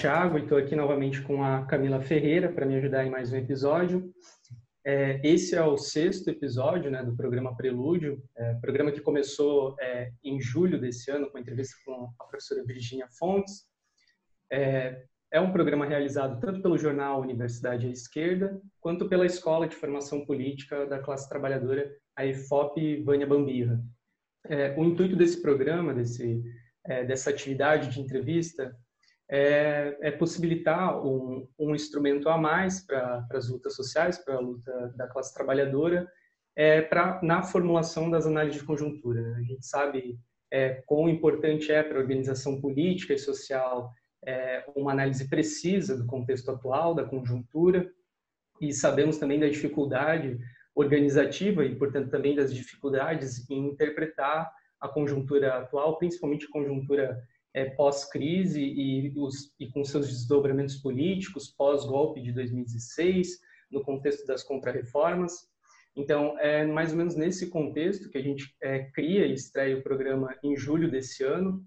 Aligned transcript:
Thiago 0.00 0.38
e 0.38 0.42
estou 0.42 0.56
aqui 0.56 0.76
novamente 0.76 1.20
com 1.22 1.42
a 1.42 1.66
Camila 1.66 2.00
Ferreira 2.00 2.52
para 2.52 2.64
me 2.64 2.76
ajudar 2.76 3.04
em 3.04 3.10
mais 3.10 3.32
um 3.32 3.36
episódio. 3.36 4.14
É, 4.86 5.20
esse 5.24 5.56
é 5.56 5.62
o 5.64 5.76
sexto 5.76 6.30
episódio 6.30 6.88
né, 6.88 7.02
do 7.02 7.16
programa 7.16 7.56
Prelúdio, 7.56 8.22
é, 8.36 8.54
programa 8.60 8.92
que 8.92 9.00
começou 9.00 9.74
é, 9.80 10.12
em 10.22 10.40
julho 10.40 10.80
desse 10.80 11.10
ano 11.10 11.28
com 11.28 11.36
a 11.36 11.40
entrevista 11.40 11.74
com 11.84 12.12
a 12.16 12.24
professora 12.26 12.64
Virginia 12.64 13.08
Fontes. 13.18 13.64
É, 14.52 15.02
é 15.32 15.40
um 15.40 15.50
programa 15.50 15.84
realizado 15.84 16.38
tanto 16.38 16.62
pelo 16.62 16.78
jornal 16.78 17.20
Universidade 17.20 17.88
à 17.88 17.90
Esquerda, 17.90 18.56
quanto 18.80 19.08
pela 19.08 19.26
Escola 19.26 19.66
de 19.66 19.74
Formação 19.74 20.24
Política 20.24 20.86
da 20.86 21.00
Classe 21.00 21.28
Trabalhadora, 21.28 21.92
a 22.14 22.24
EFOP 22.24 23.02
Vânia 23.02 23.26
Bambirra. 23.26 23.82
É, 24.46 24.76
o 24.78 24.84
intuito 24.84 25.16
desse 25.16 25.42
programa, 25.42 25.92
desse, 25.92 26.40
é, 26.86 27.04
dessa 27.04 27.30
atividade 27.30 27.88
de 27.90 28.00
entrevista, 28.00 28.72
é, 29.30 29.96
é 30.00 30.10
possibilitar 30.10 31.04
um, 31.04 31.46
um, 31.58 31.74
instrumento 31.74 32.28
a 32.28 32.38
mais 32.38 32.80
para 32.80 33.26
as 33.30 33.48
lutas 33.48 33.74
sociais, 33.74 34.18
para 34.18 34.36
a 34.36 34.40
luta 34.40 34.92
da 34.96 35.06
classe 35.06 35.34
trabalhadora, 35.34 36.10
é, 36.56 36.80
pra, 36.80 37.20
na 37.22 37.42
formulação 37.42 38.10
das 38.10 38.26
análises 38.26 38.60
de 38.60 38.66
conjuntura. 38.66 39.20
Né? 39.20 39.36
A 39.38 39.42
gente 39.42 39.66
sabe 39.66 40.18
é, 40.50 40.82
quão 40.86 41.08
importante 41.08 41.70
é 41.70 41.82
para 41.82 41.98
a 41.98 42.00
organização 42.00 42.60
política 42.60 43.12
e 43.12 43.18
social 43.18 43.92
é, 44.24 44.64
uma 44.74 44.92
análise 44.92 45.28
precisa 45.28 45.96
do 45.96 46.06
contexto 46.06 46.50
atual, 46.50 46.94
da 46.94 47.04
conjuntura, 47.04 47.88
e 48.60 48.72
sabemos 48.72 49.18
também 49.18 49.38
da 49.38 49.48
dificuldade 49.48 50.38
organizativa 50.74 51.64
e, 51.64 51.74
portanto, 51.76 52.10
também 52.10 52.34
das 52.34 52.52
dificuldades 52.52 53.48
em 53.50 53.68
interpretar 53.68 54.50
a 54.80 54.88
conjuntura 54.88 55.58
atual, 55.58 55.98
principalmente 55.98 56.46
a 56.46 56.50
conjuntura 56.50 57.22
é, 57.54 57.64
pós-crise 57.64 58.62
e, 58.62 59.12
e, 59.58 59.70
com 59.72 59.84
seus 59.84 60.08
desdobramentos 60.08 60.76
políticos, 60.76 61.48
pós-golpe 61.48 62.20
de 62.20 62.32
2016, 62.32 63.40
no 63.70 63.82
contexto 63.82 64.26
das 64.26 64.42
contrarreformas. 64.42 65.48
Então, 65.96 66.38
é 66.38 66.64
mais 66.66 66.92
ou 66.92 66.98
menos 66.98 67.16
nesse 67.16 67.50
contexto 67.50 68.10
que 68.10 68.18
a 68.18 68.22
gente 68.22 68.54
é, 68.62 68.84
cria 68.90 69.26
e 69.26 69.34
estreia 69.34 69.76
o 69.76 69.82
programa 69.82 70.36
em 70.42 70.56
julho 70.56 70.90
desse 70.90 71.24
ano, 71.24 71.64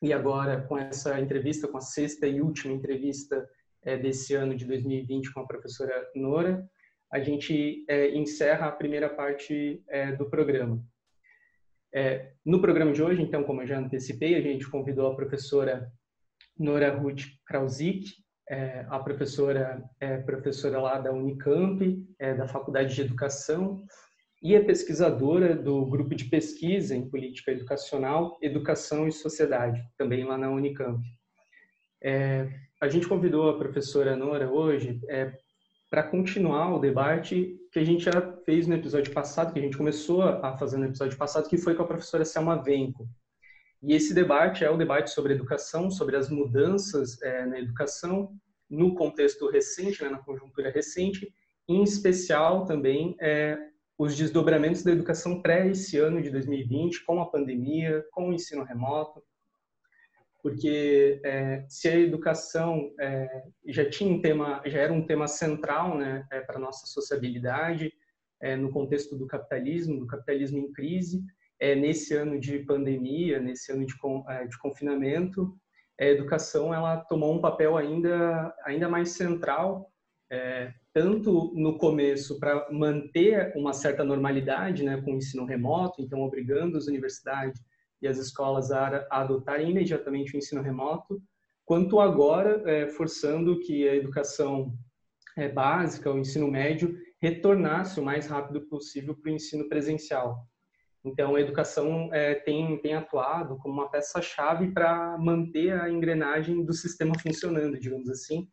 e 0.00 0.12
agora 0.12 0.62
com 0.62 0.76
essa 0.76 1.20
entrevista, 1.20 1.68
com 1.68 1.78
a 1.78 1.80
sexta 1.80 2.26
e 2.26 2.40
última 2.40 2.74
entrevista 2.74 3.48
é, 3.84 3.96
desse 3.96 4.34
ano 4.34 4.54
de 4.54 4.64
2020 4.64 5.32
com 5.32 5.40
a 5.40 5.46
professora 5.46 6.08
Nora, 6.14 6.68
a 7.12 7.20
gente 7.20 7.84
é, 7.88 8.14
encerra 8.16 8.66
a 8.68 8.72
primeira 8.72 9.08
parte 9.08 9.82
é, 9.88 10.12
do 10.12 10.28
programa. 10.28 10.82
É, 11.94 12.32
no 12.44 12.60
programa 12.60 12.92
de 12.92 13.02
hoje, 13.02 13.20
então, 13.20 13.44
como 13.44 13.62
eu 13.62 13.66
já 13.66 13.78
antecipei, 13.78 14.34
a 14.34 14.40
gente 14.40 14.68
convidou 14.68 15.08
a 15.08 15.14
professora 15.14 15.90
Nora 16.58 16.94
Ruth 16.94 17.22
Krausik, 17.46 18.10
é, 18.48 18.84
a 18.88 18.98
professora 18.98 19.82
é 20.00 20.16
professora 20.18 20.80
lá 20.80 20.98
da 20.98 21.12
Unicamp, 21.12 22.04
é, 22.18 22.34
da 22.34 22.48
Faculdade 22.48 22.94
de 22.94 23.00
Educação, 23.02 23.84
e 24.42 24.54
é 24.54 24.60
pesquisadora 24.60 25.54
do 25.54 25.86
grupo 25.86 26.14
de 26.14 26.24
pesquisa 26.24 26.96
em 26.96 27.08
política 27.08 27.52
educacional, 27.52 28.38
educação 28.42 29.06
e 29.06 29.12
sociedade, 29.12 29.80
também 29.96 30.24
lá 30.24 30.36
na 30.36 30.50
Unicamp. 30.50 31.00
É, 32.02 32.48
a 32.80 32.88
gente 32.88 33.06
convidou 33.06 33.48
a 33.48 33.58
professora 33.58 34.16
Nora 34.16 34.50
hoje 34.50 35.00
é, 35.08 35.32
para 35.88 36.02
continuar 36.02 36.74
o 36.74 36.80
debate 36.80 37.56
que 37.70 37.78
a 37.78 37.84
gente 37.84 38.04
já 38.04 38.31
fez 38.44 38.66
no 38.66 38.74
episódio 38.74 39.12
passado, 39.12 39.52
que 39.52 39.58
a 39.58 39.62
gente 39.62 39.76
começou 39.76 40.22
a 40.22 40.56
fazer 40.56 40.76
no 40.76 40.86
episódio 40.86 41.16
passado, 41.16 41.48
que 41.48 41.58
foi 41.58 41.74
com 41.74 41.82
a 41.82 41.86
professora 41.86 42.24
Selma 42.24 42.62
Venco. 42.62 43.08
E 43.82 43.94
esse 43.94 44.14
debate 44.14 44.64
é 44.64 44.70
o 44.70 44.76
debate 44.76 45.10
sobre 45.10 45.34
educação, 45.34 45.90
sobre 45.90 46.16
as 46.16 46.30
mudanças 46.30 47.20
é, 47.22 47.44
na 47.44 47.58
educação, 47.58 48.32
no 48.70 48.94
contexto 48.94 49.50
recente, 49.50 50.02
né, 50.02 50.08
na 50.08 50.18
conjuntura 50.18 50.70
recente, 50.70 51.32
em 51.68 51.82
especial 51.82 52.64
também 52.64 53.16
é, 53.20 53.58
os 53.98 54.16
desdobramentos 54.16 54.82
da 54.82 54.92
educação 54.92 55.42
pré 55.42 55.68
esse 55.68 55.98
ano 55.98 56.22
de 56.22 56.30
2020, 56.30 57.04
com 57.04 57.20
a 57.20 57.26
pandemia, 57.26 58.04
com 58.12 58.28
o 58.28 58.32
ensino 58.32 58.64
remoto, 58.64 59.22
porque 60.42 61.20
é, 61.24 61.64
se 61.68 61.88
a 61.88 61.96
educação 61.96 62.92
é, 62.98 63.44
já 63.68 63.88
tinha 63.88 64.12
um 64.12 64.20
tema, 64.20 64.60
já 64.66 64.80
era 64.80 64.92
um 64.92 65.06
tema 65.06 65.28
central, 65.28 65.96
né, 65.96 66.26
é, 66.32 66.40
para 66.40 66.58
nossa 66.58 66.86
sociabilidade, 66.86 67.92
é, 68.42 68.56
no 68.56 68.70
contexto 68.70 69.16
do 69.16 69.26
capitalismo, 69.26 70.00
do 70.00 70.06
capitalismo 70.06 70.58
em 70.58 70.72
crise, 70.72 71.22
é, 71.60 71.74
nesse 71.74 72.14
ano 72.14 72.38
de 72.38 72.58
pandemia, 72.60 73.40
nesse 73.40 73.72
ano 73.72 73.86
de, 73.86 73.94
é, 74.28 74.46
de 74.46 74.58
confinamento, 74.58 75.54
a 76.00 76.04
educação 76.04 76.74
ela 76.74 76.96
tomou 76.96 77.32
um 77.34 77.40
papel 77.40 77.76
ainda 77.76 78.52
ainda 78.64 78.88
mais 78.88 79.10
central, 79.10 79.88
tanto 80.94 81.52
no 81.54 81.76
começo 81.76 82.40
para 82.40 82.66
manter 82.72 83.52
uma 83.54 83.74
certa 83.74 84.02
normalidade, 84.02 84.82
né, 84.82 85.00
com 85.02 85.12
o 85.12 85.16
ensino 85.16 85.44
remoto, 85.44 86.00
então 86.00 86.22
obrigando 86.22 86.78
as 86.78 86.86
universidades 86.86 87.60
e 88.00 88.08
as 88.08 88.16
escolas 88.18 88.72
a, 88.72 89.06
a 89.10 89.20
adotarem 89.20 89.70
imediatamente 89.70 90.34
o 90.34 90.38
ensino 90.38 90.62
remoto, 90.62 91.22
quanto 91.64 92.00
agora 92.00 92.62
é, 92.66 92.88
forçando 92.88 93.60
que 93.60 93.88
a 93.88 93.94
educação 93.94 94.74
é, 95.36 95.48
básica, 95.48 96.12
o 96.12 96.18
ensino 96.18 96.50
médio, 96.50 96.98
retornasse 97.20 98.00
o 98.00 98.04
mais 98.04 98.26
rápido 98.26 98.62
possível 98.62 99.14
para 99.14 99.30
o 99.30 99.34
ensino 99.34 99.68
presencial. 99.68 100.46
Então, 101.04 101.34
a 101.34 101.40
educação 101.40 102.12
é, 102.12 102.34
tem, 102.34 102.78
tem 102.80 102.94
atuado 102.94 103.56
como 103.58 103.74
uma 103.74 103.90
peça-chave 103.90 104.70
para 104.70 105.18
manter 105.18 105.72
a 105.72 105.90
engrenagem 105.90 106.64
do 106.64 106.72
sistema 106.72 107.12
funcionando, 107.18 107.78
digamos 107.78 108.08
assim. 108.08 108.48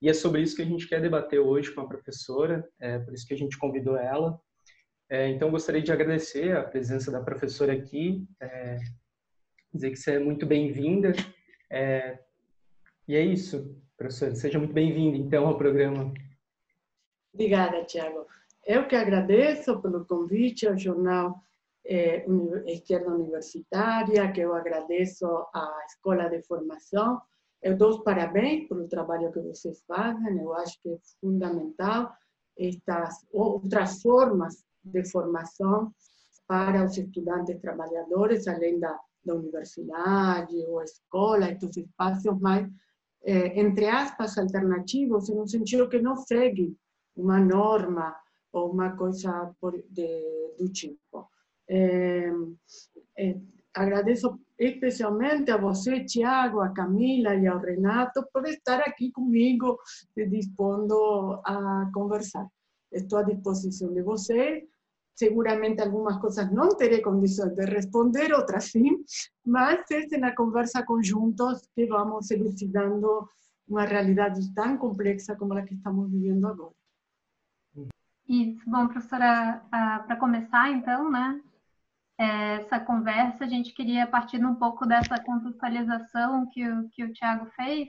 E 0.00 0.08
é 0.08 0.14
sobre 0.14 0.42
isso 0.42 0.54
que 0.54 0.62
a 0.62 0.66
gente 0.66 0.88
quer 0.88 1.00
debater 1.00 1.40
hoje 1.40 1.72
com 1.72 1.80
a 1.80 1.88
professora, 1.88 2.64
é 2.78 2.98
por 3.00 3.12
isso 3.12 3.26
que 3.26 3.34
a 3.34 3.36
gente 3.36 3.58
convidou 3.58 3.96
ela. 3.96 4.38
É, 5.10 5.28
então, 5.28 5.50
gostaria 5.50 5.82
de 5.82 5.90
agradecer 5.90 6.56
a 6.56 6.62
presença 6.62 7.10
da 7.10 7.20
professora 7.20 7.72
aqui, 7.72 8.24
é, 8.40 8.76
dizer 9.74 9.90
que 9.90 9.96
você 9.96 10.12
é 10.12 10.18
muito 10.20 10.46
bem-vinda. 10.46 11.12
É, 11.70 12.18
e 13.08 13.16
é 13.16 13.22
isso, 13.22 13.76
professora, 13.98 14.34
seja 14.36 14.58
muito 14.58 14.72
bem-vinda, 14.72 15.16
então, 15.18 15.46
ao 15.46 15.58
programa. 15.58 16.14
Obrigada, 17.34 17.84
Tiago. 17.84 18.26
Eu 18.64 18.86
que 18.86 18.94
agradeço 18.94 19.80
pelo 19.82 20.06
convite 20.06 20.68
ao 20.68 20.78
jornal 20.78 21.34
é, 21.84 22.24
Esquerda 22.66 23.10
Universitária, 23.10 24.30
que 24.30 24.40
eu 24.40 24.54
agradeço 24.54 25.26
à 25.52 25.84
Escola 25.86 26.28
de 26.28 26.42
Formação. 26.42 27.20
Eu 27.60 27.76
dou 27.76 27.90
os 27.90 28.04
parabéns 28.04 28.68
pelo 28.68 28.86
trabalho 28.88 29.32
que 29.32 29.40
vocês 29.40 29.82
fazem, 29.86 30.38
eu 30.38 30.54
acho 30.54 30.80
que 30.80 30.90
é 30.90 30.98
fundamental 31.20 32.12
estas 32.56 33.26
outras 33.32 34.00
formas 34.00 34.64
de 34.84 35.04
formação 35.10 35.92
para 36.46 36.84
os 36.84 36.96
estudantes 36.96 37.60
trabalhadores, 37.60 38.46
além 38.46 38.78
da, 38.78 38.98
da 39.24 39.34
universidade 39.34 40.54
ou 40.66 40.82
escola, 40.82 41.50
esses 41.50 41.76
espaços 41.76 42.38
mais, 42.40 42.68
eh, 43.28 43.60
entre 43.60 43.86
aspas, 43.86 44.38
alternativos, 44.38 45.28
no 45.28 45.46
sentido 45.46 45.88
que 45.88 46.00
não 46.00 46.16
segue 46.16 46.76
uma 47.14 47.38
norma 47.38 48.16
ou 48.52 48.72
uma 48.72 48.96
coisa 48.96 49.54
por, 49.60 49.72
de, 49.90 50.54
do 50.58 50.68
tipo. 50.72 51.28
Agradeço 53.74 54.40
especialmente 54.58 55.50
a 55.50 55.56
você, 55.56 56.04
Tiago, 56.04 56.60
a 56.60 56.70
Camila 56.70 57.34
e 57.34 57.46
ao 57.46 57.60
Renato 57.60 58.26
por 58.32 58.46
estar 58.46 58.80
aqui 58.80 59.12
comigo, 59.12 59.78
se 60.14 60.26
dispondo 60.26 61.40
a 61.44 61.90
conversar. 61.92 62.48
Estou 62.90 63.18
à 63.18 63.22
disposição 63.22 63.92
de 63.92 64.02
vocês 64.02 64.64
seguramente 65.18 65.82
algunas 65.82 66.16
cosas 66.18 66.52
no 66.52 66.68
teré 66.76 67.02
condiciones 67.02 67.56
de 67.56 67.66
responder, 67.66 68.32
otras 68.32 68.66
sí, 68.66 69.04
mas 69.44 69.80
en 69.90 70.20
la 70.20 70.32
conversa 70.32 70.84
conjuntos 70.84 71.68
que 71.74 71.86
vamos 71.86 72.30
elucidando 72.30 73.28
uma 73.66 73.84
realidade 73.84 74.40
tão 74.54 74.78
complexa 74.78 75.36
como 75.36 75.54
a 75.54 75.62
que 75.62 75.74
estamos 75.74 76.08
vivendo 76.10 76.46
agora. 76.46 76.74
Isso, 78.28 78.62
bom, 78.70 78.86
professora, 78.86 79.62
para 79.70 80.16
começar 80.16 80.70
então, 80.70 81.10
né, 81.10 81.40
essa 82.16 82.78
conversa, 82.78 83.44
a 83.44 83.48
gente 83.48 83.74
queria 83.74 84.06
partir 84.06 84.44
um 84.44 84.54
pouco 84.54 84.86
dessa 84.86 85.18
contextualização 85.20 86.48
que 86.50 86.68
o, 86.68 86.88
que 86.90 87.02
o 87.04 87.12
Tiago 87.12 87.46
fez, 87.56 87.88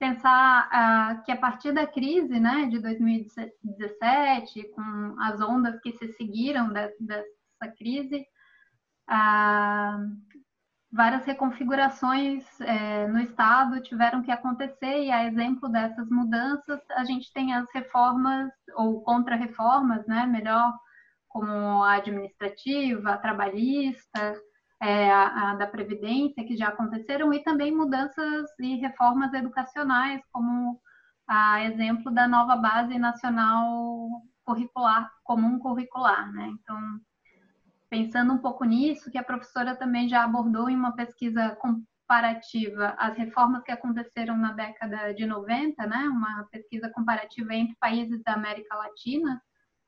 pensar 0.00 0.66
uh, 0.68 1.22
que 1.24 1.30
a 1.30 1.36
partir 1.36 1.72
da 1.72 1.86
crise 1.86 2.40
né, 2.40 2.66
de 2.66 2.80
2017, 2.80 4.72
com 4.74 5.14
as 5.20 5.38
ondas 5.42 5.78
que 5.80 5.92
se 5.92 6.08
seguiram 6.14 6.72
de, 6.72 6.88
dessa 6.98 7.76
crise, 7.76 8.26
uh, 9.10 10.40
várias 10.90 11.26
reconfigurações 11.26 12.42
uh, 12.60 13.12
no 13.12 13.20
Estado 13.20 13.82
tiveram 13.82 14.22
que 14.22 14.32
acontecer, 14.32 15.04
e 15.04 15.12
a 15.12 15.26
exemplo 15.26 15.68
dessas 15.68 16.08
mudanças, 16.08 16.80
a 16.92 17.04
gente 17.04 17.30
tem 17.34 17.54
as 17.54 17.70
reformas, 17.74 18.50
ou 18.76 19.02
contra-reformas, 19.02 20.06
né, 20.06 20.24
melhor, 20.24 20.72
como 21.28 21.84
a 21.84 21.96
administrativa, 21.96 23.10
a 23.10 23.18
trabalhista, 23.18 24.34
é, 24.80 25.10
a, 25.10 25.50
a 25.50 25.54
da 25.54 25.66
Previdência, 25.66 26.44
que 26.44 26.56
já 26.56 26.68
aconteceram, 26.68 27.32
e 27.32 27.42
também 27.42 27.74
mudanças 27.74 28.48
e 28.58 28.76
reformas 28.76 29.32
educacionais, 29.34 30.22
como 30.32 30.80
a 31.28 31.62
exemplo 31.64 32.10
da 32.10 32.26
nova 32.26 32.56
Base 32.56 32.98
Nacional 32.98 34.08
Curricular, 34.44 35.10
Comum 35.22 35.58
Curricular. 35.58 36.32
Né? 36.32 36.48
Então, 36.60 36.78
pensando 37.88 38.32
um 38.32 38.38
pouco 38.38 38.64
nisso, 38.64 39.10
que 39.10 39.18
a 39.18 39.22
professora 39.22 39.76
também 39.76 40.08
já 40.08 40.24
abordou 40.24 40.68
em 40.68 40.76
uma 40.76 40.96
pesquisa 40.96 41.56
comparativa 41.56 42.96
as 42.98 43.16
reformas 43.16 43.62
que 43.62 43.70
aconteceram 43.70 44.36
na 44.36 44.52
década 44.52 45.12
de 45.12 45.26
90, 45.26 45.86
né? 45.86 46.08
uma 46.08 46.48
pesquisa 46.50 46.90
comparativa 46.90 47.54
entre 47.54 47.76
países 47.78 48.20
da 48.24 48.32
América 48.32 48.74
Latina, 48.74 49.40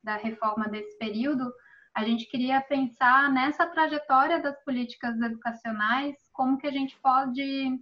da 0.05 0.17
reforma 0.17 0.69
desse 0.69 0.97
período, 0.99 1.53
a 1.95 2.05
gente 2.05 2.27
queria 2.27 2.61
pensar 2.61 3.31
nessa 3.31 3.67
trajetória 3.67 4.41
das 4.41 4.63
políticas 4.65 5.21
educacionais, 5.21 6.17
como 6.33 6.57
que 6.57 6.67
a 6.67 6.73
gente 6.73 6.99
pode 7.01 7.79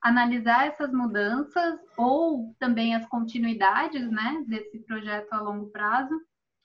analisar 0.00 0.66
essas 0.66 0.92
mudanças 0.92 1.78
ou 1.96 2.54
também 2.58 2.94
as 2.94 3.06
continuidades 3.06 4.10
né, 4.10 4.42
desse 4.48 4.80
projeto 4.80 5.32
a 5.32 5.40
longo 5.40 5.70
prazo 5.70 6.12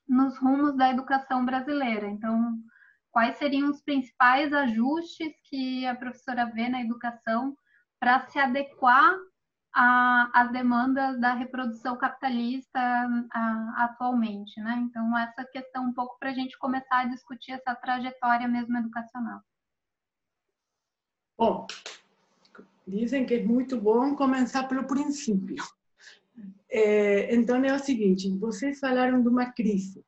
nos 0.07 0.37
rumos 0.39 0.75
da 0.75 0.89
educação 0.89 1.45
brasileira. 1.45 2.07
Então, 2.07 2.57
quais 3.11 3.37
seriam 3.37 3.69
os 3.69 3.81
principais 3.81 4.51
ajustes 4.51 5.33
que 5.43 5.85
a 5.85 5.95
professora 5.95 6.45
vê 6.45 6.67
na 6.67 6.81
educação 6.81 7.55
para 7.99 8.25
se 8.27 8.39
adequar 8.39 9.15
às 9.79 10.51
demandas 10.51 11.19
da 11.19 11.33
reprodução 11.33 11.95
capitalista 11.97 12.79
a, 13.31 13.85
atualmente, 13.85 14.59
né? 14.59 14.83
Então, 14.89 15.15
essa 15.17 15.45
questão 15.45 15.85
um 15.85 15.93
pouco 15.93 16.17
para 16.19 16.31
a 16.31 16.33
gente 16.33 16.57
começar 16.57 17.01
a 17.01 17.05
discutir 17.05 17.51
essa 17.51 17.75
trajetória 17.75 18.47
mesmo 18.47 18.75
educacional. 18.77 19.41
Bom, 21.37 21.67
dizem 22.87 23.25
que 23.25 23.35
é 23.35 23.43
muito 23.43 23.79
bom 23.79 24.15
começar 24.15 24.67
pelo 24.67 24.87
princípio. 24.87 25.63
É, 26.69 27.35
então, 27.35 27.63
é 27.63 27.73
o 27.73 27.79
seguinte, 27.79 28.35
vocês 28.37 28.79
falaram 28.79 29.21
de 29.21 29.27
uma 29.27 29.51
crise. 29.51 30.03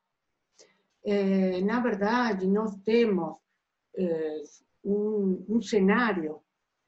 É, 1.06 1.62
na 1.62 1.80
verdade, 1.80 2.48
nós 2.48 2.76
temos 2.78 3.38
é, 3.96 4.44
um, 4.84 5.46
um, 5.48 5.62
cenário 5.62 6.42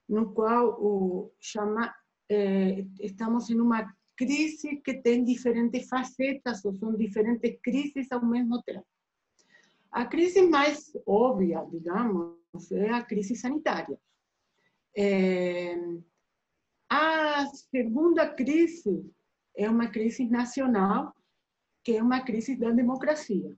no 0.09 0.33
qual 0.33 0.81
o, 0.81 1.31
chama, 1.39 1.93
é, 2.31 2.85
estamos 3.01 3.49
em 3.49 3.59
uma 3.59 3.93
crise 4.15 4.77
que 4.77 4.93
tem 4.93 5.23
diferentes 5.25 5.89
facetas, 5.89 6.63
ou 6.63 6.73
são 6.75 6.95
diferentes 6.95 7.59
crises 7.61 8.09
ao 8.09 8.25
mesmo 8.25 8.61
tempo. 8.63 8.87
A 9.91 10.05
crise 10.05 10.41
mais 10.43 10.95
óbvia, 11.05 11.65
digamos, 11.69 12.71
é 12.71 12.89
a 12.91 13.03
crise 13.03 13.35
sanitária. 13.35 13.99
É, 14.95 15.75
a 16.89 17.45
segunda 17.47 18.33
crise 18.33 19.11
é 19.55 19.69
uma 19.69 19.87
crise 19.87 20.25
nacional, 20.25 21.13
que 21.83 21.97
é 21.97 22.01
uma 22.01 22.21
crise 22.21 22.55
da 22.55 22.71
democracia 22.71 23.57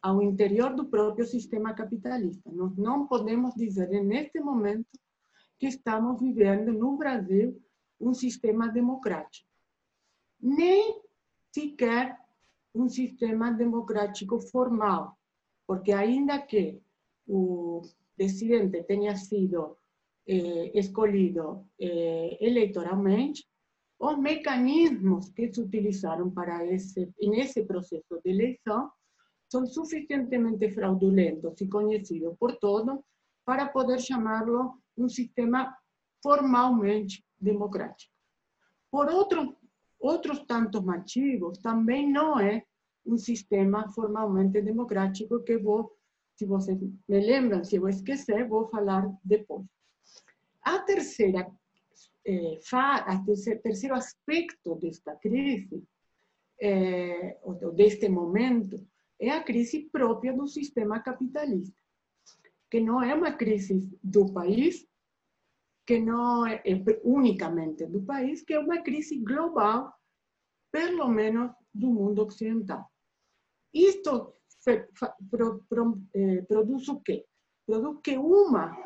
ao 0.00 0.22
interior 0.22 0.74
do 0.74 0.86
próprio 0.86 1.26
sistema 1.26 1.74
capitalista. 1.74 2.50
Nós 2.52 2.74
não 2.76 3.06
podemos 3.06 3.54
dizer, 3.54 3.88
neste 4.02 4.40
momento, 4.40 4.86
que 5.58 5.66
estamos 5.66 6.20
vivendo 6.20 6.72
no 6.72 6.96
Brasil 6.96 7.63
um 8.04 8.12
sistema 8.12 8.68
democrático. 8.68 9.48
Nem 10.40 11.00
sequer 11.52 12.18
um 12.74 12.88
sistema 12.88 13.50
democrático 13.50 14.40
formal, 14.40 15.16
porque 15.66 15.92
ainda 15.92 16.38
que 16.40 16.80
o 17.26 17.82
presidente 18.16 18.82
tenha 18.82 19.16
sido 19.16 19.78
eh, 20.26 20.70
escolhido 20.74 21.66
eh, 21.80 22.36
eleitoralmente, 22.40 23.46
os 23.98 24.18
mecanismos 24.18 25.30
que 25.30 25.52
se 25.52 25.62
utilizaram 25.62 26.30
para 26.30 26.66
esse, 26.66 27.10
nesse 27.22 27.64
processo 27.64 28.20
de 28.22 28.30
eleição 28.30 28.90
são 29.50 29.64
suficientemente 29.66 30.70
fraudulentos 30.72 31.60
e 31.60 31.68
conhecidos 31.68 32.36
por 32.38 32.56
todos 32.56 32.98
para 33.44 33.68
poder 33.68 34.00
chamá-lo 34.00 34.78
um 34.96 35.08
sistema 35.08 35.74
formalmente 36.22 37.24
democrático. 37.44 38.12
Por 38.90 39.08
outro, 39.08 39.56
outros 39.98 40.40
tantos 40.46 40.82
motivos, 40.82 41.58
também 41.58 42.10
não 42.10 42.38
é 42.38 42.64
um 43.06 43.16
sistema 43.18 43.88
formalmente 43.92 44.60
democrático 44.62 45.42
que 45.42 45.58
vou, 45.58 45.96
se 46.36 46.44
vocês 46.46 46.78
me 46.80 47.20
lembram, 47.20 47.62
se 47.62 47.76
eu 47.76 47.88
esquecer, 47.88 48.48
vou 48.48 48.66
falar 48.68 49.08
depois. 49.22 49.66
A 50.62 50.78
terceira, 50.80 51.50
eh, 52.26 52.58
a 52.72 53.18
terceiro, 53.24 53.60
terceiro 53.60 53.94
aspecto 53.94 54.76
desta 54.76 55.14
crise, 55.16 55.82
eh, 56.60 57.38
ou 57.42 57.72
deste 57.72 58.08
momento, 58.08 58.86
é 59.18 59.30
a 59.30 59.42
crise 59.42 59.88
própria 59.92 60.32
do 60.32 60.46
sistema 60.46 61.00
capitalista, 61.00 61.80
que 62.70 62.80
não 62.80 63.02
é 63.02 63.14
uma 63.14 63.32
crise 63.32 63.90
do 64.02 64.32
país, 64.32 64.86
que 65.86 66.00
não 66.00 66.46
é, 66.46 66.62
é 66.64 67.00
unicamente 67.02 67.86
do 67.86 68.02
país, 68.02 68.42
que 68.42 68.54
é 68.54 68.58
uma 68.58 68.82
crise 68.82 69.18
global, 69.18 69.92
pelo 70.72 71.08
menos 71.08 71.52
do 71.72 71.88
mundo 71.88 72.24
ocidental. 72.24 72.90
Isto 73.72 74.34
eh, 74.66 74.88
produz 76.48 76.88
o 76.88 77.00
quê? 77.00 77.26
Produz 77.66 78.00
que 78.02 78.16
uma 78.16 78.76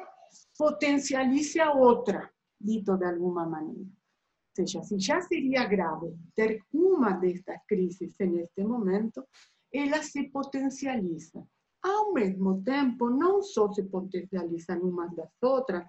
potencialize 0.56 1.60
a 1.60 1.72
outra, 1.72 2.30
dito 2.60 2.96
de 2.96 3.04
alguma 3.04 3.46
maneira. 3.46 3.80
Ou 3.80 4.66
seja, 4.66 4.82
se 4.82 4.98
já 4.98 5.20
seria 5.20 5.64
grave 5.66 6.16
ter 6.34 6.62
uma 6.72 7.12
destas 7.12 7.60
crises 7.68 8.16
neste 8.18 8.62
momento, 8.64 9.24
ela 9.72 10.02
se 10.02 10.24
potencializa. 10.30 11.46
Ao 11.82 12.12
mesmo 12.12 12.62
tempo, 12.64 13.08
não 13.08 13.40
só 13.40 13.72
se 13.72 13.84
potencializam 13.84 14.80
umas 14.80 15.14
das 15.14 15.30
outras, 15.42 15.86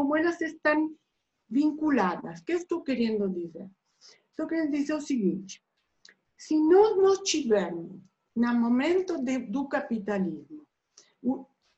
como 0.00 0.16
elas 0.16 0.40
estão 0.40 0.96
vinculadas. 1.46 2.40
O 2.40 2.44
que 2.46 2.52
estou 2.52 2.82
querendo 2.82 3.28
dizer? 3.28 3.68
Estou 4.30 4.46
querendo 4.46 4.70
dizer 4.70 4.94
o 4.94 5.00
seguinte: 5.00 5.62
se 6.38 6.56
nós 6.58 6.96
não 6.96 7.22
tivermos, 7.22 8.00
no 8.34 8.54
momento 8.54 9.22
de, 9.22 9.40
do 9.40 9.68
capitalismo, 9.68 10.66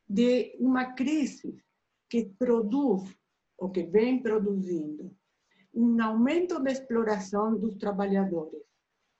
de 0.09 0.57
uma 0.61 0.93
crise 0.93 1.61
que 2.09 2.27
produz, 2.39 3.13
ou 3.59 3.71
que 3.71 3.83
vem 3.83 4.23
produzindo, 4.23 5.13
um 5.75 6.01
aumento 6.01 6.63
da 6.63 6.71
exploração 6.71 7.59
dos 7.59 7.75
trabalhadores 7.75 8.63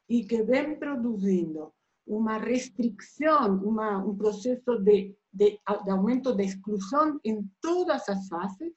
e 0.09 0.25
que 0.25 0.45
vem 0.45 0.79
produzindo 0.79 1.73
uma 2.07 2.39
restrição, 2.39 3.57
uma, 3.65 3.99
um 3.99 4.17
processo 4.17 4.79
de, 4.79 5.17
de, 5.33 5.59
de 5.85 5.91
aumento 5.91 6.33
da 6.37 6.45
exclusão 6.45 7.19
em 7.25 7.51
todas 7.61 8.09
as 8.09 8.29
fases, 8.29 8.73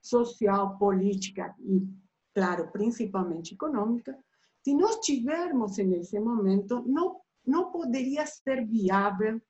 social, 0.00 0.78
política 0.78 1.54
e, 1.60 1.86
claro, 2.34 2.70
principalmente 2.70 3.54
econômica, 3.54 4.18
se 4.62 4.74
nós 4.74 4.98
tivermos 5.00 5.76
nesse 5.78 6.18
momento, 6.18 6.82
não, 6.86 7.20
não 7.46 7.70
poderia 7.70 8.26
ser 8.26 8.66
viável 8.66 9.40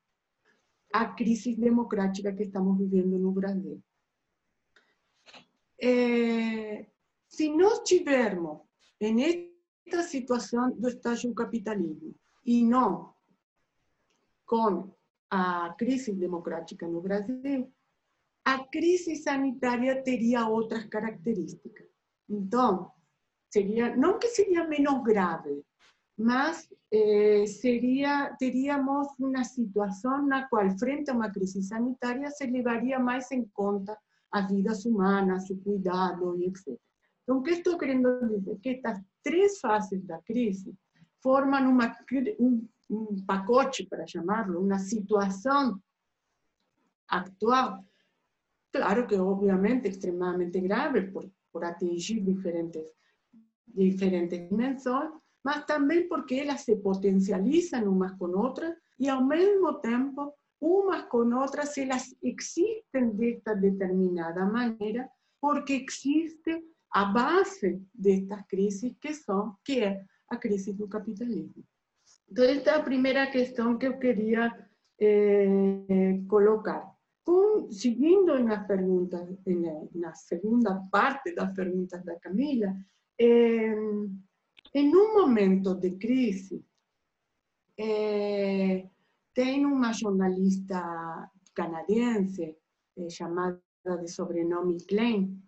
a 0.93 1.05
crise 1.05 1.55
democrática 1.55 2.33
que 2.33 2.43
estamos 2.43 2.77
vivendo 2.77 3.17
no 3.17 3.31
Brasil. 3.31 3.81
É, 5.81 6.85
se 7.27 7.49
nós 7.49 7.79
tivermos 7.79 8.59
nesta 8.99 10.03
situação 10.03 10.71
do 10.71 10.87
estágio 10.87 11.33
capitalismo 11.33 12.13
e 12.45 12.63
não 12.63 13.13
com 14.45 14.93
a 15.29 15.73
crise 15.77 16.11
democrática 16.13 16.87
no 16.87 17.01
Brasil, 17.01 17.71
a 18.45 18.59
crise 18.67 19.15
sanitária 19.15 20.03
teria 20.03 20.47
outras 20.47 20.85
características. 20.85 21.87
Então, 22.29 22.91
seria 23.51 23.95
não 23.95 24.17
que 24.17 24.27
seria 24.27 24.67
menos 24.67 25.03
grave, 25.03 25.63
mas 26.17 26.67
eh, 26.91 27.45
seria 27.45 28.35
teríamos 28.39 29.07
uma 29.19 29.43
situação 29.43 30.25
na 30.25 30.47
qual, 30.47 30.69
frente 30.77 31.11
a 31.11 31.13
uma 31.13 31.31
crise 31.31 31.61
sanitária, 31.63 32.29
se 32.31 32.45
levaria 32.45 32.99
mais 32.99 33.31
em 33.31 33.45
conta 33.53 33.97
as 34.31 34.49
vidas 34.49 34.85
humanas, 34.85 35.49
o 35.49 35.57
cuidado 35.57 36.37
e 36.37 36.45
etc. 36.45 36.79
Então, 37.23 37.37
o 37.37 37.43
que 37.43 37.51
estou 37.51 37.77
querendo 37.77 38.27
dizer? 38.27 38.57
Que 38.59 38.69
estas 38.69 38.99
três 39.23 39.59
fases 39.59 40.03
da 40.05 40.19
crise 40.21 40.73
formam 41.21 41.69
uma, 41.69 41.95
um, 42.39 42.67
um 42.89 43.25
pacote, 43.25 43.85
para 43.85 44.07
chamarlo, 44.07 44.59
uma 44.59 44.79
situação 44.79 45.79
atual, 47.07 47.85
claro 48.71 49.05
que 49.07 49.15
obviamente 49.15 49.89
extremamente 49.89 50.59
grave 50.59 51.03
por, 51.03 51.29
por 51.51 51.65
atingir 51.65 52.23
diferentes, 52.23 52.93
diferentes 53.65 54.49
dimensões, 54.49 55.11
mas 55.43 55.65
também 55.65 56.07
porque 56.07 56.35
elas 56.35 56.61
se 56.61 56.75
potencializam 56.77 57.91
umas 57.91 58.13
com 58.17 58.31
outras 58.37 58.75
e 58.99 59.09
ao 59.09 59.23
mesmo 59.23 59.79
tempo 59.79 60.33
unas 60.61 61.07
con 61.07 61.33
otras, 61.33 61.73
se 61.73 61.85
las 61.85 62.15
existen 62.21 63.17
de 63.17 63.31
esta 63.31 63.55
determinada 63.55 64.45
manera, 64.45 65.11
porque 65.39 65.75
existe 65.75 66.63
a 66.91 67.11
base 67.11 67.81
de 67.91 68.13
estas 68.13 68.45
crisis 68.47 68.95
que 68.99 69.13
son, 69.13 69.57
que 69.63 69.83
es 69.83 69.97
la 70.29 70.39
crisis 70.39 70.77
del 70.77 70.87
capitalismo. 70.87 71.63
Entonces, 72.27 72.57
esta 72.57 72.71
es 72.71 72.77
la 72.77 72.85
primera 72.85 73.31
cuestión 73.31 73.79
que 73.79 73.87
yo 73.87 73.99
quería 73.99 74.69
eh, 74.99 76.23
colocar. 76.27 76.90
Con, 77.23 77.71
siguiendo 77.71 78.35
en 78.35 78.47
las 78.47 78.65
preguntas, 78.65 79.27
en 79.45 79.89
la, 79.93 80.15
segunda 80.15 80.81
parte 80.89 81.31
de 81.31 81.35
las 81.35 81.53
preguntas 81.53 82.03
de 82.03 82.19
Camila, 82.19 82.75
eh, 83.17 83.75
en 84.73 84.95
un 84.95 85.13
momento 85.13 85.75
de 85.75 85.97
crisis, 85.97 86.61
eh, 87.77 88.89
tem 89.33 89.65
uma 89.65 89.93
jornalista 89.93 91.31
canadiense 91.53 92.57
eh, 92.97 93.09
chamada 93.09 93.61
de 93.83 94.07
sobrenome 94.07 94.77
Klein, 94.85 95.41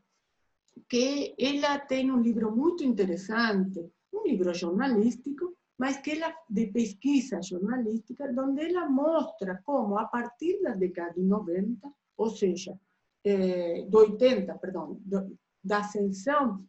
que 0.88 1.36
ela 1.38 1.80
tem 1.80 2.12
um 2.12 2.22
livro 2.22 2.56
muito 2.56 2.84
interessante, 2.84 3.92
um 4.12 4.24
livro 4.24 4.54
jornalístico, 4.54 5.56
mas 5.78 5.98
que 5.98 6.12
ela 6.12 6.34
de 6.50 6.68
pesquisa 6.68 7.42
jornalística, 7.42 8.26
onde 8.38 8.64
ela 8.64 8.88
mostra 8.90 9.62
como 9.66 9.98
a 9.98 10.06
partir 10.06 10.62
da 10.62 10.74
década 10.74 11.14
de 11.14 11.22
90, 11.22 11.92
ou 12.18 12.30
seja, 12.30 12.80
eh, 13.24 13.86
do 13.90 14.00
80, 14.00 14.54
perdão, 14.60 14.98
do, 15.02 15.38
da 15.64 15.80
ascensão 15.80 16.64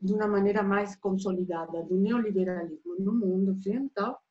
de 0.00 0.12
uma 0.12 0.28
maneira 0.28 0.62
mais 0.62 0.94
consolidada 0.96 1.82
do 1.84 1.96
neoliberalismo 1.96 2.96
no 2.98 3.14
mundo 3.14 3.52
ocidental, 3.52 4.22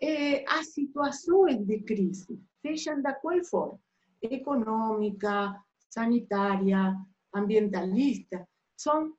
eh, 0.00 0.44
as 0.46 0.68
situações 0.68 1.64
de 1.64 1.80
crise, 1.80 2.38
sejam 2.60 3.00
da 3.00 3.14
qual 3.14 3.42
for, 3.44 3.78
econômica, 4.20 5.58
sanitária, 5.88 6.94
ambientalista, 7.34 8.46
são, 8.76 9.14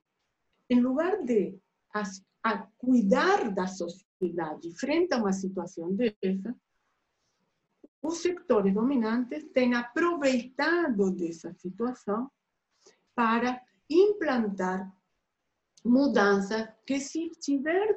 em 0.69 0.79
lugar 0.81 1.23
de 1.23 1.57
as, 1.93 2.23
a 2.47 2.67
cuidar 2.77 3.53
da 3.53 3.67
sociedade 3.67 4.71
frente 4.77 5.13
a 5.13 5.17
uma 5.17 5.33
situação 5.33 5.93
dessa, 5.95 6.55
os 8.01 8.17
setores 8.19 8.73
dominantes 8.73 9.43
têm 9.53 9.73
aproveitado 9.73 11.11
dessa 11.11 11.53
situação 11.53 12.31
para 13.13 13.61
implantar 13.89 14.91
mudanças 15.83 16.69
que, 16.85 16.99
se 16.99 17.29
tiver 17.39 17.95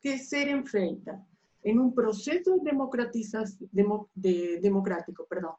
que 0.00 0.18
serem 0.18 0.64
feitas 0.64 1.18
de 1.62 2.60
democratización, 2.62 3.68
de, 4.14 4.60
democrático, 4.60 5.26
perdón, 5.28 5.56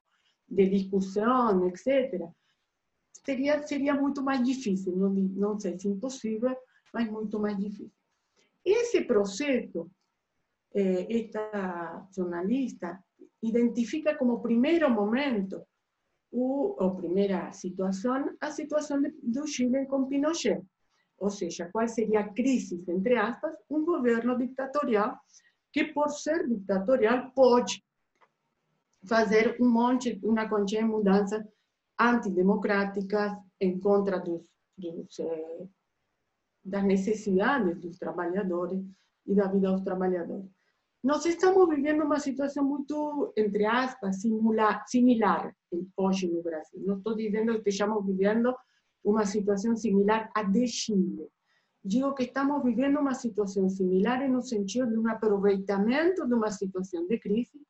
de 0.48 0.70
discusión, 0.70 1.68
etc., 1.68 2.30
sería, 3.26 3.62
sería 3.68 3.94
mucho 3.94 4.24
más 4.24 4.42
difícil, 4.42 4.98
no, 4.98 5.10
no 5.10 5.60
sé 5.60 5.78
si 5.78 5.90
imposible, 5.90 6.58
pero 6.92 7.12
mucho 7.12 7.40
más 7.40 7.58
difícil. 7.58 7.92
Ese 8.68 9.06
proceso, 9.06 9.90
eh, 10.74 11.08
esta 11.10 12.06
jornalista 12.14 13.02
identifica 13.42 14.18
como 14.18 14.42
primer 14.42 14.90
momento 14.90 15.68
o 16.32 16.98
primera 16.98 17.54
situación, 17.54 18.36
a 18.42 18.52
situación 18.52 19.04
de, 19.04 19.14
de 19.22 19.42
Chile 19.44 19.88
con 19.88 20.10
Pinochet. 20.10 20.62
O 21.20 21.30
sea, 21.30 21.72
¿cuál 21.72 21.88
sería 21.88 22.32
crisis, 22.34 22.88
entre 22.90 23.18
aspas, 23.18 23.56
un 23.70 23.86
gobierno 23.86 24.38
dictatorial 24.38 25.18
que 25.72 25.86
por 25.86 26.12
ser 26.12 26.46
ditatorial 26.48 27.32
pode 27.34 27.82
fazer 29.06 29.56
um 29.62 29.70
monte, 29.70 30.20
uma 30.22 30.50
quantia 30.50 30.82
de 30.82 30.86
mudanças 30.86 31.44
antidemocráticas 31.98 33.38
em 33.62 33.80
contra 33.80 34.20
dos, 34.20 34.42
dos 34.78 35.20
eh, 35.20 35.68
das 36.68 36.84
necessidades 36.84 37.80
dos 37.80 37.98
trabalhadores 37.98 38.82
e 39.26 39.34
da 39.34 39.48
vida 39.48 39.72
dos 39.72 39.82
trabalhadores. 39.82 40.50
Nós 41.04 41.26
estamos 41.26 41.70
vivendo 41.70 42.04
uma 42.04 42.20
situação 42.20 42.64
muito, 42.66 43.32
entre 43.38 43.66
aspas, 43.66 44.22
simula, 44.22 44.84
similar 44.88 45.56
hoje 45.96 46.28
no 46.28 46.42
Brasil. 46.42 46.82
Não 46.86 46.98
estou 46.98 47.16
dizendo 47.16 47.54
que 47.54 47.60
estejamos 47.60 48.06
vivendo 48.06 48.54
uma 49.04 49.26
situação 49.26 49.76
similar 49.76 50.30
à 50.36 50.44
de 50.44 50.68
Chile. 50.68 51.30
digo 51.88 52.14
que 52.14 52.24
estamos 52.24 52.64
viviendo 52.64 53.00
una 53.00 53.14
situación 53.14 53.70
similar 53.70 54.30
un 54.30 54.44
sentido 54.44 54.86
de 54.88 54.98
un 54.98 55.10
aprovechamiento 55.10 56.26
de 56.26 56.36
una 56.36 56.52
situación 56.52 57.08
de 57.08 57.20
crisis, 57.20 57.62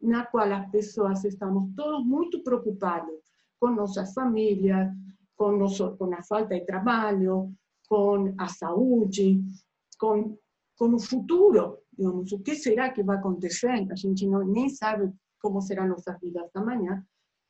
en 0.00 0.10
la 0.10 0.28
cual 0.30 0.50
las 0.50 0.70
personas 0.70 1.24
estamos 1.24 1.72
todos 1.76 2.04
muy 2.04 2.28
preocupados 2.44 3.22
con 3.58 3.76
nuestras 3.76 4.12
familias, 4.14 4.92
con, 5.36 5.60
con 5.96 6.10
la 6.10 6.22
falta 6.22 6.54
de 6.54 6.62
trabajo, 6.62 7.52
con 7.92 8.34
la 8.38 8.48
salud, 8.48 9.10
con, 9.98 10.40
con 10.74 10.94
el 10.94 11.00
futuro. 11.00 11.82
Digamos, 11.90 12.34
¿qué 12.42 12.54
será 12.54 12.90
que 12.90 13.02
va 13.02 13.16
a 13.16 13.18
acontecer? 13.18 13.86
A 13.92 13.94
gente 13.94 14.26
no, 14.26 14.42
ni 14.42 14.70
sabe 14.70 15.12
cómo 15.38 15.60
serán 15.60 15.90
nuestras 15.90 16.18
vidas 16.18 16.50
mañana. 16.54 17.06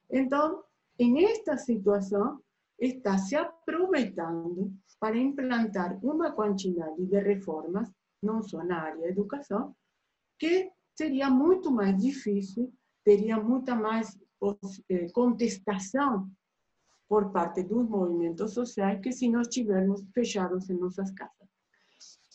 Entonces, 0.09 0.59
en 0.99 1.19
esta 1.19 1.57
situación, 1.57 2.43
está 2.77 3.19
se 3.19 3.37
aprovechando 3.37 4.73
para 4.99 5.17
implantar 5.17 6.01
uma 6.03 6.33
quantidade 6.33 7.07
de 7.07 7.21
reformas, 7.21 7.89
não 8.21 8.43
só 8.43 8.65
na 8.65 8.83
área 8.83 9.01
da 9.01 9.09
educação, 9.11 9.77
que 10.41 10.73
seria 10.99 11.31
muito 11.31 11.71
mais 11.71 11.97
difícil, 12.03 12.75
teria 13.05 13.39
muita 13.39 13.77
mais 13.77 14.19
eh, 14.89 15.07
contestação 15.13 16.29
por 17.13 17.31
parte 17.31 17.63
dos 17.65 17.87
movimentos 17.91 18.55
sociais 18.55 18.99
que 19.03 19.13
se 19.13 19.29
nós 19.29 19.47
estivermos 19.47 20.03
fechados 20.15 20.71
em 20.71 20.79
nossas 20.79 21.11
casas. 21.11 21.47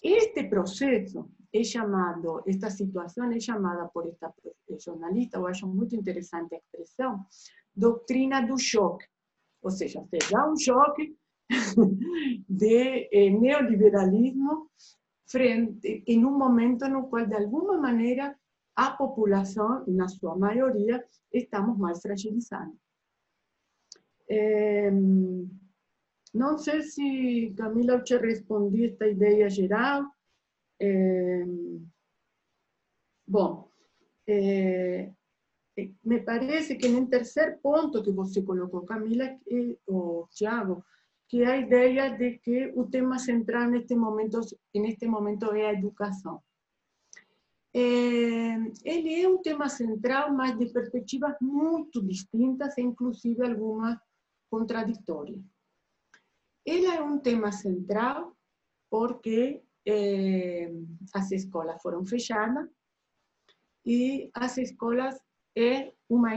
Este 0.04 0.44
processo 0.44 1.32
é 1.52 1.64
chamado, 1.64 2.44
esta 2.46 2.70
situação 2.70 3.32
é 3.32 3.40
chamada 3.40 3.88
por 3.88 4.06
esta 4.08 4.32
jornalista, 4.86 5.40
eu 5.40 5.48
acho 5.48 5.66
muito 5.66 5.96
interessante 5.96 6.54
a 6.54 6.60
expressão, 6.60 7.26
doutrina 7.76 8.40
do 8.42 8.56
choque. 8.60 9.08
Ou 9.64 9.72
seja, 9.72 10.00
se 10.12 10.32
dá 10.32 10.48
um 10.48 10.56
choque 10.56 11.18
de 12.48 13.10
eh, 13.12 13.32
neoliberalismo 13.32 14.70
frente, 15.26 16.04
em 16.06 16.24
um 16.24 16.38
momento 16.38 16.88
no 16.88 17.08
qual, 17.08 17.26
de 17.26 17.34
alguma 17.34 17.80
maneira, 17.80 18.38
a 18.76 18.92
população, 18.92 19.84
na 19.88 20.08
sua 20.08 20.38
maioria, 20.38 21.04
estamos 21.34 21.80
mais 21.80 22.00
fragilizados. 22.00 22.87
É, 24.30 24.92
não 26.34 26.58
sei 26.58 26.82
se, 26.82 27.54
Camila, 27.58 27.94
eu 27.94 28.04
te 28.04 28.18
respondi 28.18 28.86
esta 28.86 29.08
ideia 29.08 29.50
geral. 29.50 30.06
É, 30.80 31.44
bom, 33.28 33.70
é, 34.28 35.12
me 36.04 36.20
parece 36.20 36.78
que 36.78 36.88
en 36.88 36.98
el 36.98 37.10
tercer 37.10 37.60
punto 37.62 38.04
que 38.04 38.12
você 38.12 38.44
colocó, 38.44 38.86
Camila 38.86 39.38
o 39.86 40.28
Tiago, 40.32 40.84
que 41.28 41.44
a 41.44 41.58
ideia 41.58 42.18
de 42.18 42.40
que 42.40 42.72
o 42.76 42.86
tema 42.86 43.20
central 43.20 43.70
neste 43.70 43.96
momento, 43.96 44.42
este 44.74 45.08
momento 45.08 45.54
é 45.54 45.68
a 45.68 45.74
educação. 45.74 46.42
É, 47.74 48.56
ele 48.84 49.22
é 49.22 49.28
um 49.28 49.40
tema 49.40 49.70
central, 49.70 50.34
mas 50.34 50.58
de 50.58 50.68
perspectivas 50.68 51.36
muito 51.42 52.02
distintas, 52.02 52.78
e 52.78 52.82
inclusive 52.82 53.46
algumas 53.46 54.00
contraditórias. 54.50 55.42
Ele 56.66 56.86
é 56.86 57.02
um 57.02 57.20
tema 57.20 57.52
central 57.52 58.36
porque 58.90 59.64
é, 59.86 60.72
as 61.14 61.32
escolas 61.32 61.82
foram 61.82 62.06
fechadas 62.06 62.70
e 63.86 64.30
as 64.34 64.58
escolas 64.58 65.18
é 65.56 65.94
uma, 66.10 66.32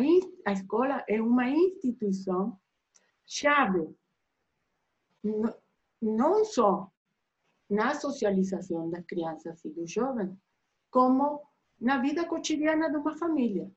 a 0.46 0.52
escola 0.52 1.04
é 1.08 1.20
uma 1.20 1.48
instituição 1.48 2.58
chave, 3.26 3.94
não 6.00 6.44
só 6.44 6.90
na 7.68 7.94
socialização 7.94 8.88
das 8.90 9.04
crianças 9.04 9.64
e 9.64 9.70
dos 9.70 9.90
jovens, 9.90 10.36
como 10.90 11.42
na 11.80 11.98
vida 11.98 12.24
cotidiana 12.26 12.90
de 12.90 12.96
uma 12.96 13.16
família. 13.16 13.70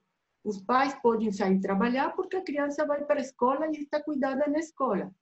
Os 0.44 0.62
pais 0.62 0.94
podem 1.02 1.32
sair 1.32 1.60
trabalhar 1.62 2.10
porque 2.16 2.36
a 2.36 2.44
criança 2.44 2.86
vai 2.86 3.06
para 3.06 3.20
a 3.20 3.24
escola 3.24 3.68
e 3.68 3.72
está 3.72 4.04
cuidada 4.04 4.46
na 4.48 4.60
escola. 4.60 5.14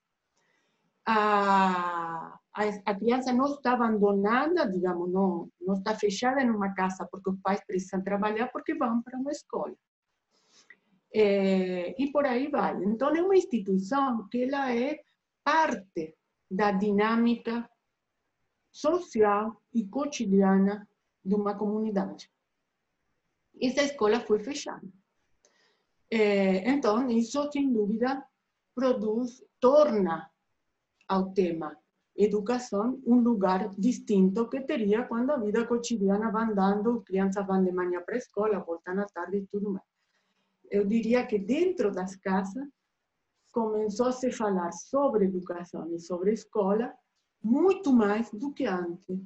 A, 1.06 2.40
a, 2.54 2.64
a 2.86 2.96
criança 2.96 3.32
não 3.32 3.46
está 3.46 3.74
abandonada, 3.74 4.68
digamos, 4.68 5.12
não, 5.12 5.50
não 5.60 5.76
está 5.76 5.96
fechada 5.96 6.42
em 6.42 6.50
uma 6.50 6.74
casa 6.74 7.08
porque 7.10 7.30
os 7.30 7.40
pais 7.40 7.64
precisam 7.66 8.02
trabalhar 8.02 8.48
porque 8.52 8.74
vão 8.74 9.02
para 9.02 9.18
uma 9.18 9.32
escola. 9.32 9.76
Eh, 11.14 11.94
y 11.98 12.12
por 12.12 12.26
ahí 12.26 12.48
va. 12.48 12.72
Entonces, 12.72 13.20
es 13.20 13.26
una 13.26 13.36
institución 13.36 14.30
que 14.30 14.48
la 14.48 14.74
es 14.74 15.02
parte 15.44 16.18
de 16.50 16.64
la 16.64 16.72
dinámica 16.74 17.70
social 18.70 19.54
y 19.74 19.90
cotidiana 19.90 20.88
de 21.24 21.36
una 21.36 21.58
comunidad. 21.58 22.16
Esa 23.60 23.82
escuela 23.84 24.22
fue 24.22 24.40
fechada. 24.40 24.82
É, 26.12 26.70
então, 26.70 27.10
isso, 27.10 27.50
sem 27.52 27.72
dúvida, 27.72 28.22
produz, 28.76 29.42
torna 29.60 30.30
ao 31.08 31.32
tema 31.32 31.78
educação 32.16 33.02
um 33.06 33.16
lugar 33.16 33.70
distinto 33.78 34.50
que 34.50 34.62
teria 34.62 35.04
quando 35.04 35.32
a 35.32 35.38
vida 35.38 35.66
cotidiana 35.66 36.30
vai 36.30 36.44
andando, 36.44 37.02
crianças 37.02 37.46
vão 37.48 37.64
de 37.64 37.72
manhã 37.72 38.02
para 38.02 38.16
a 38.16 38.18
escola, 38.18 38.60
voltam 38.60 39.00
à 39.00 39.06
tarde 39.06 39.38
e 39.38 39.48
tudo 39.48 39.72
mais. 39.72 39.86
Eu 40.70 40.86
diria 40.86 41.26
que 41.26 41.40
dentro 41.40 41.92
das 41.92 42.16
casas 42.18 42.68
começou 43.52 44.08
a 44.08 44.12
se 44.12 44.32
falar 44.32 44.72
sobre 44.72 45.26
educação 45.26 45.94
e 45.94 46.00
sobre 46.00 46.34
escola 46.34 46.94
muito 47.44 47.92
mais 47.92 48.30
do 48.32 48.54
que 48.54 48.66
antes, 48.66 49.20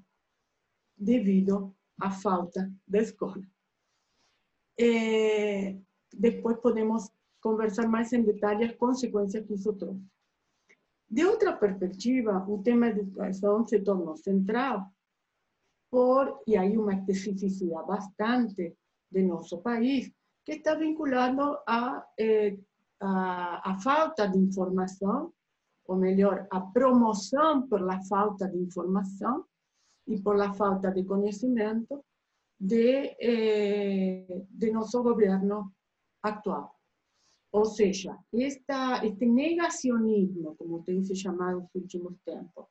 devido 0.96 1.75
à 2.00 2.12
falta 2.12 2.72
da 2.88 3.00
escola. 3.00 3.44
É, 4.80 5.77
depois 6.17 6.57
podemos 6.57 7.10
conversar 7.41 7.88
mais 7.88 8.12
em 8.13 8.24
detalhe 8.24 8.65
as 8.65 8.75
consequências 8.75 9.45
que 9.45 9.53
isso 9.53 9.74
trouxe. 9.74 10.01
De 11.10 11.24
outra 11.24 11.53
perspectiva, 11.53 12.43
o 12.50 12.62
tema 12.63 12.88
educação 12.88 13.65
se 13.65 13.79
tornou 13.79 14.15
central 14.17 14.91
por, 15.91 16.41
e 16.48 16.57
aí 16.57 16.77
uma 16.77 16.93
especificidade 16.93 17.88
bastante 17.88 18.75
de 19.12 19.22
nosso 19.22 19.60
país, 19.60 20.12
que 20.43 20.53
está 20.53 20.75
vinculado 20.75 21.57
a, 21.67 22.05
eh, 22.19 22.57
a, 23.00 23.72
a 23.72 23.79
falta 23.79 24.27
de 24.27 24.38
informação, 24.39 25.31
ou 25.88 25.95
melhor, 25.95 26.48
a 26.50 26.60
promoção 26.60 27.67
pela 27.67 28.01
falta 28.05 28.48
de 28.48 28.57
informação 28.57 29.45
e 30.07 30.19
pela 30.19 30.53
falta 30.53 30.91
de 30.91 31.03
conhecimento 31.03 32.03
de, 32.60 33.15
eh, 33.22 34.41
de 34.50 34.72
nosso 34.72 35.03
governo 35.03 35.75
actual. 36.27 36.74
Ou 37.51 37.65
seja, 37.65 38.17
esta, 38.34 39.05
este 39.05 39.25
negacionismo, 39.25 40.55
como 40.58 40.84
tem 40.84 41.01
se 41.01 41.15
chamado 41.15 41.62
nos 41.62 41.75
últimos 41.75 42.17
tempos, 42.25 42.65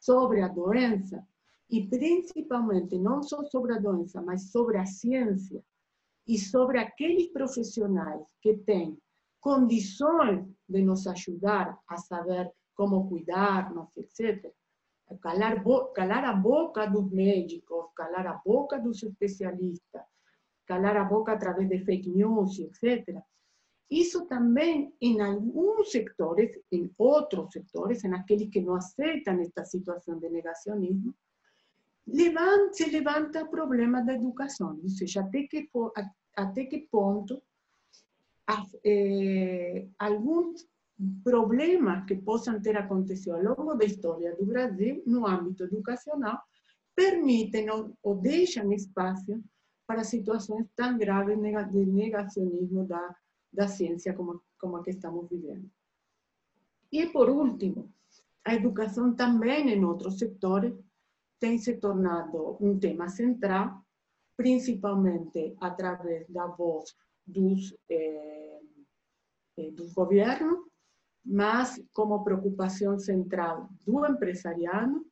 sobre 0.00 0.42
a 0.42 0.48
doença, 0.48 1.24
e 1.70 1.86
principalmente 1.88 2.98
não 2.98 3.22
só 3.22 3.42
sobre 3.44 3.74
a 3.74 3.78
doença, 3.78 4.20
mas 4.20 4.50
sobre 4.50 4.76
a 4.76 4.86
ciência 4.86 5.62
e 6.26 6.38
sobre 6.38 6.78
aqueles 6.78 7.28
profissionais 7.28 8.22
que 8.40 8.56
têm 8.58 8.98
condições 9.40 10.46
de 10.68 10.82
nos 10.82 11.06
ajudar 11.06 11.78
a 11.88 11.96
saber 11.96 12.50
como 12.74 13.08
cuidarmos, 13.08 13.88
etc. 13.96 14.52
Calar, 15.20 15.62
calar 15.94 16.24
a 16.24 16.32
boca 16.32 16.86
dos 16.86 17.10
médicos, 17.10 17.86
calar 17.94 18.26
a 18.26 18.40
boca 18.44 18.78
dos 18.78 19.02
especialistas, 19.02 20.02
calar 20.66 20.96
a 20.96 21.04
boca 21.04 21.32
através 21.32 21.68
de 21.68 21.78
fake 21.84 22.10
news, 22.10 22.58
etc 22.58 23.22
isso 23.90 24.26
também, 24.26 24.92
em 25.00 25.20
alguns 25.20 25.90
setores, 25.90 26.58
em 26.72 26.90
outros 26.98 27.52
setores, 27.52 28.02
em 28.02 28.12
aqueles 28.14 28.48
que 28.48 28.60
não 28.60 28.76
aceitam 28.76 29.40
esta 29.40 29.64
situação 29.64 30.18
de 30.18 30.28
negacionismo, 30.28 31.14
levanta, 32.06 32.72
se 32.72 32.90
levanta 32.90 33.44
o 33.44 33.50
problema 33.50 34.02
da 34.02 34.14
educação, 34.14 34.80
ou 34.82 34.88
seja, 34.88 35.20
até 35.20 35.42
que, 35.44 35.68
até 36.36 36.64
que 36.64 36.88
eh, 38.84 39.86
problemas 41.22 42.04
que 42.06 42.16
possam 42.16 42.60
ter 42.60 42.76
acontecido 42.76 43.34
ao 43.34 43.42
longo 43.42 43.74
da 43.74 43.84
história 43.84 44.34
do 44.34 44.46
Brasil, 44.46 45.02
no 45.06 45.26
âmbito 45.26 45.64
educacional, 45.64 46.40
permitem 46.94 47.70
ou, 47.70 47.96
ou 48.02 48.14
deixam 48.16 48.72
espaço 48.72 49.42
para 49.86 50.04
situações 50.04 50.66
tão 50.74 50.96
graves 50.96 51.38
de 51.70 51.86
negacionismo 51.86 52.86
da 52.86 53.14
da 53.54 53.68
ciência 53.68 54.12
como, 54.12 54.42
como 54.58 54.82
que 54.82 54.90
estamos 54.90 55.28
vivendo. 55.28 55.70
E, 56.90 57.06
por 57.06 57.30
último, 57.30 57.92
a 58.44 58.54
educação 58.54 59.14
também 59.14 59.70
em 59.70 59.84
outros 59.84 60.18
setores 60.18 60.74
tem 61.38 61.56
se 61.58 61.76
tornado 61.76 62.56
um 62.60 62.78
tema 62.78 63.08
central, 63.08 63.82
principalmente 64.36 65.54
através 65.60 66.28
da 66.28 66.46
voz 66.46 66.96
dos, 67.26 67.74
eh, 67.88 68.60
eh, 69.56 69.70
dos 69.70 69.92
governos, 69.92 70.58
mas 71.24 71.80
como 71.92 72.22
preocupação 72.24 72.98
central 72.98 73.68
do 73.86 74.04
empresariado, 74.04 75.06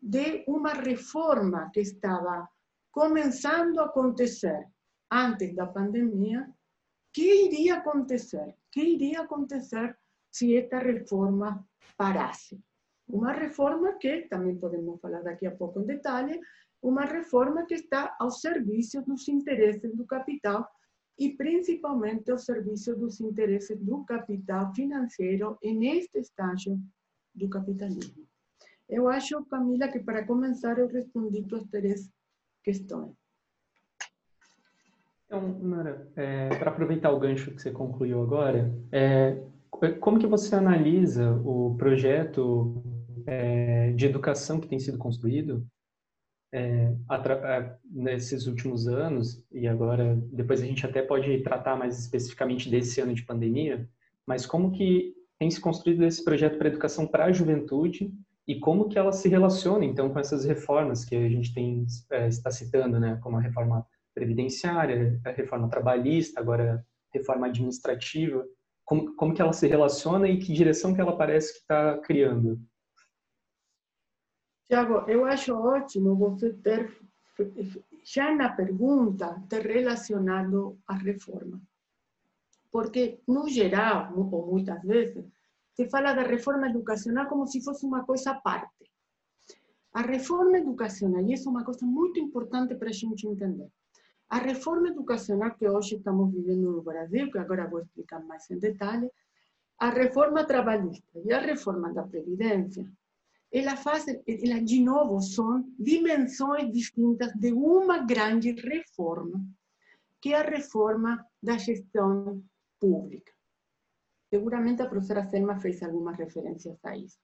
de 0.00 0.44
uma 0.46 0.72
reforma 0.72 1.70
que 1.72 1.80
estava 1.80 2.48
começando 2.92 3.78
a 3.80 3.86
acontecer 3.86 4.68
antes 5.10 5.54
da 5.56 5.66
pandemia 5.66 6.48
que 7.12 7.46
iria 7.46 7.76
acontecer? 7.76 8.54
que 8.70 8.80
iria 8.80 9.22
acontecer 9.22 9.96
se 10.30 10.56
esta 10.56 10.78
reforma 10.78 11.66
parasse? 11.96 12.58
Uma 13.06 13.32
reforma 13.32 13.92
que, 13.94 14.22
também 14.22 14.56
podemos 14.56 15.00
falar 15.00 15.22
daqui 15.22 15.46
a 15.46 15.54
pouco 15.54 15.80
em 15.80 15.84
detalhe, 15.84 16.40
uma 16.80 17.04
reforma 17.04 17.66
que 17.66 17.74
está 17.74 18.16
ao 18.18 18.30
serviço 18.30 19.02
dos 19.02 19.28
interesses 19.28 19.94
do 19.94 20.06
capital 20.06 20.66
e 21.18 21.36
principalmente 21.36 22.30
ao 22.30 22.38
serviço 22.38 22.96
dos 22.96 23.20
interesses 23.20 23.78
do 23.78 24.04
capital 24.04 24.74
financeiro 24.74 25.58
neste 25.62 26.18
estágio 26.18 26.80
do 27.34 27.48
capitalismo. 27.48 28.26
Eu 28.88 29.08
acho, 29.08 29.44
Camila, 29.44 29.88
que 29.88 30.00
para 30.00 30.26
começar 30.26 30.78
eu 30.78 30.88
respondi 30.88 31.46
as 31.54 31.64
três 31.68 32.10
questões. 32.62 33.12
Então, 35.26 35.58
Mara, 35.62 36.06
é, 36.14 36.48
para 36.56 36.70
aproveitar 36.70 37.10
o 37.10 37.18
gancho 37.18 37.52
que 37.52 37.62
você 37.62 37.70
concluiu 37.70 38.22
agora, 38.22 38.70
é, 38.92 39.42
como 39.98 40.18
que 40.18 40.26
você 40.26 40.54
analisa 40.54 41.32
o 41.44 41.74
projeto 41.78 42.82
é, 43.26 43.92
de 43.92 44.04
educação 44.06 44.60
que 44.60 44.68
tem 44.68 44.78
sido 44.78 44.98
construído 44.98 45.66
é, 46.52 46.92
é, 47.10 47.76
nesses 47.90 48.46
últimos 48.46 48.86
anos, 48.86 49.42
e 49.50 49.66
agora 49.66 50.20
depois 50.30 50.60
a 50.60 50.66
gente 50.66 50.84
até 50.84 51.00
pode 51.00 51.42
tratar 51.42 51.76
mais 51.76 51.98
especificamente 51.98 52.68
desse 52.68 53.00
ano 53.00 53.14
de 53.14 53.24
pandemia, 53.24 53.88
mas 54.26 54.44
como 54.44 54.70
que 54.70 55.14
tem 55.38 55.50
se 55.50 55.60
construído 55.60 56.04
esse 56.04 56.22
projeto 56.22 56.58
para 56.58 56.68
educação 56.68 57.06
para 57.06 57.24
a 57.24 57.32
juventude 57.32 58.12
e 58.46 58.58
como 58.58 58.88
que 58.88 58.98
ela 58.98 59.12
se 59.12 59.28
relaciona 59.28 59.84
então 59.84 60.10
com 60.10 60.18
essas 60.18 60.44
reformas 60.44 61.04
que 61.04 61.14
a 61.14 61.28
gente 61.28 61.54
tem 61.54 61.86
é, 62.10 62.28
está 62.28 62.50
citando, 62.50 62.98
né, 62.98 63.18
como 63.22 63.36
a 63.36 63.40
reforma 63.40 63.86
previdenciária, 64.14 65.20
a 65.24 65.30
reforma 65.30 65.68
trabalhista, 65.68 66.40
agora 66.40 66.84
a 67.14 67.18
reforma 67.18 67.46
administrativa, 67.46 68.44
como, 68.84 69.14
como 69.14 69.34
que 69.34 69.40
ela 69.40 69.52
se 69.52 69.66
relaciona 69.66 70.28
e 70.28 70.38
que 70.38 70.52
direção 70.52 70.94
que 70.94 71.00
ela 71.00 71.16
parece 71.16 71.52
que 71.52 71.58
está 71.60 71.98
criando? 71.98 72.60
Tiago, 74.68 75.08
eu 75.08 75.24
acho 75.24 75.54
ótimo 75.54 76.16
você 76.16 76.52
ter, 76.52 76.90
já 78.04 78.34
na 78.34 78.50
pergunta, 78.50 79.42
ter 79.48 79.66
relacionado 79.66 80.78
a 80.86 80.94
reforma. 80.94 81.60
Porque, 82.70 83.20
no 83.28 83.48
geral, 83.48 84.12
ou 84.16 84.46
muitas 84.50 84.82
vezes, 84.82 85.26
se 85.74 85.88
fala 85.88 86.12
da 86.12 86.22
reforma 86.22 86.68
educacional 86.68 87.26
como 87.28 87.46
se 87.46 87.62
fosse 87.62 87.84
uma 87.86 88.04
coisa 88.04 88.30
à 88.30 88.34
parte. 88.34 88.90
A 89.92 90.02
reforma 90.02 90.58
educacional, 90.58 91.22
e 91.22 91.34
isso 91.34 91.48
é 91.48 91.50
uma 91.50 91.64
coisa 91.64 91.84
muito 91.84 92.18
importante 92.18 92.74
para 92.74 92.88
a 92.88 92.92
gente 92.92 93.26
entender, 93.26 93.68
a 94.28 94.38
reforma 94.38 94.88
educacional 94.88 95.54
que 95.54 95.68
hoje 95.68 95.96
estamos 95.96 96.32
vivendo 96.32 96.72
no 96.72 96.82
Brasil, 96.82 97.30
que 97.30 97.38
agora 97.38 97.68
vou 97.68 97.80
explicar 97.80 98.24
mais 98.24 98.50
em 98.50 98.58
detalhe, 98.58 99.10
a 99.78 99.90
reforma 99.90 100.44
trabalhista 100.44 101.20
e 101.22 101.32
a 101.32 101.40
reforma 101.40 101.92
da 101.92 102.02
Previdência, 102.02 102.90
ela 103.52 103.76
faz, 103.76 104.06
ela 104.08 104.60
de 104.62 104.80
novo 104.80 105.20
são 105.20 105.68
dimensões 105.78 106.72
distintas 106.72 107.34
de 107.34 107.52
uma 107.52 107.98
grande 107.98 108.52
reforma, 108.52 109.44
que 110.20 110.32
é 110.32 110.38
a 110.38 110.48
reforma 110.48 111.22
da 111.42 111.58
gestão 111.58 112.42
pública. 112.80 113.32
Seguramente 114.32 114.80
a 114.80 114.88
professora 114.88 115.28
Selma 115.28 115.60
fez 115.60 115.82
algumas 115.82 116.16
referências 116.16 116.82
a 116.86 116.96
isso. 116.96 117.20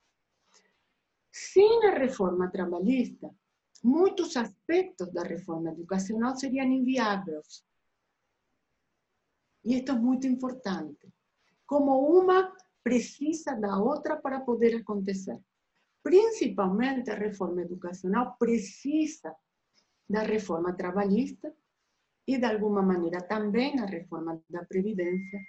Sem 1.33 1.87
a 1.87 1.95
reforma 1.99 2.51
trabalhista, 2.51 3.35
muitos 3.83 4.37
aspectos 4.37 5.11
da 5.11 5.23
reforma 5.23 5.71
educacional 5.71 6.37
seriam 6.37 6.67
inviáveis. 6.67 7.65
E 9.65 9.79
isto 9.79 9.93
é 9.93 9.95
muito 9.95 10.27
importante. 10.27 11.11
Como 11.65 11.93
uma 12.21 12.55
precisa 12.83 13.55
da 13.55 13.79
outra 13.79 14.19
para 14.21 14.41
poder 14.41 14.77
acontecer. 14.77 15.41
Principalmente 16.03 17.11
a 17.11 17.15
reforma 17.15 17.63
educacional 17.63 18.37
precisa 18.39 19.35
da 20.07 20.25
reforma 20.25 20.77
trabalhista 20.77 21.55
e, 22.27 22.37
de 22.37 22.45
alguma 22.45 22.83
maneira, 22.83 23.23
também 23.23 23.81
a 23.81 23.87
reforma 23.87 24.43
da 24.51 24.63
Previdência 24.67 25.41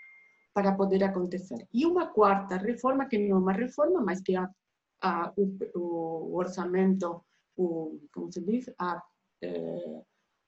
para 0.59 0.75
poder 0.75 1.01
acontecer. 1.05 1.65
E 1.73 1.85
uma 1.85 2.07
quarta 2.07 2.57
reforma, 2.57 3.05
que 3.05 3.17
não 3.17 3.37
é 3.37 3.39
uma 3.39 3.53
reforma, 3.53 4.01
mas 4.01 4.21
que 4.21 4.35
é 4.35 4.39
a, 4.39 4.49
a, 5.01 5.33
o, 5.37 5.57
o 5.79 6.35
orçamento 6.35 7.23
o, 7.55 7.99
como 8.13 8.31
se 8.31 8.41
diz, 8.41 8.69
a, 8.77 9.01
é, 9.41 10.01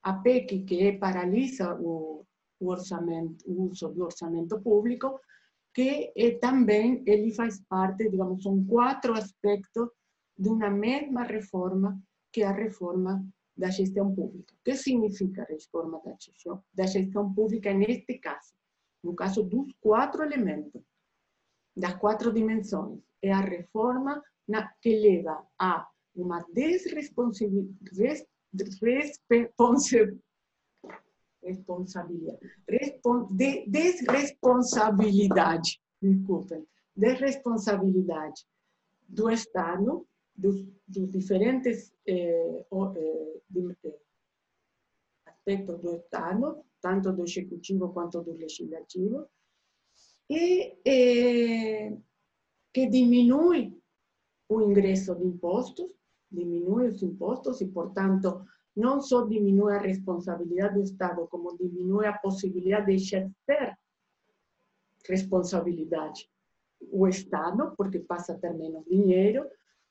a 0.04 0.14
PEC, 0.14 0.64
que 0.64 0.94
paralisa 0.94 1.76
o, 1.80 2.26
o 2.60 2.68
orçamento, 2.68 3.44
o 3.50 3.70
uso 3.70 3.88
do 3.90 4.04
orçamento 4.04 4.60
público, 4.62 5.20
que 5.74 6.12
eh, 6.16 6.38
também 6.40 7.02
ele 7.06 7.32
faz 7.34 7.62
parte, 7.62 8.10
digamos, 8.10 8.44
são 8.44 8.66
quatro 8.66 9.14
aspectos 9.14 9.90
de 10.38 10.50
uma 10.50 10.70
mesma 10.70 11.24
reforma, 11.24 11.98
que 12.32 12.44
é 12.44 12.48
a 12.48 12.52
reforma 12.52 13.26
da 13.56 13.70
gestão 13.70 14.14
pública. 14.14 14.54
O 14.54 14.64
que 14.66 14.76
significa 14.76 15.44
a 15.44 15.46
reforma 15.46 16.02
da 16.04 16.16
gestão, 16.20 16.64
da 16.74 16.86
gestão 16.86 17.34
pública 17.34 17.74
neste 17.74 18.18
caso? 18.20 18.54
No 19.04 19.16
caso 19.16 19.44
dos 19.44 19.74
quatro 19.80 20.24
elementos, 20.24 20.82
das 21.76 21.96
quatro 21.96 22.32
dimensões. 22.32 23.02
É 23.22 23.32
a 23.32 23.42
reforma 23.42 24.24
na, 24.48 24.68
que 24.82 24.98
leva 24.98 25.46
a 25.60 25.88
uma 26.16 26.40
desresponsabilidade, 26.54 28.26
responsabilidade, 31.44 32.40
de, 33.32 33.66
desresponsabilidade, 33.68 35.82
desculpem, 36.02 36.66
desresponsabilidade 36.96 38.46
do 39.08 39.30
Estado, 39.30 40.08
dos, 40.36 40.66
dos 40.88 41.12
diferentes 41.12 41.94
eh, 42.06 42.66
eh, 42.96 43.42
aspectos 45.26 45.82
do 45.82 45.96
Estado, 45.96 46.64
tanto 46.82 47.12
do 47.12 47.24
Executivo 47.24 47.94
quanto 47.94 48.22
do 48.22 48.34
Legislativo, 48.34 49.28
e 50.30 50.78
eh, 50.86 51.98
que 52.74 52.88
diminui 52.88 53.78
o 54.50 54.62
ingresso 54.62 55.16
de 55.16 55.26
impostos, 55.26 55.92
diminui 56.32 56.88
os 56.88 57.04
impostos 57.04 57.62
e, 57.62 57.68
portanto, 57.68 58.46
não 58.76 59.02
só 59.02 59.26
diminui 59.26 59.74
a 59.74 59.80
responsabilidade 59.80 60.76
do 60.76 60.82
Estado, 60.82 61.28
como 61.28 61.58
diminui 61.58 62.06
a 62.06 62.14
possibilidade 62.14 62.88
de 62.88 62.94
exercer 62.94 63.78
responsabilidade 65.08 66.30
o 66.92 67.08
Estado, 67.08 67.74
porque 67.76 68.00
passa 68.00 68.34
a 68.34 68.38
ter 68.38 68.54
menos 68.54 68.86
dinheiro 68.86 69.46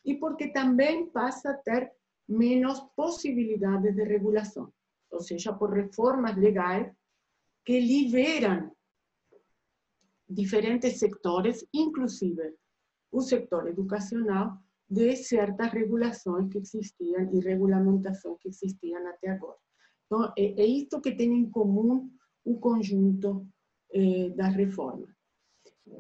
e 0.05 0.15
porque 0.15 0.49
também 0.49 1.07
passa 1.11 1.51
a 1.51 1.55
ter 1.55 1.93
menos 2.27 2.81
possibilidades 2.97 3.95
de 3.95 4.05
regulação, 4.05 4.73
ou 5.11 5.21
seja, 5.21 5.53
por 5.53 5.73
reformas 5.73 6.37
legais 6.37 6.93
que 7.65 7.81
liberam 7.81 8.71
diferentes 10.29 10.99
sectores, 10.99 11.67
inclusive 11.73 12.55
o 13.11 13.21
sector 13.21 13.67
educacional, 13.69 14.59
de 14.89 15.15
certas 15.17 15.71
regulações 15.73 16.49
que 16.51 16.59
existiam 16.59 17.33
e 17.33 17.41
regulamentações 17.41 18.39
que 18.41 18.49
existiam 18.49 19.07
até 19.07 19.31
agora. 19.31 19.59
Então, 20.07 20.33
é, 20.37 20.67
isto 20.67 21.01
que 21.01 21.15
tem 21.15 21.33
em 21.33 21.49
comum 21.49 22.11
o 22.45 22.59
conjunto 22.59 23.47
eh, 23.93 24.31
das 24.31 24.55
reformas. 24.55 25.11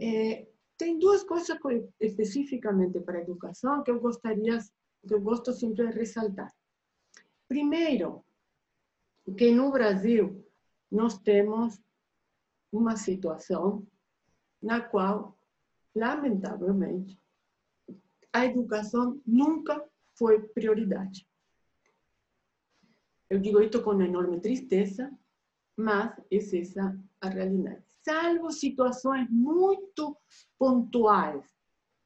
É, 0.01 0.47
tem 0.77 0.99
duas 0.99 1.23
coisas 1.25 1.59
especificamente 2.01 3.01
para 3.01 3.19
a 3.19 3.23
educação 3.23 3.83
que 3.83 3.91
eu 3.91 4.01
gostaria, 4.01 4.59
que 5.07 5.15
eu 5.15 5.21
gosto 5.21 5.53
sempre 5.53 5.87
de 5.87 5.93
ressaltar. 5.93 6.53
Primeiro, 7.47 8.25
que 9.35 9.51
no 9.51 9.71
Brasil 9.71 10.45
nós 10.91 11.19
temos 11.19 11.81
uma 12.73 12.97
situação 12.97 13.87
na 14.63 14.81
qual, 14.81 15.37
lamentavelmente, 15.95 17.19
a 18.33 18.45
educação 18.45 19.21
nunca 19.27 19.85
foi 20.15 20.41
prioridade. 20.49 21.27
Eu 23.29 23.39
digo 23.39 23.61
isso 23.61 23.83
com 23.83 24.01
enorme 24.03 24.41
tristeza, 24.41 25.11
mas 25.77 26.13
é 26.31 26.37
essa 26.37 26.99
a 27.21 27.29
realidade. 27.29 27.83
Salvo 28.03 28.51
situações 28.51 29.29
muito 29.31 30.17
pontuais, 30.59 31.45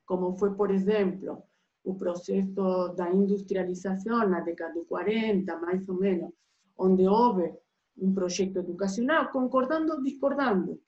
como 0.06 0.36
foi, 0.36 0.54
por 0.54 0.70
exemplo, 0.70 1.42
o 1.82 1.94
processo 1.94 2.88
da 2.96 3.10
industrialização 3.10 4.28
na 4.28 4.40
década 4.40 4.80
de 4.80 4.86
40, 4.86 5.58
mais 5.58 5.88
ou 5.88 5.96
menos, 5.96 6.32
onde 6.76 7.06
houve 7.06 7.54
um 7.96 8.12
projeto 8.12 8.58
educacional, 8.58 9.30
concordando 9.30 9.92
ou 9.92 10.02
discordando, 10.02 10.80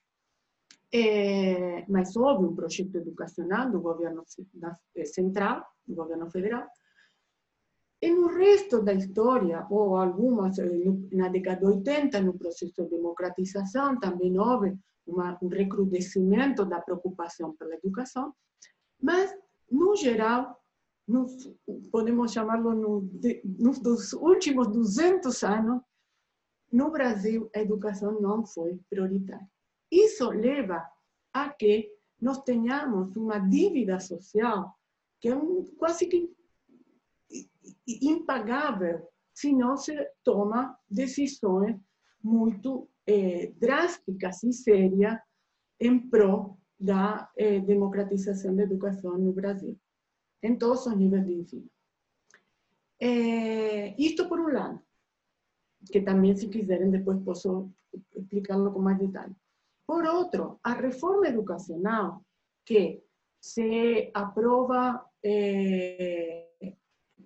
é, 0.93 1.85
mas 1.89 2.17
houve 2.17 2.45
um 2.45 2.55
projeto 2.55 2.97
educacional 2.97 3.71
do 3.71 3.81
governo 3.81 4.25
eh, 4.95 5.05
central, 5.05 5.65
do 5.87 5.95
governo 5.95 6.31
federal, 6.31 6.67
e 8.01 8.11
no 8.11 8.29
resto 8.29 8.83
da 8.83 8.93
história, 8.93 9.67
ou 9.71 9.97
algumas, 9.97 10.59
eh, 10.59 10.69
na 11.13 11.29
década 11.29 11.61
de 11.61 11.67
80, 11.67 12.21
no 12.21 12.39
processo 12.39 12.83
de 12.83 12.91
democratização, 12.91 13.99
também 13.99 14.39
houve 14.39 14.77
uma, 15.07 15.39
um 15.43 15.49
recrudescimento 15.49 16.65
da 16.65 16.81
preocupação 16.81 17.57
pela 17.57 17.75
educação, 17.75 18.35
mas, 19.01 19.35
no 19.71 19.97
geral, 19.97 20.61
nos, 21.07 21.49
podemos 21.91 22.33
chamá-lo 22.33 22.75
no, 22.75 23.11
nos 23.45 23.79
dos 23.79 24.13
últimos 24.13 24.69
200 24.69 25.45
anos, 25.45 25.83
no 26.73 26.91
Brasil, 26.91 27.49
a 27.55 27.61
educação 27.61 28.21
não 28.21 28.45
foi 28.45 28.81
prioritária. 28.91 29.49
Isso 29.91 30.29
leva 30.31 30.85
a 31.33 31.49
que 31.49 31.93
nós 32.21 32.43
tenhamos 32.43 33.17
uma 33.17 33.39
dívida 33.39 34.01
social 34.01 34.75
que 35.21 35.29
é 35.29 35.37
um, 35.37 35.65
quase 35.79 36.07
que 36.07 36.35
impagável 37.87 39.07
se 39.35 39.53
não 39.53 39.77
se 39.77 39.95
toma 40.25 40.79
decisões 40.89 41.77
muito 42.23 42.89
eh, 43.07 43.53
drásticas 43.57 44.43
e 44.43 44.53
sérias 44.53 45.19
em 45.81 45.99
prol 46.09 46.59
da 46.79 47.31
eh, 47.37 47.61
democratização 47.61 48.55
da 48.55 48.63
educação 48.63 49.17
no 49.19 49.33
Brasil, 49.33 49.79
em 50.47 50.57
todos 50.57 50.87
os 50.87 50.97
níveis 50.97 51.27
de 51.27 51.35
ensino. 51.35 51.71
Eh, 53.01 53.95
isto 53.99 54.29
por 54.29 54.39
um 54.41 54.53
lado, 54.53 54.81
que 55.91 56.01
também, 56.01 56.35
se 56.35 56.49
quiserem, 56.49 56.91
depois 56.91 57.23
posso 57.23 57.71
explicar-lo 58.15 58.73
com 58.73 58.81
mais 58.81 58.99
detalhe. 58.99 59.35
Por 59.87 60.05
outro, 60.05 60.59
a 60.63 60.73
reforma 60.73 61.29
educacional 61.29 62.25
que 62.65 63.03
se 63.41 64.11
aprova 64.15 65.09
eh, 65.23 66.49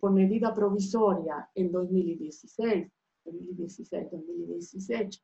por 0.00 0.10
medida 0.12 0.52
provisória 0.52 1.48
em 1.54 1.68
2016, 1.68 2.88
2016, 3.24 4.10
2017, 4.10 5.22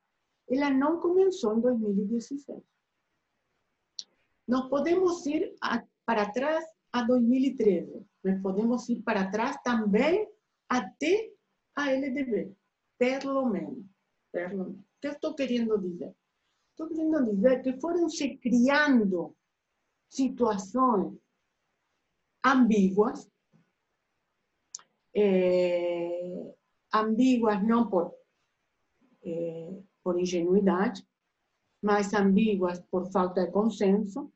ela 0.48 0.70
não 0.70 1.00
começou 1.00 1.56
em 1.56 1.60
2016. 1.60 2.62
Nós 4.46 4.68
podemos 4.68 5.26
ir 5.26 5.54
a, 5.60 5.82
para 6.04 6.30
trás 6.30 6.64
a 6.92 7.02
2013, 7.02 8.06
mas 8.24 8.40
podemos 8.40 8.88
ir 8.88 9.02
para 9.02 9.30
trás 9.30 9.56
também 9.62 10.28
até 10.68 11.30
a 11.74 11.92
LDB, 11.92 12.54
pelo 12.98 13.46
menos. 13.46 13.84
Pelo 14.32 14.64
menos. 14.64 14.80
O 14.80 15.00
que 15.00 15.08
estou 15.08 15.34
querendo 15.34 15.78
dizer? 15.78 16.14
Estou 16.70 16.88
querendo 16.88 17.24
dizer 17.24 17.62
que 17.62 17.80
foram 17.80 18.08
se 18.08 18.36
criando 18.38 19.36
situações 20.08 21.18
ambíguas, 22.44 23.30
eh, 25.14 26.54
ambíguas 26.92 27.62
não 27.66 27.88
por, 27.88 28.14
eh, 29.22 29.82
por 30.02 30.20
ingenuidade, 30.20 31.06
mas 31.82 32.12
ambíguas 32.14 32.80
por 32.90 33.10
falta 33.10 33.46
de 33.46 33.52
consenso, 33.52 34.32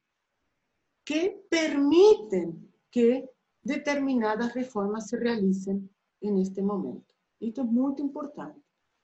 que 1.11 1.45
permitem 1.51 2.71
que 2.89 3.29
determinadas 3.65 4.55
reformas 4.55 5.09
se 5.09 5.17
realicem 5.17 5.91
neste 6.23 6.63
momento. 6.63 7.13
Isso 7.41 7.63
é 7.63 7.65
muito 7.65 8.01
importante, 8.01 8.61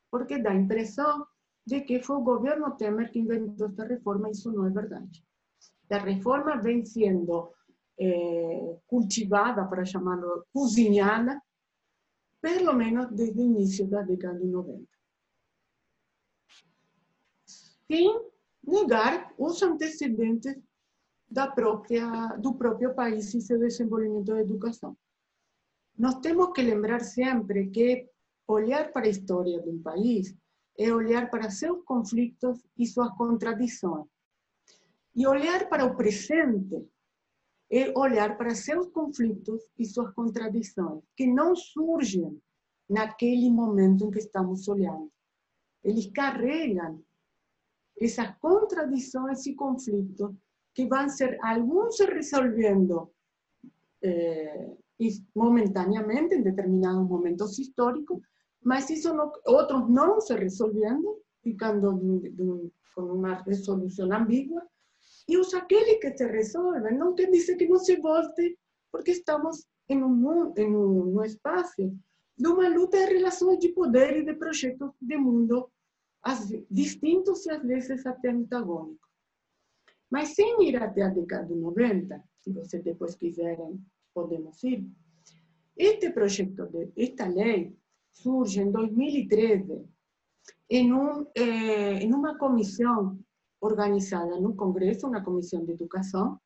porque 0.09 0.39
dá 0.39 0.53
a 0.53 0.55
impressão 0.55 1.27
de 1.67 1.81
que 1.81 1.99
fue 1.99 2.19
el 2.19 2.23
gobierno 2.23 2.77
Temer 2.77 3.11
que 3.11 3.19
inventó 3.19 3.67
esta 3.67 3.85
reforma, 3.85 4.29
y 4.29 4.31
eso 4.31 4.53
no 4.53 4.69
es 4.69 4.73
verdad. 4.73 5.03
La 5.89 5.99
reforma 5.99 6.55
vem 6.63 6.87
siendo 6.87 7.55
eh, 7.99 8.79
cultivada, 8.87 9.69
para 9.69 9.83
llamarlo, 9.83 10.47
cozinhada, 10.53 11.43
lo 12.63 12.73
menos 12.75 13.09
desde 13.11 13.33
el 13.33 13.49
inicio 13.49 13.85
de 13.87 13.97
la 13.97 14.05
década 14.05 14.35
de 14.35 14.47
90. 14.47 14.93
Sin 17.89 18.13
negar 18.63 19.35
los 19.37 19.61
antecedentes 19.61 20.57
da 21.29 21.47
própria, 21.51 22.29
do 22.39 22.55
próprio 22.55 22.95
país 22.95 23.35
e 23.35 23.41
seu 23.41 23.59
desenvolvimento 23.59 24.27
da 24.27 24.41
educação. 24.41 24.97
Nós 25.99 26.17
temos 26.17 26.53
que 26.53 26.63
lembrar 26.63 27.01
sempre 27.01 27.71
que 27.71 28.09
olhar 28.47 28.93
para 28.93 29.07
a 29.07 29.11
história 29.11 29.61
de 29.61 29.69
um 29.69 29.83
país 29.83 30.35
é 30.79 30.93
olhar 30.93 31.31
para 31.31 31.51
seus 31.51 31.83
conflitos 31.85 32.65
e 32.77 32.87
suas 32.87 33.11
contradições. 33.17 34.07
E 35.15 35.27
olhar 35.27 35.69
para 35.69 35.87
o 35.87 35.97
presente 35.97 36.87
é 37.71 37.99
olhar 37.99 38.37
para 38.37 38.55
seus 38.55 38.89
conflitos 38.89 39.63
e 39.79 39.85
suas 39.85 40.13
contradições, 40.15 41.03
que 41.17 41.27
não 41.27 41.57
surgem 41.57 42.41
naquele 42.89 43.51
momento 43.51 44.05
em 44.05 44.11
que 44.11 44.19
estamos 44.19 44.69
olhando. 44.69 45.11
Eles 45.83 46.07
carregam 46.13 47.03
esa 47.99 48.35
contradicción, 48.35 49.31
ese 49.31 49.55
conflicto, 49.55 50.37
que 50.77 50.87
van 50.87 51.07
a 51.07 51.09
ser 51.09 51.39
algunos 51.43 51.99
resolviendo 52.07 53.11
eh, 54.03 54.77
momentáneamente 55.33 56.35
en 56.35 56.45
determinados 56.45 57.09
momentos 57.09 57.59
históricos, 57.59 58.21
mas 58.61 58.91
eso 58.91 59.15
no, 59.15 59.33
otros 59.47 59.89
no 59.89 60.21
se 60.21 60.37
resolviendo, 60.37 61.23
ficando 61.41 61.99
con 62.95 63.11
una 63.11 63.43
resolución 63.45 64.13
ambigua, 64.13 64.69
y 65.27 65.37
los 65.37 65.55
aquellos 65.55 65.97
que 65.99 66.15
se 66.15 66.29
resuelven, 66.29 66.99
no 66.99 67.15
que 67.15 67.27
dice 67.29 67.57
que 67.57 67.67
no 67.67 67.79
se 67.79 67.97
volte, 67.97 68.59
porque 68.91 69.13
estamos 69.13 69.67
en 69.89 70.05
un, 70.05 70.53
en 70.57 70.77
un, 70.77 71.25
espacio 71.25 71.91
de 72.37 72.49
una 72.49 72.69
luta 72.69 73.01
de 73.01 73.07
relaciones 73.07 73.61
de 73.61 73.71
poder 73.71 74.19
y 74.19 74.25
de 74.27 74.35
proyectos 74.35 74.93
de 75.01 75.17
mundo 75.17 75.73
distintos 76.69 77.47
y 77.47 77.51
a 77.51 77.59
veces 77.61 78.07
até 78.07 78.29
antagónicos. 78.29 79.06
Mas 80.11 80.35
sem 80.35 80.69
ir 80.69 80.77
até 80.77 81.03
a 81.03 81.09
década 81.09 81.47
de 81.47 81.55
90, 81.55 82.23
se 82.41 82.53
vocês 82.53 82.83
depois 82.83 83.17
quiserem, 83.17 83.81
podemos 84.15 84.63
ir. 84.65 84.89
Este 85.77 86.11
projeto, 86.11 86.67
de, 86.67 86.91
esta 86.97 87.27
lei, 87.27 87.77
surge 88.13 88.61
em 88.61 88.71
2013 88.71 89.85
em, 90.71 90.93
um, 90.93 91.27
eh, 91.35 92.03
em 92.03 92.15
uma 92.15 92.39
comissão 92.39 93.19
organizada 93.61 94.41
no 94.41 94.55
Congresso, 94.55 95.07
uma 95.07 95.23
comissão 95.23 95.65
de 95.65 95.73
educação, 95.73 96.41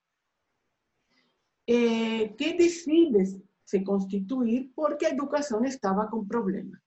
eh, 1.69 2.29
que 2.29 2.55
decide 2.55 3.41
se 3.65 3.85
constituir 3.85 4.73
porque 4.75 5.07
a 5.07 5.11
educação 5.11 5.65
estava 5.65 6.07
com 6.09 6.27
problemas. 6.27 6.81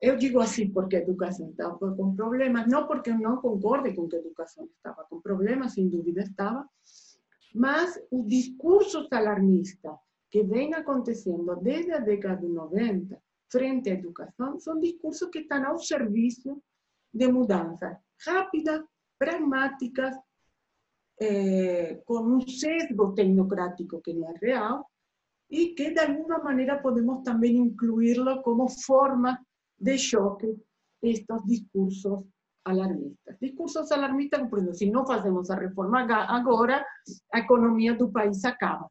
Eu 0.00 0.16
digo 0.16 0.40
assim 0.40 0.70
porque 0.70 0.96
a 0.96 1.00
educação 1.00 1.50
estava 1.50 1.94
com 1.94 2.16
problemas, 2.16 2.66
não 2.66 2.86
porque 2.86 3.10
eu 3.10 3.18
não 3.18 3.36
concorde 3.36 3.94
com 3.94 4.08
que 4.08 4.16
a 4.16 4.20
educação 4.20 4.64
estava 4.64 5.04
com 5.04 5.20
problemas, 5.20 5.74
sem 5.74 5.88
dúvida 5.88 6.22
estava, 6.22 6.66
mas 7.54 8.00
o 8.10 8.24
discurso 8.24 9.06
alarmista 9.10 9.94
que 10.30 10.42
vem 10.42 10.72
acontecendo 10.72 11.54
desde 11.56 11.92
a 11.92 11.98
década 11.98 12.40
de 12.40 12.48
90 12.48 13.20
frente 13.50 13.90
à 13.90 13.94
educação 13.94 14.58
são 14.58 14.78
discursos 14.78 15.28
que 15.28 15.40
estão 15.40 15.66
ao 15.66 15.78
serviço 15.78 16.62
de 17.12 17.26
mudanças 17.28 17.98
rápidas, 18.24 18.82
pragmáticas, 19.18 20.16
eh, 21.20 22.00
com 22.06 22.20
um 22.20 22.40
sesgo 22.40 23.12
tecnocrático 23.12 24.00
que 24.00 24.14
não 24.14 24.30
é 24.30 24.34
real 24.40 24.86
e 25.50 25.74
que 25.74 25.90
de 25.90 26.00
alguma 26.00 26.38
maneira 26.38 26.80
podemos 26.80 27.22
também 27.22 27.56
incluí-lo 27.56 28.40
como 28.42 28.68
forma 28.68 29.38
de 29.80 29.96
choque 29.96 30.54
estos 31.00 31.44
discursos 31.46 32.24
alarmistas. 32.64 33.40
Discursos 33.40 33.90
alarmistas, 33.90 34.48
porque 34.48 34.74
si 34.74 34.90
no 34.90 35.04
hacemos 35.08 35.50
a 35.50 35.56
reforma 35.56 36.06
ahora, 36.28 36.86
la 37.32 37.40
economía 37.40 37.94
del 37.94 38.10
país 38.10 38.44
acaba. 38.44 38.88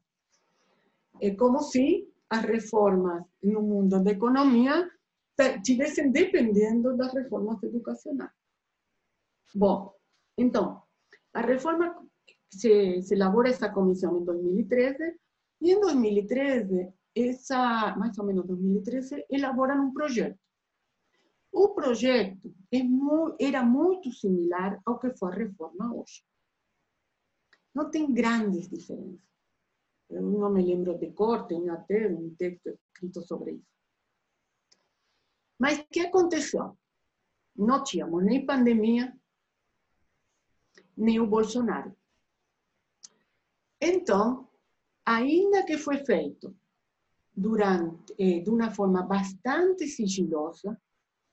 Es 1.18 1.36
como 1.36 1.60
si 1.60 2.12
las 2.28 2.44
reformas 2.44 3.24
en 3.42 3.56
un 3.56 3.68
mundo 3.68 4.00
de 4.00 4.12
economía 4.12 4.90
estuviesen 5.36 6.12
dependiendo 6.12 6.90
de 6.90 6.98
las 6.98 7.14
reformas 7.14 7.62
educacionales. 7.62 8.34
Bueno, 9.54 9.94
entonces, 10.36 10.82
la 11.32 11.42
reforma, 11.42 11.96
se, 12.48 13.00
se 13.02 13.14
elabora 13.14 13.50
esa 13.50 13.72
comisión 13.72 14.16
en 14.18 14.24
2013 14.24 15.20
y 15.60 15.70
en 15.70 15.80
2013, 15.80 16.92
esa, 17.14 17.94
más 17.96 18.18
o 18.18 18.24
menos 18.24 18.46
2013, 18.46 19.26
elaboran 19.28 19.80
un 19.80 19.94
proyecto 19.94 20.40
o 21.52 21.74
projeto 21.74 22.54
era 23.38 23.62
muito 23.64 24.12
similar 24.12 24.80
ao 24.84 24.98
que 24.98 25.10
foi 25.16 25.32
a 25.32 25.34
reforma 25.34 25.94
hoje. 25.94 26.24
Não 27.74 27.90
tem 27.90 28.12
grandes 28.12 28.68
diferenças. 28.68 29.20
Eu 30.08 30.22
não 30.22 30.50
me 30.50 30.62
lembro 30.62 30.98
de 30.98 31.12
cor, 31.12 31.46
tenho 31.46 31.72
até 31.72 32.08
um 32.08 32.34
texto 32.34 32.68
escrito 32.68 33.22
sobre 33.22 33.52
isso. 33.52 33.70
Mas 35.58 35.78
o 35.78 35.86
que 35.88 36.00
aconteceu? 36.00 36.76
Não 37.54 37.84
tínhamos 37.84 38.24
nem 38.24 38.44
pandemia, 38.44 39.16
nem 40.96 41.20
o 41.20 41.26
Bolsonaro. 41.26 41.94
Então, 43.80 44.48
ainda 45.04 45.64
que 45.64 45.78
foi 45.78 46.04
feito 46.04 46.56
durante, 47.36 48.14
eh, 48.18 48.40
de 48.40 48.50
uma 48.50 48.70
forma 48.70 49.02
bastante 49.02 49.86
sigilosa, 49.86 50.80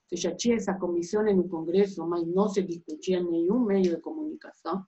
se 0.08 0.15
já 0.15 0.34
tinha 0.34 0.56
essa 0.56 0.74
comissão 0.74 1.24
no 1.24 1.48
Congresso, 1.50 2.08
mas 2.08 2.26
não 2.26 2.48
se 2.48 2.63
discutia 2.63 3.22
nenhum 3.22 3.60
meio 3.60 3.96
de 3.96 4.02
comunicação, 4.02 4.86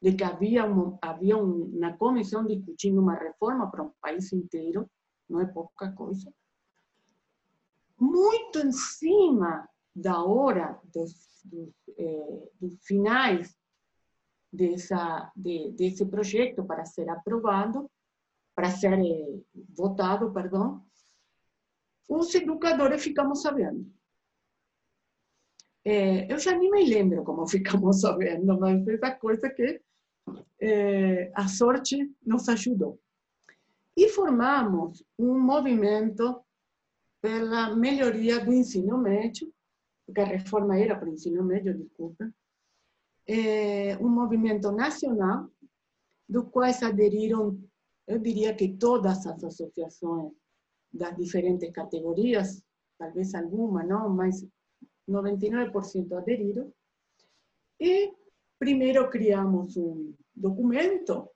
de 0.00 0.12
que 0.12 0.22
havia, 0.22 0.64
uma, 0.64 0.98
havia 1.02 1.36
uma 1.36 1.96
comissão 1.96 2.46
discutindo 2.46 3.00
uma 3.00 3.14
reforma 3.14 3.70
para 3.70 3.82
um 3.82 3.92
país 4.00 4.32
inteiro, 4.32 4.88
não 5.28 5.40
é 5.40 5.46
pouca 5.46 5.90
coisa. 5.92 6.32
Muito 7.98 8.60
em 8.60 8.70
cima 8.70 9.68
da 9.94 10.22
hora 10.22 10.80
dos, 10.84 11.40
dos, 11.44 11.74
eh, 11.98 12.50
dos 12.60 12.78
finais 12.84 13.56
dessa, 14.52 15.32
de, 15.34 15.72
desse 15.72 16.06
projeto 16.06 16.64
para 16.64 16.84
ser 16.84 17.08
aprovado, 17.08 17.90
para 18.54 18.70
ser 18.70 18.92
eh, 18.92 19.40
votado, 19.76 20.32
perdão, 20.32 20.86
os 22.08 22.32
educadores 22.34 23.02
ficamos 23.02 23.42
sabendo. 23.42 23.97
É, 25.90 26.30
eu 26.30 26.38
já 26.38 26.54
nem 26.54 26.70
me 26.70 26.84
lembro 26.84 27.24
como 27.24 27.48
ficamos 27.48 28.00
sabendo, 28.02 28.60
mas 28.60 28.86
essa 28.86 29.10
coisa 29.12 29.48
que 29.48 29.80
é, 30.60 31.32
a 31.34 31.48
sorte 31.48 32.14
nos 32.26 32.46
ajudou. 32.50 33.00
E 33.96 34.06
formamos 34.10 35.02
um 35.18 35.40
movimento 35.40 36.44
pela 37.22 37.74
melhoria 37.74 38.38
do 38.38 38.52
ensino 38.52 38.98
médio, 38.98 39.50
porque 40.04 40.20
a 40.20 40.26
reforma 40.26 40.78
era 40.78 40.94
para 40.94 41.08
o 41.08 41.12
ensino 41.14 41.42
médio, 41.42 41.74
desculpa, 41.74 42.30
é, 43.26 43.96
um 43.96 44.10
movimento 44.10 44.70
nacional, 44.70 45.50
do 46.28 46.44
qual 46.44 46.70
aderiram, 46.82 47.58
eu 48.06 48.18
diria 48.18 48.54
que 48.54 48.76
todas 48.76 49.26
as 49.26 49.42
associações 49.42 50.32
das 50.92 51.16
diferentes 51.16 51.72
categorias, 51.72 52.62
talvez 52.98 53.34
alguma 53.34 53.82
não, 53.82 54.10
mas 54.10 54.46
99% 55.08 56.16
aderido. 56.16 56.72
Y 57.78 58.12
primero 58.58 59.08
creamos 59.08 59.76
un 59.76 60.16
documento 60.34 61.32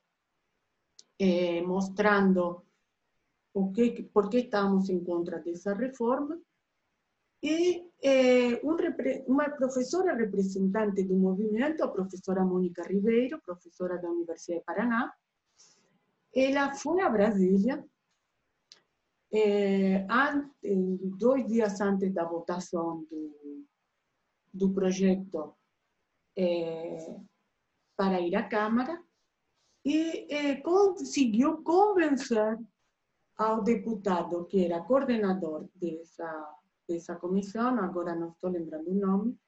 eh, 1.19 1.63
mostrando 1.63 2.65
por 3.53 3.73
qué, 3.73 4.09
por 4.13 4.29
qué 4.29 4.41
estábamos 4.41 4.89
en 4.91 5.05
contra 5.05 5.39
de 5.41 5.53
esa 5.53 5.75
reforma. 5.75 6.39
Y 7.41 7.91
eh, 8.01 8.61
un, 8.63 8.77
una 9.27 9.57
profesora 9.57 10.15
representante 10.15 11.05
del 11.05 11.17
movimiento, 11.17 11.93
profesora 11.93 12.45
Mónica 12.45 12.85
Ribeiro, 12.85 13.41
profesora 13.41 13.97
de 13.97 14.03
la 14.03 14.11
Universidad 14.11 14.59
de 14.59 14.65
Paraná, 14.65 15.17
ella 16.33 16.73
fue 16.75 17.03
a 17.03 17.09
Brasília 17.09 17.85
é, 19.33 20.07
dois 21.17 21.47
dias 21.47 21.81
antes 21.81 22.13
da 22.13 22.25
votação 22.25 23.05
do, 23.11 23.67
do 24.53 24.73
projeto 24.73 25.57
é, 26.37 27.17
para 27.97 28.21
ir 28.21 28.37
à 28.37 28.47
Câmara 28.47 29.03
e 29.85 30.33
é, 30.33 30.57
conseguiu 30.57 31.63
convencer 31.63 32.59
ao 33.37 33.63
deputado 33.63 34.45
que 34.45 34.67
era 34.67 34.83
coordenador 34.83 35.67
dessa, 35.75 36.57
dessa 36.87 37.17
comissão, 37.17 37.79
agora 37.79 38.15
não 38.15 38.31
estou 38.31 38.51
lembrando 38.51 38.91
o 38.91 38.95
nome, 38.95 39.39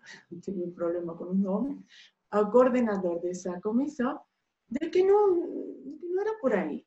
tenho 0.42 0.66
um 0.66 0.72
problema 0.72 1.14
com 1.14 1.24
o 1.24 1.34
nome, 1.34 1.84
ao 2.30 2.50
coordenador 2.50 3.20
dessa 3.20 3.60
comissão, 3.60 4.18
de 4.68 4.88
que 4.88 5.04
não, 5.04 5.36
não 5.36 6.20
era 6.22 6.38
por 6.38 6.54
aí 6.54 6.84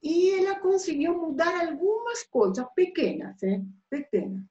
y 0.00 0.30
ella 0.30 0.60
consiguió 0.60 1.14
mudar 1.14 1.54
algunas 1.54 2.24
cosas 2.30 2.66
pequeñas, 2.74 3.42
¿eh? 3.42 3.62
pequeñas. 3.88 4.44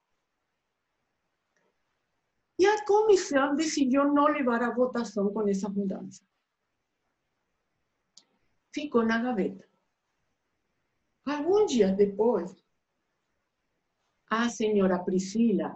Y 2.58 2.66
la 2.66 2.84
comisión 2.86 3.56
decidió 3.56 4.04
no 4.04 4.28
llevar 4.28 4.64
a 4.64 4.72
votación 4.72 5.34
con 5.34 5.48
esa 5.50 5.70
mudanza. 5.70 6.24
Ficou 8.72 9.02
na 9.04 9.18
gaveta. 9.18 9.66
Alguns 11.26 11.72
dias 11.72 11.96
depois, 11.98 12.54
a 14.30 14.50
senhora 14.50 15.04
Priscila, 15.04 15.76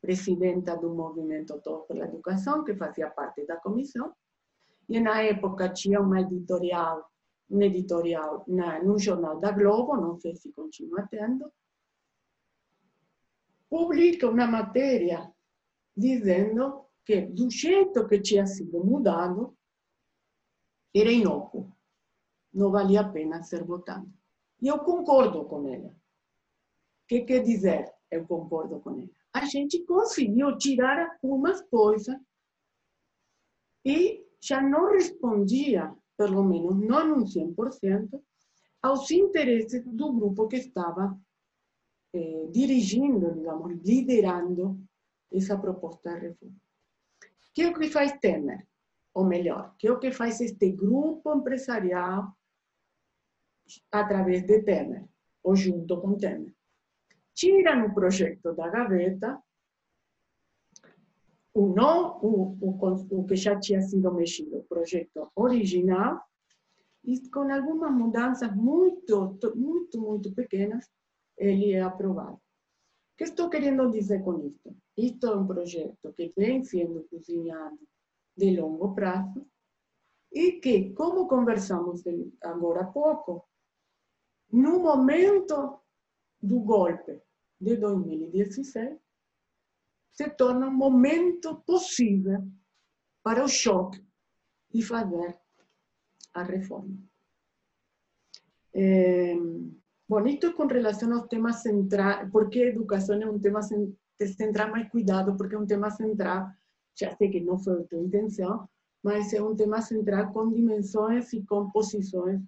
presidenta 0.00 0.76
do 0.76 0.94
Movimento 0.94 1.60
Todos 1.60 1.86
pela 1.88 2.04
Educação, 2.04 2.62
que 2.62 2.76
fazia 2.76 3.10
parte 3.10 3.44
da 3.46 3.56
comissão, 3.56 4.14
e 4.88 5.00
na 5.00 5.22
época 5.22 5.72
tinha 5.72 6.00
uma 6.00 6.20
editorial 6.20 7.10
un 7.54 7.62
editorial 7.62 8.44
na, 8.48 8.82
num 8.82 8.98
jornal 8.98 9.38
da 9.38 9.52
Globo, 9.52 9.96
não 9.96 10.18
sei 10.18 10.34
se 10.34 10.50
continua 10.52 11.06
tendo, 11.08 11.52
publica 13.70 14.28
uma 14.28 14.46
matéria 14.46 15.32
dizendo 15.96 16.84
que 17.04 17.20
do 17.20 17.48
jeito 17.48 18.08
que 18.08 18.20
tinha 18.20 18.46
sido 18.46 18.82
mudado, 18.84 19.56
era 20.92 21.12
inócuo, 21.12 21.72
não 22.52 22.70
valia 22.70 23.02
a 23.02 23.08
pena 23.08 23.42
ser 23.42 23.64
votado. 23.64 24.12
E 24.60 24.68
eu 24.68 24.78
concordo 24.80 25.44
com 25.44 25.68
ela. 25.68 25.88
O 25.88 27.06
que 27.06 27.22
quer 27.22 27.42
dizer 27.42 27.92
eu 28.10 28.26
concordo 28.26 28.80
com 28.80 28.98
ela? 28.98 29.10
A 29.32 29.44
gente 29.44 29.84
conseguiu 29.84 30.56
tirar 30.56 31.18
algumas 31.22 31.60
coisas 31.62 32.16
e 33.84 34.24
já 34.40 34.60
não 34.62 34.92
respondia, 34.92 35.94
pelo 36.16 36.42
menos 36.42 36.76
não 36.76 37.08
num 37.08 37.24
100%, 37.24 38.22
aos 38.82 39.10
interesses 39.10 39.82
do 39.84 40.12
grupo 40.12 40.46
que 40.46 40.56
estava 40.56 41.18
eh, 42.12 42.46
dirigindo, 42.50 43.32
digamos, 43.32 43.72
liderando 43.82 44.78
essa 45.32 45.58
proposta 45.58 46.14
de 46.14 46.28
reforma. 46.28 46.56
Que 47.52 47.62
é 47.62 47.68
o 47.68 47.74
que 47.74 47.88
faz 47.88 48.12
Temer? 48.18 48.66
Ou 49.14 49.24
melhor, 49.24 49.74
que 49.78 49.86
é 49.86 49.92
o 49.92 49.98
que 49.98 50.10
faz 50.12 50.40
este 50.40 50.70
grupo 50.72 51.34
empresarial 51.34 52.36
através 53.90 54.44
de 54.44 54.62
Temer, 54.62 55.08
ou 55.42 55.56
junto 55.56 56.00
com 56.00 56.16
Temer? 56.16 56.54
Tiram 57.32 57.86
o 57.86 57.94
projeto 57.94 58.54
da 58.54 58.68
gaveta, 58.68 59.42
o, 61.54 61.66
o, 61.70 62.58
o, 62.60 63.20
o 63.20 63.26
que 63.26 63.36
já 63.36 63.58
tinha 63.58 63.80
sido 63.80 64.12
mexido, 64.12 64.58
o 64.58 64.64
projeto 64.64 65.30
original, 65.36 66.20
e 67.04 67.28
com 67.30 67.52
algumas 67.52 67.92
mudanças 67.92 68.54
muito, 68.56 69.38
muito, 69.54 70.00
muito 70.00 70.34
pequenas, 70.34 70.90
ele 71.38 71.72
é 71.72 71.82
aprovado. 71.82 72.34
O 72.34 73.16
que 73.16 73.24
estou 73.24 73.48
querendo 73.48 73.90
dizer 73.90 74.24
com 74.24 74.46
isto? 74.46 74.74
Isto 74.96 75.26
é 75.28 75.36
um 75.36 75.46
projeto 75.46 76.12
que 76.14 76.32
vem 76.36 76.64
sendo 76.64 77.06
cozinhado 77.08 77.78
de 78.36 78.58
longo 78.58 78.94
prazo 78.94 79.46
e 80.32 80.52
que, 80.52 80.92
como 80.94 81.28
conversamos 81.28 82.02
agora 82.42 82.80
há 82.80 82.86
pouco, 82.86 83.48
no 84.50 84.80
momento 84.80 85.78
do 86.42 86.60
golpe 86.60 87.22
de 87.60 87.76
2016, 87.76 88.98
se 90.14 90.30
torna 90.30 90.68
um 90.68 90.72
momento 90.72 91.60
possível 91.66 92.42
para 93.22 93.44
o 93.44 93.48
choque 93.48 94.02
de 94.72 94.80
fazer 94.80 95.38
a 96.32 96.42
reforma. 96.42 96.96
Eh, 98.72 99.36
bonito 100.06 100.54
con 100.54 100.68
relación 100.68 101.12
a 101.12 101.16
los 101.16 101.28
temas 101.28 101.62
centrales, 101.62 102.30
porque 102.30 102.68
educación 102.68 103.22
es 103.22 103.28
un 103.28 103.40
tema 103.40 103.60
central, 103.62 104.70
más 104.70 104.90
cuidado, 104.90 105.36
porque 105.36 105.56
es 105.56 105.60
un 105.60 105.66
tema 105.66 105.90
central, 105.90 106.56
ya 106.94 107.16
sé 107.16 107.30
que 107.30 107.40
no 107.40 107.58
fue 107.58 107.84
tu 107.84 107.96
intención, 107.96 108.68
pero 109.02 109.16
es 109.16 109.32
un 109.40 109.56
tema 109.56 109.82
central 109.82 110.32
con 110.32 110.52
dimensiones 110.52 111.34
y 111.34 111.44
composiciones 111.44 112.40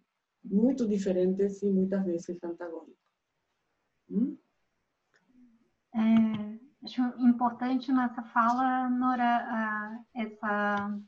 muy 0.45 0.75
diferentes 0.75 1.63
y 1.63 1.67
muchas 1.67 2.07
veces 2.07 2.43
antagónicas. 2.43 3.13
¿Mm? 4.09 4.35
É, 5.97 6.56
acho 6.87 7.03
importante 7.19 7.93
nessa 7.93 8.23
fala, 8.23 8.89
Nora, 8.89 10.05
essa 10.15 10.99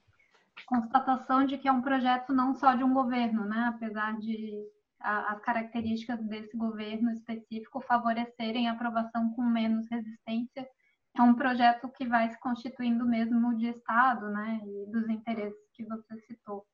constatação 0.67 1.47
de 1.47 1.57
que 1.57 1.69
é 1.69 1.73
um 1.73 1.81
projeto 1.81 2.33
não 2.33 2.53
só 2.55 2.75
de 2.75 2.83
um 2.83 2.93
governo, 2.93 3.45
né? 3.45 3.67
apesar 3.69 4.19
de 4.19 4.67
as 5.01 5.41
características 5.41 6.21
desse 6.25 6.57
governo 6.57 7.13
específico 7.13 7.81
favorecerem 7.81 8.69
a 8.69 8.73
aprovação 8.73 9.33
com 9.33 9.43
menos 9.43 9.89
resistência. 9.89 10.69
É 11.17 11.23
um 11.23 11.35
projeto 11.35 11.89
que 11.89 12.05
vai 12.07 12.29
se 12.29 12.39
constituindo 12.41 13.07
mesmo 13.07 13.57
de 13.57 13.69
Estado, 13.69 14.29
né, 14.31 14.61
e 14.65 14.91
dos 14.91 15.09
interesses 15.09 15.69
que 15.73 15.85
você 15.85 16.19
citou. 16.27 16.67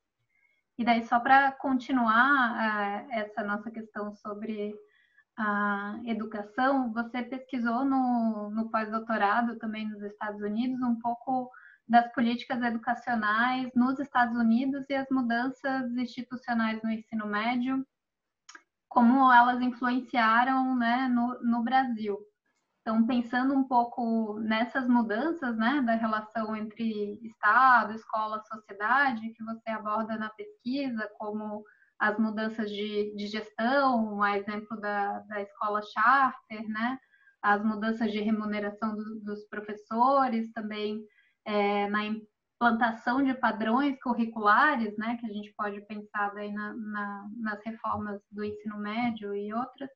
E 0.77 0.85
daí, 0.85 1.03
só 1.05 1.21
para 1.21 1.53
continuar 1.53 2.53
uh, 2.53 3.07
essa 3.11 3.43
nossa 3.45 3.71
questão 3.71 4.13
sobre 4.17 4.75
a 5.37 5.99
educação, 6.05 6.93
você 6.93 7.23
pesquisou 7.23 7.85
no, 7.85 8.51
no 8.51 8.71
pós-doutorado 8.71 9.59
também 9.59 9.89
nos 9.89 10.03
Estados 10.03 10.41
Unidos 10.41 10.81
um 10.83 10.99
pouco 11.01 11.51
das 11.89 12.11
políticas 12.13 12.63
educacionais 12.63 13.71
nos 13.75 13.99
Estados 13.99 14.37
Unidos 14.37 14.85
e 14.89 14.95
as 14.95 15.09
mudanças 15.11 15.91
institucionais 15.97 16.83
no 16.83 16.91
ensino 16.91 17.27
médio 17.27 17.85
como 18.95 19.31
elas 19.33 19.61
influenciaram 19.61 20.77
né, 20.77 21.09
no, 21.09 21.43
no 21.43 21.65
Brasil. 21.65 22.17
Então, 22.81 23.05
pensando 23.05 23.53
um 23.53 23.65
pouco 23.65 24.39
nessas 24.39 24.87
mudanças 24.87 25.57
né, 25.57 25.83
da 25.85 25.97
relação 25.97 26.55
entre 26.55 27.19
Estado, 27.25 27.95
escola, 27.95 28.41
sociedade, 28.45 29.33
que 29.33 29.43
você 29.43 29.71
aborda 29.71 30.17
na 30.17 30.31
pesquisa, 30.31 31.11
como 31.19 31.65
as 32.05 32.19
mudanças 32.19 32.71
de, 32.71 33.15
de 33.17 33.27
gestão, 33.29 34.17
um 34.17 34.27
exemplo 34.27 34.79
da, 34.79 35.21
da 35.21 35.41
escola 35.41 35.81
charter, 35.81 36.69
né, 36.69 36.99
as 37.43 37.65
mudanças 37.65 38.13
de 38.13 38.21
remuneração 38.21 38.95
do, 38.95 39.21
dos 39.21 39.49
professores, 39.49 40.53
também 40.53 41.03
é, 41.47 41.89
na 41.89 42.05
implantação 42.05 43.25
de 43.25 43.33
padrões 43.33 43.99
curriculares, 44.03 44.95
né, 44.99 45.17
que 45.19 45.25
a 45.25 45.33
gente 45.33 45.55
pode 45.57 45.81
pensar 45.87 46.35
daí 46.35 46.53
na, 46.53 46.75
na, 46.75 47.29
nas 47.41 47.65
reformas 47.65 48.21
do 48.31 48.45
ensino 48.45 48.79
médio 48.79 49.35
e 49.35 49.55
outras, 49.55 49.89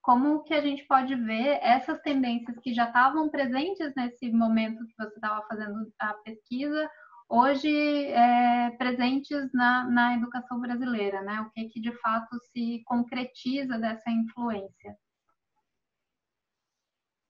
como 0.00 0.42
que 0.44 0.54
a 0.54 0.62
gente 0.62 0.86
pode 0.86 1.14
ver 1.14 1.58
essas 1.60 2.00
tendências 2.00 2.58
que 2.60 2.72
já 2.72 2.86
estavam 2.86 3.28
presentes 3.28 3.92
nesse 3.94 4.32
momento 4.32 4.86
que 4.86 4.94
você 4.98 5.14
estava 5.14 5.46
fazendo 5.46 5.92
a 5.98 6.14
pesquisa, 6.24 6.90
hoje 7.30 7.70
é, 8.08 8.70
presentes 8.72 9.50
na, 9.54 9.88
na 9.88 10.16
educação 10.16 10.60
brasileira, 10.60 11.22
né? 11.22 11.40
O 11.42 11.50
que 11.50 11.68
que 11.68 11.80
de 11.80 11.92
fato 12.00 12.36
se 12.52 12.82
concretiza 12.84 13.78
dessa 13.78 14.10
influência? 14.10 14.96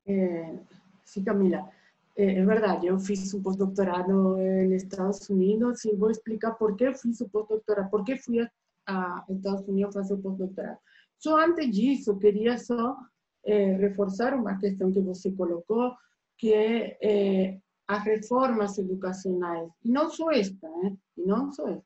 É, 0.06 0.58
sim, 1.04 1.22
Camila. 1.22 1.70
É, 2.16 2.38
é 2.38 2.44
verdade, 2.44 2.86
eu 2.86 2.98
fiz 2.98 3.32
um 3.34 3.42
pós-doutorado 3.42 4.12
nos 4.12 4.82
Estados 4.82 5.28
Unidos 5.28 5.84
e 5.84 5.94
vou 5.94 6.10
explicar 6.10 6.52
por 6.52 6.74
que 6.74 6.92
fiz 6.94 7.20
o 7.20 7.28
pós-doutorado, 7.28 7.90
por 7.90 8.02
que 8.02 8.16
fui 8.16 8.40
a, 8.40 8.50
a 8.86 9.24
Estados 9.28 9.68
Unidos 9.68 9.94
fazer 9.94 10.14
o 10.14 10.18
pós-doutorado. 10.22 10.78
Só 11.18 11.38
antes 11.38 11.70
disso, 11.70 12.18
queria 12.18 12.56
só 12.56 12.96
é, 13.44 13.76
reforçar 13.76 14.34
uma 14.34 14.58
questão 14.58 14.90
que 14.90 15.00
você 15.00 15.30
colocou, 15.32 15.94
que 16.38 16.52
é, 16.52 16.98
é 17.02 17.60
as 17.90 18.04
reformas 18.04 18.78
educacionais, 18.78 19.68
não 19.84 20.08
só 20.08 20.30
esta, 20.30 20.68
né? 20.68 20.96
e 21.16 21.26
não 21.26 21.50
só 21.50 21.66
esta, 21.66 21.84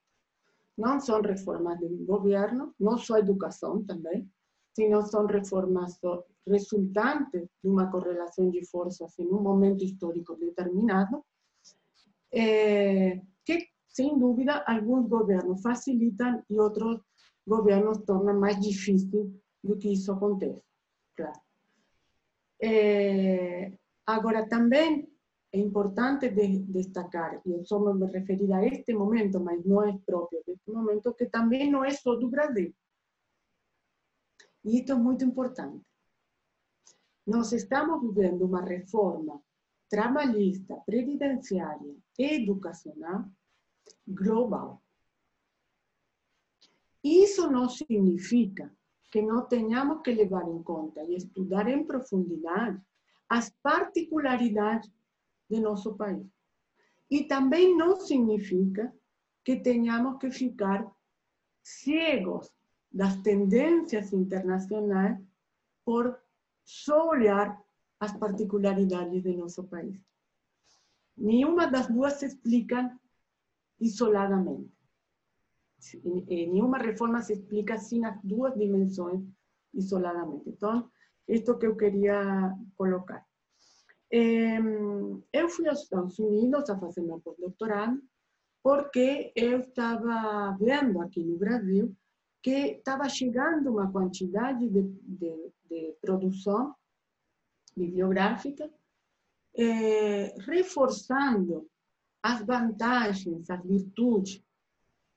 não 0.76 1.00
são 1.00 1.22
reformas 1.22 1.80
do 1.80 2.04
governo, 2.04 2.74
não 2.78 2.98
só 2.98 3.16
educação 3.16 3.82
também, 3.84 4.30
sino 4.74 5.00
são 5.06 5.24
reformas 5.24 5.98
resultantes 6.46 7.48
de 7.62 7.70
uma 7.70 7.90
correlação 7.90 8.50
de 8.50 8.62
forças 8.66 9.18
em 9.18 9.28
um 9.28 9.40
momento 9.40 9.82
histórico 9.82 10.36
determinado, 10.36 11.24
eh, 12.30 13.22
que, 13.42 13.68
sem 13.88 14.18
dúvida, 14.18 14.62
alguns 14.66 15.08
governos 15.08 15.62
facilitam 15.62 16.42
e 16.50 16.60
outros 16.60 17.00
governos 17.46 17.98
tornam 18.04 18.38
mais 18.38 18.60
difícil 18.60 19.40
do 19.62 19.78
que 19.78 19.90
isso 19.90 20.12
acontece. 20.12 20.62
Claro. 21.16 21.40
Eh, 22.60 23.72
agora, 24.06 24.46
também 24.46 25.13
é 25.54 25.58
importante 25.58 26.28
de, 26.30 26.58
destacar, 26.64 27.40
e 27.46 27.52
eu 27.52 27.64
só 27.64 27.78
me 27.78 28.06
referir 28.06 28.52
a 28.52 28.66
este 28.66 28.92
momento, 28.92 29.38
mas 29.38 29.64
não 29.64 29.84
é 29.84 29.96
próprio 30.04 30.42
deste 30.44 30.68
momento, 30.68 31.14
que 31.14 31.26
também 31.26 31.70
não 31.70 31.84
é 31.84 31.92
só 31.92 32.16
do 32.16 32.28
Brasil. 32.28 32.74
E 34.64 34.80
isto 34.80 34.90
é 34.90 34.94
muito 34.96 35.24
importante. 35.24 35.86
Nós 37.24 37.52
estamos 37.52 38.02
vivendo 38.02 38.44
uma 38.44 38.62
reforma 38.62 39.40
trabalhista, 39.88 40.74
previdenciária 40.84 41.94
educacional 42.18 43.24
global. 44.08 44.82
Isso 47.04 47.48
não 47.48 47.68
significa 47.68 48.74
que 49.12 49.22
não 49.22 49.46
tenhamos 49.46 50.02
que 50.02 50.10
levar 50.10 50.48
em 50.48 50.60
conta 50.64 51.00
e 51.04 51.14
estudar 51.14 51.68
em 51.68 51.84
profundidade 51.84 52.82
as 53.28 53.50
particularidades 53.62 54.90
de 55.48 55.60
nosso 55.60 55.94
país. 55.96 56.26
E 57.10 57.24
também 57.24 57.76
não 57.76 58.00
significa 58.00 58.92
que 59.44 59.56
tenhamos 59.56 60.18
que 60.18 60.30
ficar 60.30 60.90
cegos 61.62 62.50
das 62.90 63.16
tendências 63.22 64.12
internacionais 64.12 65.18
por 65.84 66.18
só 66.64 67.10
olhar 67.10 67.60
as 68.00 68.16
particularidades 68.16 69.22
de 69.22 69.36
nosso 69.36 69.64
país. 69.64 70.00
Nenhuma 71.16 71.66
das 71.66 71.88
duas 71.88 72.14
se 72.14 72.26
explica 72.26 72.98
isoladamente. 73.80 74.72
Nenhuma 76.02 76.78
reforma 76.78 77.20
se 77.22 77.34
explica 77.34 77.76
sem 77.78 78.04
as 78.04 78.20
duas 78.22 78.54
dimensões 78.54 79.22
isoladamente. 79.72 80.48
Então, 80.48 80.90
isto 81.28 81.58
que 81.58 81.66
eu 81.66 81.76
queria 81.76 82.56
colocar. 82.76 83.26
Eu 84.10 85.48
fui 85.48 85.68
aos 85.68 85.82
Estados 85.82 86.18
Unidos 86.18 86.68
a 86.70 86.78
fazer 86.78 87.02
meu 87.02 87.20
pós-doutorado, 87.20 88.00
porque 88.62 89.32
eu 89.36 89.60
estava 89.60 90.56
vendo 90.58 91.00
aqui 91.02 91.22
no 91.22 91.36
Brasil 91.36 91.94
que 92.42 92.76
estava 92.78 93.08
chegando 93.08 93.70
uma 93.70 93.90
quantidade 93.90 94.68
de, 94.68 94.82
de, 94.82 95.52
de 95.68 95.96
produção 96.00 96.74
bibliográfica 97.76 98.70
eh, 99.56 100.34
reforçando 100.40 101.68
as 102.22 102.44
vantagens, 102.44 103.50
as 103.50 103.62
virtudes 103.62 104.42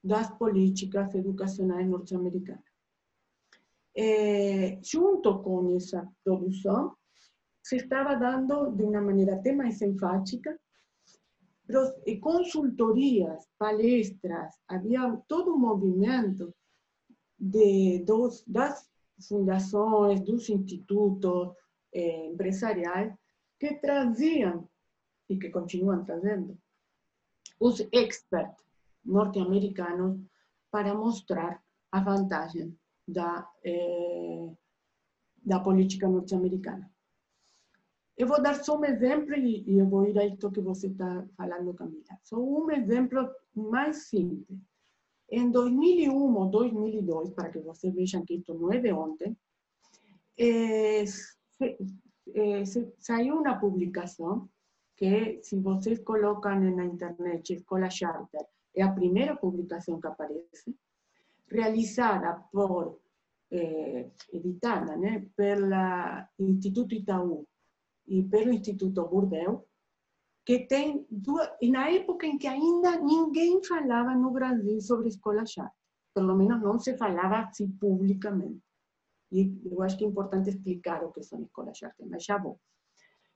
das 0.03 0.29
políticas 0.37 1.15
educacionais 1.15 1.87
norte-americanas. 1.87 2.63
Eh, 3.95 4.77
junto 4.83 5.39
com 5.39 5.73
essa 5.75 6.05
produção, 6.23 6.96
se 7.67 7.75
estava 7.75 8.15
dando 8.15 8.71
de 8.71 8.83
uma 8.83 9.01
maneira 9.01 9.35
até 9.35 9.51
mais 9.51 9.81
enfática 9.81 10.57
consultorias, 12.21 13.45
palestras, 13.57 14.55
havia 14.69 15.21
todo 15.27 15.53
um 15.53 15.59
movimento 15.59 16.55
de, 17.37 18.05
dos, 18.05 18.41
das 18.47 18.89
fundações, 19.27 20.21
dos 20.21 20.47
institutos 20.49 21.53
eh, 21.93 22.27
empresariais 22.27 23.13
que 23.59 23.75
traziam, 23.81 24.69
e 25.29 25.37
que 25.37 25.49
continuam 25.49 26.05
trazendo, 26.05 26.57
os 27.59 27.81
experts 27.91 28.63
norte-americanos 29.03 30.21
para 30.71 30.95
mostrar 30.95 31.61
a 31.91 31.99
vantagem 32.01 32.77
da, 33.05 33.45
eh, 33.65 34.55
política 35.59 36.07
norte-americana. 36.07 36.89
Eu 38.17 38.25
vou 38.27 38.41
dar 38.41 38.55
só 38.63 38.75
um 38.75 38.83
exemplo 38.83 39.35
e, 39.35 39.63
e 39.69 39.77
eu 39.77 39.87
vou 39.87 40.07
ir 40.07 40.17
a 40.17 40.25
isso 40.25 40.51
que 40.51 40.59
você 40.59 40.87
está 40.87 41.23
falando, 41.37 41.71
Camila. 41.75 42.01
Só 42.23 42.37
um 42.39 42.71
exemplo 42.71 43.29
mais 43.53 44.07
simples. 44.07 44.59
Em 45.29 45.51
2001 45.51 46.35
ou 46.35 46.49
2002, 46.49 47.29
para 47.31 47.49
que 47.49 47.59
vocês 47.59 47.93
vejam 47.93 48.25
que 48.25 48.35
isto 48.35 48.55
não 48.55 48.73
é 48.73 48.79
de 48.79 48.91
ontem, 48.91 49.37
eh, 50.35 51.05
se, 51.05 51.77
eh, 52.33 52.65
se, 52.65 52.91
saiu 52.97 53.35
uma 53.35 53.59
publicação 53.59 54.49
que, 54.95 55.39
se 55.43 55.59
vocês 55.59 55.99
colocam 55.99 56.59
na 56.59 56.85
internet 56.85 57.53
Escola 57.53 57.89
Charter, 57.89 58.45
é 58.75 58.81
a 58.81 58.91
primeira 58.91 59.35
publicação 59.35 59.99
que 60.01 60.07
aparece, 60.07 60.75
realizada 61.47 62.41
por, 62.51 62.99
eh, 63.51 64.09
editada 64.33 64.95
né, 64.97 65.23
pelo 65.35 65.67
Instituto 66.39 66.95
Itaú 66.95 67.45
e 68.07 68.23
pelo 68.23 68.53
Instituto 68.53 69.05
Burdeu, 69.05 69.67
que 70.45 70.59
tem 70.59 71.05
duas, 71.11 71.49
e 71.61 71.69
na 71.69 71.89
época 71.89 72.25
em 72.25 72.37
que 72.37 72.47
ainda 72.47 72.99
ninguém 73.01 73.61
falava 73.63 74.15
no 74.15 74.31
Brasil 74.31 74.79
sobre 74.79 75.09
escola 75.09 75.45
charter, 75.45 75.75
pelo 76.15 76.35
menos 76.35 76.61
não 76.61 76.79
se 76.79 76.97
falava 76.97 77.39
assim 77.39 77.69
publicamente. 77.69 78.61
E 79.29 79.61
eu 79.65 79.83
acho 79.83 79.97
que 79.97 80.05
é 80.05 80.07
importante 80.07 80.49
explicar 80.49 81.03
o 81.03 81.11
que 81.11 81.21
são 81.21 81.41
escolas 81.41 81.77
charter, 81.77 82.07
mas 82.07 82.23
já 82.23 82.37
vou. 82.37 82.57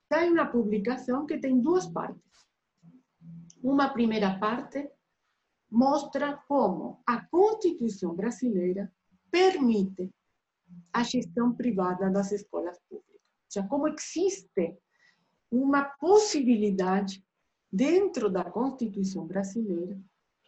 Tem 0.08 0.32
uma 0.32 0.46
publicação 0.46 1.26
que 1.26 1.38
tem 1.38 1.60
duas 1.60 1.86
partes. 1.88 2.22
Uma 3.62 3.90
primeira 3.90 4.40
parte 4.40 4.90
mostra 5.70 6.38
como 6.48 7.02
a 7.06 7.26
Constituição 7.28 8.16
brasileira 8.16 8.92
permite 9.30 10.10
a 10.94 11.04
gestão 11.04 11.54
privada 11.54 12.10
das 12.10 12.32
escolas 12.32 12.80
públicas 12.90 13.11
seja, 13.52 13.68
como 13.68 13.88
existe 13.88 14.78
uma 15.52 15.84
possibilidade 15.84 17.24
dentro 17.72 18.30
da 18.30 18.44
Constituição 18.44 19.26
brasileira 19.26 20.00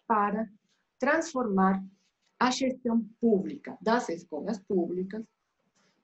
para 0.07 0.49
transformar 0.97 1.83
a 2.39 2.49
gestão 2.51 3.03
pública 3.19 3.77
das 3.81 4.09
escolas 4.09 4.59
públicas 4.59 5.23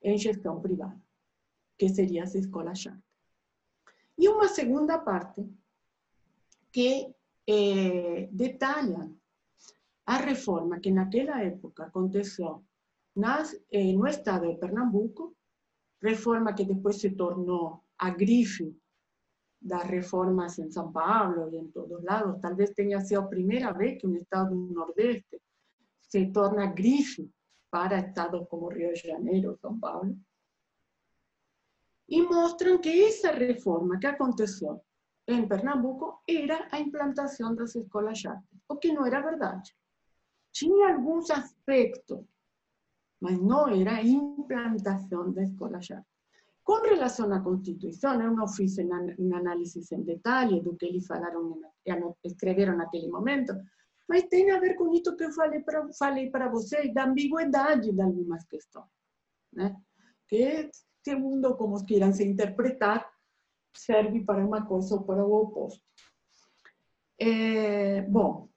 em 0.01 0.17
gestão 0.17 0.61
privada, 0.61 1.01
que 1.77 1.89
seria 1.89 2.23
as 2.23 2.35
escolas 2.35 2.79
charter. 2.79 3.03
E 4.17 4.27
uma 4.27 4.47
segunda 4.47 4.97
parte 4.97 5.45
que 6.71 7.13
eh, 7.47 8.29
detalha 8.31 9.09
a 10.05 10.17
reforma 10.17 10.79
que 10.79 10.91
naquela 10.91 11.41
época 11.41 11.85
aconteceu 11.85 12.63
nas, 13.15 13.53
eh, 13.71 13.93
no 13.93 14.07
estado 14.07 14.47
de 14.47 14.57
Pernambuco 14.57 15.35
reforma 16.01 16.53
que 16.53 16.65
depois 16.65 16.99
se 16.99 17.09
tornou 17.11 17.83
a 17.97 18.09
grife 18.09 18.75
das 19.61 19.83
reformas 19.83 20.57
em 20.57 20.71
São 20.71 20.91
Paulo 20.91 21.53
e 21.53 21.57
em 21.57 21.67
todos 21.71 22.03
lados. 22.03 22.39
Talvez 22.41 22.71
tenha 22.71 22.99
sido 23.01 23.21
a 23.21 23.27
primeira 23.27 23.71
vez 23.73 23.99
que 23.99 24.07
um 24.07 24.15
estado 24.15 24.55
do 24.55 24.73
Nordeste 24.73 25.41
se 26.01 26.31
torna 26.31 26.67
grife 26.67 27.29
para 27.69 27.99
estados 27.99 28.47
como 28.49 28.69
Rio 28.69 28.93
de 28.93 29.07
Janeiro, 29.07 29.57
São 29.61 29.79
Paulo. 29.79 30.17
E 32.07 32.21
mostram 32.23 32.79
que 32.79 33.03
essa 33.03 33.31
reforma 33.31 33.99
que 33.99 34.07
aconteceu 34.07 34.81
em 35.27 35.47
Pernambuco 35.47 36.23
era 36.27 36.67
a 36.71 36.79
implantação 36.79 37.53
das 37.53 37.75
escolas 37.75 38.17
charter, 38.17 38.57
o 38.67 38.77
que 38.77 38.91
não 38.91 39.05
era 39.05 39.21
verdade. 39.21 39.75
Tinha 40.51 40.95
alguns 40.95 41.29
aspectos 41.29 42.25
mas 43.21 43.39
não 43.39 43.67
era 43.67 43.97
a 43.97 44.03
implantação 44.03 45.31
da 45.31 45.43
escola 45.43 45.81
charter. 45.81 46.05
Com 46.63 46.81
relação 46.81 47.31
à 47.33 47.39
Constituição, 47.39 48.21
eu 48.21 48.31
não 48.35 48.47
fiz 48.47 48.77
uma 48.77 49.37
análise 49.37 49.83
em 49.91 50.03
detalhe 50.03 50.61
do 50.61 50.75
que 50.75 50.85
eles 50.85 51.07
falaram, 51.07 51.59
escreveram 52.23 52.77
naquele 52.77 53.07
momento, 53.07 53.53
mas 54.07 54.23
tem 54.23 54.51
a 54.51 54.59
ver 54.59 54.75
com 54.75 54.93
isso 54.93 55.15
que 55.15 55.23
eu 55.23 55.31
falei 55.31 55.61
para 55.61 55.91
falei 55.93 56.29
para 56.29 56.47
vocês, 56.49 56.93
da 56.93 57.05
ambiguidade 57.05 57.91
de 57.91 58.01
algumas 58.01 58.45
questões. 58.45 58.85
Né? 59.51 59.75
Que, 60.27 60.69
segundo 61.03 61.55
como 61.57 61.83
queiram 61.85 62.13
se 62.13 62.23
interpretar, 62.23 63.09
serve 63.75 64.23
para 64.23 64.45
uma 64.45 64.65
coisa 64.65 64.95
ou 64.95 65.03
para 65.03 65.25
o 65.25 65.33
oposto. 65.33 65.83
É, 67.19 68.03
bom, 68.03 68.47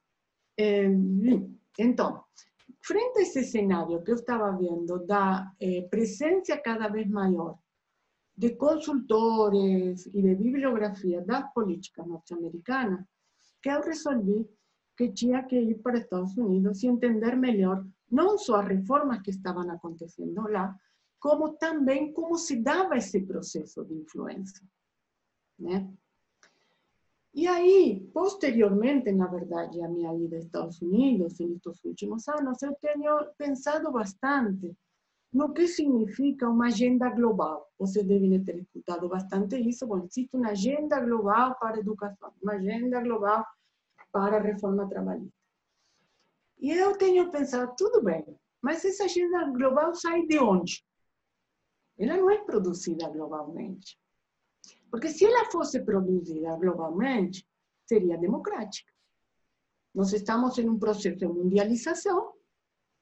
Frente 2.84 3.18
a 3.18 3.22
esse 3.22 3.44
cenário 3.44 4.02
que 4.02 4.10
eu 4.10 4.16
estava 4.16 4.50
vendo 4.56 5.06
da 5.06 5.52
eh, 5.60 5.82
presença 5.88 6.56
cada 6.56 6.88
vez 6.88 7.08
maior 7.08 7.58
de 8.36 8.56
consultores 8.56 10.06
e 10.06 10.22
de 10.22 10.34
bibliografia 10.34 11.20
das 11.22 11.52
políticas 11.52 12.06
norte-americanas, 12.06 13.04
que 13.62 13.68
eu 13.68 13.80
resolvi 13.82 14.48
que 14.96 15.12
tinha 15.12 15.42
que 15.44 15.56
ir 15.56 15.78
para 15.82 15.98
Estados 15.98 16.36
Unidos 16.36 16.82
e 16.82 16.86
entender 16.86 17.36
melhor 17.36 17.86
não 18.10 18.36
só 18.36 18.56
as 18.56 18.68
reformas 18.68 19.22
que 19.22 19.30
estavam 19.30 19.70
acontecendo 19.70 20.42
lá, 20.48 20.74
como 21.18 21.56
também 21.56 22.12
como 22.12 22.36
se 22.36 22.56
dava 22.56 22.96
esse 22.96 23.24
processo 23.24 23.84
de 23.84 23.94
influência. 23.94 24.66
Né? 25.58 25.88
E 27.34 27.46
aí, 27.46 28.00
posteriormente, 28.12 29.10
na 29.10 29.26
verdade, 29.26 29.82
a 29.82 29.88
minha 29.88 30.14
ida 30.14 30.36
aos 30.36 30.44
Estados 30.44 30.82
Unidos, 30.82 31.38
nestes 31.38 31.82
últimos 31.84 32.28
anos, 32.28 32.62
eu 32.62 32.74
tenho 32.74 33.24
pensado 33.38 33.90
bastante 33.90 34.76
no 35.32 35.54
que 35.54 35.66
significa 35.66 36.46
uma 36.48 36.66
agenda 36.66 37.08
global. 37.08 37.70
Vocês 37.78 38.06
devem 38.06 38.44
ter 38.44 38.58
escutado 38.58 39.08
bastante 39.08 39.56
isso. 39.56 39.86
Bom, 39.86 40.04
existe 40.04 40.36
uma 40.36 40.50
agenda 40.50 41.00
global 41.00 41.56
para 41.58 41.76
a 41.76 41.80
educação, 41.80 42.34
uma 42.42 42.52
agenda 42.52 43.00
global 43.00 43.46
para 44.12 44.38
reforma 44.38 44.86
trabalhista. 44.86 45.32
E 46.58 46.70
eu 46.70 46.96
tenho 46.98 47.30
pensado, 47.30 47.74
tudo 47.78 48.02
bem, 48.02 48.24
mas 48.60 48.84
essa 48.84 49.04
agenda 49.04 49.50
global 49.50 49.94
sai 49.94 50.26
de 50.26 50.38
onde? 50.38 50.84
Ela 51.98 52.18
não 52.18 52.30
é 52.30 52.44
produzida 52.44 53.08
globalmente. 53.08 53.98
Porque 54.92 55.08
se 55.08 55.24
ela 55.24 55.50
fosse 55.50 55.80
produzida 55.80 56.54
globalmente, 56.56 57.48
seria 57.86 58.18
democrática. 58.18 58.92
Nós 59.94 60.12
estamos 60.12 60.58
em 60.58 60.68
um 60.68 60.78
processo 60.78 61.16
de 61.16 61.26
mundialização, 61.26 62.34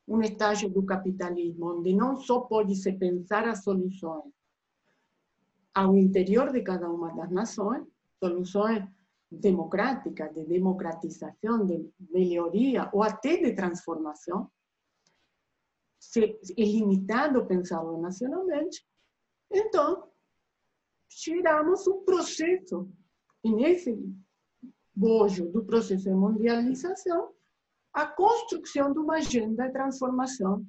um 0.07 0.23
estágio 0.23 0.71
do 0.71 0.87
capitalismo 0.87 1.79
onde 1.79 1.93
não 1.93 2.17
só 2.17 2.43
pode 2.43 2.77
se 2.77 2.93
pensar 2.93 3.49
as 3.49 3.65
soluções 3.65 4.33
ao 5.75 5.97
interior 5.97 6.53
de 6.53 6.63
cada 6.63 6.89
uma 6.89 7.13
das 7.13 7.31
nações, 7.33 7.85
soluções 8.21 8.85
democráticas, 9.29 10.33
de 10.33 10.45
democratização, 10.45 11.67
de 11.67 11.93
melhoria 12.09 12.89
ou 12.93 13.03
até 13.03 13.37
de 13.37 13.53
transformação, 13.53 14.49
se 15.99 16.25
é 16.25 16.63
limitado 16.63 17.47
pensá-lo 17.47 18.01
nacionalmente, 18.01 18.87
então 19.51 20.10
tiramos 21.11 21.87
um 21.87 22.05
processo, 22.05 22.89
e 23.43 23.53
nesse 23.53 23.99
bojo 24.95 25.51
do 25.51 25.65
processo 25.65 26.05
de 26.05 26.15
mundialização, 26.15 27.35
a 27.93 28.07
construção 28.07 28.93
de 28.93 28.99
uma 28.99 29.17
agenda 29.17 29.67
de 29.67 29.73
transformação 29.73 30.65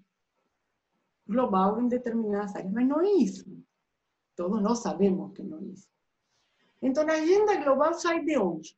global 1.28 1.80
em 1.80 1.88
determinadas 1.88 2.56
áreas. 2.56 2.74
Mas 2.74 2.88
não 2.88 3.02
é 3.02 3.12
isso. 3.14 3.46
Todos 4.36 4.62
nós 4.62 4.80
sabemos 4.80 5.34
que 5.34 5.44
não 5.44 5.60
é 5.60 5.64
isso. 5.66 5.88
Então, 6.82 7.08
a 7.08 7.14
agenda 7.14 7.64
global 7.64 7.94
sai 7.94 8.24
de 8.24 8.38
onde? 8.38 8.76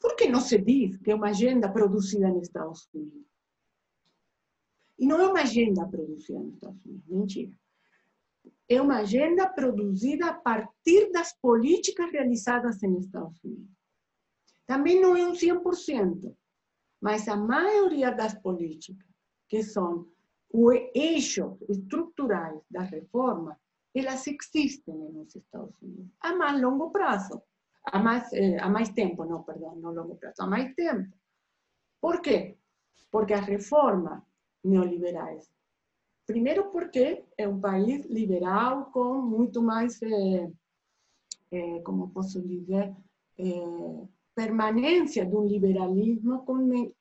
Por 0.00 0.16
que 0.16 0.28
não 0.28 0.40
se 0.40 0.58
diz 0.58 0.96
que 0.98 1.10
é 1.10 1.14
uma 1.14 1.28
agenda 1.28 1.70
produzida 1.70 2.28
nos 2.28 2.48
Estados 2.48 2.88
Unidos? 2.94 3.26
E 4.98 5.06
não 5.06 5.20
é 5.20 5.28
uma 5.28 5.42
agenda 5.42 5.86
produzida 5.86 6.38
nos 6.38 6.54
Estados 6.54 6.84
Unidos, 6.86 7.08
mentira. 7.08 7.61
É 8.72 8.80
uma 8.80 9.00
agenda 9.00 9.46
produzida 9.46 10.30
a 10.30 10.32
partir 10.32 11.12
das 11.12 11.38
políticas 11.38 12.10
realizadas 12.10 12.80
nos 12.80 13.04
Estados 13.04 13.44
Unidos. 13.44 13.76
Também 14.66 14.98
não 14.98 15.14
é 15.14 15.26
um 15.26 15.34
100%, 15.34 16.34
mas 16.98 17.28
a 17.28 17.36
maioria 17.36 18.10
das 18.10 18.32
políticas, 18.32 19.06
que 19.46 19.62
são 19.62 20.08
os 20.50 20.74
eixos 20.94 21.60
estruturais 21.68 22.62
da 22.70 22.80
reforma, 22.80 23.60
elas 23.94 24.26
existem 24.26 24.94
nos 24.94 25.36
Estados 25.36 25.76
Unidos 25.82 26.10
a 26.20 26.34
mais 26.34 26.58
longo 26.58 26.90
prazo, 26.90 27.42
a 27.84 27.98
mais, 27.98 28.32
eh, 28.32 28.58
a 28.58 28.70
mais 28.70 28.88
tempo, 28.88 29.26
não, 29.26 29.42
perdão, 29.42 29.76
não 29.76 29.92
longo 29.92 30.16
prazo, 30.16 30.40
a 30.40 30.46
mais 30.46 30.74
tempo. 30.74 31.14
Por 32.00 32.22
quê? 32.22 32.56
Porque 33.10 33.34
as 33.34 33.44
reformas 33.44 34.22
neoliberais, 34.64 35.46
primeiro 36.26 36.70
porque 36.70 37.24
é 37.36 37.48
um 37.48 37.60
país 37.60 38.04
liberal 38.06 38.90
com 38.92 39.22
muito 39.22 39.62
mais, 39.62 40.00
eh, 40.02 40.50
eh, 41.50 41.80
como 41.80 42.10
posso 42.10 42.40
dizer, 42.40 42.94
permanência 44.34 45.26
de 45.26 45.34
um 45.34 45.46
liberalismo 45.46 46.44
com, 46.44 46.54
me, 46.54 46.94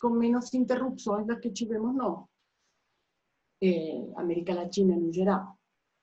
com 0.00 0.10
menos 0.10 0.52
interrupções 0.52 1.26
das 1.26 1.40
que 1.40 1.50
tivemos 1.50 1.94
nós, 1.94 2.24
América 4.16 4.54
Latina 4.54 4.96
no 4.96 5.12
geral. 5.12 5.56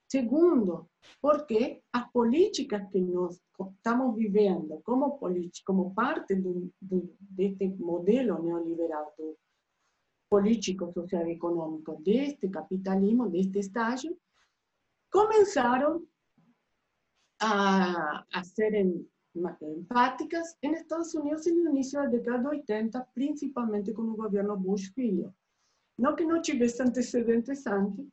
Segundo, 0.09 0.89
porque 1.21 1.81
as 1.91 2.09
políticas 2.11 2.89
que 2.91 2.99
nós 2.99 3.39
estamos 3.75 4.15
vivendo 4.15 4.81
como, 4.83 5.19
como 5.65 5.93
parte 5.93 6.35
do, 6.35 6.71
do, 6.81 7.13
deste 7.19 7.67
modelo 7.67 8.41
neoliberal, 8.41 9.13
do 9.17 9.37
político, 10.29 10.91
social 10.93 11.27
e 11.27 11.33
econômico, 11.33 12.01
deste 12.01 12.49
capitalismo, 12.49 13.29
deste 13.29 13.59
estágio, 13.59 14.17
começaram 15.11 16.05
a, 17.39 18.25
a 18.33 18.43
serem 18.43 19.07
empáticas 19.61 20.57
em 20.63 20.73
Estados 20.73 21.13
Unidos 21.13 21.45
no 21.45 21.69
início 21.69 22.01
da 22.01 22.07
década 22.07 22.39
de 22.39 22.47
80, 22.47 23.07
principalmente 23.13 23.93
com 23.93 24.01
o 24.01 24.15
governo 24.15 24.57
Bush 24.57 24.87
filho. 24.93 25.33
Não 25.97 26.15
que 26.15 26.25
não 26.25 26.41
tivesse 26.41 26.81
antecedentes 26.81 27.65
antes, 27.67 28.07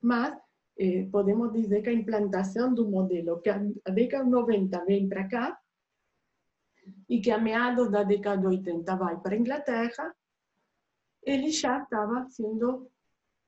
mas 0.00 0.38
eh, 0.78 1.06
podemos 1.10 1.52
dizer 1.52 1.82
que 1.82 1.90
a 1.90 1.92
implantação 1.92 2.72
do 2.72 2.88
modelo 2.88 3.40
que 3.40 3.50
a 3.50 3.58
década 3.90 4.24
de 4.24 4.30
90 4.30 4.84
vem 4.84 5.08
para 5.08 5.28
cá 5.28 5.58
e 7.08 7.20
que 7.20 7.30
a 7.30 7.38
meados 7.38 7.90
da 7.90 8.02
década 8.02 8.40
de 8.40 8.46
80 8.46 8.96
vai 8.96 9.20
para 9.20 9.36
Inglaterra, 9.36 10.14
ele 11.22 11.50
já 11.50 11.82
estava 11.82 12.28
sendo 12.28 12.90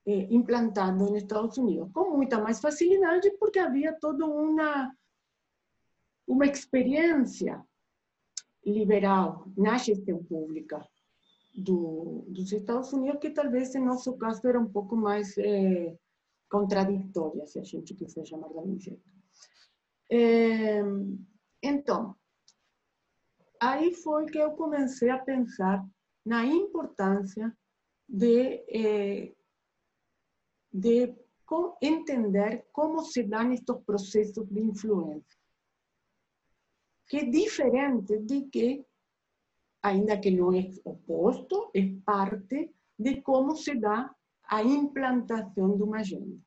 eh, 0.06 0.26
implantado 0.30 0.98
nos 0.98 1.22
Estados 1.22 1.56
Unidos, 1.58 1.90
com 1.92 2.16
muita 2.16 2.40
mais 2.40 2.60
facilidade, 2.60 3.30
porque 3.38 3.58
havia 3.58 3.92
toda 3.98 4.26
uma, 4.26 4.94
uma 6.26 6.46
experiência 6.46 7.64
liberal 8.64 9.46
na 9.56 9.78
gestão 9.78 10.22
pública 10.24 10.86
do, 11.54 12.24
dos 12.28 12.52
Estados 12.52 12.92
Unidos, 12.92 13.20
que 13.20 13.30
talvez, 13.30 13.74
em 13.74 13.84
nosso 13.84 14.16
caso, 14.16 14.46
era 14.46 14.60
um 14.60 14.70
pouco 14.70 14.96
mais 14.96 15.36
eh, 15.38 15.96
contraditória, 16.48 17.46
se 17.46 17.58
a 17.58 17.62
gente 17.62 17.94
quiser 17.94 18.26
chamar 18.26 18.46
algum 18.46 18.78
jeito. 18.78 19.02
É, 20.10 20.82
então, 21.62 22.14
aí 23.58 23.94
foi 23.94 24.26
que 24.26 24.36
eu 24.36 24.52
comecei 24.52 25.08
a 25.08 25.18
pensar 25.18 25.82
na 26.24 26.44
importância 26.44 27.56
de, 28.12 28.62
é, 28.68 29.34
de 30.70 31.16
entender 31.80 32.66
como 32.70 33.02
se 33.02 33.22
dão 33.22 33.50
estes 33.52 33.76
processos 33.86 34.46
de 34.48 34.60
influência. 34.60 35.40
Que 37.08 37.18
é 37.18 37.24
diferente 37.24 38.18
de 38.18 38.42
que, 38.50 38.84
ainda 39.82 40.20
que 40.20 40.30
não 40.30 40.52
é 40.52 40.70
oposto, 40.84 41.70
é 41.74 41.82
parte 42.04 42.70
de 42.98 43.22
como 43.22 43.56
se 43.56 43.74
dá 43.74 44.14
a 44.44 44.62
implantação 44.62 45.76
de 45.76 45.82
uma 45.82 46.00
agenda. 46.00 46.38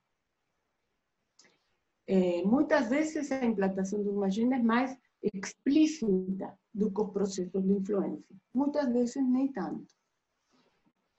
É, 2.07 2.43
muitas 2.43 2.89
vezes 2.89 3.31
a 3.31 3.43
implantação 3.43 4.03
de 4.03 4.09
uma 4.09 4.27
agenda 4.27 4.55
é 4.55 4.61
mais 4.61 4.95
explícita 5.33 6.55
do 6.71 6.93
que 6.93 7.01
os 7.01 7.11
processos 7.11 7.63
de 7.63 7.73
influência. 7.73 8.35
Muitas 8.53 8.87
vezes 8.93 9.15
nem 9.15 9.51
tanto. 9.51 9.91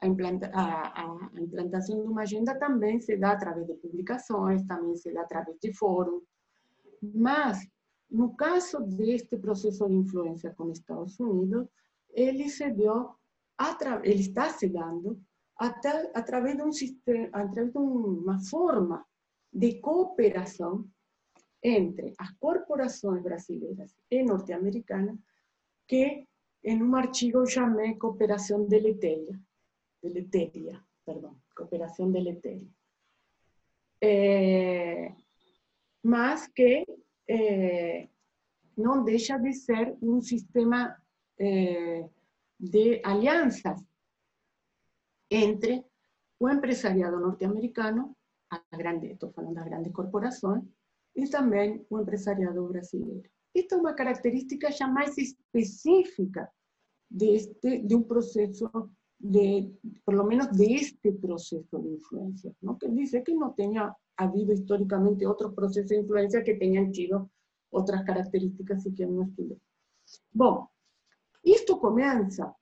A, 0.01 0.07
implanta, 0.07 0.51
a, 0.53 1.05
a, 1.05 1.41
implantação 1.41 2.03
de 2.03 2.07
uma 2.07 2.23
agenda 2.23 2.55
também 2.59 3.01
se 3.01 3.17
dá 3.17 3.33
através 3.33 3.67
de 3.67 3.75
publicações, 3.75 4.63
também 4.67 4.95
se 4.97 5.13
dá 5.13 5.23
através 5.23 5.59
de 5.59 5.73
fóruns. 5.73 6.23
Mas, 7.03 7.67
no 8.11 8.37
caso 8.37 8.81
deste 8.81 9.37
processo 9.39 9.89
de 9.89 9.95
influência 9.95 10.55
com 10.55 10.65
os 10.65 10.79
Estados 10.79 11.19
Unidos, 11.19 11.67
ele 12.11 12.49
se 12.49 12.71
deu, 12.71 13.15
ele 14.03 14.21
está 14.21 14.51
se 14.51 14.69
dando 14.69 15.19
até, 15.59 16.11
através 16.15 16.57
de 16.57 16.63
um 16.63 16.73
sistema, 16.73 17.29
através 17.33 17.73
de 17.73 17.79
uma 17.79 18.39
forma 18.41 19.05
de 19.53 19.81
cooperação 19.81 20.87
entre 21.63 22.13
as 22.19 22.31
corporações 22.39 23.23
brasileiras 23.23 23.95
e 24.11 24.23
norte-americanas, 24.23 25.19
que 25.89 26.27
em 26.63 26.83
um 26.83 26.95
artigo 26.95 27.47
chamei 27.47 27.95
cooperação 27.95 28.67
deletéria, 28.67 29.41
deletéria, 30.09 30.83
perdão, 31.05 31.37
cooperação 31.57 32.11
deletéria. 32.11 32.69
É, 34.03 35.13
mas 36.03 36.47
que 36.49 36.87
é, 37.29 38.09
não 38.77 39.05
deixa 39.05 39.39
de 39.39 39.53
ser 39.53 39.97
um 40.03 40.21
sistema 40.21 40.97
é, 41.39 42.09
de 42.59 43.01
alianças 43.05 43.83
entre 45.31 45.85
o 46.39 46.49
empresariado 46.49 47.19
norte-americano, 47.19 48.17
a 48.51 48.77
grande, 48.77 49.09
estou 49.09 49.33
falando 49.33 49.65
grandes 49.65 49.93
corporações, 49.93 50.65
e 51.15 51.29
também 51.29 51.85
o 51.89 51.99
empresariado 51.99 52.69
brasileiro. 52.69 53.29
Esta 53.55 53.75
é 53.75 53.79
uma 53.79 53.95
característica 53.95 54.71
já 54.71 54.87
mais 54.87 55.17
específica 55.17 56.51
deste, 57.11 57.79
de 57.79 57.95
um 57.95 58.03
processo, 58.03 58.71
de, 59.19 59.73
pelo 60.05 60.25
menos 60.25 60.49
deste 60.49 61.13
processo 61.13 61.79
de 61.79 61.89
influência. 61.89 62.55
Não 62.63 62.75
quer 62.77 62.93
dizer 62.93 63.23
que 63.23 63.35
não 63.35 63.53
tenha 63.53 63.95
havido 64.17 64.53
historicamente 64.53 65.27
outros 65.27 65.53
processos 65.55 65.89
de 65.89 66.01
influência 66.01 66.43
que 66.43 66.55
tenham 66.55 66.91
tido 66.91 67.29
outras 67.71 68.05
características 68.05 68.85
e 68.87 68.93
que 68.93 69.05
eu 69.05 69.11
não 69.11 69.25
estudei. 69.25 69.59
Bom, 70.33 70.69
isto 71.45 71.79
começa 71.79 72.55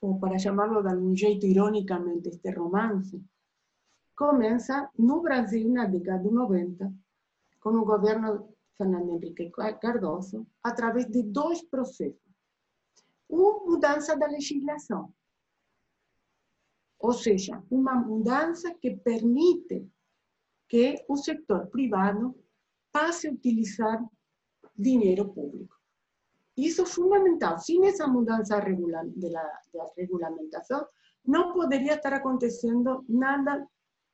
ou 0.00 0.18
para 0.18 0.38
chamarlo 0.38 0.82
de 0.82 0.88
algum 0.88 1.14
jeito 1.16 1.46
ironicamente, 1.46 2.28
este 2.28 2.50
romance, 2.50 3.22
começa 4.14 4.90
no 4.98 5.20
Brasil 5.20 5.68
na 5.68 5.86
década 5.86 6.22
de 6.22 6.30
90, 6.30 6.92
com 7.60 7.70
o 7.70 7.84
governo 7.84 8.48
Fernando 8.76 9.10
Henrique 9.10 9.50
Cardoso, 9.80 10.46
através 10.62 11.06
de 11.06 11.22
dois 11.22 11.62
processos. 11.62 12.25
Uma 13.28 13.58
mudança 13.64 14.16
da 14.16 14.26
legislação, 14.26 15.12
ou 16.98 17.12
seja, 17.12 17.62
uma 17.70 17.94
mudança 17.94 18.72
que 18.74 18.96
permite 18.96 19.86
que 20.68 21.04
o 21.08 21.16
setor 21.16 21.66
privado 21.68 22.34
passe 22.90 23.28
a 23.28 23.32
utilizar 23.32 24.04
dinheiro 24.76 25.32
público. 25.32 25.76
Isso 26.56 26.82
é 26.82 26.86
fundamental. 26.86 27.58
Sem 27.58 27.86
essa 27.86 28.06
mudança 28.06 28.58
de 28.60 29.30
da 29.30 29.92
regulamentação, 29.96 30.86
não 31.24 31.52
poderia 31.52 31.94
estar 31.94 32.14
acontecendo 32.14 33.04
nada, 33.08 33.66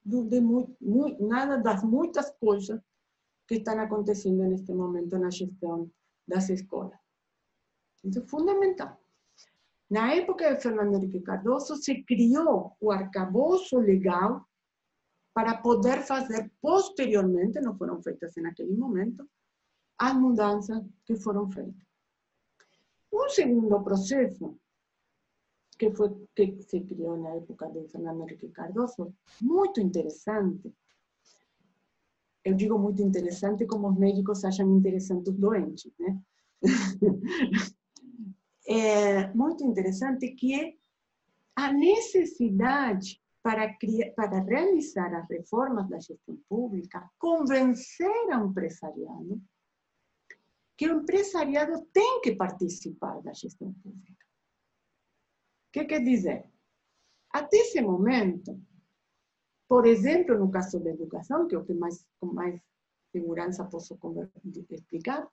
de 0.05 0.41
muito, 0.41 0.77
muito, 0.81 1.25
nada 1.25 1.57
das 1.59 1.85
muitas 1.85 2.31
coisas 2.33 2.81
que 3.47 3.57
estão 3.57 3.79
acontecendo 3.79 4.43
neste 4.45 4.73
momento 4.73 5.19
na 5.19 5.31
gestão 5.31 5.91
das 6.27 6.49
escolas. 6.49 6.99
Isso 8.03 8.19
é 8.19 8.27
fundamental. 8.27 9.02
Na 9.93 10.15
época 10.15 10.55
de 10.55 10.63
Fernando 10.63 10.95
Henrique 10.95 11.21
Cardoso, 11.21 11.77
se 11.77 12.03
criou 12.05 12.75
o 12.81 12.91
arcabouço 12.91 13.79
legal 13.79 14.49
para 15.35 15.59
poder 15.59 16.01
fazer 16.01 16.51
posteriormente, 16.63 17.61
não 17.61 17.77
foram 17.77 18.03
feitas 18.03 18.33
naquele 18.37 18.75
momento, 18.75 19.29
as 19.99 20.15
mudanças 20.15 20.83
que 21.05 21.15
foram 21.17 21.51
feitas. 21.51 21.87
Un 23.13 23.29
segundo 23.29 23.83
proceso, 23.85 24.59
que, 25.79 25.91
fue, 25.91 26.09
que 26.35 26.63
se 26.63 26.81
creó 26.87 27.15
en 27.15 27.25
la 27.25 27.37
época 27.37 27.69
de 27.69 27.87
Fernando 27.89 28.23
Enrique 28.23 28.49
Cardoso, 28.49 29.15
muy 29.43 29.69
interesante, 29.77 30.75
eu 32.43 32.55
digo 32.55 32.79
muito 32.79 33.03
interessante 33.03 33.67
como 33.67 33.91
os 33.91 33.99
médicos 33.99 34.43
acham 34.43 34.75
interessante 34.75 35.29
os 35.29 35.37
doentes, 35.37 35.93
né? 35.99 36.19
é 38.81 39.33
muito 39.35 39.65
interessante 39.65 40.31
que 40.33 40.55
é 40.55 40.75
a 41.57 41.73
necessidade 41.73 43.21
para, 43.43 43.73
criar, 43.77 44.13
para 44.13 44.41
realizar 44.41 45.13
as 45.15 45.29
reformas 45.29 45.89
da 45.89 45.99
gestão 45.99 46.39
pública, 46.49 47.11
convencer 47.19 48.31
ao 48.33 48.47
empresariado 48.47 49.43
que 50.77 50.89
o 50.89 51.01
empresariado 51.01 51.87
tem 51.93 52.21
que 52.23 52.35
participar 52.35 53.21
da 53.23 53.33
gestão 53.33 53.73
pública. 53.75 54.27
O 55.69 55.73
que 55.73 55.85
quer 55.85 56.03
dizer? 56.03 56.51
Até 57.31 57.57
esse 57.59 57.81
momento, 57.81 58.61
por 59.69 59.87
exemplo, 59.87 60.39
no 60.39 60.51
caso 60.51 60.81
da 60.81 60.91
educação, 60.91 61.47
que 61.47 61.55
é 61.55 61.59
o 61.59 61.65
que 61.65 61.75
mais, 61.75 62.05
com 62.19 62.27
mais 62.27 62.61
segurança 63.11 63.65
posso 63.65 63.99
explicar, 64.71 65.29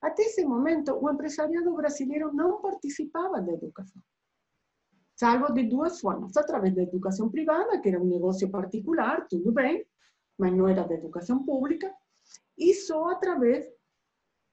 até 0.00 0.22
esse 0.22 0.44
momento 0.44 0.92
o 0.94 1.10
empresariado 1.10 1.74
brasileiro 1.74 2.32
não 2.32 2.60
participava 2.60 3.40
da 3.40 3.52
educação. 3.52 4.02
Salvo 5.14 5.52
de 5.52 5.64
duas 5.64 6.00
formas. 6.00 6.34
Através 6.36 6.74
da 6.74 6.82
educação 6.82 7.28
privada, 7.28 7.78
que 7.78 7.88
era 7.90 8.00
um 8.00 8.06
negócio 8.06 8.50
particular, 8.50 9.26
tudo 9.28 9.52
bem, 9.52 9.84
mas 10.38 10.56
não 10.56 10.66
era 10.66 10.82
da 10.84 10.94
educação 10.94 11.44
pública, 11.44 11.92
e 12.56 12.72
só 12.74 13.10
através 13.10 13.66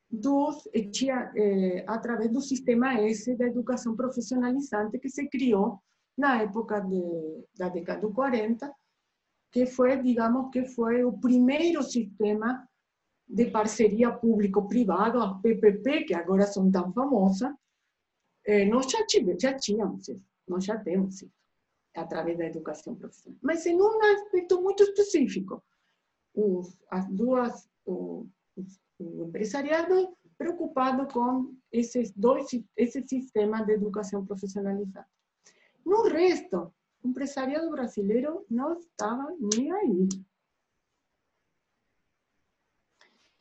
dos, 0.09 0.67
tinha, 0.91 1.31
eh, 1.35 1.85
através 1.87 2.31
do 2.31 2.41
sistema 2.41 2.99
S 2.99 3.33
da 3.35 3.45
educação 3.45 3.95
profissionalizante 3.95 4.99
que 4.99 5.09
se 5.09 5.29
criou 5.29 5.81
na 6.17 6.41
época 6.41 6.81
de, 6.81 7.45
da 7.57 7.69
década 7.69 8.05
de 8.05 8.13
40, 8.13 8.73
que 9.51 9.65
foi, 9.65 10.01
digamos, 10.01 10.49
que 10.51 10.65
foi 10.65 11.03
o 11.03 11.13
primeiro 11.13 11.83
sistema 11.83 12.67
de 13.27 13.45
parceria 13.51 14.11
público-privado, 14.11 15.21
a 15.21 15.35
PPP, 15.35 16.05
que 16.05 16.13
agora 16.13 16.45
são 16.47 16.71
tão 16.71 16.93
famosas, 16.93 17.53
eh, 18.45 18.65
nós 18.65 18.89
já, 18.89 19.05
tivemos, 19.05 19.41
já 19.41 19.53
tínhamos 19.53 20.07
isso, 20.07 20.21
nós 20.47 20.63
já 20.63 20.77
temos 20.77 21.21
isso, 21.21 21.31
através 21.95 22.37
da 22.37 22.45
educação 22.45 22.95
profissional. 22.95 23.37
Mas 23.41 23.65
em 23.65 23.75
um 23.75 24.01
aspecto 24.01 24.61
muito 24.61 24.83
específico, 24.83 25.61
os, 26.33 26.79
as 26.89 27.07
duas, 27.09 27.69
o, 27.85 28.25
o 28.99 29.25
empresariado 29.25 30.15
preocupado 30.37 31.07
com 31.11 31.53
esses 31.71 32.11
dois, 32.11 32.47
esse 32.75 33.05
sistema 33.07 33.65
de 33.65 33.73
educação 33.73 34.25
profissionalizada. 34.25 35.07
No 35.85 36.03
resto, 36.03 36.71
o 37.03 37.09
empresariado 37.09 37.69
brasileiro 37.71 38.45
não 38.49 38.79
estava 38.79 39.35
nem 39.39 39.71
aí. 39.71 40.07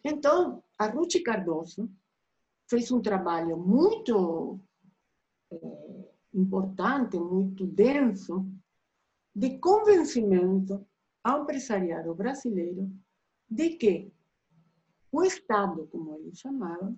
Então, 0.08 0.62
a 0.78 0.86
Ruth 0.86 1.20
Cardoso 1.24 1.90
fez 2.68 2.92
um 2.92 3.02
trabalho 3.02 3.56
muito 3.56 4.60
é, 5.50 5.56
importante, 6.32 7.18
muito 7.18 7.66
denso, 7.66 8.46
de 9.34 9.58
convencimento 9.58 10.86
ao 11.24 11.42
empresariado 11.42 12.14
brasileiro 12.14 12.88
de 13.50 13.70
que 13.70 14.12
o 15.10 15.24
Estado, 15.24 15.88
como 15.88 16.14
eles 16.14 16.38
chamavam, 16.38 16.96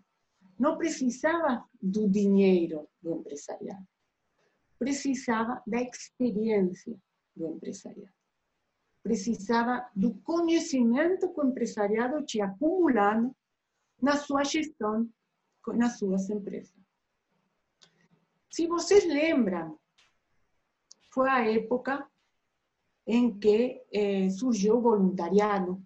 não 0.59 0.76
precisava 0.76 1.64
do 1.80 2.06
dinheiro 2.06 2.86
do 3.00 3.14
empresariado 3.14 3.86
precisava 4.78 5.61
da 5.66 5.82
experiência 5.82 6.96
do 7.34 7.46
empresariado. 7.48 8.17
Precisava 9.03 9.88
do 9.94 10.14
conhecimento 10.20 11.32
que 11.32 11.40
o 11.40 11.46
empresariado 11.46 12.24
tinha 12.24 12.46
acumulado 12.46 13.34
na 14.01 14.16
sua 14.16 14.44
gestão, 14.44 15.09
nas 15.74 15.99
suas 15.99 16.28
empresas. 16.30 16.74
Se 18.51 18.66
vocês 18.66 19.05
lembram, 19.05 19.78
foi 21.12 21.28
a 21.28 21.46
época 21.49 22.09
em 23.07 23.38
que 23.38 23.82
eh, 23.92 24.28
surgiu 24.30 24.76
o 24.76 24.80
voluntariado. 24.80 25.82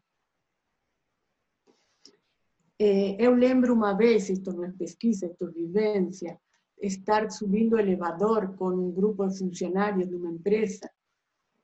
Eh, 2.78 3.16
eu 3.18 3.34
lembro 3.34 3.72
uma 3.74 3.94
vez, 3.94 4.28
isto 4.28 4.52
não 4.52 4.64
é 4.64 4.72
pesquisa, 4.72 5.26
isto 5.26 5.46
é 5.46 5.50
vivência, 5.50 6.40
estar 6.80 7.30
subindo 7.30 7.78
elevador 7.78 8.56
com 8.56 8.68
um 8.70 8.90
grupo 8.90 9.26
de 9.26 9.38
funcionários 9.38 10.08
de 10.08 10.16
uma 10.16 10.30
empresa 10.30 10.90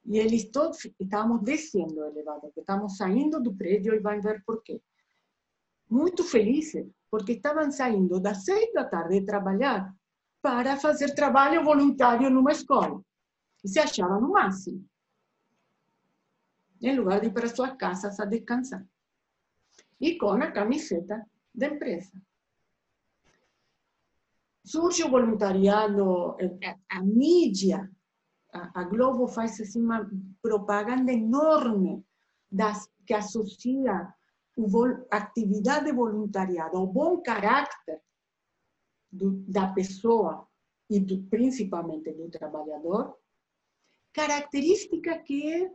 e 0.09 0.19
eles 0.19 0.51
todos 0.51 0.79
estávamos 0.99 1.43
descendo 1.43 2.01
o 2.01 2.05
elevador, 2.07 2.51
estávamos 2.57 2.97
saindo 2.97 3.41
do 3.43 3.55
prédio 3.55 3.95
e 3.95 3.99
vão 3.99 4.19
ver 4.21 4.43
por 4.43 4.63
quê. 4.63 4.81
Muito 5.89 6.25
felizes, 6.25 6.87
porque 7.11 7.33
estavam 7.33 7.71
saindo 7.71 8.19
das 8.19 8.45
seis 8.45 8.73
da 8.73 8.85
tarde 8.85 9.21
de 9.21 9.27
trabalhar 9.27 9.95
para 10.41 10.79
fazer 10.79 11.15
trabalho 11.15 11.63
voluntário 11.63 12.31
numa 12.31 12.53
escola. 12.53 13.03
E 13.63 13.69
se 13.69 13.79
achavam 13.79 14.21
no 14.21 14.31
máximo. 14.31 14.83
Em 16.81 16.97
lugar 16.97 17.21
de 17.21 17.27
ir 17.27 17.33
para 17.33 17.49
suas 17.49 17.77
casas 17.77 18.19
a 18.19 18.25
descansar. 18.25 18.87
E 20.01 20.17
com 20.17 20.31
a 20.31 20.51
camiseta 20.51 21.23
da 21.55 21.67
empresa 21.67 22.19
surge 24.69 25.03
o 25.03 25.11
voluntariado, 25.11 26.37
a 26.91 27.03
mídia, 27.03 27.91
a, 28.53 28.81
a, 28.81 28.85
Globo 28.85 29.29
faz 29.29 29.61
assim 29.61 29.83
uma 29.83 30.09
propaganda 30.43 31.13
enorme 31.13 32.05
das, 32.51 32.91
que 33.07 33.15
associa 33.15 33.93
a 35.11 35.17
atividade 35.17 35.87
de 35.87 35.93
voluntariado 35.93 36.77
ao 36.77 36.87
bom 36.87 37.21
caráter 37.23 38.03
do, 39.11 39.45
da 39.47 39.73
pessoa 39.73 40.49
e 40.91 40.99
do, 40.99 41.23
principalmente 41.25 42.13
do 42.13 42.29
trabalhador, 42.31 43.17
característica 44.13 45.19
que 45.19 45.53
é, 45.53 45.73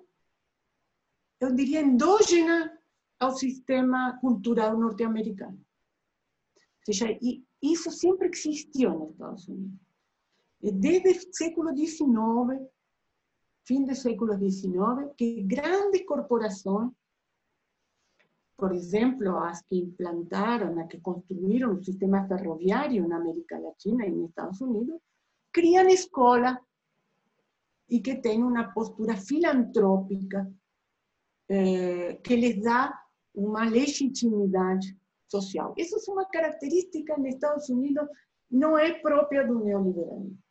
eu 1.39 1.53
diria, 1.53 1.81
endógena 1.81 2.77
ao 3.19 3.31
sistema 3.31 4.17
cultural 4.19 4.77
norte-americano. 4.77 5.63
Ou 6.87 6.93
seja, 6.93 7.17
isso 7.61 7.89
sempre 7.91 8.27
existiu 8.27 8.91
nos 8.91 9.11
Estados 9.11 9.47
Unidos. 9.47 9.92
E 10.63 10.71
desde 10.71 11.09
o 11.09 11.33
século 11.35 11.75
XIX, 11.75 12.65
fim 13.65 13.83
do 13.85 13.93
século 13.93 14.33
XIX, 14.37 15.13
que 15.17 15.43
grandes 15.43 16.05
corporações, 16.05 16.89
por 18.55 18.71
exemplo, 18.71 19.37
as 19.39 19.61
que 19.63 19.75
implantaram, 19.75 20.79
as 20.79 20.87
que 20.87 21.01
construíram 21.01 21.73
o 21.73 21.83
sistema 21.83 22.25
ferroviário 22.29 23.05
na 23.09 23.17
América 23.17 23.59
Latina 23.59 24.05
e 24.05 24.11
nos 24.11 24.29
Estados 24.29 24.61
Unidos, 24.61 25.01
criam 25.51 25.85
escola 25.89 26.57
e 27.89 27.99
que 27.99 28.15
têm 28.15 28.41
uma 28.41 28.71
postura 28.71 29.17
filantrópica 29.17 30.49
eh, 31.49 32.13
que 32.23 32.37
lhes 32.37 32.63
dá 32.63 32.97
uma 33.35 33.65
legitimidade 33.65 34.97
social. 35.27 35.73
Isso 35.77 35.97
é 36.09 36.13
uma 36.13 36.25
característica 36.25 37.17
nos 37.17 37.33
Estados 37.33 37.67
Unidos, 37.67 38.07
não 38.49 38.77
é 38.77 38.93
própria 38.93 39.45
do 39.45 39.59
neoliberalismo. 39.59 40.41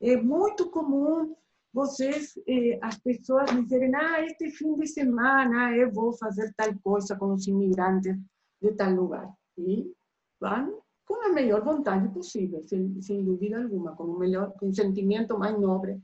É 0.00 0.16
muito 0.16 0.70
comum 0.70 1.34
vocês, 1.72 2.38
eh, 2.48 2.78
as 2.82 2.98
pessoas 2.98 3.50
dizerem, 3.50 3.94
ah, 3.94 4.22
este 4.22 4.50
fim 4.50 4.74
de 4.76 4.86
semana 4.86 5.76
eu 5.76 5.92
vou 5.92 6.12
fazer 6.14 6.52
tal 6.56 6.74
coisa 6.80 7.16
com 7.16 7.34
os 7.34 7.46
imigrantes 7.46 8.16
de 8.62 8.72
tal 8.72 8.92
lugar. 8.92 9.30
E 9.58 9.92
vão 10.40 10.82
com 11.06 11.14
a 11.26 11.28
melhor 11.32 11.62
vontade 11.62 12.08
possível, 12.12 12.62
sem, 12.66 13.00
sem 13.00 13.24
dúvida 13.24 13.62
alguma, 13.62 13.94
com 13.94 14.04
o 14.04 14.18
melhor, 14.18 14.52
com 14.58 14.68
o 14.68 14.74
sentimento 14.74 15.38
mais 15.38 15.58
nobre 15.58 16.00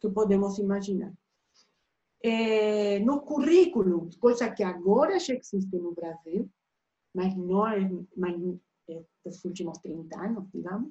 que 0.00 0.08
podemos 0.08 0.58
imaginar. 0.58 1.12
É, 2.22 3.00
no 3.00 3.20
currículo, 3.20 4.08
coisa 4.18 4.50
que 4.50 4.62
agora 4.62 5.18
já 5.18 5.34
existe 5.34 5.76
no 5.76 5.92
Brasil, 5.92 6.48
mas 7.14 7.36
não 7.36 7.66
é, 7.68 7.90
mas, 8.16 8.34
é, 8.88 9.04
dos 9.24 9.44
últimos 9.44 9.78
30 9.78 10.18
anos, 10.18 10.48
digamos, 10.52 10.90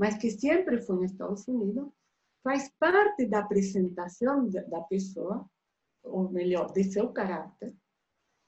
mas 0.00 0.16
que 0.16 0.30
sempre 0.30 0.80
foi 0.80 0.96
nos 0.96 1.12
Estados 1.12 1.46
Unidos, 1.46 1.86
faz 2.42 2.72
parte 2.78 3.26
da 3.26 3.40
apresentação 3.40 4.48
da 4.48 4.80
pessoa, 4.80 5.46
ou 6.02 6.30
melhor, 6.30 6.72
de 6.72 6.84
seu 6.84 7.12
caráter, 7.12 7.76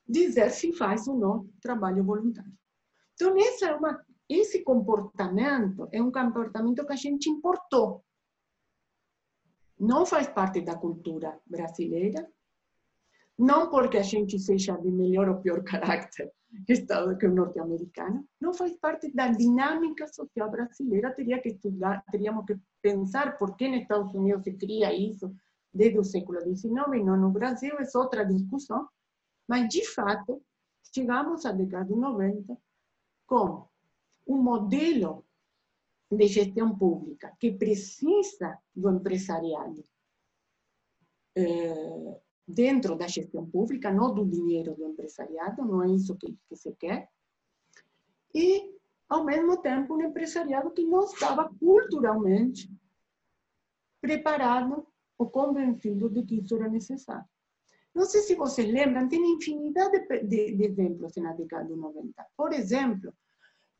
dizer 0.09 0.51
se 0.51 0.73
faz 0.73 1.07
ou 1.07 1.19
não 1.19 1.51
trabalho 1.61 2.03
voluntário. 2.03 2.59
Então, 3.13 3.37
essa 3.37 3.67
é 3.67 3.75
uma, 3.75 4.03
esse 4.27 4.65
comportamento 4.65 5.87
é 5.93 6.01
um 6.01 6.11
comportamento 6.11 6.87
que 6.87 6.93
a 6.95 6.97
gente 6.97 7.29
importou. 7.29 8.03
Não 9.79 10.07
faz 10.07 10.29
parte 10.29 10.63
da 10.63 10.75
cultura 10.75 11.39
brasileira, 11.45 12.33
não 13.39 13.69
porque 13.69 13.99
a 13.99 14.03
gente 14.03 14.39
seja 14.39 14.75
de 14.79 14.91
melhor 14.91 15.29
ou 15.29 15.43
pior 15.43 15.63
caráter, 15.69 16.33
Estado 16.69 17.17
que 17.17 17.27
o 17.27 17.35
norte-americano, 17.35 18.27
não 18.41 18.53
faz 18.53 18.77
parte 18.77 19.11
da 19.13 19.29
dinâmica 19.29 20.07
social 20.07 20.51
brasileira. 20.51 21.15
Teria 21.15 21.41
que 21.41 21.49
estudar, 21.49 22.05
teríamos 22.11 22.45
que 22.45 22.59
pensar 22.83 23.39
por 23.39 23.57
que 23.57 23.69
nos 23.69 23.83
Estados 23.83 24.15
Unidos 24.15 24.45
se 24.45 24.53
cria 24.53 24.93
isso 24.93 25.35
desde 25.73 25.99
o 25.99 26.05
século 26.05 26.41
XIX 26.41 26.75
e 26.95 27.03
não 27.03 27.17
no 27.17 27.31
Brasil, 27.31 27.75
é 27.79 27.99
outra 27.99 28.25
discussão. 28.25 28.87
Mas, 29.49 29.69
de 29.69 29.87
fato, 29.87 30.43
chegamos 30.95 31.47
à 31.47 31.53
década 31.53 31.87
de 31.87 31.95
90 31.95 32.57
com 33.27 33.67
um 34.27 34.37
modelo 34.37 35.25
de 36.11 36.27
gestão 36.27 36.77
pública 36.77 37.35
que 37.41 37.53
precisa 37.53 38.59
do 38.75 38.91
empresariado 38.91 39.83
eh, 41.35 42.02
dentro 42.47 42.97
da 42.97 43.07
gestão 43.07 43.47
pública, 43.47 43.93
não 43.93 44.13
do 44.13 44.25
dinheiro 44.27 44.75
do 44.75 44.87
empresariado, 44.87 45.65
não 45.65 45.83
é 45.83 45.91
isso 45.91 46.17
que, 46.17 46.37
que 46.49 46.57
se 46.57 46.73
quer. 46.75 47.09
E, 48.35 48.75
ao 49.09 49.25
mesmo 49.25 49.57
tempo, 49.59 49.95
um 49.95 50.03
empresariado 50.03 50.71
que 50.71 50.85
não 50.85 51.05
estava 51.05 51.51
culturalmente 51.61 52.71
preparado 54.01 54.87
ou 55.17 55.31
convencido 55.31 56.11
de 56.11 56.23
que 56.25 56.41
isso 56.41 56.55
era 56.57 56.69
necessário. 56.69 57.25
Não 57.95 58.07
sei 58.07 58.23
se 58.23 58.35
vocês 58.35 58.71
lembram, 58.73 59.09
tem 59.09 59.35
infinidade 59.35 60.07
de, 60.09 60.25
de, 60.25 60.57
de 60.57 60.65
exemplos 60.65 61.15
na 61.17 61.33
década 61.35 61.67
de 61.67 61.77
90. 61.77 62.27
Por 62.37 62.53
exemplo, 62.53 63.15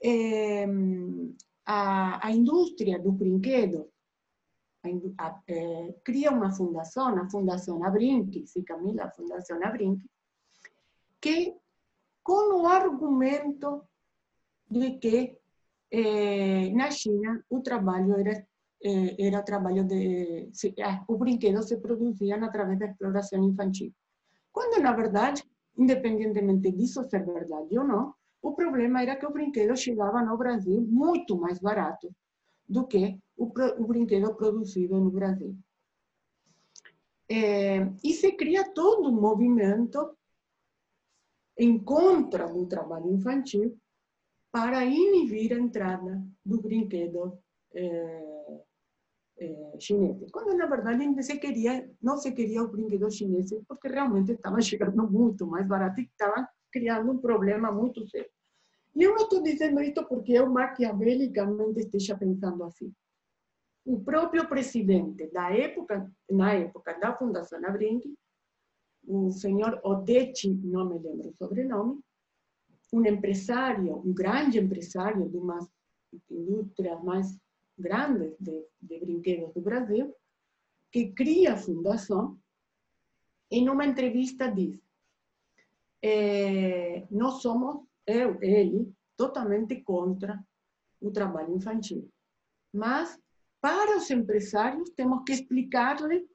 eh, 0.05 0.67
a, 1.65 2.27
a 2.27 2.31
indústria 2.31 2.99
do 2.99 3.11
brinquedo 3.11 3.92
a, 5.19 5.41
eh, 5.47 5.95
cria 6.05 6.31
uma 6.31 6.51
fundação, 6.51 7.17
a 7.17 7.29
Fundação 7.31 7.85
Abrinque, 7.85 8.47
se 8.47 8.63
Camila, 8.63 9.05
a 9.05 9.11
Fundação 9.11 9.63
Abrinque, 9.63 10.09
que 11.21 11.55
com 12.23 12.63
o 12.63 12.67
argumento 12.67 13.85
de 14.69 14.99
que 14.99 15.39
eh, 15.91 16.71
na 16.71 16.91
China 16.91 17.45
o 17.51 17.61
trabalho 17.61 18.19
era 18.19 18.47
eh, 18.85 19.15
era 19.19 19.43
trabalho 19.43 19.85
de 19.85 20.51
o 21.07 21.17
brinquedo 21.17 21.63
se 21.63 21.77
produzia 21.79 22.37
através 22.37 22.79
da 22.79 22.87
exploração 22.87 23.45
infantil. 23.45 23.93
Quando 24.51 24.83
na 24.83 24.93
verdade, 24.93 25.45
independentemente 25.77 26.73
disso 26.73 27.09
ser 27.09 27.25
verdade 27.25 27.79
ou 27.79 27.85
não, 27.85 28.15
o 28.43 28.53
problema 28.55 29.03
era 29.03 29.17
que 29.17 29.27
o 29.27 29.33
brinquedo 29.33 29.77
chegava 29.77 30.23
no 30.23 30.37
Brasil 30.37 30.81
muito 30.81 31.37
mais 31.37 31.61
barato 31.61 32.13
do 32.73 32.87
que 32.87 33.19
o, 33.37 33.45
o 33.45 33.87
brinquedo 33.87 34.35
produzido 34.35 34.99
no 34.99 35.11
Brasil. 35.11 35.55
É, 37.29 37.81
e 38.03 38.13
se 38.15 38.33
cria 38.33 38.73
todo 38.73 39.11
um 39.11 39.21
movimento 39.21 40.17
em 41.59 41.79
contra 41.79 42.49
do 42.49 42.67
trabalho 42.67 43.13
infantil 43.13 43.79
para 44.51 44.85
inibir 44.87 45.53
a 45.53 45.59
entrada 45.59 46.23
do 46.45 46.63
brinquedo 46.63 47.39
é, 47.75 48.63
é, 49.39 49.77
chinês. 49.79 50.31
Quando 50.31 50.57
na 50.57 50.67
verdade 50.67 51.23
se 51.23 51.39
queria, 51.39 51.91
não 52.01 52.17
se 52.17 52.33
queria 52.33 52.63
o 52.63 52.69
brinquedo 52.69 53.11
chinês 53.11 53.51
porque 53.69 53.89
realmente 53.89 54.33
estava 54.33 54.61
chegando 54.63 55.11
muito 55.11 55.47
mais 55.47 55.67
barato 55.67 56.01
e 56.01 56.05
estava 56.05 56.49
criando 56.71 57.13
um 57.13 57.19
problema 57.19 57.71
muito 57.71 58.07
sério. 58.09 58.31
E 58.95 59.03
eu 59.03 59.15
não 59.15 59.25
estou 59.25 59.43
dizendo 59.43 59.81
isso 59.81 60.05
porque 60.07 60.33
eu 60.33 60.51
maquiavelicamente 60.51 61.81
esteja 61.81 62.17
pensando 62.17 62.63
assim. 62.65 62.93
O 63.85 64.01
próprio 64.01 64.49
presidente 64.49 65.27
da 65.29 65.51
época, 65.51 66.11
na 66.31 66.55
época 66.55 66.99
da 66.99 67.17
Fundação 67.17 67.65
Abrinque, 67.65 68.15
o 69.05 69.31
senhor 69.31 69.81
Odechi, 69.83 70.51
não 70.55 70.89
me 70.89 70.99
lembro 70.99 71.31
o 71.31 71.35
sobrenome, 71.35 72.01
um 72.93 73.05
empresário, 73.05 73.97
um 73.97 74.13
grande 74.13 74.59
empresário 74.59 75.29
de 75.29 75.37
uma 75.37 75.59
indústrias 76.31 77.03
mais 77.03 77.39
grandes 77.79 78.37
de, 78.39 78.67
de 78.81 79.01
brinquedos 79.01 79.53
do 79.55 79.61
Brasil, 79.61 80.15
que 80.91 81.11
cria 81.13 81.55
a 81.55 81.57
fundação, 81.57 82.39
em 83.51 83.69
uma 83.69 83.87
entrevista 83.87 84.49
diz: 84.49 84.79
nós 87.11 87.41
somos, 87.41 87.87
eu, 88.07 88.43
ele, 88.43 88.93
totalmente 89.17 89.81
contra 89.83 90.43
o 91.01 91.11
trabalho 91.11 91.55
infantil. 91.55 92.09
Mas, 92.73 93.19
para 93.61 93.97
os 93.97 94.11
empresários, 94.11 94.91
temos 94.91 95.23
que 95.25 95.33
explicar-lhe 95.33 96.27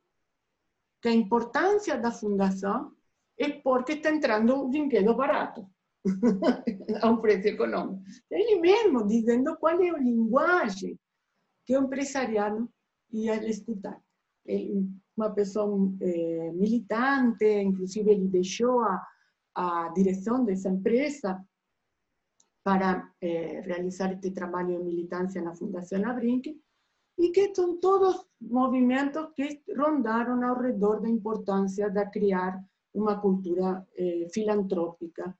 que 1.01 1.09
a 1.09 1.13
importância 1.13 1.97
da 1.97 2.11
fundação 2.11 2.91
é 3.38 3.49
porque 3.49 3.93
está 3.93 4.09
entrando 4.09 4.55
um 4.55 4.70
brinquedo 4.70 5.13
barato, 5.15 5.68
a 7.01 7.09
um 7.09 7.18
preço 7.18 7.47
econômico. 7.47 8.01
Ele 8.32 8.59
mesmo 8.59 9.05
dizendo 9.05 9.55
qual 9.57 9.82
é 9.82 9.89
a 9.89 9.97
linguagem 9.97 10.99
que 11.65 11.78
o 11.78 11.84
empresariado 11.84 12.70
ia 13.11 13.36
escutar. 13.47 14.01
Ele, 14.45 14.89
uma 15.15 15.30
pessoa 15.32 15.91
é, 15.99 16.51
militante, 16.53 17.45
inclusive 17.45 18.09
ele 18.09 18.28
deixou 18.28 18.80
a, 18.82 19.05
a 19.55 19.89
direção 19.89 20.45
dessa 20.45 20.70
empresa 20.70 21.43
para 22.68 23.13
eh, 23.22 23.61
realizar 23.61 24.11
este 24.11 24.32
trabalho 24.32 24.78
de 24.78 24.84
militância 24.84 25.41
na 25.41 25.55
Fundação 25.55 26.03
Abrinque, 26.03 26.61
e 27.18 27.32
que 27.32 27.55
são 27.55 27.80
todos 27.80 28.28
movimentos 28.41 29.32
que 29.34 29.63
rondaram 29.74 30.43
ao 30.43 30.59
redor 30.59 30.99
da 30.99 31.07
importância 31.07 31.89
de 31.89 32.05
criar 32.07 32.61
uma 32.93 33.22
cultura 33.22 33.88
eh, 33.95 34.28
filantrópica 34.34 35.34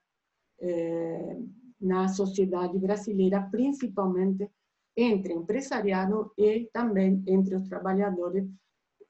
eh, 0.58 1.36
na 1.78 2.08
sociedade 2.08 2.78
brasileira, 2.78 3.46
principalmente 3.50 4.50
entre 4.96 5.34
empresariado 5.34 6.32
e 6.38 6.70
também 6.72 7.22
entre 7.26 7.56
os 7.56 7.68
trabalhadores, 7.68 8.48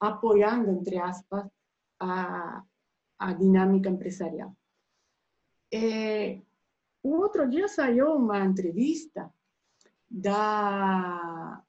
apoiando, 0.00 0.72
entre 0.72 0.98
aspas, 0.98 1.46
a, 2.00 2.64
a 3.16 3.32
dinâmica 3.34 3.88
empresarial. 3.88 4.52
É, 5.72 6.40
o 7.09 7.20
outro 7.20 7.48
dia 7.48 7.68
saiu 7.68 8.14
uma 8.14 8.44
entrevista 8.44 9.32
da, 10.11 11.62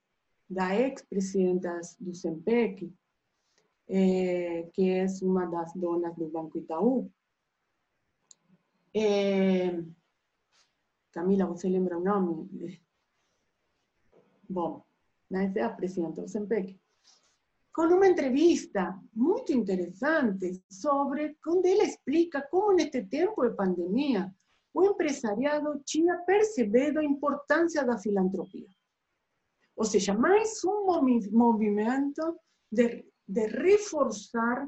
da 0.50 0.76
ex-presidenta 0.76 1.80
do 2.00 2.14
SEMPEC, 2.14 2.94
é, 3.88 4.70
que 4.74 4.90
é 4.90 5.06
uma 5.24 5.46
das 5.46 5.74
donas 5.74 6.16
do 6.16 6.28
Banco 6.30 6.58
Itaú. 6.58 7.12
É, 8.94 9.84
Camila, 11.12 11.46
você 11.46 11.70
lembra 11.70 11.98
o 11.98 12.04
nome? 12.04 12.82
Bom, 14.50 14.84
mas 15.30 15.56
é 15.58 15.64
a 15.64 15.70
presidenta 15.70 16.22
do 16.22 16.28
SEMPEC 16.28 16.80
com 17.80 17.84
uma 17.84 18.08
entrevista 18.08 19.00
muito 19.14 19.54
interessante 19.54 20.62
sobre, 20.70 21.38
onde 21.48 21.70
ela 21.70 21.86
explica 21.86 22.42
como 22.42 22.74
neste 22.74 23.06
tempo 23.06 23.48
de 23.48 23.56
pandemia 23.56 24.36
o 24.74 24.84
empresariado 24.84 25.82
tinha 25.86 26.18
percebido 26.20 27.00
a 27.00 27.04
importância 27.04 27.84
da 27.84 27.98
filantropia. 27.98 28.68
Ou 29.76 29.86
seja, 29.86 30.14
mais 30.14 30.64
um 30.64 30.86
movimento 31.32 32.40
de, 32.72 33.06
de 33.28 33.48
reforçar 33.48 34.68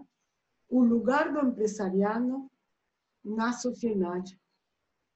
o 0.69 0.81
lugar 0.83 1.33
do 1.33 1.47
empresariado 1.47 2.49
na 3.23 3.53
sociedade 3.53 4.39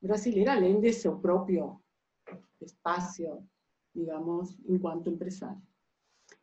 brasileira, 0.01 0.53
além 0.53 0.79
de 0.79 0.91
seu 0.93 1.17
próprio 1.17 1.81
espaço, 2.61 3.23
digamos, 3.93 4.57
enquanto 4.67 5.09
empresário. 5.09 5.61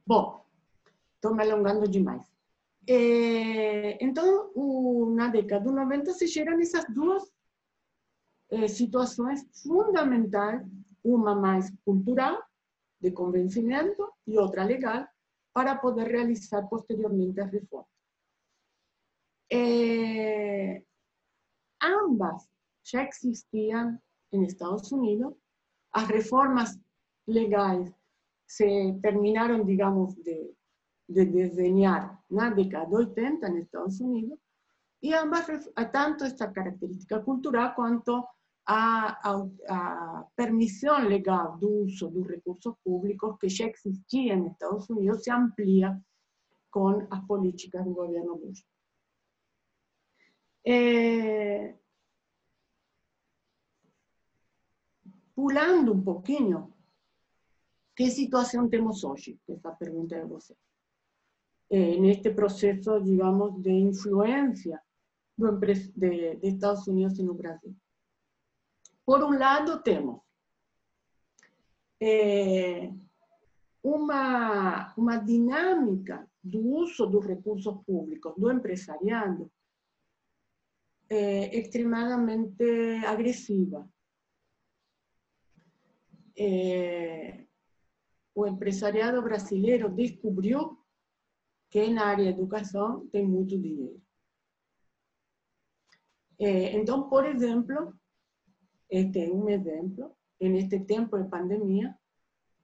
Bom, 0.07 0.43
Estou 1.22 1.36
me 1.36 1.45
alongando 1.45 1.86
demais. 1.86 2.26
É, 2.88 4.05
então, 4.05 4.51
na 5.14 5.28
década 5.28 5.64
de 5.64 5.72
90 5.72 6.12
se 6.14 6.26
geram 6.26 6.59
essas 6.59 6.84
duas 6.93 7.22
é, 8.53 8.68
situações 8.68 9.44
fundamentais, 9.62 10.62
uma 11.03 11.34
mais 11.34 11.72
cultural, 11.84 12.40
de 13.00 13.11
convencimento, 13.11 14.12
e 14.26 14.38
outra 14.38 14.62
legal, 14.64 15.07
para 15.53 15.76
poder 15.76 16.07
realizar 16.07 16.68
posteriormente 16.68 17.40
as 17.40 17.50
reformas. 17.50 17.90
É, 19.50 20.82
ambas 21.82 22.48
já 22.84 23.03
existiam 23.09 24.00
em 24.32 24.44
Estados 24.44 24.92
Unidos, 24.92 25.34
as 25.92 26.07
reformas 26.07 26.78
legais 27.26 27.92
se 28.46 28.98
terminaram, 29.03 29.64
digamos, 29.64 30.14
de 30.14 30.55
de 31.12 31.26
desenhar 31.26 32.18
na 32.30 32.50
década 32.50 32.86
de 32.86 32.96
80 32.96 33.46
en 33.46 33.59
Estados 33.59 34.00
Unidos, 34.00 34.38
y 35.00 35.12
ambas, 35.14 35.46
tanto 35.92 36.24
esta 36.24 36.53
característica 36.53 37.22
cultural 37.22 37.74
quanto 37.74 38.28
a, 38.66 39.30
a, 39.30 39.48
a 39.68 41.00
legal 41.00 41.58
do 41.58 41.84
uso 41.84 42.08
dos 42.08 42.26
recursos 42.26 42.74
públicos 42.84 43.36
que 43.38 43.48
já 43.48 43.66
existia 43.66 44.34
em 44.34 44.46
Estados 44.46 44.88
Unidos 44.88 45.22
se 45.22 45.30
amplia 45.30 46.00
com 46.70 47.06
as 47.10 47.26
políticas 47.26 47.84
do 47.84 47.92
governo 47.92 48.36
Bush. 48.36 48.64
É... 50.64 51.76
Pulando 55.34 55.92
um 55.92 56.02
pouquinho, 56.02 56.72
que 57.96 58.10
situação 58.10 58.68
temos 58.68 59.02
hoje? 59.02 59.40
Essa 59.48 59.72
pergunta 59.72 60.14
é 60.14 60.24
você. 60.24 60.56
en 61.70 62.04
este 62.04 62.30
proceso, 62.30 63.00
digamos, 63.00 63.62
de 63.62 63.70
influencia 63.70 64.80
de, 65.96 66.36
de 66.36 66.48
Estados 66.48 66.86
Unidos 66.86 67.18
no 67.18 67.34
Brasil. 67.34 67.74
Por 69.12 69.22
um 69.24 69.38
lado, 69.38 69.82
temos 69.82 70.22
é, 72.00 72.90
uma, 73.82 74.94
uma 74.96 75.18
dinâmica 75.18 76.26
do 76.42 76.66
uso 76.66 77.06
dos 77.06 77.26
recursos 77.26 77.76
públicos, 77.84 78.32
do 78.38 78.50
empresariado, 78.50 79.52
é, 81.10 81.54
extremadamente 81.58 82.64
agressiva. 83.06 83.86
É, 86.34 87.44
o 88.34 88.46
empresariado 88.46 89.20
brasileiro 89.20 89.90
descobriu 89.90 90.82
que 91.68 91.86
na 91.90 92.06
área 92.06 92.24
de 92.24 92.30
educação 92.30 93.06
tem 93.08 93.28
muito 93.28 93.60
dinheiro. 93.60 94.02
É, 96.40 96.72
então, 96.78 97.10
por 97.10 97.26
exemplo, 97.26 97.92
este 98.93 99.24
é 99.24 99.32
um 99.32 99.49
exemplo, 99.49 100.14
neste 100.38 100.78
tempo 100.80 101.16
de 101.16 101.26
pandemia, 101.26 101.99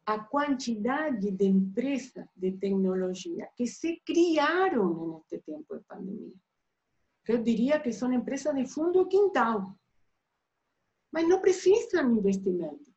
a 0.05 0.19
quantidade 0.19 1.31
de 1.31 1.47
empresas 1.47 2.29
de 2.37 2.53
tecnologia 2.53 3.49
que 3.57 3.67
se 3.67 4.03
criaram 4.05 5.15
neste 5.15 5.39
tempo 5.39 5.79
de 5.79 5.85
pandemia. 5.85 6.35
Eu 7.27 7.43
diria 7.43 7.81
que 7.81 7.93
são 7.93 8.13
empresas 8.13 8.55
de 8.55 8.67
fundo 8.67 9.09
quintal, 9.09 9.75
mas 11.11 11.27
não 11.27 11.41
precisam 11.41 12.13
de 12.13 12.19
investimento. 12.19 12.93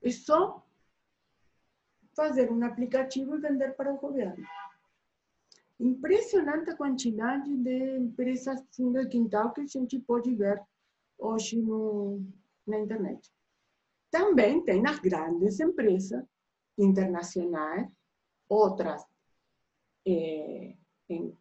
É 0.00 0.10
só 0.10 0.64
fazer 2.14 2.48
um 2.52 2.64
aplicativo 2.64 3.34
e 3.34 3.40
vender 3.40 3.74
para 3.74 3.92
o 3.92 3.98
governo. 3.98 4.46
Impressionante 5.80 6.70
a 6.70 6.76
quantidade 6.76 7.56
de 7.56 7.98
empresas 7.98 8.64
fundo 8.70 9.08
quintal 9.08 9.52
que 9.52 9.62
a 9.62 9.66
gente 9.66 9.98
pode 9.98 10.32
ver 10.36 10.64
hoje 11.18 11.60
no, 11.60 12.22
na 12.66 12.78
internet. 12.78 13.30
Também 14.10 14.62
tem 14.64 14.86
as 14.86 14.98
grandes 14.98 15.60
empresas 15.60 16.24
internacionais, 16.78 17.92
outras, 18.48 19.04
eh, 20.06 20.76
em, 21.08 21.36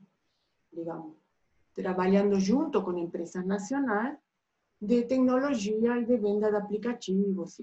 digamos, 0.74 1.16
trabalhando 1.74 2.40
junto 2.40 2.84
com 2.84 2.98
empresas 2.98 3.46
nacionais 3.46 4.18
de 4.82 5.06
tecnologia 5.06 5.98
e 5.98 6.06
de 6.06 6.18
venda 6.18 6.50
de 6.50 6.58
aplicativos. 6.58 7.62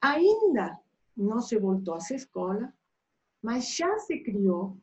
Ainda 0.00 0.78
não 1.16 1.40
se 1.40 1.58
voltou 1.58 1.94
às 1.94 2.10
escolas, 2.10 2.70
mas 3.42 3.74
já 3.76 3.98
se 3.98 4.20
criou 4.20 4.76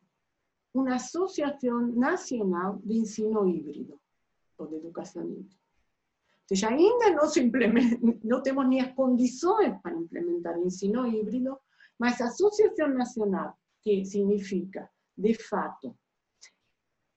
uma 0.72 0.94
Associação 0.94 1.88
Nacional 1.88 2.78
de 2.78 2.94
Ensino 2.94 3.46
Híbrido, 3.46 4.00
ou 4.58 4.66
de 4.66 4.76
Educação 4.76 5.24
Híbrida. 5.24 5.56
seja, 6.48 6.68
ainda 6.68 7.10
não, 7.10 7.26
se 7.28 7.40
não 8.24 8.42
temos 8.42 8.68
nem 8.68 8.80
para 9.82 9.94
implementar 9.94 10.58
o 10.58 10.66
ensino 10.66 11.06
híbrido, 11.06 11.58
mas 11.98 12.20
a 12.20 12.26
Associação 12.26 12.88
Nacional, 12.88 13.56
que 13.82 14.04
significa, 14.04 14.90
de 15.16 15.34
fato, 15.34 15.96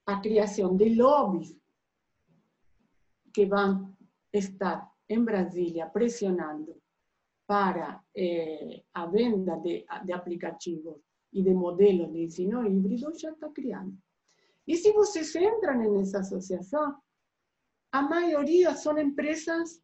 a 0.06 0.20
criação 0.20 0.76
de 0.76 0.96
lobbies 0.96 1.56
que 3.34 3.46
vão 3.46 3.96
estar 4.32 4.90
em 5.10 5.24
Brasília 5.24 5.88
pressionando 5.88 6.82
para 7.48 8.04
eh, 8.16 8.84
a 8.94 9.06
venda 9.06 9.56
de, 9.58 9.86
de 10.04 10.14
aplicativos 10.14 11.02
e 11.32 11.44
de 11.44 11.54
modelos 11.54 12.12
de 12.12 12.24
ensino 12.24 12.66
híbrido, 12.66 13.14
já 13.18 13.32
está 13.32 13.50
criando. 13.50 13.98
E 14.68 14.76
se 14.76 14.92
vocês 14.94 15.36
entram 15.36 15.78
nessa 15.78 16.20
associação, 16.20 16.96
a 17.96 18.02
maioria 18.02 18.76
são 18.76 18.98
empresas 18.98 19.82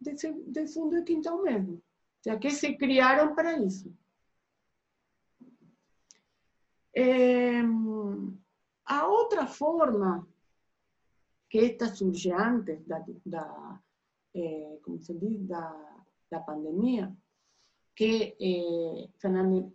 de, 0.00 0.14
de 0.14 0.66
fundo 0.66 0.96
de 0.96 1.02
quintal 1.02 1.42
mesmo, 1.42 1.82
seja, 2.22 2.38
que 2.38 2.50
se 2.50 2.74
criaram 2.76 3.34
para 3.34 3.58
isso. 3.58 3.94
É, 6.96 7.60
a 8.86 9.06
outra 9.06 9.46
forma 9.46 10.26
que 11.50 11.58
esta 11.58 11.94
surge 11.94 12.32
antes 12.32 12.82
da, 12.86 13.80
é, 14.34 14.78
como 14.82 14.98
se 15.02 15.12
diz, 15.14 15.46
da, 15.46 16.04
da 16.30 16.40
pandemia, 16.40 17.14
que, 17.94 18.34
eh, 18.40 19.10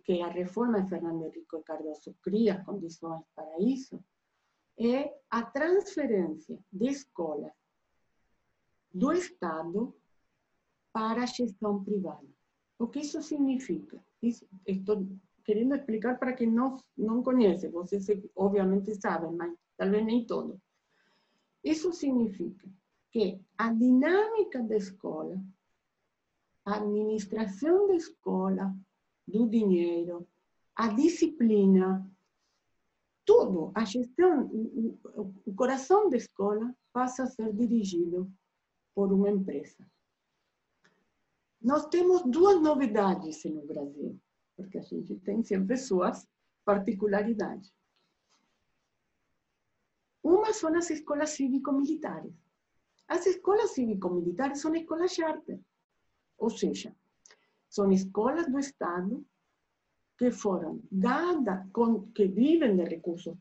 que 0.04 0.20
a 0.22 0.28
reforma 0.28 0.82
de 0.82 0.88
Fernando 0.88 1.26
Henrique 1.26 1.62
Cardoso 1.64 2.16
cria 2.20 2.64
condições 2.64 3.22
para 3.36 3.60
isso, 3.60 4.02
é 4.78 5.14
a 5.30 5.42
transferência 5.42 6.58
de 6.72 6.88
escolas 6.88 7.52
do 8.92 9.12
Estado 9.12 9.94
para 10.92 11.22
a 11.22 11.26
gestão 11.26 11.82
privada. 11.82 12.26
O 12.78 12.86
que 12.86 13.00
isso 13.00 13.22
significa? 13.22 14.02
Isso, 14.22 14.46
estou 14.66 15.06
querendo 15.44 15.74
explicar 15.74 16.18
para 16.18 16.32
quem 16.32 16.50
não, 16.50 16.76
não 16.96 17.22
conhece, 17.22 17.68
vocês 17.68 18.06
obviamente 18.34 18.94
sabem, 18.94 19.32
mas 19.32 19.54
talvez 19.76 20.04
nem 20.04 20.26
todo. 20.26 20.60
Isso 21.62 21.92
significa 21.92 22.68
que 23.10 23.40
a 23.56 23.72
dinâmica 23.72 24.62
da 24.62 24.76
escola, 24.76 25.40
a 26.64 26.76
administração 26.76 27.88
da 27.88 27.94
escola, 27.94 28.74
do 29.26 29.48
dinheiro, 29.48 30.26
a 30.74 30.88
disciplina, 30.88 32.08
tudo, 33.26 33.72
a 33.74 33.84
gestão, 33.84 34.48
o 35.44 35.54
coração 35.54 36.08
da 36.08 36.16
escola 36.16 36.74
passa 36.92 37.24
a 37.24 37.26
ser 37.26 37.52
dirigido 37.52 38.32
por 38.94 39.12
uma 39.12 39.28
empresa. 39.28 39.84
Nós 41.60 41.86
temos 41.86 42.22
duas 42.22 42.62
novidades 42.62 43.42
no 43.44 43.66
Brasil, 43.66 44.18
porque 44.56 44.78
a 44.78 44.82
gente 44.82 45.16
tem 45.16 45.42
sempre 45.42 45.76
suas 45.76 46.26
particularidades. 46.64 47.72
Uma 50.22 50.52
são 50.52 50.74
as 50.74 50.88
escolas 50.90 51.30
cívico-militares. 51.30 52.32
As 53.08 53.26
escolas 53.26 53.70
cívico-militares 53.70 54.60
são 54.60 54.74
escolas 54.74 55.12
charter, 55.12 55.60
ou 56.38 56.50
seja, 56.50 56.94
são 57.68 57.90
escolas 57.90 58.46
do 58.50 58.58
Estado 58.58 59.24
que 60.18 60.30
foram 60.30 60.80
dadas, 60.90 61.70
con, 61.72 62.12
que 62.12 62.26
vivem 62.26 62.76
de 62.76 62.84
recursos 62.84 63.36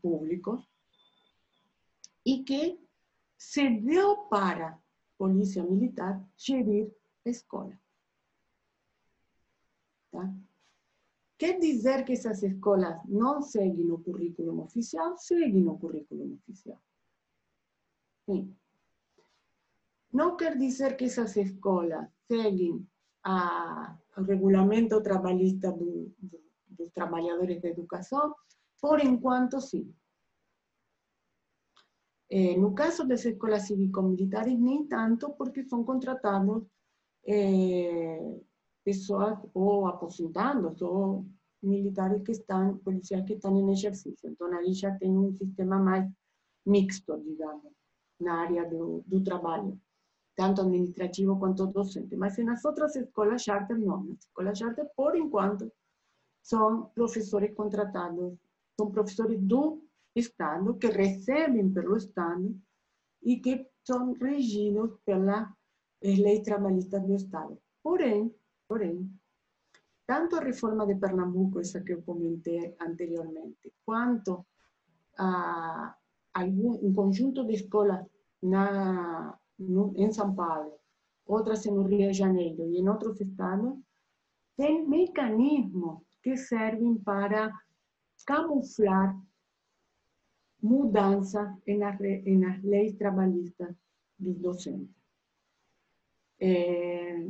públicos 0.00 0.68
e 2.24 2.42
que 2.42 2.78
se 3.36 3.68
deu 3.80 4.28
para 4.28 4.68
a 4.68 4.78
Polícia 5.18 5.62
Militar 5.62 6.24
gerir 6.36 6.90
a 7.26 7.30
escola. 7.30 7.78
Tá? 10.10 10.34
Quer 11.36 11.58
dizer 11.58 12.04
que 12.04 12.12
essas 12.12 12.42
escolas 12.42 12.98
não 13.06 13.42
seguem 13.42 13.90
o 13.90 13.98
currículo 13.98 14.62
oficial? 14.62 15.18
Seguem 15.18 15.66
o 15.66 15.76
currículo 15.76 16.34
oficial. 16.34 16.80
Sim. 18.24 18.56
Não 20.12 20.36
quer 20.36 20.56
dizer 20.56 20.96
que 20.96 21.04
essas 21.04 21.36
escolas 21.36 22.08
seguem 22.28 22.88
a, 23.24 23.98
regulamento 24.22 25.02
trabalhista 25.02 25.72
do, 25.72 26.12
do, 26.18 26.40
dos 26.68 26.90
trabalhadores 26.92 27.60
de 27.60 27.68
educação, 27.68 28.34
por 28.80 29.00
enquanto 29.00 29.60
sim. 29.60 29.94
Eh, 32.30 32.56
no 32.56 32.74
caso 32.74 33.06
das 33.06 33.24
escolas 33.24 33.66
cívico-militares, 33.66 34.58
nem 34.58 34.86
tanto, 34.86 35.30
porque 35.34 35.62
são 35.64 35.84
contratados 35.84 36.64
eh, 37.26 38.40
pessoas 38.84 39.38
ou 39.54 39.86
aposentados 39.86 40.80
ou 40.82 41.26
militares 41.62 42.22
que 42.22 42.32
estão, 42.32 42.78
policiais 42.78 43.24
que 43.24 43.34
estão 43.34 43.56
em 43.56 43.72
exercício. 43.72 44.28
Então, 44.28 44.46
ali 44.52 44.74
já 44.74 44.92
tem 44.98 45.16
um 45.16 45.32
sistema 45.32 45.78
mais 45.78 46.10
mixto, 46.66 47.18
digamos, 47.20 47.72
na 48.20 48.42
área 48.42 48.68
do, 48.68 49.02
do 49.06 49.22
trabalho 49.22 49.80
tanto 50.36 50.62
administrativo 50.62 51.38
quanto 51.38 51.66
docente. 51.66 52.16
Mas 52.16 52.36
nas 52.38 52.64
outras 52.64 52.96
escolas 52.96 53.42
charter, 53.42 53.78
não. 53.78 54.04
Nas 54.04 54.18
escolas 54.20 54.58
charter, 54.58 54.88
por 54.96 55.16
enquanto, 55.16 55.72
são 56.42 56.86
professores 56.94 57.54
contratados, 57.54 58.34
são 58.78 58.90
professores 58.90 59.40
do 59.40 59.82
Estado, 60.14 60.76
que 60.76 60.88
recebem 60.88 61.72
pelo 61.72 61.96
Estado 61.96 62.54
e 63.22 63.40
que 63.40 63.66
são 63.86 64.12
regidos 64.12 64.98
pela 65.04 65.52
lei 66.02 66.42
trabalhista 66.42 67.00
do 67.00 67.14
Estado. 67.14 67.58
Porém, 67.82 68.34
porém, 68.68 69.10
tanto 70.06 70.36
a 70.36 70.40
reforma 70.40 70.86
de 70.86 70.96
Pernambuco, 70.96 71.60
essa 71.60 71.80
que 71.80 71.92
eu 71.92 72.02
comentei 72.02 72.76
anteriormente, 72.80 73.72
quanto 73.84 74.44
a 75.16 75.96
algum, 76.34 76.86
um 76.86 76.92
conjunto 76.92 77.44
de 77.44 77.54
escolas 77.54 78.04
na 78.42 79.38
em 79.58 80.12
São 80.12 80.34
Paulo, 80.34 80.78
outras 81.26 81.64
no 81.66 81.82
Rio 81.82 82.10
de 82.10 82.18
Janeiro 82.18 82.68
e 82.68 82.78
em 82.78 82.88
outros 82.88 83.20
estados, 83.20 83.78
tem 84.56 84.86
mecanismos 84.86 86.02
que 86.22 86.36
servem 86.36 86.96
para 86.98 87.52
camuflar 88.26 89.16
mudança 90.62 91.56
nas, 91.66 91.98
nas 91.98 92.62
leis 92.62 92.94
trabalhistas 92.94 93.76
dos 94.18 94.38
docentes. 94.38 94.94
É, 96.40 97.26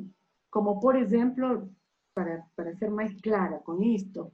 como, 0.50 0.78
por 0.78 0.94
exemplo, 0.94 1.68
para, 2.14 2.46
para 2.54 2.76
ser 2.76 2.90
mais 2.90 3.12
clara 3.20 3.58
com 3.58 3.82
isto, 3.82 4.32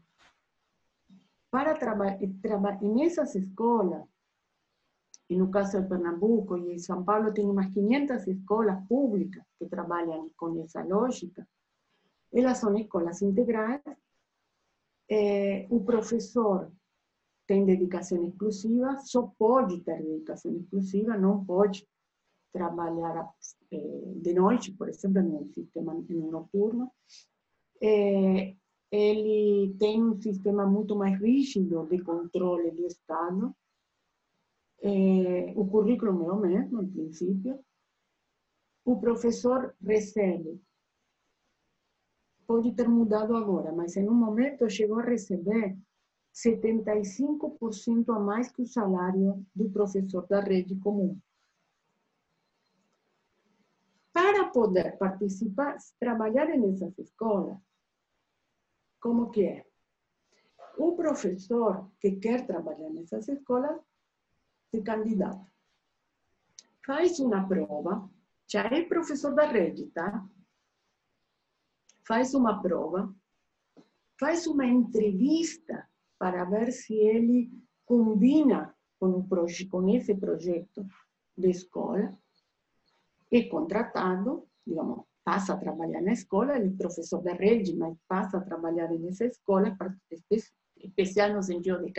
para 1.50 1.74
trabalhar 1.74 2.18
nessas 2.82 3.34
escolas, 3.34 4.04
e 5.30 5.36
no 5.36 5.48
caso 5.48 5.80
de 5.80 5.88
Pernambuco 5.88 6.58
e 6.58 6.74
em 6.74 6.78
São 6.78 7.04
Paulo 7.04 7.32
tem 7.32 7.46
umas 7.46 7.72
500 7.72 8.26
escolas 8.26 8.84
públicas 8.88 9.44
que 9.56 9.66
trabalham 9.66 10.28
com 10.36 10.60
essa 10.60 10.82
lógica, 10.82 11.46
elas 12.32 12.58
são 12.58 12.76
escolas 12.76 13.22
integrais, 13.22 13.80
eh, 15.08 15.68
o 15.70 15.84
professor 15.84 16.70
tem 17.46 17.64
dedicação 17.64 18.28
exclusiva, 18.28 18.96
só 18.98 19.32
pode 19.38 19.80
ter 19.82 20.02
dedicação 20.02 20.52
exclusiva, 20.56 21.16
não 21.16 21.44
pode 21.44 21.86
trabalhar 22.52 23.32
eh, 23.70 24.12
de 24.16 24.34
noite, 24.34 24.72
por 24.72 24.88
exemplo, 24.88 25.22
no 25.22 25.46
sistema 25.52 25.94
noturno. 25.94 26.90
Eh, 27.80 28.56
ele 28.90 29.76
tem 29.78 30.02
um 30.02 30.20
sistema 30.20 30.66
muito 30.66 30.96
mais 30.96 31.20
rígido 31.20 31.86
de 31.86 32.02
controle 32.02 32.72
do 32.72 32.84
Estado. 32.84 33.54
É, 34.82 35.52
o 35.56 35.66
currículo 35.66 36.26
é 36.26 36.32
o 36.32 36.40
mesmo, 36.40 36.82
em 36.82 36.90
princípio. 36.90 37.62
O 38.84 38.98
professor 38.98 39.76
recebe. 39.80 40.60
Pode 42.46 42.72
ter 42.74 42.88
mudado 42.88 43.36
agora, 43.36 43.72
mas 43.72 43.96
em 43.96 44.08
um 44.08 44.14
momento 44.14 44.68
chegou 44.68 44.98
a 44.98 45.04
receber 45.04 45.78
75% 46.34 48.08
a 48.08 48.18
mais 48.18 48.50
que 48.50 48.62
o 48.62 48.66
salário 48.66 49.44
do 49.54 49.70
professor 49.70 50.26
da 50.26 50.40
rede 50.40 50.74
comum. 50.76 51.20
Para 54.12 54.48
poder 54.48 54.96
participar, 54.98 55.76
trabalhar 55.98 56.46
nessas 56.46 56.98
escolas, 56.98 57.58
como 59.00 59.30
que 59.30 59.44
é? 59.44 59.66
O 60.78 60.96
professor 60.96 61.90
que 62.00 62.12
quer 62.16 62.46
trabalhar 62.46 62.90
nessas 62.90 63.28
escolas 63.28 63.80
se 64.70 64.82
candidata. 64.82 65.46
Faz 66.86 67.18
uma 67.20 67.46
prova, 67.46 68.08
já 68.48 68.62
é 68.62 68.84
professor 68.84 69.34
da 69.34 69.46
rede, 69.46 69.86
tá? 69.86 70.26
Faz 72.06 72.34
uma 72.34 72.60
prova, 72.60 73.14
faz 74.18 74.46
uma 74.46 74.66
entrevista 74.66 75.88
para 76.18 76.44
ver 76.44 76.72
se 76.72 76.94
ele 76.94 77.50
combina 77.84 78.74
com, 78.98 79.20
o 79.20 79.26
com 79.70 79.88
esse 79.88 80.14
projeto 80.14 80.86
de 81.36 81.50
escola, 81.50 82.16
é 83.32 83.44
contratado, 83.44 84.46
digamos, 84.66 85.04
passa 85.24 85.54
a 85.54 85.56
trabalhar 85.56 86.00
na 86.02 86.12
escola, 86.12 86.56
ele 86.56 86.68
é 86.68 86.76
professor 86.76 87.22
da 87.22 87.32
rede, 87.32 87.76
mas 87.76 87.96
passa 88.08 88.38
a 88.38 88.40
trabalhar 88.40 88.88
nessa 88.90 89.24
escola, 89.24 89.76
especial 90.76 91.32
no 91.32 91.42
sentido 91.42 91.84
de 91.84 91.92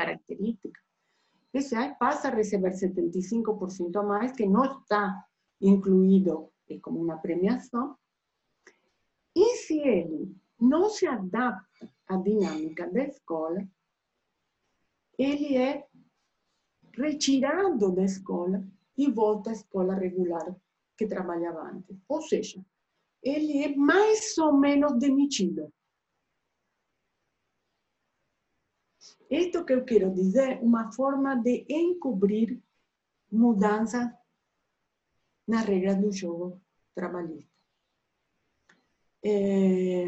característica. 1.52 1.58
Especial 1.58 1.96
passa 1.98 2.28
a 2.30 2.32
receber 2.32 2.72
75% 2.72 3.96
a 3.96 4.04
mais, 4.04 4.32
que 4.32 4.46
não 4.46 4.64
está 4.64 5.26
incluído 5.60 6.52
como 6.82 7.02
uma 7.02 7.18
premiação. 7.18 7.98
E 9.36 9.56
se 9.58 9.80
ele 9.80 10.36
não 10.60 10.90
se 10.90 11.06
adapta 11.06 11.90
à 12.08 12.18
dinâmica 12.18 12.90
da 12.90 13.04
escola, 13.04 13.68
ele 15.18 15.58
é 15.58 15.86
retirado 16.94 17.92
da 17.92 18.04
escola 18.04 18.64
e 18.98 19.10
volta 19.10 19.50
à 19.50 19.54
escola 19.54 19.96
regular 19.96 20.56
que 20.98 21.08
trabalhava 21.08 21.64
antes. 21.64 21.98
Ou 22.08 22.22
seja, 22.22 22.64
ele 23.24 23.64
é 23.64 23.76
mais 23.76 24.38
ou 24.38 24.58
menos 24.58 24.98
demitido. 24.98 25.72
Isto 29.32 29.64
que 29.64 29.72
eu 29.72 29.86
quero 29.86 30.14
dizer, 30.14 30.60
uma 30.62 30.92
forma 30.92 31.38
de 31.38 31.66
encobrir 31.70 32.62
mudança 33.32 34.14
nas 35.48 35.64
regras 35.64 35.98
do 35.98 36.12
jogo 36.12 36.62
trabalhista. 36.94 37.50
É... 39.24 40.06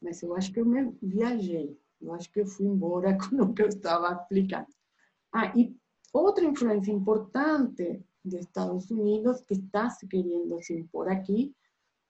Mas 0.00 0.22
eu 0.22 0.32
acho 0.36 0.52
que 0.52 0.60
eu 0.60 0.64
me 0.64 0.96
viajei. 1.02 1.76
Eu 2.00 2.14
acho 2.14 2.30
que 2.30 2.40
eu 2.40 2.46
fui 2.46 2.66
embora 2.66 3.18
com 3.18 3.42
o 3.42 3.52
que 3.52 3.62
eu 3.62 3.68
estava 3.68 4.10
aplicando. 4.10 4.68
Ah, 5.32 5.52
e 5.56 5.76
outra 6.12 6.44
influência 6.44 6.92
importante 6.92 8.00
de 8.24 8.36
Estados 8.36 8.92
Unidos 8.92 9.40
que 9.42 9.54
está 9.54 9.90
se 9.90 10.06
querendo 10.06 10.62
se 10.62 10.72
impor 10.72 11.08
aqui. 11.08 11.52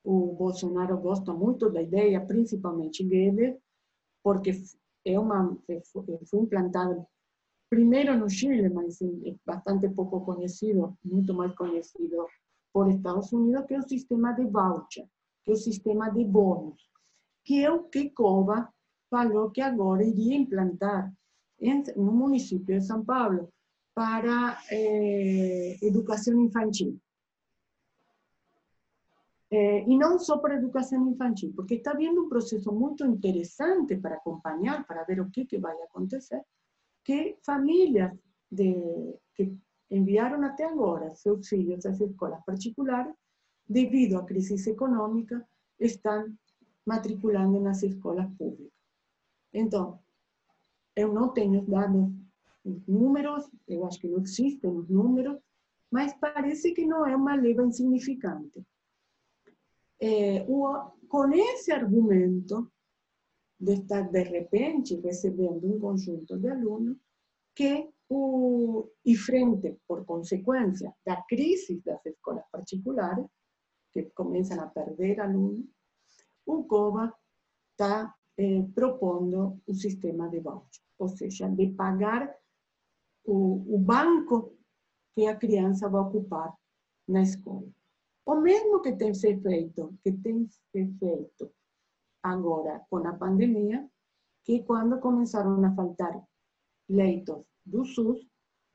O 0.04 0.34
Bolsonaro 0.34 0.98
gosta 0.98 1.32
muito 1.32 1.70
da 1.70 1.80
ideia, 1.80 2.20
principalmente 2.20 3.02
Guedes, 3.02 3.56
porque 4.22 4.52
é 5.04 5.18
uma, 5.18 5.56
foi 6.30 6.40
implantado 6.40 7.06
primeiro 7.70 8.16
no 8.16 8.28
Chile, 8.28 8.70
bastante 9.44 9.88
pouco 9.90 10.20
conhecido, 10.22 10.96
muito 11.04 11.34
mais 11.34 11.54
conhecido 11.54 12.26
por 12.72 12.88
Estados 12.88 13.32
Unidos, 13.32 13.66
que 13.66 13.74
é 13.74 13.78
o 13.78 13.88
sistema 13.88 14.32
de 14.32 14.44
voucher, 14.46 15.06
que 15.44 15.50
é 15.50 15.54
o 15.54 15.56
sistema 15.56 16.10
de 16.10 16.24
bônus, 16.24 16.82
que 17.44 17.64
é 17.64 17.70
o 17.70 17.84
que 17.84 18.10
Cova 18.10 18.72
falou 19.10 19.50
que 19.50 19.60
agora 19.60 20.04
iria 20.04 20.36
implantar 20.36 21.12
no 21.96 22.12
município 22.12 22.78
de 22.78 22.80
São 22.84 23.04
Paulo 23.04 23.48
para 23.94 24.62
eh, 24.70 25.76
educação 25.82 26.38
infantil. 26.40 27.00
Eh, 29.50 29.84
e 29.88 29.96
não 29.96 30.18
só 30.18 30.38
para 30.38 30.56
educação 30.56 31.08
infantil, 31.08 31.52
porque 31.56 31.76
está 31.76 31.92
havendo 31.92 32.24
um 32.24 32.28
processo 32.28 32.70
muito 32.70 33.04
interessante 33.06 33.96
para 33.96 34.16
acompanhar, 34.16 34.86
para 34.86 35.04
ver 35.04 35.20
o 35.20 35.30
que, 35.30 35.46
que 35.46 35.58
vai 35.58 35.74
acontecer, 35.82 36.42
que 37.02 37.38
famílias 37.42 38.12
de, 38.50 38.74
que 39.34 39.56
enviaram 39.90 40.42
até 40.44 40.64
agora 40.64 41.14
seus 41.14 41.48
filhos 41.48 41.86
às 41.86 41.98
escolas 41.98 42.44
particulares, 42.44 43.14
devido 43.66 44.18
à 44.18 44.24
crise 44.24 44.70
econômica, 44.70 45.46
estão 45.80 46.30
matriculando 46.84 47.58
nas 47.60 47.82
escolas 47.82 48.30
públicas. 48.36 48.72
Então, 49.52 49.98
eu 50.94 51.12
não 51.12 51.30
tenho 51.30 51.62
dados 51.62 52.12
números, 52.86 53.50
eu 53.66 53.86
acho 53.86 53.98
que 53.98 54.08
não 54.08 54.20
existem 54.20 54.70
os 54.70 54.88
números, 54.90 55.38
mas 55.90 56.12
parece 56.14 56.72
que 56.72 56.84
não 56.86 57.06
é 57.06 57.16
uma 57.16 57.34
leva 57.34 57.64
insignificante. 57.64 58.62
O, 60.48 60.92
com 61.08 61.32
esse 61.32 61.72
argumento 61.72 62.70
de 63.58 63.74
estar, 63.74 64.08
de 64.10 64.22
repente, 64.22 64.94
recebendo 65.00 65.66
um 65.66 65.80
conjunto 65.80 66.38
de 66.38 66.48
alunos 66.48 66.96
que, 67.54 67.90
e 69.04 69.16
frente, 69.16 69.76
por 69.86 70.04
consequência, 70.04 70.94
da 71.04 71.20
crise 71.22 71.82
das 71.84 72.04
escolas 72.06 72.44
particulares, 72.52 73.26
que 73.92 74.04
começam 74.14 74.60
a 74.60 74.66
perder 74.66 75.20
alunos, 75.20 75.66
o 76.46 76.62
COVA 76.64 77.12
está 77.72 78.14
eh, 78.36 78.62
propondo 78.74 79.60
o 79.66 79.74
sistema 79.74 80.28
de 80.28 80.40
voucher, 80.40 80.82
ou 80.98 81.08
seja, 81.08 81.48
de 81.48 81.70
pagar 81.72 82.32
o 83.24 83.78
banco 83.78 84.56
que 85.14 85.26
a 85.26 85.36
criança 85.36 85.88
vai 85.88 86.00
ocupar 86.00 86.54
na 87.06 87.22
escola. 87.22 87.68
O 88.28 88.34
mesmo 88.42 88.82
que 88.82 88.92
tem 88.92 89.14
se 89.14 89.40
feito, 89.40 89.98
que 90.02 90.12
tem 90.12 90.46
se 90.50 90.86
feito 90.98 91.50
agora 92.22 92.84
com 92.90 93.00
pandemia, 93.16 93.90
que 94.44 94.64
quando 94.64 95.00
começaram 95.00 95.64
a 95.64 95.74
faltar 95.74 96.22
leitos 96.90 97.42
do 97.64 97.86
SUS, 97.86 98.20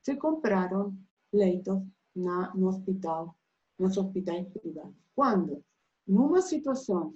se 0.01 0.15
compraram 0.15 0.97
leitos 1.31 1.83
na, 2.15 2.51
no 2.55 2.69
hospital, 2.69 3.37
nos 3.77 3.95
hospitais 3.95 4.49
privados. 4.49 4.95
Quando, 5.13 5.63
numa 6.07 6.41
situação 6.41 7.13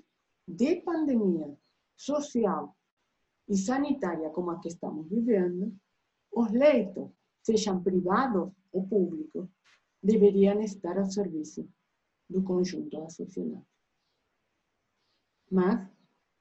de 0.48 0.76
pandemia 0.82 1.58
social 1.96 2.78
e 3.48 3.58
sanitária 3.58 4.30
como 4.30 4.52
a 4.52 4.60
que 4.60 4.68
estamos 4.68 5.10
vivendo, 5.10 5.76
os 6.32 6.52
leitos 6.52 7.10
sejam 7.42 7.82
privados 7.82 8.52
ou 8.72 8.88
públicos, 8.88 9.50
deveriam 10.04 10.62
estar 10.62 11.00
ao 11.00 11.08
serviço 11.08 11.68
do 12.30 12.44
conjunto 12.44 13.10
sociedade. 13.10 13.66
Mas, 15.50 15.88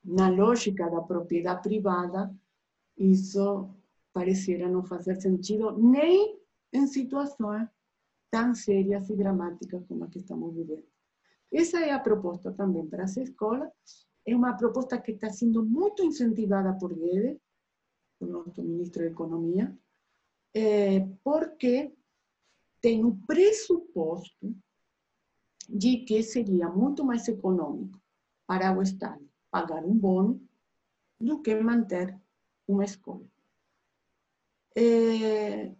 na 0.05 0.29
lógica 0.29 0.91
da 0.91 1.01
propriedade 1.01 1.63
privada, 1.63 2.35
isso 2.97 3.71
pareciera 4.13 4.69
não 4.69 4.83
fazer 4.83 5.21
sentido 5.21 5.77
nem 5.79 6.41
em 6.73 6.87
situações 6.87 7.69
tão 8.31 8.55
sérias 8.55 9.09
e 9.11 9.17
dramáticas 9.17 9.85
como 9.87 10.05
a 10.05 10.09
que 10.09 10.19
estamos 10.19 10.55
vivendo. 10.55 10.87
Essa 11.53 11.81
é 11.81 11.93
a 11.93 12.01
proposta 12.01 12.53
também 12.53 12.87
para 12.87 13.05
as 13.05 13.17
escolas. 13.17 13.71
É 14.27 14.35
uma 14.35 14.57
proposta 14.57 15.01
que 15.01 15.13
está 15.13 15.31
sendo 15.31 15.65
muito 15.65 16.03
incentivada 16.03 16.77
por 16.79 16.93
Guedes, 16.93 17.39
o 18.19 18.27
nosso 18.27 18.63
ministro 18.63 19.03
de 19.03 19.11
Economia, 19.11 19.77
é, 20.55 21.01
porque 21.23 21.93
tem 22.81 23.05
o 23.05 23.17
pressuposto 23.27 24.57
de 25.69 25.99
que 26.05 26.23
seria 26.23 26.69
muito 26.69 27.05
mais 27.05 27.27
econômico 27.29 28.01
para 28.47 28.77
o 28.77 28.83
Estado 28.83 29.27
pagar 29.51 29.85
um 29.85 29.95
bônus 29.95 30.41
do 31.21 31.41
que 31.41 31.55
manter 31.57 32.17
uma 32.69 32.85
escola. 32.85 33.25
É, 34.77 35.73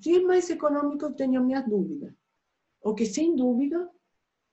se 0.00 0.16
é 0.16 0.20
mais 0.20 0.50
econômico, 0.50 1.12
tenho 1.12 1.44
minhas 1.44 1.66
dúvidas. 1.68 2.12
O 2.82 2.94
que, 2.94 3.06
sem 3.06 3.36
dúvida, 3.36 3.88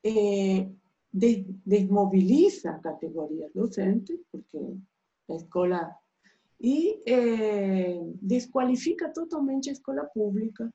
é, 0.03 0.69
desmoviliza 1.11 2.71
a 2.71 2.80
categoria 2.80 3.49
docente, 3.53 4.19
porque 4.32 4.78
a 5.30 5.36
escola. 5.36 5.95
e 6.59 7.01
é, 7.05 7.99
desqualifica 8.21 9.09
totalmente 9.09 9.69
a 9.69 9.74
escola 9.74 10.05
pública 10.05 10.71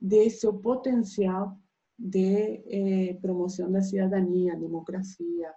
de 0.00 0.30
seu 0.30 0.54
potencial 0.54 1.56
de 1.98 2.62
eh, 2.66 3.14
promoção 3.20 3.70
da 3.70 3.82
cidadania, 3.82 4.56
democracia 4.56 5.52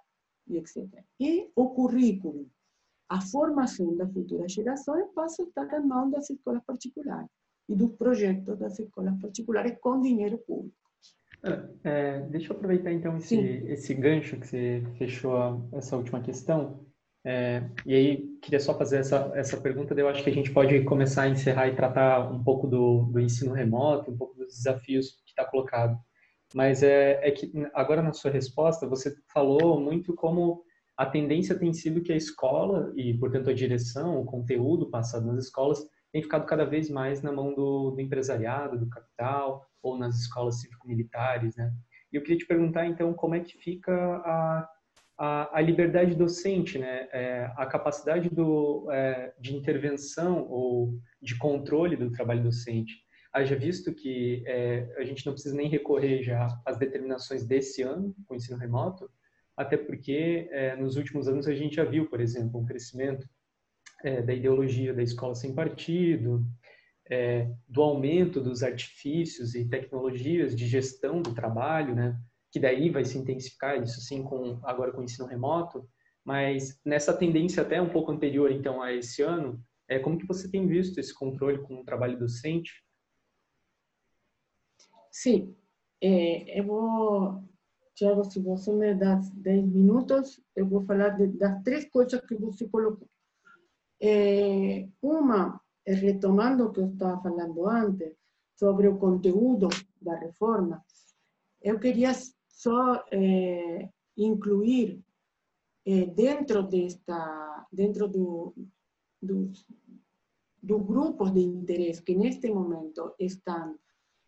e 0.47 0.57
etc. 0.57 0.85
E 1.19 1.49
o 1.55 1.69
currículo, 1.69 2.47
a 3.09 3.21
formação 3.21 3.95
das 3.95 4.11
futuras 4.11 4.51
gerações 4.51 5.07
passa 5.13 5.43
a 5.43 5.45
estar 5.45 5.65
nas 5.65 5.85
mãos 5.85 6.11
das 6.11 6.29
escolas 6.29 6.63
particulares 6.65 7.29
e 7.67 7.75
dos 7.75 7.91
projetos 7.93 8.57
das 8.59 8.77
escolas 8.79 9.19
particulares 9.19 9.77
com 9.79 10.01
dinheiro 10.01 10.37
público. 10.39 10.75
É, 11.83 12.21
deixa 12.21 12.51
eu 12.51 12.57
aproveitar 12.57 12.91
então 12.91 13.17
esse, 13.17 13.35
esse 13.67 13.93
gancho 13.93 14.37
que 14.39 14.47
você 14.47 14.83
fechou 14.97 15.69
essa 15.73 15.95
última 15.95 16.21
questão. 16.21 16.83
É, 17.23 17.63
e 17.85 17.93
aí, 17.93 18.37
queria 18.41 18.59
só 18.59 18.77
fazer 18.77 18.97
essa, 18.97 19.31
essa 19.33 19.59
pergunta, 19.59 19.95
eu 19.95 20.07
acho 20.07 20.23
que 20.23 20.29
a 20.29 20.33
gente 20.33 20.51
pode 20.51 20.83
começar 20.83 21.23
a 21.23 21.29
encerrar 21.29 21.67
e 21.67 21.75
tratar 21.75 22.31
um 22.31 22.43
pouco 22.43 22.67
do, 22.67 23.05
do 23.05 23.19
ensino 23.19 23.51
remoto, 23.51 24.11
um 24.11 24.17
pouco 24.17 24.35
dos 24.35 24.47
desafios 24.55 25.09
que 25.25 25.29
está 25.29 25.43
colocado. 25.45 25.97
Mas 26.55 26.81
é, 26.81 27.19
é 27.21 27.31
que 27.31 27.51
agora 27.73 28.01
na 28.01 28.13
sua 28.13 28.31
resposta, 28.31 28.87
você 28.87 29.13
falou 29.33 29.77
muito 29.77 30.13
como 30.13 30.63
a 30.95 31.05
tendência 31.05 31.59
tem 31.59 31.73
sido 31.73 32.01
que 32.01 32.13
a 32.13 32.15
escola 32.15 32.93
e, 32.95 33.13
portanto, 33.15 33.49
a 33.49 33.53
direção, 33.53 34.21
o 34.21 34.23
conteúdo 34.23 34.89
passado 34.89 35.25
nas 35.25 35.43
escolas 35.43 35.85
tem 36.13 36.23
ficado 36.23 36.45
cada 36.45 36.63
vez 36.63 36.89
mais 36.89 37.21
na 37.21 37.29
mão 37.29 37.53
do, 37.53 37.91
do 37.91 37.99
empresariado, 37.99 38.79
do 38.79 38.87
capital, 38.87 39.67
ou 39.83 39.97
nas 39.97 40.15
escolas 40.17 40.61
cívico-militares, 40.61 41.57
né? 41.57 41.73
E 42.09 42.15
eu 42.15 42.21
queria 42.21 42.37
te 42.37 42.47
perguntar, 42.47 42.87
então, 42.87 43.13
como 43.13 43.35
é 43.35 43.41
que 43.41 43.57
fica 43.57 43.93
a, 43.93 44.69
a, 45.17 45.57
a 45.57 45.61
liberdade 45.61 46.15
docente, 46.15 46.79
né? 46.79 47.09
É, 47.11 47.51
a 47.57 47.65
capacidade 47.65 48.29
do, 48.29 48.89
é, 48.91 49.33
de 49.37 49.53
intervenção 49.57 50.47
ou 50.49 50.97
de 51.21 51.37
controle 51.37 51.97
do 51.97 52.09
trabalho 52.11 52.43
docente. 52.43 53.04
Haja 53.35 53.53
visto 53.53 53.93
que 53.93 54.43
é, 54.47 54.95
a 54.97 55.03
gente 55.03 55.25
não 55.25 55.33
precisa 55.33 55.53
nem 55.53 55.67
recorrer 55.67 56.23
já 56.23 56.47
às 56.65 56.77
determinações 56.77 57.45
desse 57.45 57.81
ano 57.81 58.15
com 58.25 58.33
o 58.33 58.37
ensino 58.37 58.57
remoto, 58.57 59.11
até 59.57 59.75
porque 59.75 60.47
é, 60.51 60.73
nos 60.77 60.95
últimos 60.95 61.27
anos 61.27 61.45
a 61.45 61.53
gente 61.53 61.75
já 61.75 61.83
viu, 61.83 62.09
por 62.09 62.21
exemplo, 62.21 62.57
um 62.57 62.65
crescimento 62.65 63.27
é, 64.05 64.21
da 64.21 64.33
ideologia 64.33 64.93
da 64.93 65.03
escola 65.03 65.35
sem 65.35 65.53
partido, 65.53 66.45
é, 67.11 67.51
do 67.67 67.81
aumento 67.81 68.39
dos 68.39 68.63
artifícios 68.63 69.53
e 69.53 69.67
tecnologias 69.67 70.55
de 70.55 70.65
gestão 70.65 71.21
do 71.21 71.33
trabalho, 71.33 71.93
né? 71.93 72.17
Que 72.53 72.59
daí 72.59 72.89
vai 72.89 73.03
se 73.03 73.17
intensificar 73.17 73.83
isso 73.83 73.99
sim 73.99 74.23
com 74.23 74.61
agora 74.63 74.93
com 74.93 75.01
o 75.01 75.03
ensino 75.03 75.27
remoto, 75.27 75.85
mas 76.23 76.79
nessa 76.85 77.13
tendência 77.13 77.63
até 77.63 77.81
um 77.81 77.89
pouco 77.89 78.13
anterior 78.13 78.49
então 78.49 78.81
a 78.81 78.93
esse 78.93 79.21
ano, 79.21 79.61
é 79.89 79.99
como 79.99 80.17
que 80.17 80.25
você 80.25 80.49
tem 80.49 80.65
visto 80.65 80.99
esse 80.99 81.13
controle 81.13 81.59
com 81.59 81.81
o 81.81 81.83
trabalho 81.83 82.17
docente? 82.17 82.84
Sim, 85.17 85.55
é, 86.01 86.59
eu 86.59 86.65
vou, 86.65 87.41
Tiago, 87.95 88.25
se 88.25 88.37
você 88.41 88.69
me 88.73 88.93
dá 88.93 89.15
10 89.33 89.65
minutos, 89.65 90.41
eu 90.53 90.67
vou 90.67 90.83
falar 90.85 91.11
de, 91.11 91.27
das 91.27 91.63
três 91.63 91.85
coisas 91.89 92.19
que 92.19 92.35
você 92.35 92.67
colocou. 92.67 93.07
É, 94.01 94.89
uma 95.01 95.61
retomando 95.87 96.65
o 96.65 96.73
que 96.73 96.81
eu 96.81 96.91
estava 96.91 97.21
falando 97.23 97.65
antes, 97.65 98.13
sobre 98.59 98.89
o 98.89 98.97
conteúdo 98.97 99.69
da 100.01 100.17
reforma, 100.17 100.83
eu 101.61 101.79
queria 101.79 102.11
só 102.49 103.05
eh, 103.09 103.89
incluir 104.17 105.01
eh, 105.85 106.07
dentro 106.07 106.63
desta, 106.63 107.65
dentro 107.71 108.09
do, 108.09 108.53
dos, 109.21 109.65
dos 110.61 110.81
grupos 110.85 111.31
de 111.31 111.39
interesse 111.41 112.03
que 112.03 112.15
neste 112.15 112.49
momento 112.51 113.15
estão 113.17 113.79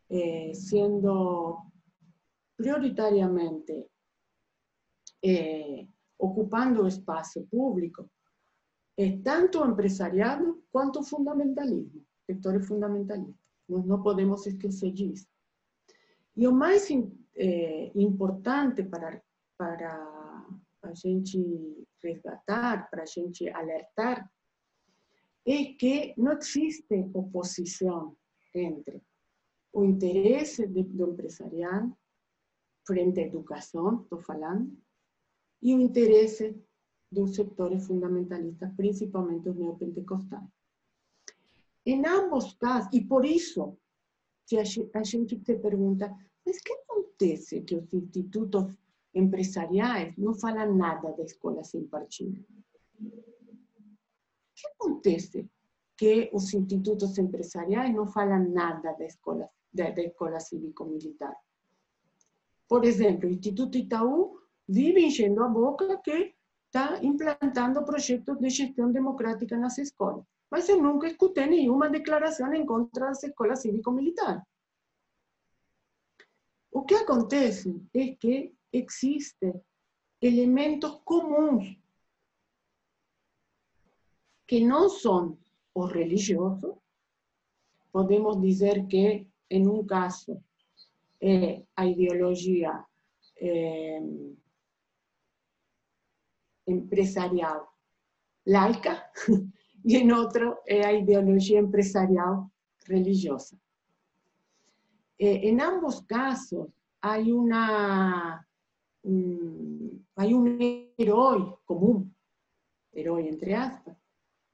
eh, 0.10 0.54
sendo 0.54 1.58
prioritariamente 2.56 3.88
ocupando 6.18 6.84
o 6.84 6.88
espaço 6.88 7.46
público, 7.48 8.10
é 8.98 9.18
tanto 9.20 9.64
empresariado 9.64 10.64
quanto 10.72 11.04
fundamentalismo, 11.04 12.04
sectores 12.26 12.68
fundamentalistas. 12.68 13.36
Nós 13.70 13.86
não 13.86 14.02
podemos 14.02 14.46
esquecer 14.46 14.92
disso. 14.92 15.28
E 16.36 16.48
o 16.48 16.54
mais 16.54 16.90
é, 17.36 17.92
importante 17.96 18.84
para, 18.84 19.22
para 19.58 20.48
a 20.84 20.94
gente 20.94 21.86
resgatar, 22.04 22.90
para 22.90 23.04
a 23.04 23.06
gente 23.06 23.48
alertar, 23.50 24.30
é 25.46 25.74
que 25.74 26.14
não 26.18 26.38
existe 26.38 27.10
oposição 27.14 28.16
entre 28.54 29.02
o 29.78 29.86
interesse 29.86 30.66
do 30.66 31.12
empresariado 31.12 31.96
frente 32.84 33.20
à 33.20 33.24
educação, 33.24 34.02
estou 34.02 34.20
falando, 34.20 34.76
e 35.62 35.76
o 35.76 35.80
interesse 35.80 36.60
dos 37.12 37.36
sectores 37.36 37.86
fundamentalistas, 37.86 38.74
principalmente 38.76 39.50
os 39.50 39.56
neopentecostais. 39.56 40.50
Em 41.86 42.04
ambos 42.08 42.54
casos, 42.56 42.90
e 42.92 43.02
por 43.02 43.24
isso, 43.24 43.78
se 44.48 44.58
a 44.58 45.04
gente 45.04 45.40
se 45.46 45.60
pergunta, 45.60 46.12
mas 46.44 46.60
que 46.60 46.74
acontece 46.74 47.62
que 47.62 47.76
os 47.76 47.94
institutos 47.94 48.76
empresariais 49.14 50.18
não 50.18 50.34
falam 50.34 50.76
nada 50.76 51.12
da 51.12 51.24
escola 51.24 51.64
sem 51.64 51.86
partido? 51.86 52.44
O 53.00 54.88
acontece 54.88 55.48
que 55.96 56.32
os 56.34 56.52
institutos 56.52 57.16
empresariais 57.20 57.94
não 57.94 58.08
falam 58.08 58.50
nada 58.50 58.94
da 58.94 59.06
escola, 59.06 59.48
da, 59.74 59.90
da 59.90 60.02
escola 60.02 60.40
cívico-militar? 60.40 61.36
Por 62.68 62.84
exemplo, 62.84 63.30
o 63.30 63.32
Instituto 63.32 63.78
Itaú 63.78 64.40
vive 64.68 65.06
enchendo 65.06 65.44
a 65.44 65.48
boca 65.48 65.98
que 65.98 66.36
está 66.66 67.02
implantando 67.04 67.86
projetos 67.86 68.38
de 68.40 68.50
gestão 68.50 68.92
democrática 68.92 69.58
nas 69.58 69.78
escolas. 69.78 70.26
Mas 70.50 70.68
eu 70.70 70.82
nunca 70.82 71.08
escutei 71.08 71.46
nenhuma 71.46 71.90
declaração 71.90 72.54
em 72.54 72.66
contra 72.66 73.08
das 73.08 73.24
escolas 73.24 73.62
cívico-militar. 73.62 74.46
O 76.72 76.84
que 76.84 76.96
acontece 76.96 77.82
é 77.94 78.16
que 78.16 78.54
existem 78.72 79.54
elementos 80.22 81.02
comuns 81.04 81.78
que 84.48 84.62
não 84.66 84.90
são 84.90 85.38
os 85.76 85.92
religiosos. 85.92 86.76
Podemos 87.92 88.40
dizer 88.42 88.88
que, 88.88 89.28
em 89.50 89.68
um 89.68 89.86
caso, 89.86 90.42
é 91.22 91.64
a 91.76 91.86
ideologia 91.86 92.86
é, 93.38 94.00
empresarial 96.68 97.70
laica 98.46 99.12
y 99.84 99.96
en 99.98 100.12
otro 100.12 100.62
es 100.66 100.86
la 100.86 100.94
ideología 100.94 101.60
empresarial 101.60 102.50
religiosa. 102.86 103.58
Eh, 105.18 105.50
en 105.50 105.62
ambos 105.62 106.04
casos 106.04 106.68
hay, 107.02 107.32
una, 107.32 108.48
un, 109.04 110.06
hay 110.16 110.34
un 110.34 110.92
héroe 110.98 111.58
común, 111.66 112.16
héroe 112.92 113.28
entre 113.28 113.56
aspas, 113.56 113.98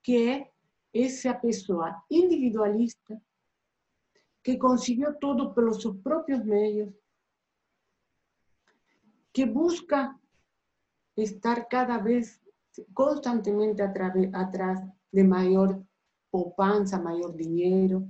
que 0.01 0.51
es 0.91 1.19
esa 1.19 1.39
persona 1.39 2.03
individualista 2.09 3.19
que 4.43 4.59
consiguió 4.59 5.15
todo 5.19 5.53
por 5.53 5.73
sus 5.73 5.97
propios 5.97 6.43
medios, 6.43 6.93
que 9.31 9.45
busca 9.45 10.19
estar 11.15 11.67
cada 11.67 11.97
vez 11.97 12.41
constantemente 12.93 13.81
atrás 13.81 14.83
de 15.11 15.23
mayor 15.23 15.83
poupanza, 16.29 16.99
mayor 16.99 17.35
dinero. 17.35 18.07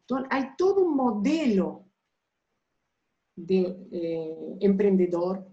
Entonces, 0.00 0.28
hay 0.30 0.56
todo 0.56 0.84
un 0.84 0.96
modelo 0.96 1.86
de 3.34 3.88
eh, 3.90 4.56
emprendedor, 4.60 5.46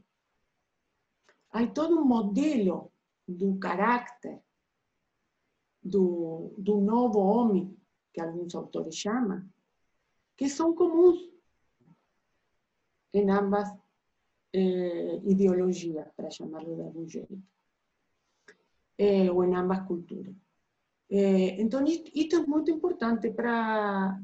hay 1.51 1.73
todo 1.73 1.99
un 1.99 2.07
modelo 2.07 2.91
do 3.25 3.59
carácter 3.59 4.41
do, 5.81 6.53
do 6.57 6.81
novo 6.81 7.19
homem 7.19 7.77
que 8.11 8.19
algunos 8.19 8.55
autores 8.55 8.95
llaman, 9.01 9.51
que 10.39 10.47
son 10.47 10.73
comunes 10.73 11.29
en 13.11 13.29
ambas 13.29 13.73
eh, 14.53 15.19
ideologías, 15.25 16.09
para 16.13 16.29
llamarlo 16.29 16.77
de 16.77 16.83
algún 16.85 17.09
jeito, 17.09 17.35
eh, 18.97 19.29
o 19.29 19.43
en 19.43 19.55
ambas 19.55 19.85
culturas. 19.85 20.33
Eh, 21.09 21.57
entonces, 21.59 22.03
esto 22.15 22.37
es 22.37 22.47
muy 22.47 22.63
importante 22.69 23.31
para, 23.31 24.17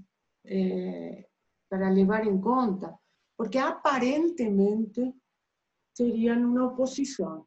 para 1.67 1.91
llevar 1.91 2.25
en 2.25 2.39
cuenta, 2.39 2.97
porque 3.35 3.59
aparentemente 3.59 5.15
serían 5.91 6.45
una 6.45 6.67
oposición, 6.67 7.45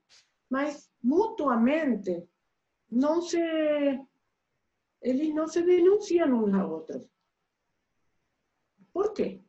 mas 0.51 0.93
mutuamente 1.01 2.28
no 2.90 3.23
se, 3.23 3.99
no 5.32 5.49
se 5.49 5.62
denuncian 5.62 6.35
unos 6.35 6.61
a 6.61 6.66
otros. 6.66 7.03
¿Por 8.99 9.15
qué? 9.15 9.41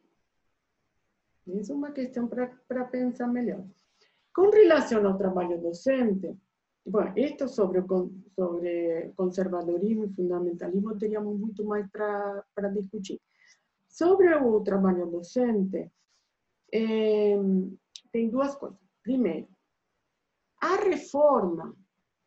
Es 1.48 1.72
una 1.72 1.92
cuestión 1.92 2.30
para 2.30 2.92
pensar 2.92 3.32
mejor. 3.32 3.64
Con 4.32 4.52
relación 4.52 5.08
al 5.08 5.18
trabajo 5.18 5.58
docente, 5.58 6.38
bueno, 6.86 7.14
esto 7.16 7.48
sobre, 7.48 7.84
sobre 8.36 9.12
conservadorismo 9.16 10.06
y 10.06 10.10
fundamentalismo 10.10 10.96
teníamos 11.00 11.36
mucho 11.40 11.64
más 11.64 11.90
para 11.90 12.70
discutir. 12.70 13.20
Sobre 13.88 14.28
el 14.28 14.64
trabajo 14.64 15.08
docente, 15.08 15.92
eh, 16.72 17.42
tem 18.12 18.30
duas 18.30 18.56
coisas. 18.56 18.80
Primeiro, 19.02 19.48
a 20.62 20.78
reforma, 20.78 21.76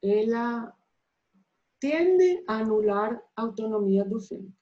ela 0.00 0.76
tende 1.78 2.42
a 2.48 2.58
anular 2.58 3.24
a 3.36 3.42
autonomia 3.42 4.02
docente. 4.02 4.61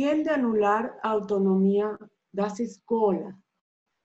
Tende 0.00 0.30
a 0.30 0.34
anular 0.36 0.98
a 1.02 1.10
autonomia 1.10 1.98
das 2.32 2.58
escolas. 2.58 3.34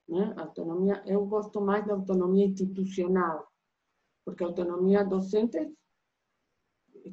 Né? 0.10 0.34
Autonomia, 0.36 1.02
eu 1.06 1.26
gosto 1.26 1.62
mais 1.62 1.88
da 1.88 1.94
autonomia 1.94 2.48
institucional, 2.48 3.48
porque 4.26 4.44
a 4.44 4.48
autonomia 4.48 5.06
docente, 5.06 5.74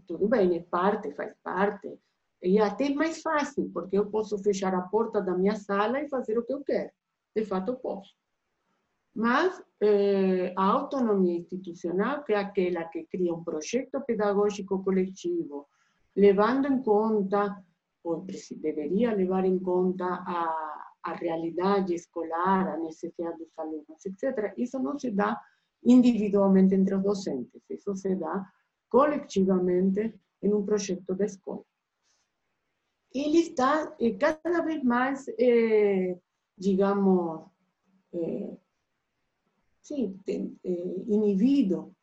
tudo 0.05 0.27
bem, 0.27 0.57
é 0.57 0.63
parte, 0.65 1.15
faz 1.15 1.33
parte, 1.45 1.97
e 2.43 2.59
até 2.59 2.93
mais 2.93 3.23
fácil, 3.23 3.71
porque 3.73 3.97
eu 3.97 4.11
posso 4.11 4.37
fechar 4.39 4.75
a 4.75 4.83
porta 4.83 5.23
da 5.23 5.39
minha 5.39 5.55
sala 5.55 6.01
e 6.01 6.09
fazer 6.09 6.37
o 6.37 6.45
que 6.45 6.53
eu 6.53 6.65
quero. 6.65 6.91
De 7.37 7.45
fato, 7.45 7.71
eu 7.71 7.77
posso. 7.77 8.13
Mas 9.15 9.63
eh, 9.81 10.53
a 10.57 10.65
autonomia 10.65 11.39
institucional, 11.39 12.25
que 12.25 12.33
é 12.33 12.37
aquela 12.37 12.83
que 12.87 13.05
cria 13.05 13.33
um 13.33 13.45
projeto 13.45 14.01
pedagógico 14.01 14.83
coletivo, 14.83 15.69
levando 16.17 16.67
em 16.67 16.83
conta, 16.83 17.65
ou 18.05 18.27
deveria 18.57 19.15
levar 19.15 19.45
em 19.45 19.59
conta 19.59 20.05
a, 20.05 20.95
a 21.05 21.13
realidade 21.15 21.95
escolar, 21.95 22.69
a 22.69 22.77
necessidade 22.79 23.39
dos 23.39 23.59
alunos, 23.59 24.05
etc. 24.05 24.53
Isso 24.57 24.79
não 24.79 24.99
se 24.99 25.11
dá 25.11 25.41
individualmente 25.85 26.75
entre 26.75 26.95
os 26.95 27.03
docentes, 27.03 27.63
isso 27.69 27.95
se 27.97 28.15
dá 28.15 28.45
coletivamente 28.89 30.15
em 30.43 30.53
um 30.53 30.65
projeto 30.65 31.15
da 31.15 31.25
escola. 31.25 31.65
Ele 33.15 33.39
está 33.39 33.95
eh, 34.01 34.13
cada 34.13 34.63
vez 34.63 34.83
mais, 34.83 35.27
eh, 35.39 36.19
digamos, 36.57 37.47
eh, 38.15 38.57
eh, 39.91 41.05
inhibido 41.09 41.95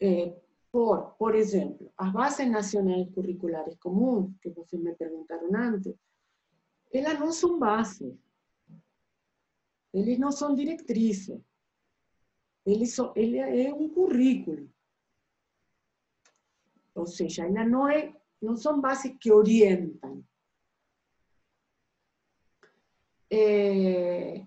eh, 0.00 0.39
por, 0.70 1.16
por 1.16 1.34
ejemplo, 1.34 1.92
las 1.98 2.12
bases 2.12 2.48
nacionales 2.48 3.08
curriculares 3.12 3.76
comunes, 3.78 4.36
que 4.40 4.50
ustedes 4.50 4.82
me 4.82 4.94
preguntaron 4.94 5.54
antes, 5.56 5.96
ellas 6.90 7.18
no 7.18 7.32
son 7.32 7.58
bases, 7.58 8.14
ellas 9.92 10.18
no 10.18 10.30
son 10.30 10.54
directrices, 10.54 11.40
ellas 12.64 12.90
son, 12.90 13.12
es 13.16 13.72
un 13.72 13.88
currículo. 13.90 14.68
O 16.94 17.06
sea, 17.06 17.26
ellas 17.46 17.68
no, 17.68 17.88
es, 17.88 18.14
no 18.40 18.56
son 18.56 18.80
bases 18.80 19.12
que 19.18 19.30
orientan. 19.30 20.26
Eh, 23.28 24.46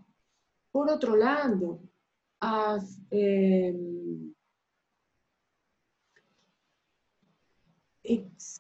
por 0.72 0.90
otro 0.90 1.16
lado, 1.16 1.80
as, 2.40 3.00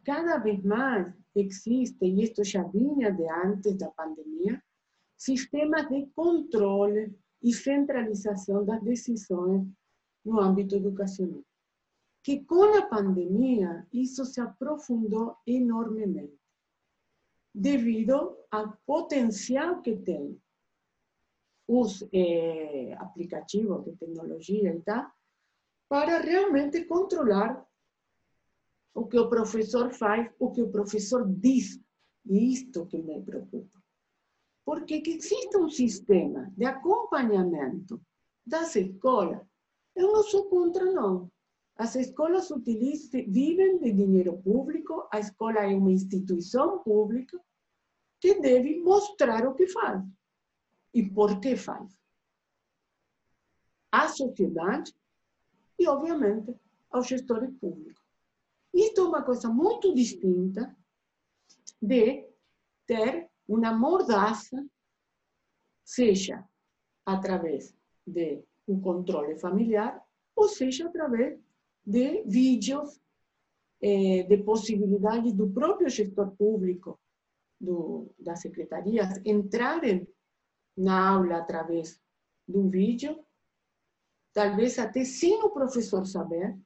cada 0.04 0.38
vez 0.38 0.64
más 0.64 1.14
existe, 1.36 2.06
y 2.06 2.24
esto 2.24 2.44
ya 2.44 2.64
vinha 2.64 3.12
de 3.12 3.28
antes 3.30 3.78
da 3.78 3.92
pandemia, 3.92 4.64
sistemas 5.18 5.90
de 5.90 6.10
controle 6.16 7.14
e 7.42 7.54
centralização 7.54 8.64
das 8.66 8.82
decisões 8.82 9.68
no 10.24 10.40
âmbito 10.40 10.76
educacional. 10.76 11.44
Que 12.24 12.46
com 12.46 12.78
a 12.78 12.86
pandemia 12.88 13.86
isso 13.92 14.24
se 14.26 14.40
aprofundou 14.40 15.38
enormemente, 15.46 16.40
devido 17.54 18.38
ao 18.50 18.78
potencial 18.86 19.82
que 19.82 19.98
tem 19.98 20.42
os 21.68 22.08
eh, 22.14 22.96
aplicativos 23.00 23.84
de 23.84 23.96
tecnologia 23.98 24.74
e 24.74 24.82
tal, 24.82 25.12
para 25.90 26.20
realmente 26.20 26.86
controlar 26.86 27.66
o 28.94 29.06
que 29.08 29.18
o 29.18 29.30
professor 29.30 29.92
faz, 29.92 30.32
o 30.40 30.52
que 30.52 30.62
o 30.62 30.70
professor 30.70 31.28
diz. 31.28 31.80
E 32.26 32.54
isto 32.54 32.86
que 32.86 33.02
me 33.02 33.22
preocupa. 33.22 33.82
Porque 34.66 35.02
que 35.02 35.12
existe 35.12 35.58
um 35.58 35.70
sistema 35.70 36.52
de 36.56 36.66
acompanhamento 36.66 38.02
das 38.46 38.76
escolas, 38.76 39.42
eu 39.96 40.12
não 40.12 40.24
sou 40.24 40.50
contra, 40.50 40.86
não. 40.86 41.30
As 41.76 41.96
escolas 41.96 42.50
utilizam, 42.52 43.24
vivem 43.28 43.80
de 43.80 43.92
dinheiro 43.92 44.38
público, 44.42 45.08
a 45.12 45.20
escola 45.20 45.60
é 45.60 45.76
uma 45.76 45.92
instituição 45.92 46.80
pública 46.80 47.40
que 48.22 48.40
deve 48.40 48.80
mostrar 48.80 49.46
o 49.48 49.56
que 49.56 49.68
faz 49.68 50.04
e 50.94 51.04
por 51.10 51.40
que 51.40 51.56
faz. 51.56 52.00
A 53.92 54.08
sociedade 54.08 54.96
e, 55.78 55.88
obviamente, 55.88 56.56
aos 56.90 57.08
gestores 57.08 57.52
públicos. 57.58 58.03
Isto 58.74 59.02
é 59.02 59.04
uma 59.04 59.22
coisa 59.22 59.50
muito 59.50 59.94
distinta 59.94 60.76
de 61.82 62.28
ter 62.88 63.30
uma 63.48 63.72
mordaça, 63.72 64.66
seja 65.84 66.44
através 67.06 67.76
de 68.06 68.44
um 68.68 68.80
controle 68.80 69.38
familiar, 69.38 70.02
ou 70.36 70.48
seja 70.48 70.88
através 70.88 71.40
de 71.86 72.24
vídeos, 72.24 73.00
eh, 73.82 74.24
de 74.24 74.38
possibilidade 74.38 75.34
do 75.34 75.50
próprio 75.50 75.90
gestor 75.90 76.32
público, 76.32 77.00
do, 77.60 78.14
das 78.18 78.42
secretarias, 78.42 79.20
entrarem 79.26 80.08
na 80.76 81.10
aula 81.10 81.38
através 81.38 82.02
de 82.48 82.58
um 82.58 82.70
vídeo, 82.70 83.24
talvez 84.34 84.80
até 84.80 85.06
sem 85.06 85.44
o 85.44 85.50
professor 85.50 86.06
saber, 86.06 86.58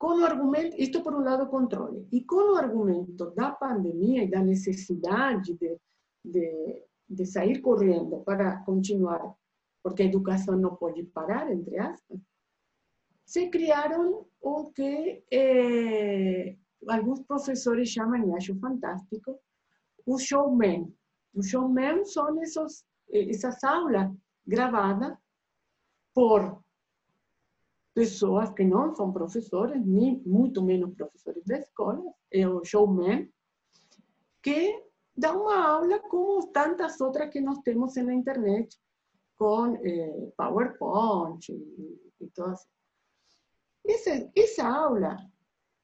com 0.00 0.18
o 0.18 0.24
argumento, 0.24 0.74
isto 0.78 1.02
por 1.02 1.14
um 1.14 1.20
lado 1.20 1.46
controle, 1.48 2.08
e 2.10 2.24
com 2.24 2.54
o 2.54 2.56
argumento 2.56 3.30
da 3.32 3.50
pandemia 3.50 4.24
e 4.24 4.30
da 4.30 4.42
necessidade 4.42 5.52
de, 5.52 5.78
de, 6.24 6.82
de 7.06 7.26
sair 7.26 7.60
para 8.24 8.64
continuar, 8.64 9.36
porque 9.82 10.02
a 10.02 10.06
educação 10.06 10.56
não 10.56 10.74
pode 10.74 11.02
parar, 11.04 11.52
entre 11.52 11.76
aspas, 11.78 12.18
se 13.26 13.50
criaram 13.50 14.26
o 14.40 14.72
que 14.72 15.22
eh, 15.30 16.56
alguns 16.88 17.20
professores 17.20 17.90
chamam, 17.90 18.26
e 18.26 18.34
acho 18.34 18.58
fantástico, 18.58 19.38
o 20.06 20.18
showman, 20.18 20.90
o 21.34 21.42
showman 21.42 22.06
son 22.06 22.40
esos, 22.40 22.86
eh, 23.10 23.28
esas 23.28 23.62
aulas 23.62 24.10
gravadas 24.46 25.14
por 26.14 26.64
pessoas 28.00 28.50
que 28.50 28.64
não 28.64 28.94
são 28.94 29.12
professores, 29.12 29.84
nem 29.84 30.22
muito 30.24 30.62
menos 30.62 30.94
professores 30.94 31.44
da 31.44 31.58
escola, 31.58 32.02
é 32.30 32.48
o 32.48 32.64
showman, 32.64 33.30
que 34.42 34.82
dá 35.16 35.34
uma 35.34 35.68
aula 35.68 35.98
como 36.00 36.46
tantas 36.48 37.00
outras 37.00 37.30
que 37.30 37.40
nós 37.40 37.58
temos 37.58 37.94
na 37.96 38.14
internet, 38.14 38.78
com 39.36 39.74
eh, 39.76 40.32
PowerPoint 40.36 41.52
e, 41.52 42.12
e 42.20 42.26
todas. 42.34 42.66
Essa, 43.86 44.30
essa 44.34 44.66
aula, 44.66 45.16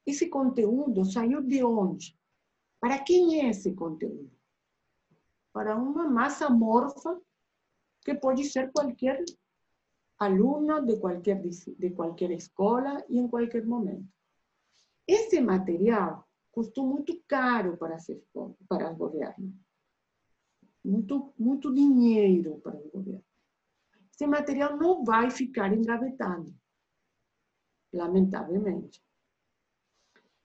esse 0.05 0.27
conteúdo 0.27 1.05
saiu 1.05 1.41
de 1.41 1.63
onde? 1.63 2.17
Para 2.79 2.99
quem 2.99 3.41
é 3.41 3.49
esse 3.49 3.73
conteúdo? 3.73 4.37
para 5.57 5.75
uma 5.75 6.07
massa 6.07 6.51
morfa 6.51 7.19
que 8.05 8.13
pode 8.13 8.43
ser 8.43 8.71
qualquer 8.71 9.25
aluno 10.19 10.85
de 10.85 10.97
qualquer, 10.97 11.41
de 11.41 11.89
qualquer 11.91 12.31
escola 12.31 13.03
e 13.09 13.17
em 13.17 13.27
qualquer 13.27 13.65
momento. 13.65 14.07
Esse 15.07 15.39
material, 15.39 16.27
custou 16.51 16.87
muito 16.87 17.21
caro 17.27 17.77
para, 17.77 17.99
ser, 17.99 18.23
para 18.67 18.91
o 18.91 18.95
governo. 18.95 19.53
Muito 20.83 21.73
dinheiro 21.73 22.59
para 22.61 22.75
o 22.75 22.89
governo. 22.89 23.23
Esse 24.11 24.25
material 24.25 24.75
não 24.75 25.03
vai 25.03 25.29
ficar 25.29 25.71
engavetado, 25.71 26.51
lamentavelmente. 27.93 28.99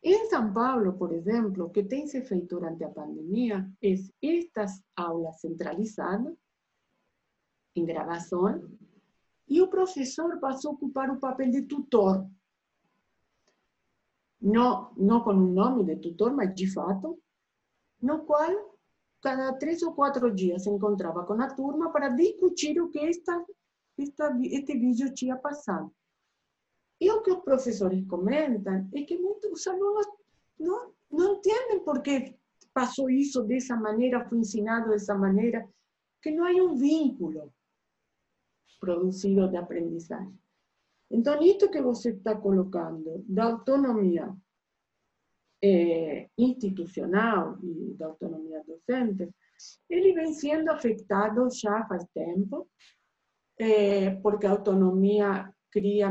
Em 0.03 0.29
São 0.29 0.53
Paulo, 0.53 0.93
por 0.99 1.13
exemplo, 1.13 1.65
o 1.65 1.71
que 1.71 1.83
tem 1.83 2.07
se 2.07 2.21
feito 2.23 2.57
durante 2.57 2.85
a 2.85 2.91
pandemia 2.91 3.67
é 3.81 3.95
estas 4.21 4.83
aulas 4.95 5.41
centralizadas, 5.41 6.37
em 7.75 7.87
gravação, 7.87 8.69
e 9.49 9.61
o 9.61 9.69
professor 9.69 10.39
passou 10.39 10.73
a 10.73 10.75
ocupar 10.75 11.11
o 11.11 11.21
papel 11.21 11.51
de 11.51 11.63
tutor. 11.63 12.27
Não, 14.41 14.93
não 14.97 15.23
com 15.23 15.31
o 15.31 15.53
nome 15.53 15.85
de 15.85 15.97
tutor, 15.97 16.33
mas 16.35 16.55
de 16.55 16.73
fato, 16.73 17.19
no 18.01 18.25
qual 18.25 18.79
cada 19.21 19.53
três 19.55 19.83
ou 19.83 19.93
quatro 19.93 20.35
dias 20.35 20.65
se 20.65 20.71
encontrava 20.71 21.25
com 21.25 21.35
a 21.35 21.55
turma 21.55 21.93
para 21.93 22.09
discutir 22.09 22.81
o 22.81 22.91
que 22.91 22.99
esta, 22.99 23.45
esta, 23.99 24.37
este 24.43 24.77
vídeo 24.77 25.15
tinha 25.15 25.37
passado. 25.37 25.93
E 27.01 27.11
o 27.11 27.23
que 27.23 27.31
os 27.31 27.45
professores 27.45 28.07
comentam 28.09 28.89
é 28.93 29.03
que 29.03 29.19
muitos 29.19 29.67
alunos 29.67 30.07
não, 30.59 30.93
não 31.11 31.35
entendem 31.35 31.81
por 31.85 32.03
que 32.03 32.37
passou 32.73 33.11
isso 33.11 33.43
dessa 33.43 33.77
maneira, 33.77 34.29
foi 34.29 34.39
ensinado 34.39 34.91
dessa 34.91 35.15
maneira, 35.15 35.69
que 36.21 36.31
não 36.31 36.45
há 36.45 36.51
um 36.51 36.75
vínculo 36.75 37.53
produzido 38.83 39.49
de 39.49 39.57
aprendizagem. 39.57 40.37
Então, 41.09 41.41
isso 41.41 41.71
que 41.71 41.81
você 41.81 42.11
está 42.11 42.35
colocando 42.35 43.25
da 43.29 43.45
autonomia 43.45 44.35
é, 45.63 46.29
institucional 46.37 47.57
e 47.63 47.95
da 47.95 48.07
autonomia 48.07 48.65
docente, 48.67 49.31
ele 49.89 50.13
vem 50.15 50.33
sendo 50.33 50.71
afetado 50.71 51.49
já 51.53 51.87
faz 51.87 52.05
tempo, 52.13 52.69
é, 53.57 54.17
porque 54.17 54.47
a 54.47 54.51
autonomia 54.51 55.55
cria, 55.71 56.09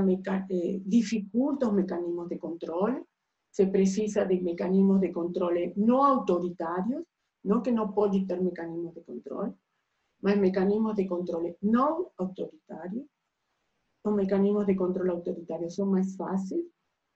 eh, 0.49 0.80
dificulta 0.85 1.68
os 1.68 1.73
mecanismos 1.73 2.30
de 2.30 2.38
controle, 2.38 3.03
se 3.52 3.65
precisa 3.68 4.23
de 4.26 4.39
mecanismos 4.39 5.02
de 5.02 5.11
controle 5.11 5.73
não 5.76 6.02
autoritários, 6.02 7.03
não 7.43 7.61
que 7.61 7.72
não 7.72 7.91
pode 7.91 8.26
ter 8.26 8.41
mecanismos 8.41 8.93
de 8.93 9.02
controle, 9.02 9.53
mas 10.22 10.38
mecanismos 10.38 10.95
de 10.95 11.07
controle 11.07 11.57
não 11.61 12.11
autoritários. 12.18 13.06
Os 14.03 14.14
mecanismos 14.14 14.65
de 14.65 14.76
controle 14.76 15.10
autoritários 15.10 15.76
são 15.76 15.88
mais 15.88 16.15
fáceis 16.15 16.65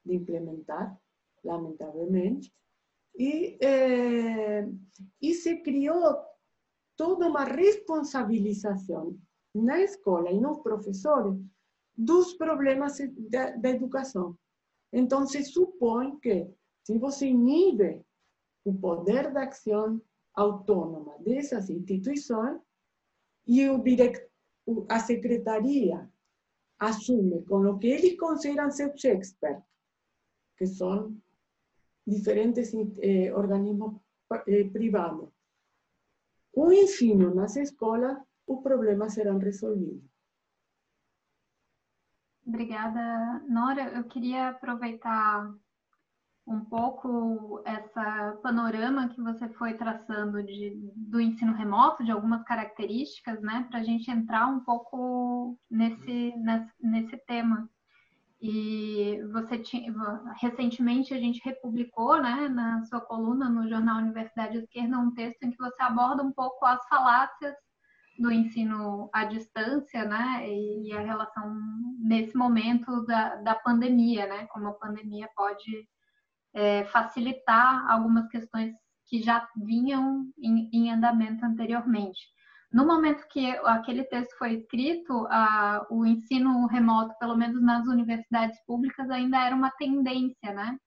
de 0.05 0.15
implementar, 0.15 0.97
lamentavelmente, 1.43 2.53
e, 3.17 3.57
eh, 3.61 4.67
e 5.21 5.33
se 5.33 5.57
criou 5.61 6.15
toda 6.97 7.27
uma 7.27 7.43
responsabilização 7.43 9.17
na 9.53 9.79
escola 9.81 10.31
e 10.31 10.39
nos 10.39 10.59
professores 10.59 11.39
dos 11.97 12.33
problemas 12.33 12.97
da, 13.29 13.51
da 13.51 13.69
educação. 13.69 14.37
Então, 14.91 15.25
se 15.25 15.43
supõe 15.43 16.19
que, 16.19 16.49
se 16.83 16.97
você 16.97 17.27
inibe 17.27 18.01
o 18.65 18.73
poder 18.73 19.31
da 19.31 19.43
ação 19.43 20.01
autônoma 20.33 21.17
dessas 21.19 21.69
instituições, 21.69 22.59
e 23.47 23.69
o 23.69 23.81
direct, 23.81 24.27
a 24.89 24.99
secretaria 24.99 26.09
assume 26.79 27.43
com 27.45 27.65
o 27.65 27.77
que 27.77 27.87
eles 27.87 28.17
consideram 28.17 28.71
seus 28.71 29.03
experts, 29.03 29.63
que 30.57 30.65
são 30.65 31.15
diferentes 32.05 32.73
eh, 33.01 33.33
organismos 33.33 34.01
eh, 34.47 34.65
privados. 34.65 35.29
O 36.53 36.71
ensino 36.71 37.33
nas 37.33 37.55
escolas, 37.55 38.17
os 38.47 38.61
problemas 38.61 39.13
serão 39.13 39.37
resolvidos. 39.37 40.03
Obrigada, 42.45 43.39
Nora. 43.49 43.91
Eu 43.97 44.03
queria 44.03 44.49
aproveitar 44.49 45.53
um 46.47 46.63
pouco 46.63 47.61
essa 47.65 48.37
panorama 48.43 49.09
que 49.09 49.19
você 49.19 49.49
foi 49.49 49.73
traçando 49.73 50.43
de, 50.43 50.77
do 50.95 51.19
ensino 51.19 51.53
remoto, 51.53 52.03
de 52.03 52.11
algumas 52.11 52.43
características, 52.43 53.41
né, 53.41 53.65
para 53.69 53.79
a 53.79 53.83
gente 53.83 54.11
entrar 54.11 54.45
um 54.47 54.59
pouco 54.59 55.57
nesse, 55.69 56.33
nesse, 56.79 57.17
tema. 57.25 57.67
E 58.39 59.19
você 59.31 59.57
tinha, 59.57 59.91
recentemente 60.39 61.15
a 61.15 61.19
gente 61.19 61.41
republicou, 61.43 62.21
né, 62.21 62.47
na 62.47 62.83
sua 62.83 63.01
coluna 63.01 63.49
no 63.49 63.67
jornal 63.67 63.97
Universidade 63.97 64.57
Esquerda, 64.57 64.99
um 64.99 65.15
texto 65.15 65.41
em 65.43 65.51
que 65.51 65.57
você 65.57 65.81
aborda 65.81 66.21
um 66.21 66.31
pouco 66.31 66.63
as 66.63 66.85
falácias 66.87 67.55
do 68.19 68.31
ensino 68.31 69.09
à 69.11 69.25
distância, 69.25 70.05
né, 70.05 70.47
e 70.47 70.93
a 70.93 71.01
relação 71.01 71.55
nesse 71.99 72.37
momento 72.37 73.03
da, 73.07 73.35
da 73.37 73.55
pandemia, 73.55 74.27
né, 74.27 74.45
como 74.47 74.67
a 74.67 74.73
pandemia 74.73 75.27
pode 75.35 75.87
é, 76.55 76.85
facilitar 76.85 77.85
algumas 77.91 78.27
questões 78.29 78.73
que 79.07 79.21
já 79.21 79.47
vinham 79.57 80.25
em, 80.39 80.69
em, 80.73 80.91
andamento 80.91 81.45
anteriormente. 81.45 82.19
No 82.71 82.87
momento 82.87 83.27
que 83.27 83.51
aquele 83.65 84.03
texto 84.05 84.35
foi 84.37 84.53
escrito, 84.53 85.27
a, 85.29 85.85
o 85.91 86.05
ensino 86.05 86.65
remoto, 86.65 87.13
pelo 87.19 87.37
menos 87.37 87.61
nas 87.61 87.85
universidades 87.87 88.57
públicas, 88.65 89.09
ainda 89.09 89.45
era 89.45 89.55
uma 89.55 89.69
tendência, 89.71 90.53
né? 90.53 90.77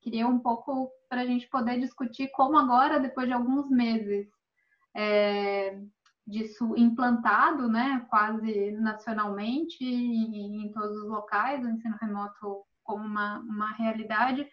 Queria 0.00 0.26
um 0.26 0.38
pouco 0.38 0.88
para 1.08 1.22
a 1.22 1.26
gente 1.26 1.48
poder 1.48 1.78
discutir 1.80 2.30
como 2.32 2.56
agora, 2.56 3.00
depois 3.00 3.26
de 3.26 3.34
alguns 3.34 3.68
meses, 3.68 4.26
é, 4.96 5.78
disso 6.26 6.74
implantado, 6.76 7.68
né, 7.68 8.06
quase 8.08 8.72
nacionalmente, 8.72 9.84
em, 9.84 10.64
em 10.64 10.72
todos 10.72 10.96
os 10.96 11.08
locais, 11.08 11.64
o 11.64 11.68
ensino 11.68 11.96
remoto 12.00 12.64
como 12.82 13.04
uma, 13.04 13.38
uma 13.40 13.72
realidade, 13.72 14.48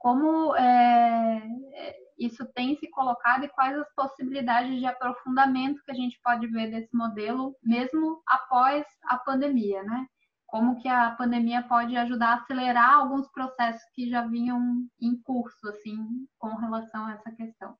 como 0.00 0.56
é, 0.56 1.42
é, 1.74 1.96
isso 2.18 2.46
tem 2.54 2.74
se 2.78 2.88
colocado 2.88 3.44
e 3.44 3.48
quais 3.50 3.76
as 3.78 3.94
possibilidades 3.94 4.78
de 4.78 4.86
aprofundamento 4.86 5.82
que 5.84 5.90
a 5.90 5.94
gente 5.94 6.18
pode 6.24 6.46
ver 6.46 6.70
desse 6.70 6.88
modelo, 6.96 7.54
mesmo 7.62 8.22
após 8.26 8.82
a 9.04 9.18
pandemia, 9.18 9.82
né? 9.82 10.06
Como 10.46 10.80
que 10.80 10.88
a 10.88 11.10
pandemia 11.10 11.62
pode 11.68 11.94
ajudar 11.98 12.28
a 12.28 12.34
acelerar 12.36 12.94
alguns 12.94 13.30
processos 13.30 13.82
que 13.94 14.08
já 14.08 14.26
vinham 14.26 14.86
em 14.98 15.20
curso, 15.20 15.68
assim, 15.68 16.26
com 16.38 16.56
relação 16.56 17.04
a 17.04 17.12
essa 17.12 17.30
questão. 17.32 17.76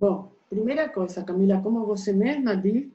Bom, 0.00 0.32
primeira 0.50 0.88
coisa, 0.88 1.24
Camila, 1.24 1.62
como 1.62 1.86
você 1.86 2.12
mesma 2.12 2.56
diz, 2.56 2.92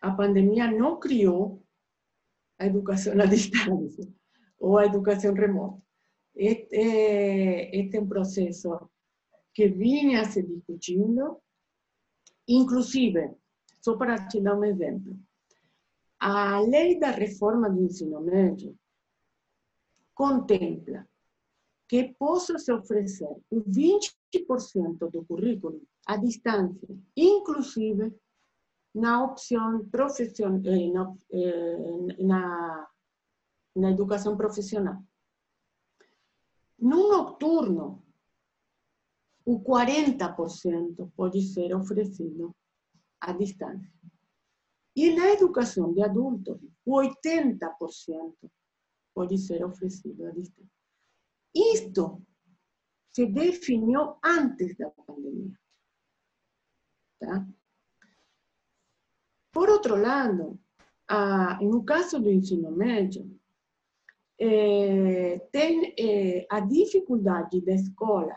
a 0.00 0.10
pandemia 0.10 0.68
não 0.68 0.98
criou 0.98 1.62
a 2.58 2.66
educação 2.66 3.12
à 3.12 3.26
distância 3.26 4.12
ou 4.58 4.76
a 4.76 4.86
educação 4.86 5.32
remota. 5.32 5.85
Este, 6.36 7.70
este 7.72 7.98
um 7.98 8.06
processo 8.06 8.90
que 9.54 9.68
vinha 9.68 10.24
se 10.24 10.42
discutindo, 10.42 11.40
inclusive, 12.46 13.34
só 13.80 13.96
para 13.96 14.28
te 14.28 14.40
dar 14.40 14.54
um 14.58 14.64
exemplo, 14.64 15.16
a 16.18 16.60
lei 16.60 16.98
da 16.98 17.10
reforma 17.10 17.70
do 17.70 17.82
ensino 17.82 18.20
médio 18.20 18.76
contempla 20.14 21.08
que 21.88 22.14
possa 22.18 22.58
se 22.58 22.72
oferecer 22.72 23.28
o 23.50 23.62
20% 23.62 25.10
do 25.10 25.24
currículo 25.24 25.80
à 26.06 26.16
distância, 26.16 26.88
inclusive 27.16 28.14
na 28.94 29.24
opção 29.24 29.86
profissional, 29.88 30.60
eh, 30.64 30.90
na, 30.90 31.14
eh, 31.30 32.22
na, 32.22 32.88
na 33.76 33.90
educação. 33.90 34.36
No 36.78 37.08
nocturno, 37.08 38.04
o 39.44 39.60
40% 39.60 41.10
pode 41.16 41.40
ser 41.42 41.74
oferecido 41.74 42.54
à 43.20 43.32
distância. 43.32 43.92
E 44.94 45.14
na 45.14 45.28
educação 45.28 45.92
de 45.92 46.02
adultos, 46.02 46.60
o 46.84 46.96
80% 47.00 48.50
pode 49.14 49.38
ser 49.38 49.64
oferecido 49.64 50.26
à 50.26 50.30
distância. 50.30 50.72
Isto 51.54 52.22
se 53.14 53.26
definiu 53.26 54.16
antes 54.22 54.76
da 54.76 54.90
pandemia. 54.90 55.58
Por 59.52 59.70
outro 59.70 59.96
lado, 59.96 60.60
a, 61.08 61.58
no 61.62 61.82
caso 61.84 62.20
do 62.20 62.30
ensino 62.30 62.70
médio, 62.70 63.35
é, 64.38 65.38
tem 65.50 65.94
é, 65.98 66.46
a 66.50 66.60
dificuldade 66.60 67.60
da 67.62 67.72
escola 67.72 68.36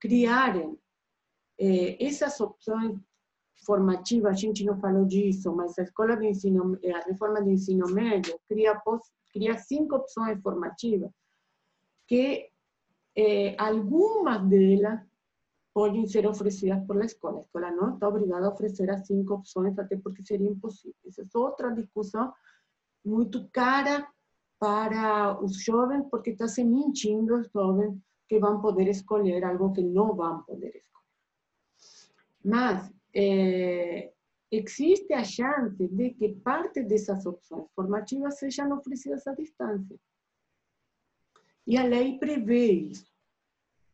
criarem 0.00 0.78
é, 1.58 2.04
essas 2.04 2.40
opções 2.40 2.98
formativas, 3.64 4.32
a 4.32 4.36
gente 4.36 4.64
não 4.64 4.78
falou 4.78 5.04
disso, 5.04 5.54
mas 5.54 5.78
a 5.78 5.82
escola 5.82 6.16
de 6.16 6.26
ensino, 6.26 6.78
a 6.94 7.08
reforma 7.08 7.40
do 7.40 7.50
ensino 7.50 7.86
médio 7.88 8.38
cria, 8.48 8.80
cria 9.32 9.56
cinco 9.58 9.96
opções 9.96 10.40
formativas 10.42 11.10
que 12.06 12.50
eh, 13.16 13.54
algumas 13.58 14.46
delas 14.48 15.00
podem 15.72 16.06
ser 16.06 16.26
oferecidas 16.26 16.84
por 16.86 16.96
la 16.96 17.06
escola. 17.06 17.38
A 17.38 17.40
escola 17.40 17.70
não 17.70 17.94
está 17.94 18.08
obrigada 18.08 18.46
a 18.46 18.50
oferecer 18.50 18.90
as 18.90 19.06
cinco 19.06 19.34
opções, 19.34 19.78
até 19.78 19.96
porque 19.96 20.24
seria 20.24 20.48
impossível. 20.48 20.94
Essa 21.06 21.22
é 21.22 21.38
outra 21.38 21.70
discussão 21.70 22.32
muito 23.04 23.48
cara 23.50 24.06
para 24.64 25.38
os 25.44 25.62
jovens, 25.62 26.06
porque 26.10 26.30
está 26.30 26.48
se 26.48 26.64
mentindo 26.64 27.36
os 27.36 27.50
jovens 27.50 28.00
que 28.26 28.38
vão 28.38 28.62
poder 28.62 28.88
escolher 28.88 29.44
algo 29.44 29.74
que 29.74 29.82
não 29.82 30.16
vão 30.16 30.42
poder 30.44 30.74
escolher. 30.74 31.04
Mas 32.42 32.90
é, 33.14 34.10
existe 34.50 35.12
a 35.12 35.22
chance 35.22 35.86
de 35.86 36.14
que 36.14 36.36
parte 36.36 36.82
dessas 36.82 37.26
opções 37.26 37.66
formativas 37.76 38.38
sejam 38.38 38.72
oferecidas 38.72 39.26
à 39.26 39.34
distância. 39.34 40.00
E 41.66 41.76
a 41.76 41.84
lei 41.84 42.18
prevê 42.18 42.72
isso. 42.72 43.12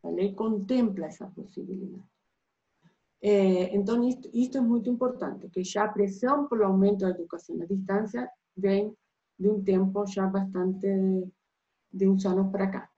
A 0.05 0.11
lei 0.11 0.33
contempla 0.35 1.07
essa 1.07 1.27
possibilidade. 1.27 2.05
É, 3.21 3.75
então, 3.75 4.09
isto, 4.09 4.31
isto, 4.33 4.59
é 4.59 4.61
muito 4.61 4.89
importante, 4.89 5.51
que 5.51 5.65
já 5.65 5.85
a 5.87 5.93
pressão 5.93 6.49
pelo 6.49 6.63
aumento 6.63 7.01
da 7.01 7.11
educação 7.11 7.61
à 7.61 7.67
distância 7.67 8.31
vem 8.57 8.97
de 9.41 9.49
um 9.49 9.65
tempo 9.65 10.07
já 10.07 10.27
bastante, 10.27 10.87
de 11.91 12.07
uns 12.07 12.27
anos 12.27 12.53
para 12.53 12.71
cá. 12.71 12.91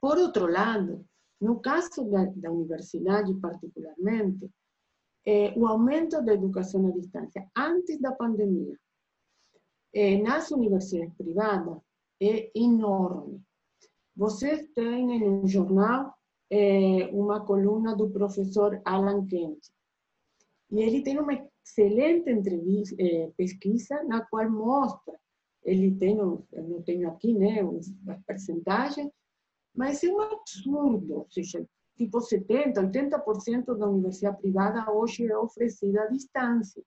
Por 0.00 0.16
outro 0.16 0.46
lado, 0.46 1.04
no 1.38 1.60
caso 1.60 2.04
da, 2.10 2.24
da 2.24 2.50
universidade 2.50 3.34
particularmente, 3.34 4.50
é, 5.26 5.52
o 5.58 5.66
aumento 5.66 6.22
da 6.22 6.32
educação 6.32 6.86
à 6.86 6.90
distância 6.90 7.46
antes 7.54 8.00
da 8.00 8.12
pandemia 8.12 8.78
é, 9.92 10.16
nas 10.22 10.50
universidades 10.50 11.14
privadas 11.16 11.78
é 12.20 12.50
enorme. 12.54 13.42
Vocês 14.14 14.66
têm 14.74 15.20
no 15.20 15.46
jornal 15.46 16.14
é, 16.50 17.08
uma 17.12 17.44
coluna 17.44 17.94
do 17.94 18.08
professor 18.08 18.80
Alan 18.84 19.26
Kent. 19.26 19.58
E 20.70 20.80
ele 20.80 21.02
tem 21.02 21.18
uma 21.18 21.34
excelente 21.64 22.30
é, 22.98 23.30
pesquisa 23.36 24.02
na 24.04 24.24
qual 24.24 24.50
mostra, 24.50 25.18
ele 25.66 25.94
tem, 25.96 26.16
eu 26.16 26.46
não 26.52 26.82
tenho 26.82 27.08
aqui 27.08 27.34
né, 27.34 27.60
as 28.08 28.22
percentagens, 28.24 29.10
mas 29.74 30.02
é 30.02 30.08
um 30.08 30.20
absurdo, 30.20 31.14
ou 31.14 31.26
seja, 31.30 31.66
tipo 31.96 32.18
70%, 32.18 32.74
80% 32.74 33.76
da 33.76 33.88
universidade 33.88 34.38
privada 34.38 34.90
hoje 34.90 35.26
é 35.26 35.36
oferecida 35.36 36.04
à 36.04 36.06
distância. 36.06 36.82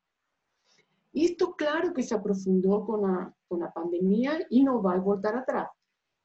Isto, 1.13 1.53
claro 1.55 1.93
que 1.93 2.01
se 2.01 2.13
aprofundou 2.13 2.85
com 2.85 3.05
a, 3.05 3.31
com 3.47 3.63
a 3.63 3.67
pandemia 3.67 4.47
e 4.49 4.63
não 4.63 4.81
vai 4.81 4.99
voltar 4.99 5.35
atrás 5.35 5.69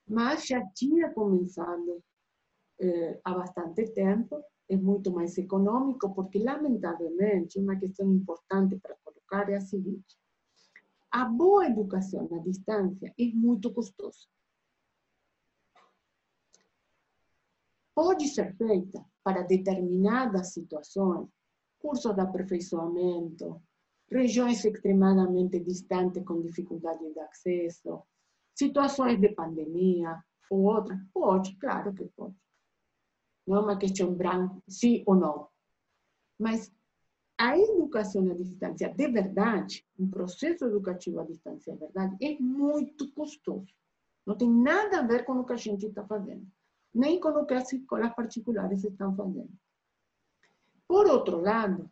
mas 0.07 0.47
já 0.47 0.65
tinha 0.75 1.11
começado 1.13 2.03
eh, 2.81 3.21
há 3.25 3.35
bastante 3.35 3.91
tempo, 3.93 4.43
é 4.69 4.77
muito 4.77 5.11
mais 5.13 5.37
econômico, 5.39 6.15
porque, 6.15 6.39
lamentavelmente, 6.39 7.59
uma 7.59 7.77
questão 7.77 8.13
importante 8.13 8.79
para 8.81 8.97
colocar 9.03 9.51
é 9.51 9.57
a 9.57 9.61
seguinte: 9.61 10.17
a 11.15 11.25
boa 11.25 11.67
educação 11.67 12.29
à 12.33 12.39
distância 12.39 13.15
é 13.17 13.27
muito 13.27 13.73
custosa. 13.73 14.27
Pode 17.95 18.27
ser 18.27 18.57
feita 18.57 19.05
para 19.23 19.43
determinadas 19.43 20.53
situações, 20.53 21.29
cursos 21.79 22.13
de 22.17 22.21
aperfeiçoamento, 22.21 23.63
regiões 24.11 24.65
extremadamente 24.65 25.61
distantes 25.61 26.25
com 26.25 26.43
dificuldade 26.43 27.13
de 27.13 27.21
acesso, 27.21 28.03
Situações 28.53 29.21
de 29.21 29.29
pandemia 29.31 30.23
ou 30.49 30.63
outra? 30.63 30.97
Pode, 31.13 31.57
claro 31.57 31.93
que 31.93 32.05
pode. 32.17 32.37
Não 33.47 33.57
é 33.57 33.61
uma 33.61 33.79
questão 33.79 34.15
branca, 34.15 34.63
sim 34.69 35.03
ou 35.07 35.17
não. 35.17 35.49
Mas 36.39 36.73
a 37.45 37.59
educação 37.59 38.31
à 38.31 38.35
distância, 38.35 38.89
de 38.89 39.09
verdade, 39.09 39.87
um 39.99 40.09
processo 40.09 40.65
educativo 40.65 41.21
à 41.21 41.25
distância, 41.25 41.75
de 41.75 41.79
verdade, 41.79 42.17
é 42.25 42.39
muito 42.41 43.13
custoso. 43.13 43.71
Não 44.25 44.35
tem 44.35 44.51
nada 44.51 45.01
a 45.01 45.03
ver 45.03 45.27
com 45.27 45.35
o 45.35 45.45
que 45.45 45.53
a 45.53 45.57
gente 45.57 45.85
está 45.85 46.03
fazendo, 46.07 46.47
nem 46.95 47.21
com 47.21 47.29
o 47.29 47.45
que 47.45 47.53
as 47.53 47.71
escolas 47.71 48.15
particulares 48.15 48.83
estão 48.83 49.15
fazendo. 49.15 49.53
Por 50.89 51.07
outro 51.07 51.39
lado, 51.39 51.91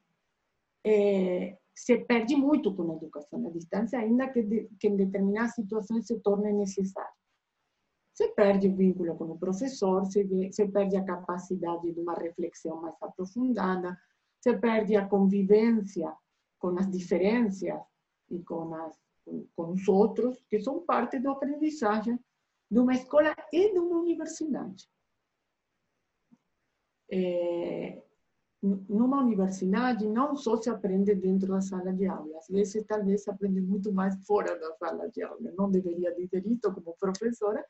é, 0.85 1.59
se 1.75 1.99
perde 1.99 2.35
muito 2.35 2.75
com 2.75 2.91
a 2.91 2.97
educação 2.97 3.47
à 3.47 3.51
distância, 3.51 3.99
ainda 3.99 4.29
que, 4.29 4.43
de, 4.43 4.71
que 4.81 4.89
em 4.89 4.97
determinadas 4.97 5.55
situações 5.55 6.07
se 6.07 6.19
torne 6.21 6.51
necessário. 6.51 7.13
Se 8.15 8.29
perde 8.29 8.69
o 8.69 8.75
vínculo 8.75 9.15
com 9.17 9.25
o 9.25 9.39
professor, 9.39 10.07
se, 10.07 10.27
se 10.51 10.69
perde 10.69 10.97
a 10.97 11.05
capacidade 11.05 11.93
de 11.93 12.01
uma 12.01 12.15
reflexão 12.15 12.81
mais 12.81 12.95
aprofundada, 13.03 13.99
se 14.43 14.53
perde 14.59 14.97
a 14.97 15.07
convivência 15.07 16.13
com 16.59 16.77
as 16.79 16.91
diferenças 16.91 17.81
e 18.29 18.43
com, 18.43 18.75
as, 18.75 18.99
com, 19.55 19.71
os 19.71 19.87
outros, 19.89 20.43
que 20.49 20.61
são 20.61 20.81
parte 20.81 21.19
da 21.21 21.31
aprendizagem 21.31 22.19
de 22.71 22.79
uma 22.79 22.95
escola 22.95 23.35
e 23.53 23.73
de 23.73 23.79
uma 23.79 24.01
universidade. 24.01 24.89
É, 27.11 28.03
numa 28.63 29.21
universidade 29.21 30.09
não 30.09 30.35
só 30.35 30.57
se 30.57 30.71
aprende 30.71 31.15
dentro 31.15 31.49
da 31.49 31.61
sala 31.61 31.93
de 31.93 32.07
aula, 32.07 32.39
às 32.39 32.49
vezes 32.49 32.85
talvez 32.85 33.23
se 33.23 33.31
aprende 33.31 33.61
muito 33.61 33.93
mais 33.93 34.15
fora 34.25 34.59
da 34.59 34.73
sala 34.75 35.09
de 35.11 35.23
aula. 35.23 35.53
Não 35.57 35.71
deveria 35.71 36.15
dizer 36.15 36.45
isso 36.47 36.73
como 36.73 36.97
professora, 36.99 37.65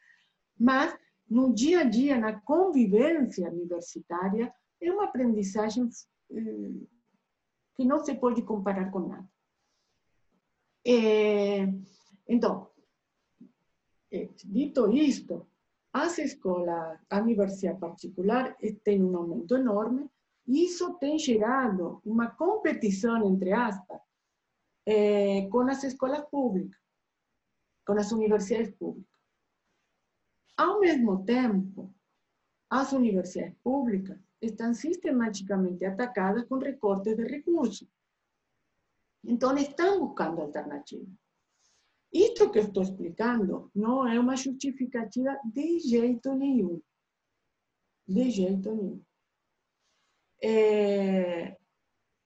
mas 0.59 0.97
no 1.28 1.53
dia 1.53 1.81
a 1.81 1.85
dia, 1.85 2.19
na 2.19 2.40
convivência 2.40 3.51
universitária, 3.51 4.53
é 4.81 4.93
uma 4.93 5.05
aprendizagem 5.05 5.85
eh, 5.85 5.89
que 6.28 7.85
não 7.85 8.01
se 8.01 8.15
pode 8.15 8.43
comparar 8.43 8.90
com 8.90 9.01
nada. 9.09 9.28
É, 10.85 11.66
então, 12.28 12.70
é, 14.11 14.28
dito 14.44 14.90
isto, 14.90 15.47
as 15.93 16.19
escolas, 16.19 16.99
a 17.11 17.20
universidade 17.20 17.78
particular 17.78 18.57
tem 18.82 19.03
um 19.03 19.16
aumento 19.16 19.57
enorme, 19.57 20.11
isso 20.47 20.94
tem 20.94 21.19
gerado 21.19 22.01
uma 22.05 22.31
competição, 22.31 23.28
entre 23.28 23.53
aspas, 23.53 24.01
eh, 24.86 25.49
com 25.51 25.61
as 25.61 25.85
escolas 25.85 26.24
públicas, 26.28 26.81
com 27.86 27.93
as 27.93 28.11
universidades 28.11 28.74
públicas. 28.74 29.12
Ao 30.57 30.81
mesmo 30.81 31.24
tempo, 31.24 31.94
as 32.69 32.93
universidades 32.93 33.57
públicas 33.62 34.19
estão 34.43 34.74
sistematicamente 34.74 35.85
atacadas 35.85 36.44
com 36.48 36.59
recortes 36.59 37.16
de 37.16 37.24
recursos. 37.24 37.89
Então, 39.24 39.56
estão 39.56 40.05
buscando 40.05 40.43
alternativas. 40.43 41.09
Isto 42.12 42.51
que 42.51 42.59
estou 42.59 42.82
explicando 42.82 43.70
não 43.74 44.06
é 44.06 44.19
uma 44.19 44.36
justificativa 44.36 45.39
de 45.44 45.78
jeito 45.78 46.35
nenhum. 46.35 46.82
De 48.06 48.31
jeito 48.31 48.74
nenhum. 48.74 49.02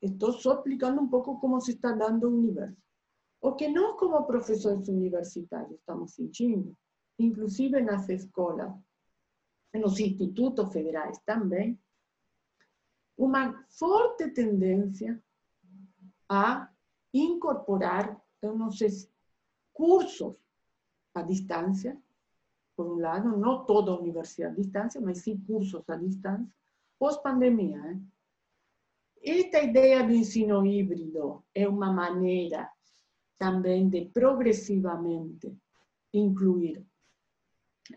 Estou 0.01 0.33
só 0.33 0.55
explicando 0.55 1.01
um 1.03 1.09
pouco 1.09 1.39
como 1.39 1.61
se 1.61 1.73
está 1.73 1.93
dando 1.93 2.29
universo. 2.29 2.77
O 3.41 3.55
que 3.55 3.69
nós, 3.69 3.99
como 3.99 4.25
professores 4.25 4.89
universitários, 4.89 5.79
estamos 5.79 6.15
sentindo, 6.15 6.77
inclusive 7.19 7.81
nas 7.83 8.09
escolas, 8.09 8.73
nos 9.75 10.01
institutos 10.01 10.73
federais 10.73 11.19
também, 11.27 11.79
uma 13.17 13.65
forte 13.69 14.29
tendência 14.31 15.23
a 16.29 16.71
incorporar, 17.13 18.21
sei, 18.73 18.89
cursos 19.73 20.35
à 21.15 21.23
distância, 21.23 22.01
por 22.77 22.87
um 22.87 22.99
lado, 22.99 23.37
não 23.39 23.65
toda 23.65 23.91
a 23.91 23.99
universidade 23.99 24.53
à 24.53 24.57
distância, 24.57 25.01
mas 25.01 25.19
sim 25.19 25.39
cursos 25.39 25.83
à 25.89 25.97
distância, 25.97 26.47
pós-pandemia. 26.99 27.79
Né? 27.79 28.03
Esta 29.23 29.63
ideia 29.63 30.05
do 30.05 30.13
ensino 30.13 30.65
híbrido 30.67 31.43
é 31.55 31.67
uma 31.67 31.91
maneira 31.91 32.71
também 33.39 33.89
de 33.89 34.07
progressivamente 34.07 35.57
incluir 36.13 36.85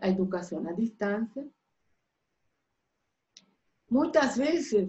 a 0.00 0.08
educação 0.08 0.66
à 0.66 0.72
distância. 0.72 1.46
Muitas 3.90 4.36
vezes, 4.36 4.88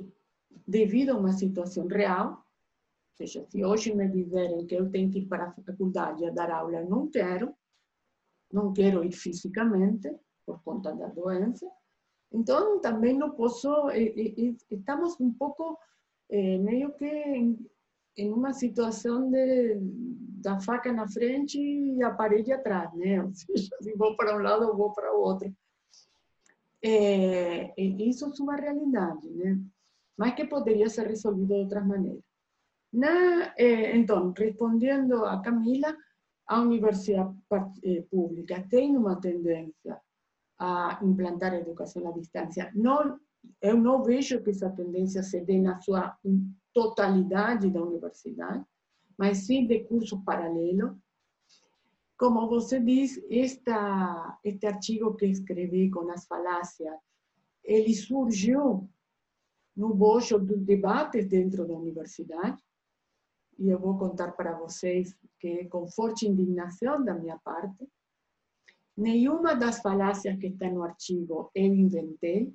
devido 0.67 1.11
a 1.11 1.17
uma 1.17 1.33
situação 1.33 1.87
real, 1.87 2.31
ou 2.31 3.17
seja, 3.17 3.45
se 3.49 3.63
hoje 3.63 3.93
me 3.93 4.07
dizerem 4.07 4.65
que 4.65 4.75
eu 4.75 4.89
tenho 4.89 5.09
que 5.11 5.19
ir 5.19 5.27
para 5.27 5.45
a 5.45 5.51
faculdade 5.51 6.25
a 6.25 6.31
dar 6.31 6.51
aula, 6.51 6.83
não 6.83 7.09
quero, 7.09 7.53
não 8.51 8.73
quero 8.73 9.03
ir 9.03 9.11
fisicamente, 9.11 10.13
por 10.45 10.61
conta 10.63 10.93
da 10.93 11.07
doença, 11.07 11.69
então, 12.31 12.79
também 12.79 13.17
não 13.17 13.31
posso, 13.31 13.69
estamos 14.69 15.19
um 15.19 15.33
pouco 15.33 15.77
eh, 16.29 16.57
meio 16.59 16.93
que 16.93 17.05
em, 17.05 17.69
em, 18.15 18.31
uma 18.31 18.53
situação 18.53 19.29
de, 19.29 19.77
da 20.41 20.57
faca 20.61 20.93
na 20.93 21.07
frente 21.09 21.59
e 21.59 22.01
a 22.01 22.11
parede 22.11 22.53
atrás, 22.53 22.93
né? 22.93 23.21
Ou 23.23 23.33
seja, 23.33 23.75
se 23.81 23.93
vou 23.95 24.15
para 24.15 24.37
um 24.37 24.41
lado 24.41 24.65
ou 24.65 24.77
vou 24.77 24.93
para 24.93 25.13
o 25.13 25.19
outro. 25.19 25.53
É, 26.83 27.73
isso 27.79 28.25
é 28.25 28.41
uma 28.41 28.55
realidade, 28.55 29.29
né? 29.29 29.59
Mas 30.21 30.35
que 30.35 30.45
poderia 30.45 30.87
ser 30.87 31.07
resolvido 31.07 31.47
de 31.47 31.53
outras 31.63 31.83
maneiras. 31.83 32.23
Na, 32.93 33.55
eh, 33.57 33.97
então, 33.97 34.31
respondendo 34.37 35.25
a 35.25 35.41
Camila, 35.41 35.97
a 36.45 36.61
universidade 36.61 37.35
eh, 37.83 38.03
pública 38.03 38.63
tem 38.69 38.95
uma 38.95 39.19
tendência 39.19 39.99
a 40.59 40.99
implantar 41.01 41.53
a 41.53 41.57
educação 41.57 42.07
à 42.07 42.11
distância. 42.11 42.71
Não, 42.75 43.19
eu 43.59 43.75
não 43.75 44.03
vejo 44.03 44.43
que 44.43 44.51
essa 44.51 44.69
tendência 44.69 45.23
se 45.23 45.41
dê 45.41 45.59
na 45.59 45.81
sua 45.81 46.15
totalidade 46.71 47.71
da 47.71 47.81
universidade, 47.81 48.63
mas 49.17 49.39
sim 49.47 49.65
de 49.65 49.79
curso 49.85 50.23
paralelo. 50.23 51.01
Como 52.15 52.47
você 52.47 52.79
diz, 52.79 53.19
esta, 53.27 54.37
este 54.43 54.67
artigo 54.67 55.15
que 55.15 55.25
escrevi 55.25 55.89
com 55.89 56.11
as 56.11 56.27
falácias, 56.27 56.95
ele 57.63 57.95
surgiu 57.95 58.87
no 59.75 59.93
bojo 59.93 60.39
dos 60.39 60.61
debates 60.61 61.27
dentro 61.27 61.67
da 61.67 61.73
universidade, 61.73 62.61
e 63.57 63.69
eu 63.69 63.79
vou 63.79 63.97
contar 63.97 64.31
para 64.31 64.57
vocês 64.57 65.15
que, 65.39 65.65
com 65.65 65.87
forte 65.87 66.27
indignação 66.27 67.03
da 67.03 67.13
minha 67.13 67.37
parte, 67.39 67.87
nenhuma 68.97 69.55
das 69.55 69.81
falácias 69.81 70.37
que 70.37 70.47
está 70.47 70.69
no 70.69 70.83
artigo 70.83 71.51
eu 71.53 71.65
inventei, 71.65 72.53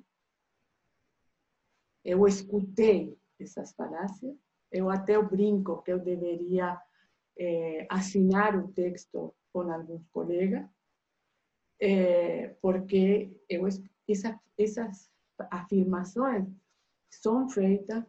eu 2.03 2.25
escutei 2.27 3.17
essas 3.39 3.73
falácias, 3.73 4.35
eu 4.71 4.89
até 4.89 5.21
brinco 5.21 5.81
que 5.81 5.91
eu 5.91 5.99
deveria 5.99 6.79
eh, 7.37 7.85
assinar 7.89 8.55
o 8.55 8.67
texto 8.69 9.33
com 9.51 9.61
alguns 9.71 10.05
colegas, 10.09 10.67
eh, 11.79 12.55
porque 12.61 13.31
eu, 13.49 13.65
essa, 13.67 14.39
essas 14.57 15.09
afirmações 15.51 16.47
são 17.09 17.49
feitas 17.49 18.03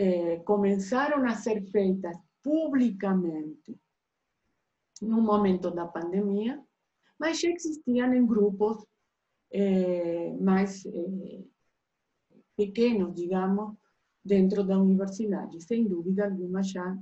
eh, 0.00 0.36
começaram 0.44 1.26
a 1.26 1.34
ser 1.34 1.60
feitas 1.72 2.16
publicamente 2.40 3.76
no 5.02 5.20
momento 5.20 5.72
da 5.72 5.86
pandemia, 5.86 6.62
mas 7.18 7.40
já 7.40 7.50
existiam 7.50 8.12
em 8.14 8.24
grupos 8.24 8.84
eh, 9.50 10.32
mais 10.40 10.86
eh, 10.86 11.42
pequenos, 12.56 13.12
digamos, 13.12 13.76
dentro 14.24 14.62
da 14.62 14.78
universidade. 14.78 15.60
Sem 15.62 15.84
dúvida 15.88 16.26
alguma 16.26 16.62
já, 16.62 16.96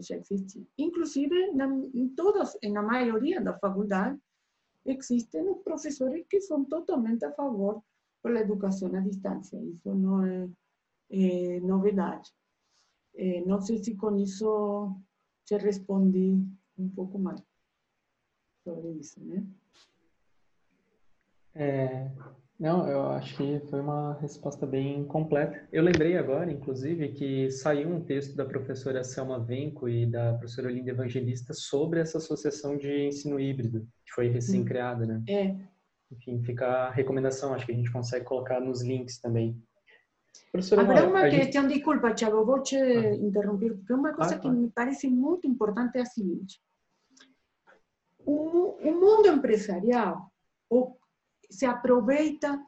já 0.00 0.16
existia. 0.16 0.64
Inclusive, 0.76 1.52
na, 1.52 1.66
em 1.94 2.08
todas, 2.10 2.56
na 2.62 2.82
maioria 2.82 3.40
da 3.40 3.58
faculdade, 3.58 4.18
existem 4.84 5.48
os 5.50 5.62
professores 5.62 6.24
que 6.28 6.40
são 6.40 6.64
totalmente 6.64 7.24
a 7.24 7.32
favor 7.32 7.82
da 8.24 8.40
educação 8.40 8.94
à 8.94 9.00
distância. 9.00 9.56
Isso 9.58 9.94
não 9.94 10.24
é 10.24 10.48
eh, 11.10 11.60
novidade. 11.60 12.30
Eh, 13.14 13.42
não 13.46 13.60
sei 13.60 13.78
se 13.78 13.96
com 13.96 14.16
isso 14.16 14.96
te 15.44 15.56
respondi 15.56 16.44
um 16.76 16.88
pouco 16.88 17.18
mais 17.18 17.42
sobre 18.64 18.90
isso, 18.92 19.20
né? 19.24 19.46
É, 21.54 22.10
não, 22.58 22.88
eu 22.88 23.08
acho 23.10 23.36
que 23.36 23.60
foi 23.68 23.80
uma 23.80 24.14
resposta 24.20 24.66
bem 24.66 25.04
completa. 25.04 25.66
Eu 25.72 25.82
lembrei 25.82 26.16
agora, 26.16 26.50
inclusive, 26.50 27.08
que 27.12 27.50
saiu 27.50 27.88
um 27.88 28.04
texto 28.04 28.36
da 28.36 28.44
professora 28.44 29.02
Selma 29.04 29.38
Venco 29.38 29.88
e 29.88 30.06
da 30.06 30.34
professora 30.34 30.68
Olinda 30.68 30.90
Evangelista 30.90 31.54
sobre 31.54 32.00
essa 32.00 32.18
associação 32.18 32.76
de 32.76 33.06
ensino 33.06 33.38
híbrido, 33.40 33.86
que 34.04 34.12
foi 34.12 34.28
recém-criada, 34.28 35.06
né? 35.06 35.22
É. 35.28 35.56
Enfim, 36.10 36.42
fica 36.42 36.66
a 36.66 36.90
recomendação, 36.90 37.52
acho 37.52 37.66
que 37.66 37.72
a 37.72 37.74
gente 37.74 37.92
consegue 37.92 38.24
colocar 38.24 38.60
nos 38.60 38.82
links 38.82 39.18
também. 39.18 39.60
Professora 40.50 40.82
Habrá 40.82 41.06
uma 41.06 41.28
questão, 41.28 41.62
gente... 41.62 41.74
desculpa, 41.74 42.14
Thiago, 42.14 42.44
vou 42.44 42.62
te 42.62 42.76
ah. 42.76 43.14
interromper, 43.14 43.76
porque 43.76 43.92
uma 43.92 44.14
coisa 44.14 44.34
ah, 44.34 44.38
que 44.38 44.48
ah. 44.48 44.52
me 44.52 44.70
parece 44.70 45.08
muito 45.08 45.46
importante 45.46 45.98
é 45.98 46.02
a 46.02 46.06
seguinte. 46.06 46.60
O, 48.24 48.76
o 48.80 48.92
mundo 48.92 49.28
empresarial 49.28 50.30
se 51.50 51.64
aproveita 51.64 52.62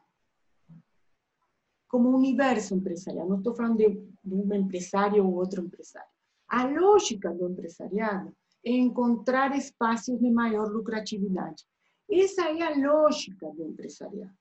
como 1.89 2.17
universo 2.17 2.75
empresarial. 2.75 3.29
Não 3.29 3.39
estou 3.39 3.55
falando 3.55 3.79
de, 3.79 3.89
de 3.89 4.35
um 4.35 4.55
empresário 4.55 5.27
ou 5.27 5.35
outro 5.35 5.63
empresário. 5.63 6.09
A 6.49 6.65
lógica 6.65 7.33
do 7.33 7.49
empresariado 7.49 8.35
é 8.65 8.71
encontrar 8.71 9.57
espaços 9.57 10.19
de 10.19 10.31
maior 10.31 10.69
lucratividade. 10.69 11.65
Essa 12.11 12.49
é 12.51 12.63
a 12.63 12.77
lógica 12.77 13.51
do 13.51 13.65
empresariado. 13.65 14.37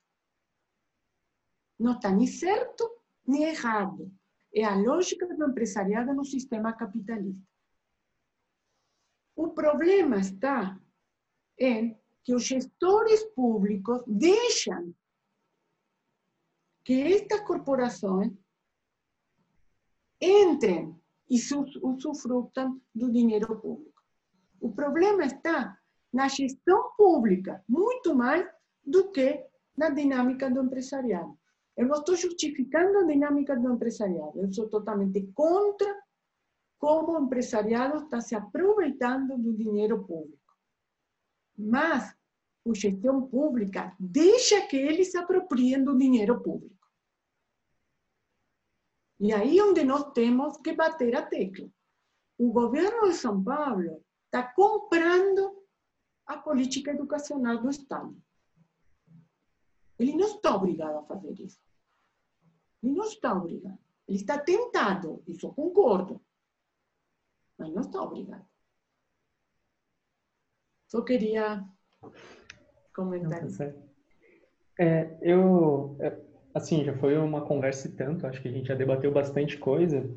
Não 1.77 1.93
está 1.93 2.11
nem 2.11 2.27
certo 2.27 2.99
nem 3.25 3.43
errado. 3.43 4.11
É 4.53 4.63
a 4.63 4.75
lógica 4.75 5.27
do 5.27 5.45
empresariado 5.45 6.13
no 6.13 6.25
sistema 6.25 6.73
capitalista. 6.73 7.47
O 9.35 9.49
problema 9.49 10.17
está 10.17 10.79
em 11.57 11.97
que 12.23 12.33
os 12.33 12.43
gestores 12.43 13.23
públicos 13.35 14.03
deixam 14.07 14.93
que 16.83 17.01
estas 17.13 17.41
corporações 17.41 18.33
entrem 20.19 20.99
e 21.29 21.37
usufrutam 21.81 22.81
do 22.93 23.11
dinheiro 23.11 23.59
público. 23.61 24.03
O 24.59 24.73
problema 24.73 25.23
está 25.25 25.78
na 26.11 26.27
gestão 26.27 26.91
pública, 26.97 27.63
muito 27.67 28.15
mais 28.15 28.47
do 28.83 29.11
que 29.11 29.45
na 29.77 29.89
dinâmica 29.89 30.49
do 30.49 30.63
empresariado. 30.63 31.37
Eu 31.77 31.87
não 31.87 31.99
estou 31.99 32.15
justificando 32.15 32.97
a 32.97 33.03
dinâmica 33.03 33.55
do 33.55 33.71
empresariado, 33.71 34.39
eu 34.41 34.51
sou 34.51 34.67
totalmente 34.67 35.31
contra 35.33 35.97
como 36.77 37.13
o 37.13 37.23
empresariado 37.23 38.03
está 38.03 38.21
se 38.21 38.35
aproveitando 38.35 39.37
do 39.37 39.53
dinheiro 39.53 40.03
público. 40.05 40.39
Mas 41.57 42.15
a 42.67 42.73
gestão 42.73 43.27
pública 43.27 43.95
deixa 43.99 44.65
que 44.67 44.77
eles 44.77 45.11
se 45.11 45.17
apropriem 45.17 45.83
do 45.83 45.97
dinheiro 45.97 46.41
público. 46.41 46.75
E 49.19 49.33
aí 49.33 49.59
é 49.59 49.63
onde 49.63 49.83
nós 49.83 50.13
temos 50.13 50.57
que 50.57 50.73
bater 50.73 51.15
a 51.15 51.21
tecla. 51.21 51.69
O 52.37 52.53
governo 52.53 53.09
de 53.09 53.15
São 53.15 53.43
Paulo 53.43 54.01
está 54.25 54.43
comprando 54.53 55.58
a 56.29 56.37
política 56.37 56.91
educacional 56.91 57.57
do 57.57 57.69
Estado. 57.71 58.15
Ele 59.97 60.13
não 60.13 60.27
está 60.27 60.55
obrigado 60.55 60.99
a 60.99 61.03
fazer 61.03 61.33
isso. 61.41 61.59
Ele 62.83 62.93
não 62.93 63.05
está 63.05 63.33
obrigado. 63.33 63.79
Ele 64.07 64.17
está 64.17 64.37
tentado, 64.37 65.23
isso 65.27 65.47
eu 65.47 65.53
concordo. 65.53 66.21
Mas 67.57 67.73
não 67.73 67.81
está 67.81 68.01
obrigado. 68.01 68.47
Só 70.87 71.01
queria 71.01 71.67
comentar 72.93 73.45
isso. 73.45 73.57
Tá 73.57 73.73
é, 74.77 75.17
eu, 75.23 75.97
é, 75.99 76.15
assim, 76.53 76.85
já 76.85 76.95
foi 76.99 77.17
uma 77.17 77.45
conversa 77.45 77.87
e 77.87 77.95
tanto, 77.95 78.27
acho 78.27 78.39
que 78.41 78.47
a 78.47 78.51
gente 78.51 78.67
já 78.67 78.75
debateu 78.75 79.11
bastante 79.11 79.57
coisa, 79.57 80.07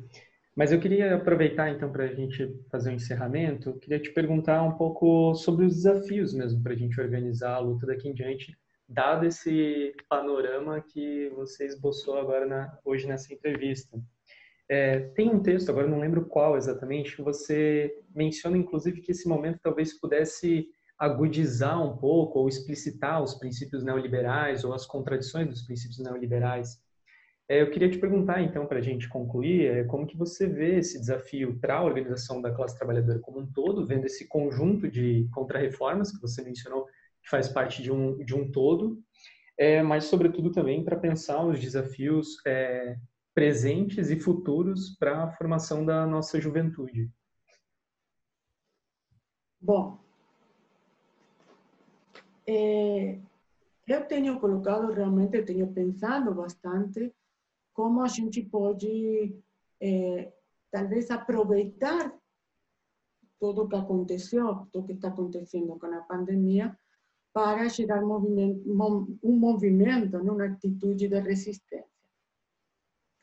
mas 0.55 0.71
eu 0.71 0.79
queria 0.79 1.15
aproveitar 1.15 1.69
então 1.69 1.91
para 1.91 2.05
a 2.05 2.13
gente 2.13 2.55
fazer 2.71 2.91
um 2.91 2.95
encerramento, 2.95 3.79
queria 3.79 3.99
te 3.99 4.11
perguntar 4.11 4.63
um 4.63 4.77
pouco 4.77 5.33
sobre 5.35 5.65
os 5.65 5.75
desafios 5.75 6.33
mesmo 6.33 6.61
para 6.61 6.73
a 6.73 6.77
gente 6.77 6.99
organizar 6.99 7.55
a 7.55 7.59
luta 7.59 7.87
daqui 7.87 8.07
em 8.07 8.13
diante 8.13 8.57
dado 8.87 9.25
esse 9.25 9.95
panorama 10.09 10.81
que 10.81 11.29
você 11.29 11.65
esboçou 11.65 12.17
agora 12.17 12.45
na, 12.45 12.77
hoje 12.85 13.07
nessa 13.07 13.33
entrevista. 13.33 13.99
É, 14.69 14.99
tem 14.99 15.29
um 15.29 15.41
texto, 15.41 15.69
agora 15.69 15.87
não 15.87 15.99
lembro 15.99 16.25
qual 16.25 16.55
exatamente, 16.55 17.15
que 17.15 17.21
você 17.21 17.93
menciona 18.15 18.57
inclusive 18.57 19.01
que 19.01 19.11
esse 19.11 19.27
momento 19.27 19.59
talvez 19.61 19.99
pudesse 19.99 20.67
agudizar 20.97 21.81
um 21.83 21.97
pouco 21.97 22.39
ou 22.39 22.47
explicitar 22.47 23.21
os 23.21 23.33
princípios 23.35 23.83
neoliberais 23.83 24.63
ou 24.63 24.73
as 24.73 24.85
contradições 24.85 25.49
dos 25.49 25.63
princípios 25.63 25.99
neoliberais. 25.99 26.81
É, 27.47 27.61
eu 27.61 27.69
queria 27.69 27.89
te 27.89 27.97
perguntar, 27.97 28.41
então, 28.41 28.65
para 28.65 28.79
a 28.79 28.81
gente 28.81 29.09
concluir, 29.09 29.65
é, 29.65 29.83
como 29.83 30.07
que 30.07 30.15
você 30.15 30.47
vê 30.47 30.77
esse 30.77 30.97
desafio 30.97 31.59
para 31.59 31.75
a 31.75 31.83
organização 31.83 32.41
da 32.41 32.53
classe 32.53 32.77
trabalhadora 32.77 33.19
como 33.19 33.39
um 33.39 33.51
todo, 33.51 33.85
vendo 33.85 34.05
esse 34.05 34.27
conjunto 34.27 34.89
de 34.89 35.27
contrarreformas 35.33 36.11
que 36.11 36.21
você 36.21 36.41
mencionou 36.41 36.85
que 37.21 37.29
faz 37.29 37.49
parte 37.49 37.81
de 37.81 37.91
um, 37.91 38.17
de 38.23 38.33
um 38.33 38.49
todo, 38.49 39.01
é, 39.57 39.83
mas, 39.83 40.05
sobretudo, 40.05 40.51
também 40.51 40.83
para 40.83 40.95
pensar 40.95 41.43
os 41.45 41.59
desafios 41.59 42.37
é, 42.45 42.97
presentes 43.33 44.09
e 44.09 44.19
futuros 44.19 44.95
para 44.97 45.23
a 45.23 45.31
formação 45.31 45.85
da 45.85 46.05
nossa 46.05 46.39
juventude. 46.39 47.09
Bom, 49.59 49.99
é, 52.47 53.19
eu 53.87 54.05
tenho 54.05 54.39
colocado 54.39 54.91
realmente, 54.91 55.41
tenho 55.43 55.67
pensado 55.71 56.33
bastante 56.33 57.13
como 57.73 58.01
a 58.01 58.07
gente 58.07 58.41
pode, 58.43 59.35
é, 59.81 60.31
talvez, 60.71 61.09
aproveitar 61.11 62.13
tudo 63.39 63.63
o 63.63 63.67
que 63.67 63.75
aconteceu, 63.75 64.67
tudo 64.71 64.83
o 64.83 64.87
que 64.87 64.93
está 64.93 65.09
acontecendo 65.09 65.77
com 65.77 65.87
a 65.87 66.01
pandemia, 66.01 66.77
para 67.33 67.67
gerar 67.67 68.01
movimento, 68.01 68.61
um 69.23 69.37
movimento, 69.37 70.17
uma 70.17 70.45
atitude 70.45 71.07
de 71.07 71.19
resistência 71.19 71.85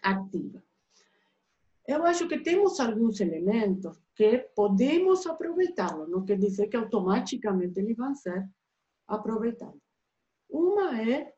ativa. 0.02 0.62
Eu 1.86 2.04
acho 2.04 2.28
que 2.28 2.40
temos 2.40 2.78
alguns 2.80 3.20
elementos 3.20 3.98
que 4.14 4.38
podemos 4.54 5.26
aproveitá-los, 5.26 6.08
não 6.08 6.24
quer 6.24 6.38
dizer 6.38 6.68
que 6.68 6.76
automaticamente 6.76 7.78
eles 7.80 7.96
vão 7.96 8.14
ser 8.14 8.48
aproveitados. 9.06 9.80
Uma 10.48 11.00
é 11.00 11.32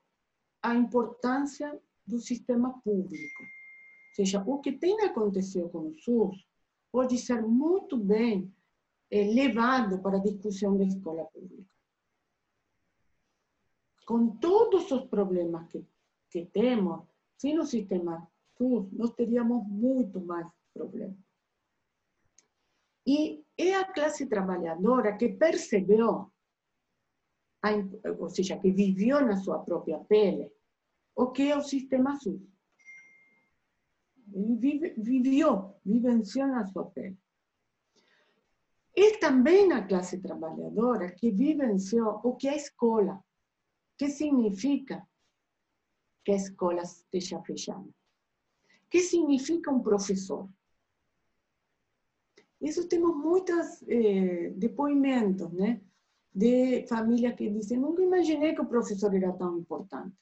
a 0.62 0.74
importância 0.74 1.78
do 2.06 2.18
sistema 2.18 2.80
público. 2.80 3.42
Ou 3.42 4.14
seja, 4.14 4.42
o 4.46 4.60
que 4.60 4.72
tem 4.72 5.00
acontecido 5.02 5.68
com 5.68 5.88
o 5.88 5.94
SUS 5.94 6.46
pode 6.90 7.16
ser 7.18 7.42
muito 7.42 7.96
bem 7.96 8.52
é, 9.10 9.24
levado 9.24 10.00
para 10.00 10.18
a 10.18 10.22
discussão 10.22 10.76
da 10.76 10.84
escola 10.84 11.24
pública. 11.26 11.70
Com 14.06 14.36
todos 14.36 14.90
os 14.90 15.04
problemas 15.06 15.68
que, 15.68 15.84
que 16.30 16.46
temos, 16.46 17.06
sem 17.38 17.58
o 17.58 17.64
sistema 17.64 18.28
SUS, 18.56 18.92
nós 18.92 19.10
teríamos 19.14 19.66
muito 19.66 20.20
mais 20.20 20.46
problemas. 20.74 21.18
E 23.06 23.44
é 23.56 23.74
a 23.74 23.84
classe 23.84 24.26
trabalhadora 24.26 25.16
que 25.16 25.28
percebeu, 25.28 26.30
ou 28.18 28.28
seja, 28.28 28.58
que 28.58 28.70
viveu 28.70 29.24
na 29.24 29.36
sua 29.36 29.58
própria 29.58 29.98
pele, 29.98 30.52
o 31.14 31.30
que 31.30 31.50
é 31.50 31.56
o 31.56 31.62
sistema 31.62 32.18
SUS. 32.18 32.40
Ele 34.34 34.56
vive, 34.56 34.94
viveu, 34.96 35.76
vivenciou 35.84 36.48
na 36.48 36.64
sua 36.66 36.86
pele. 36.86 37.18
E 38.94 39.18
também 39.18 39.72
a 39.72 39.86
classe 39.86 40.20
trabalhadora 40.20 41.10
que 41.10 41.30
vivenciou 41.30 42.20
o 42.22 42.36
que 42.36 42.48
é 42.48 42.52
a 42.52 42.56
escola. 42.56 43.22
Que 43.96 44.08
significa 44.08 45.06
que 46.24 46.32
a 46.32 46.36
escola 46.36 46.82
esteja 46.82 47.40
fechada? 47.42 47.88
Que 48.90 49.00
significa 49.00 49.70
um 49.70 49.82
professor? 49.82 50.48
Isso 52.60 52.86
temos 52.86 53.16
muitos 53.16 53.82
eh, 53.88 54.50
depoimentos, 54.56 55.50
né? 55.52 55.80
De 56.34 56.86
famílias 56.86 57.34
que 57.34 57.50
dizem, 57.50 57.78
nunca 57.78 58.02
imaginei 58.02 58.54
que 58.54 58.60
o 58.60 58.66
professor 58.66 59.14
era 59.14 59.32
tão 59.32 59.58
importante. 59.58 60.14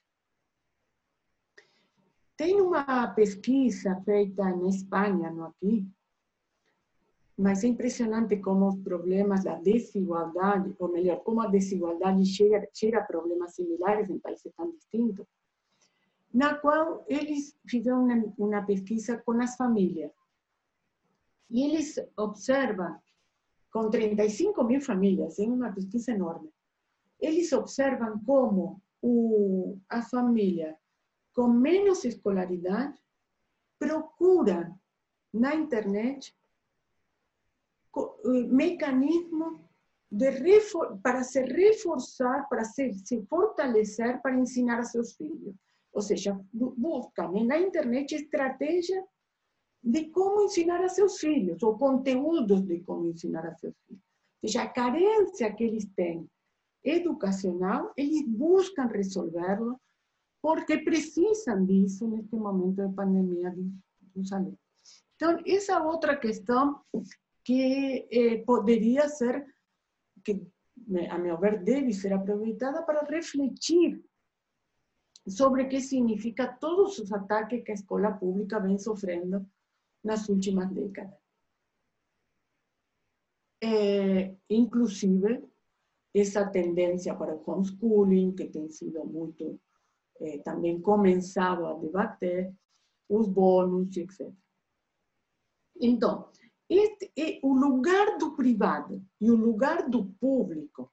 Tem 2.41 2.59
uma 2.59 3.07
pesquisa 3.09 4.01
feita 4.03 4.43
na 4.57 4.67
Espanha, 4.67 5.31
não 5.31 5.45
aqui, 5.45 5.87
mas 7.37 7.63
é 7.63 7.67
impressionante 7.67 8.35
como 8.39 8.67
os 8.67 8.77
problemas 8.77 9.45
da 9.45 9.57
desigualdade, 9.57 10.75
ou 10.79 10.91
melhor, 10.91 11.19
como 11.19 11.43
a 11.43 11.49
desigualdade 11.49 12.25
gera, 12.25 12.67
gera 12.73 13.05
problemas 13.05 13.55
similares 13.57 14.09
em 14.09 14.19
países 14.19 14.51
tão 14.57 14.71
distintos, 14.71 15.27
na 16.33 16.55
qual 16.55 17.05
eles 17.11 17.55
fizeram 17.69 18.07
uma, 18.07 18.33
uma 18.39 18.63
pesquisa 18.63 19.19
com 19.19 19.33
as 19.33 19.55
famílias. 19.57 20.11
E 21.51 21.63
eles 21.63 21.97
observam, 22.17 22.99
com 23.71 23.91
35 23.91 24.65
mil 24.65 24.81
famílias, 24.81 25.39
é 25.39 25.43
uma 25.43 25.75
pesquisa 25.75 26.13
enorme, 26.13 26.49
eles 27.21 27.53
observam 27.53 28.19
como 28.25 28.81
o, 29.03 29.77
a 29.91 30.01
família 30.01 30.80
com 31.41 31.49
menos 31.49 32.05
escolaridade 32.05 32.99
procura 33.79 34.79
na 35.33 35.55
internet 35.55 36.37
eh, 37.97 38.47
mecanismos 38.51 39.59
para 41.03 41.25
se 41.25 41.41
reforçar, 41.41 42.47
para 42.47 42.63
se, 42.65 42.93
se 42.93 43.23
fortalecer, 43.23 44.21
para 44.21 44.39
ensinar 44.39 44.81
a 44.81 44.85
seus 44.85 45.15
filhos. 45.15 45.55
Ou 45.95 46.03
seja, 46.03 46.39
buscam 46.53 47.31
na 47.47 47.59
internet 47.59 48.15
estratégia 48.15 49.03
de 49.83 50.11
como 50.11 50.43
ensinar 50.43 50.85
a 50.85 50.91
seus 50.91 51.17
filhos, 51.17 51.63
ou 51.63 51.79
conteúdos 51.79 52.61
de 52.67 52.81
como 52.81 53.07
ensinar 53.07 53.47
a 53.47 53.55
seus 53.55 53.75
filhos. 53.87 54.03
Ou 54.43 54.49
seja, 54.49 54.65
a 54.65 54.69
carência 54.69 55.51
que 55.55 55.65
eles 55.65 55.87
têm 55.97 56.29
educacional, 56.85 57.95
eles 57.97 58.29
buscam 58.29 58.89
resolverlo 58.89 59.81
porque 60.43 60.79
precisam 60.79 61.65
disso 61.65 62.09
neste 62.09 62.35
momento 62.37 62.87
de 62.87 62.95
pandemia 62.95 63.55
dos 64.15 64.33
alunos. 64.33 64.59
Então, 65.17 65.39
essa 65.47 65.79
que 67.45 68.09
eh, 68.11 68.45
ser, 69.09 69.45
que 70.25 70.47
a 71.11 71.19
meu 71.19 71.39
ver 71.39 71.63
deve 71.63 71.93
ser 71.93 72.13
aproveitada 72.13 72.83
para 72.83 73.05
refletir 73.07 74.03
sobre 75.29 75.67
que 75.67 75.81
significa 75.81 76.57
todos 76.59 76.99
os 76.99 77.13
ataques 77.13 77.63
que 77.63 77.71
a 77.71 77.75
escola 77.75 78.13
pública 78.13 78.59
vem 78.59 78.79
sofrendo 78.79 79.47
nas 80.03 80.29
últimas 80.29 80.71
décadas. 80.73 81.19
É, 83.63 84.35
inclusive, 84.49 85.45
essa 86.15 86.49
tendência 86.49 87.15
para 87.15 87.37
o 87.37 87.43
homeschooling, 87.47 88.35
que 88.35 88.49
tem 88.49 88.71
sido 88.71 89.05
muito 89.05 89.61
eh, 90.21 90.43
começado 90.83 91.67
a 91.67 91.75
debater, 91.75 92.53
os 93.09 93.27
bônus, 93.29 93.97
etc. 93.97 94.31
Então, 95.81 96.31
este 96.69 97.11
é 97.19 97.41
o 97.43 97.53
lugar 97.53 98.19
do 98.19 98.37
privado 98.37 99.05
e 99.21 99.31
o 99.31 99.35
lugar 99.35 99.89
do 99.89 100.05
público. 100.05 100.93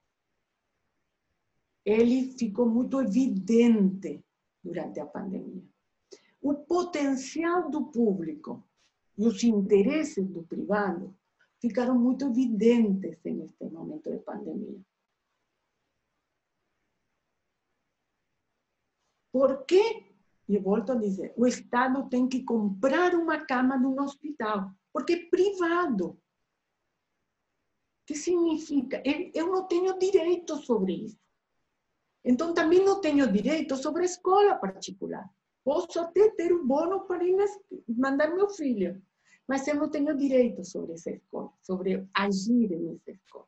Ele 1.84 2.32
ficou 2.32 2.68
muito 2.68 3.00
evidente 3.00 4.24
durante 4.62 4.98
a 4.98 5.06
pandemia. 5.06 5.62
O 6.40 6.54
potencial 6.54 7.70
do 7.70 7.86
público 7.86 8.66
e 9.16 9.26
os 9.26 9.42
interesses 9.44 10.26
do 10.28 10.42
privado 10.42 11.14
ficaram 11.60 11.98
muito 11.98 12.26
evidentes 12.26 13.18
neste 13.24 13.64
momento 13.64 14.10
de 14.10 14.18
pandemia. 14.18 14.80
Por 19.32 19.64
quê? 19.64 20.04
E 20.48 20.58
volto 20.58 20.92
a 20.92 20.94
dizer, 20.94 21.34
o 21.36 21.46
Estado 21.46 22.08
tem 22.08 22.26
que 22.26 22.42
comprar 22.42 23.14
uma 23.14 23.44
cama 23.44 23.76
num 23.76 24.00
hospital, 24.00 24.70
porque 24.92 25.12
é 25.12 25.26
privado. 25.26 26.10
O 26.10 26.18
que 28.06 28.14
significa? 28.14 29.02
Eu 29.34 29.52
não 29.52 29.68
tenho 29.68 29.98
direito 29.98 30.56
sobre 30.56 31.04
isso. 31.04 31.20
Então, 32.24 32.54
também 32.54 32.82
não 32.82 33.00
tenho 33.00 33.30
direito 33.30 33.76
sobre 33.76 34.02
a 34.02 34.06
escola 34.06 34.54
particular. 34.54 35.28
Posso 35.62 36.00
até 36.00 36.30
ter 36.30 36.52
um 36.52 36.66
bônus 36.66 37.06
para 37.06 37.22
ir 37.22 37.36
mandar 37.86 38.34
meu 38.34 38.48
filho, 38.48 39.02
mas 39.46 39.68
eu 39.68 39.74
não 39.74 39.90
tenho 39.90 40.16
direito 40.16 40.64
sobre 40.64 40.94
essa 40.94 41.10
escola, 41.10 41.52
sobre 41.62 42.08
agir 42.14 42.70
nessa 42.70 43.10
escola. 43.10 43.46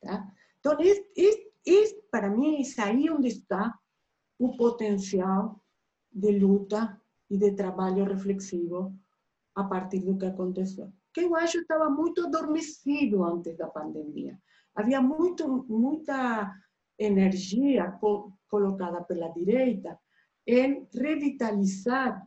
Tá? 0.00 0.32
Então, 0.58 0.76
é, 0.80 0.90
é, 0.90 1.50
é, 1.66 2.00
para 2.10 2.28
mim, 2.28 2.60
é 2.60 2.82
aí 2.82 3.08
onde 3.08 3.28
está 3.28 3.78
o 4.38 4.56
potencial 4.56 5.60
de 6.12 6.38
luta 6.38 7.00
e 7.30 7.38
de 7.38 7.52
trabalho 7.52 8.04
reflexivo 8.04 8.94
a 9.54 9.64
partir 9.64 10.00
do 10.00 10.16
que 10.18 10.26
aconteceu. 10.26 10.92
Que 11.12 11.22
eu 11.22 11.34
acho 11.34 11.58
estava 11.58 11.88
muito 11.88 12.26
adormecido 12.26 13.24
antes 13.24 13.56
da 13.56 13.68
pandemia. 13.68 14.38
Havia 14.74 15.00
muito, 15.00 15.64
muita 15.68 16.52
energia 16.98 17.92
co 17.92 18.32
colocada 18.48 19.02
pela 19.02 19.28
direita 19.28 19.98
em 20.46 20.86
revitalizar 20.92 22.24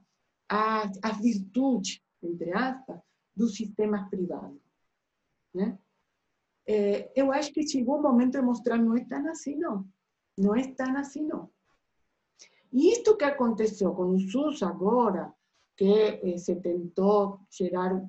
a, 0.49 0.84
a 1.01 1.11
virtude 1.21 2.01
entre 2.21 2.53
aspas, 2.53 2.99
dos 3.35 3.55
sistemas 3.55 4.09
privados. 4.09 4.61
Né? 5.53 5.77
É, 6.67 7.11
eu 7.15 7.31
acho 7.31 7.53
que 7.53 7.67
chegou 7.67 7.97
o 7.97 8.01
momento 8.01 8.34
de 8.34 8.41
mostrar 8.41 8.77
não 8.77 8.95
é 8.95 9.05
tão 9.05 9.27
assim, 9.29 9.55
não. 9.55 9.88
Não 10.38 10.55
é 10.55 10.67
tão 10.73 10.95
assim, 10.97 11.23
não. 11.23 11.49
Isto 12.77 13.17
que 13.17 13.25
aconteceu 13.25 13.93
com 13.95 14.11
o 14.11 14.19
SUS 14.19 14.61
agora, 14.61 15.33
que 15.75 15.83
eh, 16.23 16.37
se 16.37 16.55
tentou 16.57 17.39
gerar 17.49 17.99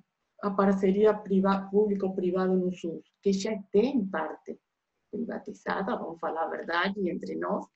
a 0.42 0.50
parceria 0.50 1.14
público-privado 1.70 2.54
no 2.54 2.70
SUS, 2.70 3.02
que 3.22 3.32
já 3.32 3.56
tem 3.72 4.06
parte 4.06 4.60
privatizada, 5.10 5.96
vamos 5.96 6.20
falar 6.20 6.44
a 6.44 6.50
verdade 6.50 7.08
entre 7.08 7.34
nós, 7.36 7.66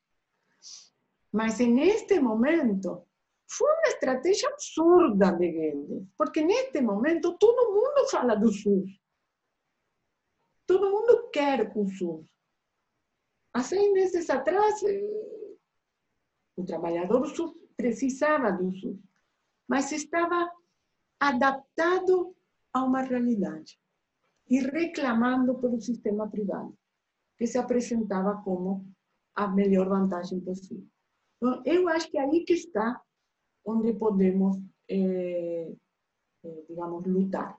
mas 1.32 1.58
neste 1.58 2.20
momento 2.20 3.06
foi 3.50 3.70
uma 3.72 3.88
estratégia 3.88 4.50
absurda 4.50 5.32
de 5.32 5.50
Guedes, 5.50 6.06
porque 6.16 6.42
neste 6.42 6.82
momento 6.82 7.38
todo 7.38 7.72
mundo 7.72 8.08
fala 8.10 8.34
do 8.34 8.52
SUS. 8.52 9.00
Todo 10.66 10.90
mundo 10.90 11.30
quer 11.30 11.72
o 11.74 11.88
SUS. 11.88 12.26
Há 13.54 13.62
seis 13.62 13.92
meses 13.92 14.28
atrás, 14.28 14.82
eh, 14.82 15.41
o 16.62 16.66
trabalhador 16.66 17.22
precisava 17.76 18.52
do 18.52 18.72
SUS, 18.72 18.98
mas 19.68 19.90
estava 19.92 20.50
adaptado 21.20 22.34
a 22.72 22.84
uma 22.84 23.02
realidade 23.02 23.78
e 24.48 24.60
reclamando 24.60 25.58
pelo 25.58 25.80
sistema 25.80 26.28
privado, 26.28 26.76
que 27.36 27.46
se 27.46 27.58
apresentava 27.58 28.42
como 28.42 28.86
a 29.34 29.48
melhor 29.48 29.88
vantagem 29.88 30.40
possível. 30.40 30.86
Então, 31.36 31.62
eu 31.64 31.88
acho 31.88 32.10
que 32.10 32.18
aí 32.18 32.44
que 32.44 32.54
está 32.54 33.00
onde 33.64 33.92
podemos, 33.94 34.58
é, 34.88 35.72
é, 36.44 36.64
digamos, 36.68 37.06
lutar. 37.06 37.56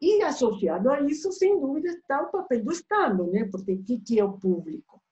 E 0.00 0.22
associado 0.22 0.90
a 0.90 1.00
isso, 1.00 1.32
sem 1.32 1.58
dúvida, 1.58 1.88
está 1.88 2.22
o 2.22 2.30
papel 2.30 2.64
do 2.64 2.72
Estado, 2.72 3.26
né? 3.30 3.48
Porque 3.50 3.72
o 3.72 3.82
que, 3.82 4.00
que 4.00 4.18
é 4.18 4.24
o 4.24 4.38
público? 4.38 5.02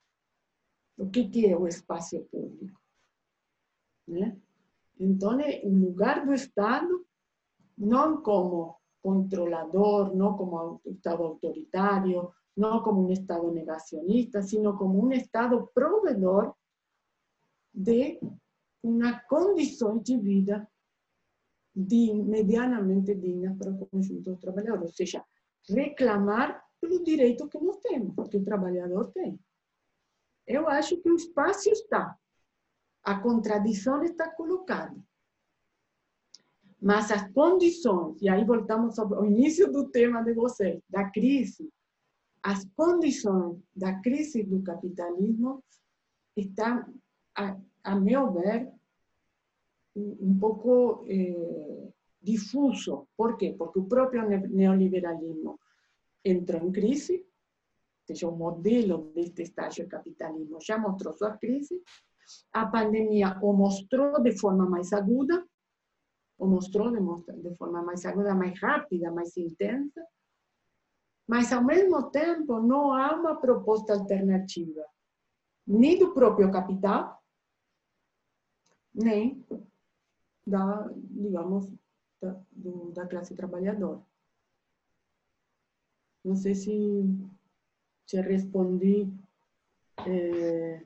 O 0.99 1.09
que, 1.09 1.29
que 1.29 1.47
é 1.47 1.57
o 1.57 1.67
espaço 1.67 2.21
público? 2.31 2.82
Né? 4.07 4.37
Então, 4.99 5.39
o 5.65 5.69
lugar 5.69 6.25
do 6.25 6.33
Estado, 6.33 7.07
não 7.77 8.23
como 8.23 8.77
controlador, 9.01 10.15
não 10.15 10.37
como 10.37 10.81
Estado 10.87 11.23
autoritário, 11.25 12.33
não 12.57 12.83
como 12.83 13.07
um 13.07 13.11
Estado 13.11 13.51
negacionista, 13.51 14.43
sino 14.43 14.77
como 14.77 15.05
um 15.05 15.13
Estado 15.13 15.69
provedor 15.75 16.55
de 17.75 18.21
uma 18.83 19.19
condições 19.21 20.03
de 20.03 20.17
vida 20.19 20.69
de, 21.75 22.13
medianamente 22.13 23.15
dignas 23.15 23.57
para 23.57 23.71
o 23.71 23.87
conjunto 23.87 24.31
dos 24.31 24.39
trabalhadores. 24.39 24.91
Ou 24.91 24.97
seja, 24.97 25.25
reclamar 25.69 26.63
pelo 26.81 27.03
direito 27.03 27.49
que 27.49 27.59
nós 27.59 27.79
temos, 27.79 28.29
que 28.29 28.37
o 28.37 28.45
trabalhador 28.45 29.11
tem. 29.13 29.39
Eu 30.47 30.69
acho 30.69 30.97
que 30.99 31.09
o 31.09 31.15
espaço 31.15 31.71
está, 31.71 32.19
a 33.03 33.19
contradição 33.19 34.03
está 34.03 34.31
colocada. 34.31 34.97
Mas 36.81 37.11
as 37.11 37.31
condições, 37.33 38.21
e 38.21 38.29
aí 38.29 38.45
voltamos 38.45 38.99
ao 38.99 39.25
início 39.25 39.71
do 39.71 39.89
tema 39.89 40.23
de 40.23 40.33
vocês, 40.35 40.83
da 40.89 41.11
crise, 41.11 41.73
as 42.43 42.65
condições 42.75 43.63
da 43.75 44.01
crise 44.01 44.43
do 44.43 44.63
capitalismo 44.63 45.63
estão, 46.37 46.93
a, 47.37 47.57
a 47.85 47.95
meu 47.95 48.33
ver, 48.33 48.69
um 49.95 50.37
pouco 50.39 51.05
eh, 51.09 51.93
difuso. 52.21 53.07
Por 53.17 53.37
quê? 53.37 53.55
Porque 53.57 53.79
o 53.79 53.85
próprio 53.85 54.27
neoliberalismo 54.49 55.61
entrou 56.25 56.63
em 56.63 56.73
crise, 56.73 57.19
ou 57.19 58.07
seja, 58.07 58.29
o 58.29 58.37
modelo 58.37 59.13
deste 59.15 59.43
estágio 59.43 59.89
capitalismo 59.89 60.59
já 60.61 60.79
mostrou 60.79 61.13
sua 61.13 61.37
crise, 61.37 61.81
a 62.53 62.67
pandemia 62.67 63.39
o 63.43 63.53
mostrou 63.53 64.23
de 64.23 64.39
forma 64.39 64.69
mais 64.69 64.93
aguda, 64.93 65.47
o 66.39 66.47
mostrou 66.47 66.91
de, 66.91 67.43
de 67.43 67.57
forma 67.57 67.83
mais 67.83 68.05
aguda, 68.05 68.35
mais 68.35 68.59
rápida, 68.61 69.11
mais 69.11 69.37
intensa, 69.37 70.05
mas 71.29 71.53
ao 71.53 71.65
mesmo 71.65 72.11
tempo 72.11 72.61
não 72.61 72.93
há 72.93 73.15
uma 73.15 73.37
proposta 73.37 73.95
alternativa, 73.95 74.85
nem 75.67 75.99
do 75.99 76.13
próprio 76.13 76.51
capital, 76.51 77.23
nem 78.95 79.45
da, 80.47 80.89
digamos, 80.95 81.73
da, 82.21 82.41
do, 82.51 82.91
da 82.93 83.07
classe 83.07 83.35
trabalhadora. 83.35 84.03
Não 86.25 86.37
sei 86.37 86.55
se, 86.55 87.03
se 88.07 88.21
respondi. 88.21 89.13
É, 90.07 90.85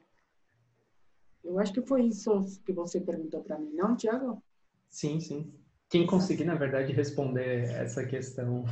eu 1.46 1.58
acho 1.58 1.72
que 1.72 1.82
foi 1.82 2.02
isso 2.02 2.44
que 2.64 2.72
você 2.72 3.00
perguntou 3.00 3.42
para 3.42 3.58
mim, 3.58 3.72
não, 3.74 3.96
Tiago? 3.96 4.42
Sim, 4.90 5.20
sim. 5.20 5.52
Quem 5.88 6.04
conseguir, 6.04 6.44
na 6.44 6.56
verdade, 6.56 6.92
responder 6.92 7.70
essa 7.70 8.04
questão 8.04 8.64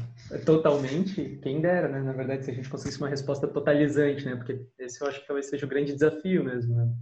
totalmente, 0.45 1.39
quem 1.43 1.61
dera, 1.61 1.89
né? 1.89 2.03
Na 2.03 2.13
verdade, 2.13 2.45
se 2.45 2.51
a 2.51 2.55
gente 2.55 2.69
conseguisse 2.69 2.99
uma 2.99 3.09
resposta 3.09 3.47
totalizante, 3.47 4.25
né? 4.25 4.35
Porque 4.35 4.67
esse 4.79 5.01
eu 5.01 5.07
acho 5.07 5.21
que 5.21 5.27
talvez 5.27 5.47
seja 5.47 5.65
o 5.65 5.69
grande 5.69 5.93
desafio 5.93 6.43
mesmo, 6.43 6.75
né? 6.75 6.93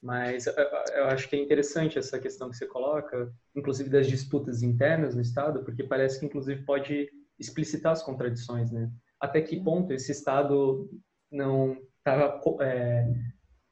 Mas 0.00 0.46
eu 0.46 1.04
acho 1.06 1.28
que 1.28 1.36
é 1.36 1.40
interessante 1.40 1.98
essa 1.98 2.18
questão 2.18 2.50
que 2.50 2.56
você 2.56 2.66
coloca, 2.66 3.32
inclusive 3.54 3.88
das 3.88 4.06
disputas 4.06 4.62
internas 4.62 5.14
no 5.14 5.20
Estado, 5.20 5.64
porque 5.64 5.84
parece 5.84 6.20
que, 6.20 6.26
inclusive, 6.26 6.64
pode 6.64 7.08
explicitar 7.38 7.92
as 7.92 8.02
contradições, 8.02 8.70
né? 8.70 8.90
Até 9.20 9.40
que 9.40 9.62
ponto 9.62 9.92
esse 9.92 10.12
Estado 10.12 10.88
não 11.30 11.76
está 11.98 12.40
é, 12.60 13.08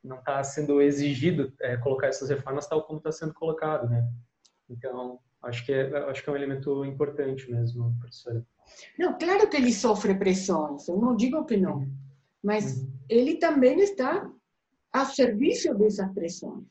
não 0.03 0.23
tá 0.23 0.43
sendo 0.43 0.81
exigido 0.81 1.53
é, 1.61 1.77
colocar 1.77 2.09
essas 2.09 2.31
reformas 2.31 2.67
tal 2.67 2.83
como 2.85 2.99
está 2.99 3.13
sendo 3.13 3.35
colocado, 3.35 3.89
né? 3.89 4.09
Então, 4.69 5.19
acho 5.43 5.65
que, 5.65 5.73
é, 5.73 5.97
acho 6.11 6.23
que 6.23 6.31
é 6.31 6.33
um 6.33 6.37
elemento 6.37 6.85
importante 6.85 7.51
mesmo, 7.51 7.95
professora. 7.99 8.45
Não, 8.99 9.19
claro 9.19 9.49
que 9.49 9.57
ele 9.57 9.73
sofre 9.73 10.15
pressões, 10.15 10.89
eu 10.89 10.97
não 10.97 11.15
digo 11.15 11.45
que 11.45 11.57
não, 11.57 11.79
uhum. 11.79 11.93
mas 12.43 12.79
uhum. 12.79 12.93
ele 13.09 13.37
também 13.37 13.81
está 13.81 14.31
a 14.93 15.05
serviço 15.05 15.75
dessas 15.75 16.11
pressões. 16.13 16.65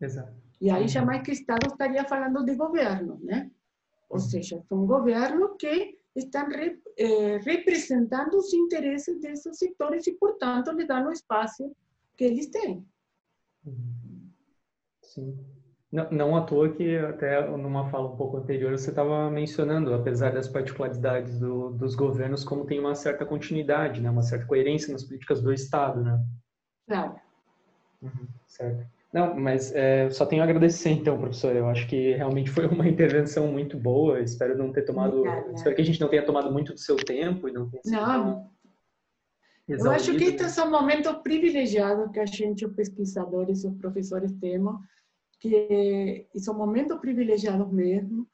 Exato. 0.00 0.32
E 0.60 0.70
aí 0.70 0.86
jamais 0.88 1.22
que 1.22 1.30
o 1.30 1.32
Estado 1.32 1.66
estaria 1.66 2.04
falando 2.04 2.44
de 2.44 2.54
governo, 2.54 3.18
né? 3.22 3.50
Ou 4.08 4.18
uhum. 4.18 4.22
seja, 4.22 4.62
são 4.68 4.86
governos 4.86 5.52
que 5.58 5.98
estão 6.14 6.46
eh, 6.98 7.38
representando 7.38 8.34
os 8.34 8.52
interesses 8.52 9.20
desses 9.20 9.56
setores 9.56 10.06
e, 10.06 10.12
portanto, 10.12 10.72
lhe 10.72 10.84
dão 10.84 11.10
espaço 11.12 11.74
que 12.20 12.24
eles 12.24 12.50
têm. 12.50 12.86
Sim. 15.02 15.38
Não, 15.90 16.10
não 16.10 16.36
à 16.36 16.42
toa 16.42 16.70
que 16.70 16.98
até 16.98 17.48
numa 17.56 17.88
fala 17.88 18.12
um 18.12 18.16
pouco 18.16 18.36
anterior 18.36 18.78
você 18.78 18.90
estava 18.90 19.30
mencionando, 19.30 19.94
apesar 19.94 20.30
das 20.30 20.46
particularidades 20.46 21.40
do, 21.40 21.70
dos 21.70 21.94
governos, 21.94 22.44
como 22.44 22.66
tem 22.66 22.78
uma 22.78 22.94
certa 22.94 23.24
continuidade, 23.24 24.02
né, 24.02 24.10
uma 24.10 24.22
certa 24.22 24.44
coerência 24.44 24.92
nas 24.92 25.02
políticas 25.02 25.40
do 25.40 25.50
Estado, 25.50 26.02
né? 26.02 26.22
Claro. 26.86 27.14
Uhum, 28.02 28.28
certo. 28.46 28.86
Não, 29.12 29.34
mas 29.34 29.74
é, 29.74 30.10
só 30.10 30.26
tenho 30.26 30.42
a 30.42 30.44
agradecer 30.44 30.90
então, 30.90 31.18
professor. 31.18 31.56
Eu 31.56 31.68
acho 31.68 31.88
que 31.88 32.12
realmente 32.12 32.50
foi 32.50 32.66
uma 32.66 32.86
intervenção 32.86 33.50
muito 33.50 33.78
boa. 33.78 34.20
Espero 34.20 34.58
não 34.58 34.70
ter 34.70 34.82
tomado, 34.82 35.16
Obrigada. 35.20 35.52
espero 35.54 35.74
que 35.74 35.82
a 35.82 35.84
gente 35.84 36.00
não 36.00 36.08
tenha 36.08 36.24
tomado 36.24 36.52
muito 36.52 36.74
do 36.74 36.78
seu 36.78 36.96
tempo 36.96 37.48
e 37.48 37.52
não 37.52 37.68
tenha 37.68 37.82
sido 37.82 37.96
Não. 37.96 38.50
Eu 39.78 39.90
acho 39.90 40.16
que 40.16 40.24
este 40.24 40.60
é 40.60 40.64
um 40.64 40.70
momento 40.70 41.22
privilegiado 41.22 42.10
que 42.10 42.18
a 42.18 42.26
gente, 42.26 42.66
os 42.66 42.74
pesquisadores, 42.74 43.64
os 43.64 43.76
professores 43.76 44.32
temos, 44.40 44.76
que 45.38 45.54
é 45.54 46.50
um 46.50 46.54
momento 46.54 46.98
privilegiado 46.98 47.66
mesmo, 47.68 48.26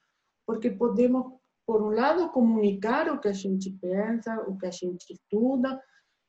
porque 0.46 0.70
podemos, 0.70 1.32
por 1.66 1.82
um 1.82 1.90
lado, 1.90 2.30
comunicar 2.30 3.12
o 3.12 3.20
que 3.20 3.28
a 3.28 3.32
gente 3.32 3.70
pensa, 3.70 4.40
o 4.48 4.56
que 4.56 4.66
a 4.66 4.70
gente 4.70 5.12
estuda, 5.12 5.80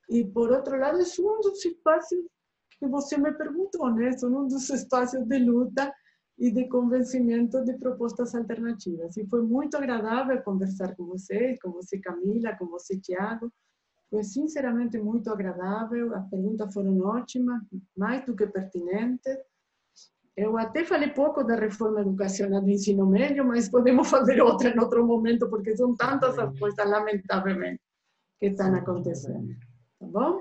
e 0.10 0.26
por 0.26 0.52
outro 0.52 0.78
lado, 0.78 1.00
é 1.00 1.04
um 1.20 1.40
dos 1.42 1.64
espaços 1.66 2.20
que 2.80 2.88
você 2.88 3.18
me 3.18 3.32
perguntou, 3.34 3.92
né? 3.94 4.12
São 4.14 4.30
um 4.30 4.48
dos 4.48 4.70
espaços 4.70 5.26
de 5.26 5.40
luta 5.40 5.92
e 6.38 6.52
de 6.52 6.68
convencimento 6.70 7.64
de 7.64 7.74
propostas 7.78 8.36
alternativas. 8.36 9.18
E 9.18 9.26
foi 9.26 9.42
muito 9.42 9.76
agradável 9.76 10.42
conversar 10.44 10.96
com 10.96 11.06
vocês, 11.06 11.60
com 11.60 11.72
você, 11.72 12.00
Camila, 12.00 12.56
com 12.56 12.68
você, 12.68 12.98
Tiago. 13.00 13.52
Foi 14.10 14.24
sinceramente 14.24 14.98
muito 14.98 15.30
agradável. 15.30 16.16
As 16.16 16.30
perguntas 16.30 16.74
foram 16.74 17.00
ótimas, 17.00 17.62
mais 17.96 18.26
do 18.26 18.36
que 18.36 18.48
pertinentes. 18.48 19.38
Eu 20.36 20.58
até 20.58 20.86
falei 20.86 21.10
pouco 21.10 21.44
da 21.44 21.56
reforma 21.56 22.02
educacional 22.02 22.62
do 22.62 22.70
ensino 22.70 23.08
médio, 23.08 23.44
mas 23.44 23.68
podemos 23.68 24.08
fazer 24.10 24.40
outra 24.42 24.70
em 24.70 24.80
outro 24.80 25.06
momento, 25.06 25.50
porque 25.50 25.76
são 25.76 25.96
tantas 25.96 26.38
as 26.38 26.58
coisas, 26.60 26.90
lamentavelmente, 26.90 27.82
que 28.40 28.46
estão 28.46 28.74
acontecendo. 28.76 29.48
Tá 30.00 30.06
bom? 30.06 30.40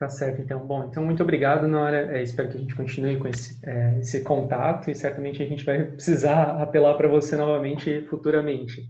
Tá 0.00 0.08
certo, 0.08 0.40
então. 0.40 0.66
Bom, 0.66 0.84
então 0.84 1.04
muito 1.04 1.22
obrigado, 1.22 1.68
Nora. 1.68 2.16
É, 2.16 2.22
espero 2.22 2.48
que 2.48 2.56
a 2.56 2.60
gente 2.60 2.74
continue 2.74 3.18
com 3.18 3.28
esse, 3.28 3.56
é, 3.64 3.98
esse 3.98 4.22
contato 4.22 4.90
e 4.90 4.94
certamente 4.94 5.42
a 5.42 5.46
gente 5.46 5.64
vai 5.64 5.84
precisar 5.84 6.60
apelar 6.60 6.94
para 6.94 7.06
você 7.06 7.36
novamente 7.36 8.02
futuramente. 8.08 8.82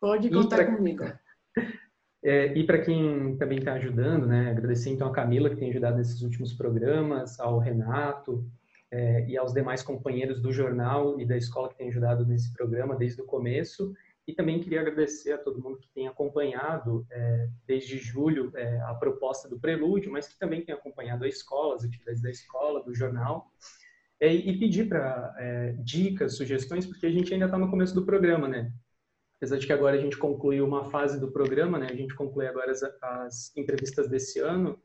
Pode 0.00 0.28
contar 0.28 0.56
pra, 0.56 0.76
comigo. 0.76 1.04
É, 2.24 2.56
e 2.56 2.64
para 2.64 2.80
quem 2.80 3.36
também 3.36 3.58
está 3.58 3.74
ajudando, 3.74 4.26
né, 4.26 4.50
agradecer 4.50 4.90
então 4.90 5.08
a 5.08 5.12
Camila, 5.12 5.50
que 5.50 5.56
tem 5.56 5.70
ajudado 5.70 5.98
nesses 5.98 6.22
últimos 6.22 6.52
programas, 6.52 7.38
ao 7.38 7.58
Renato 7.58 8.44
é, 8.90 9.26
e 9.28 9.36
aos 9.36 9.52
demais 9.52 9.82
companheiros 9.82 10.40
do 10.40 10.52
jornal 10.52 11.20
e 11.20 11.26
da 11.26 11.36
escola 11.36 11.68
que 11.68 11.76
têm 11.76 11.88
ajudado 11.88 12.26
nesse 12.26 12.52
programa 12.52 12.96
desde 12.96 13.20
o 13.20 13.26
começo. 13.26 13.92
E 14.26 14.32
também 14.32 14.58
queria 14.58 14.80
agradecer 14.80 15.32
a 15.32 15.38
todo 15.38 15.62
mundo 15.62 15.78
que 15.78 15.88
tem 15.94 16.08
acompanhado 16.08 17.06
é, 17.10 17.48
desde 17.64 17.96
julho 17.96 18.50
é, 18.56 18.80
a 18.80 18.94
proposta 18.94 19.48
do 19.48 19.58
Prelúdio, 19.58 20.10
mas 20.10 20.26
que 20.26 20.36
também 20.36 20.64
tem 20.64 20.74
acompanhado 20.74 21.24
a 21.24 21.28
escola, 21.28 21.76
as 21.76 21.84
atividades 21.84 22.20
da 22.20 22.30
escola, 22.30 22.82
do 22.82 22.92
jornal, 22.92 23.48
é, 24.18 24.32
e 24.34 24.58
pedir 24.58 24.88
para 24.88 25.32
é, 25.38 25.72
dicas, 25.78 26.36
sugestões, 26.36 26.86
porque 26.86 27.06
a 27.06 27.10
gente 27.10 27.32
ainda 27.32 27.44
está 27.44 27.56
no 27.56 27.70
começo 27.70 27.94
do 27.94 28.04
programa, 28.04 28.48
né? 28.48 28.72
apesar 29.36 29.58
de 29.58 29.66
que 29.66 29.72
agora 29.72 29.96
a 29.96 30.00
gente 30.00 30.16
concluiu 30.16 30.64
uma 30.64 30.90
fase 30.90 31.20
do 31.20 31.30
programa, 31.30 31.78
né, 31.78 31.88
a 31.90 31.94
gente 31.94 32.14
conclui 32.14 32.46
agora 32.46 32.70
as, 32.70 32.82
as 32.82 33.56
entrevistas 33.56 34.08
desse 34.08 34.40
ano, 34.40 34.80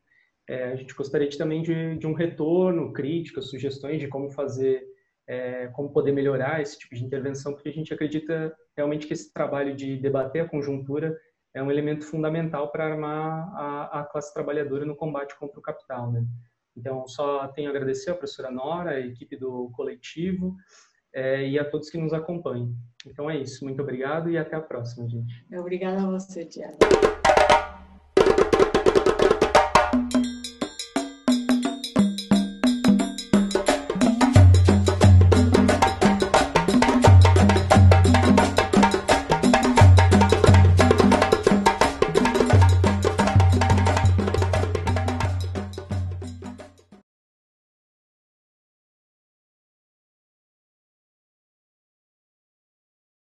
é, 0.47 0.65
a 0.65 0.75
gente 0.75 0.93
gostaria 0.93 1.29
de, 1.29 1.37
também 1.37 1.61
de, 1.61 1.97
de, 1.97 2.07
um 2.07 2.13
retorno, 2.13 2.91
críticas, 2.91 3.49
sugestões 3.49 3.99
de 3.99 4.07
como 4.07 4.29
fazer, 4.29 4.83
é, 5.27 5.67
como 5.67 5.93
poder 5.93 6.11
melhorar 6.11 6.61
esse 6.61 6.77
tipo 6.77 6.95
de 6.95 7.05
intervenção, 7.05 7.53
porque 7.53 7.69
a 7.69 7.73
gente 7.73 7.93
acredita 7.93 8.53
realmente 8.75 9.07
que 9.07 9.13
esse 9.13 9.31
trabalho 9.31 9.75
de 9.75 9.97
debater 9.97 10.43
a 10.43 10.49
conjuntura 10.49 11.17
é 11.53 11.61
um 11.61 11.71
elemento 11.71 12.05
fundamental 12.05 12.71
para 12.71 12.85
armar 12.85 13.53
a, 13.55 14.01
a 14.01 14.03
classe 14.03 14.33
trabalhadora 14.33 14.85
no 14.85 14.95
combate 14.95 15.37
contra 15.37 15.59
o 15.59 15.61
capital. 15.61 16.11
Né? 16.11 16.25
Então, 16.75 17.07
só 17.07 17.47
tenho 17.49 17.69
a 17.69 17.71
agradecer 17.71 18.11
à 18.11 18.15
professora 18.15 18.51
Nora, 18.51 18.91
à 18.91 18.99
equipe 18.99 19.37
do 19.37 19.69
coletivo 19.71 20.55
é, 21.13 21.47
e 21.47 21.59
a 21.59 21.65
todos 21.69 21.89
que 21.89 21.97
nos 21.97 22.13
acompanham. 22.13 22.73
Então 23.05 23.29
é 23.29 23.37
isso. 23.37 23.63
Muito 23.63 23.81
obrigado 23.81 24.29
e 24.29 24.37
até 24.37 24.55
a 24.55 24.61
próxima, 24.61 25.07
gente. 25.09 25.45
Obrigada 25.51 26.01
a 26.01 26.05
você, 26.11 26.45
Tiago. 26.45 26.77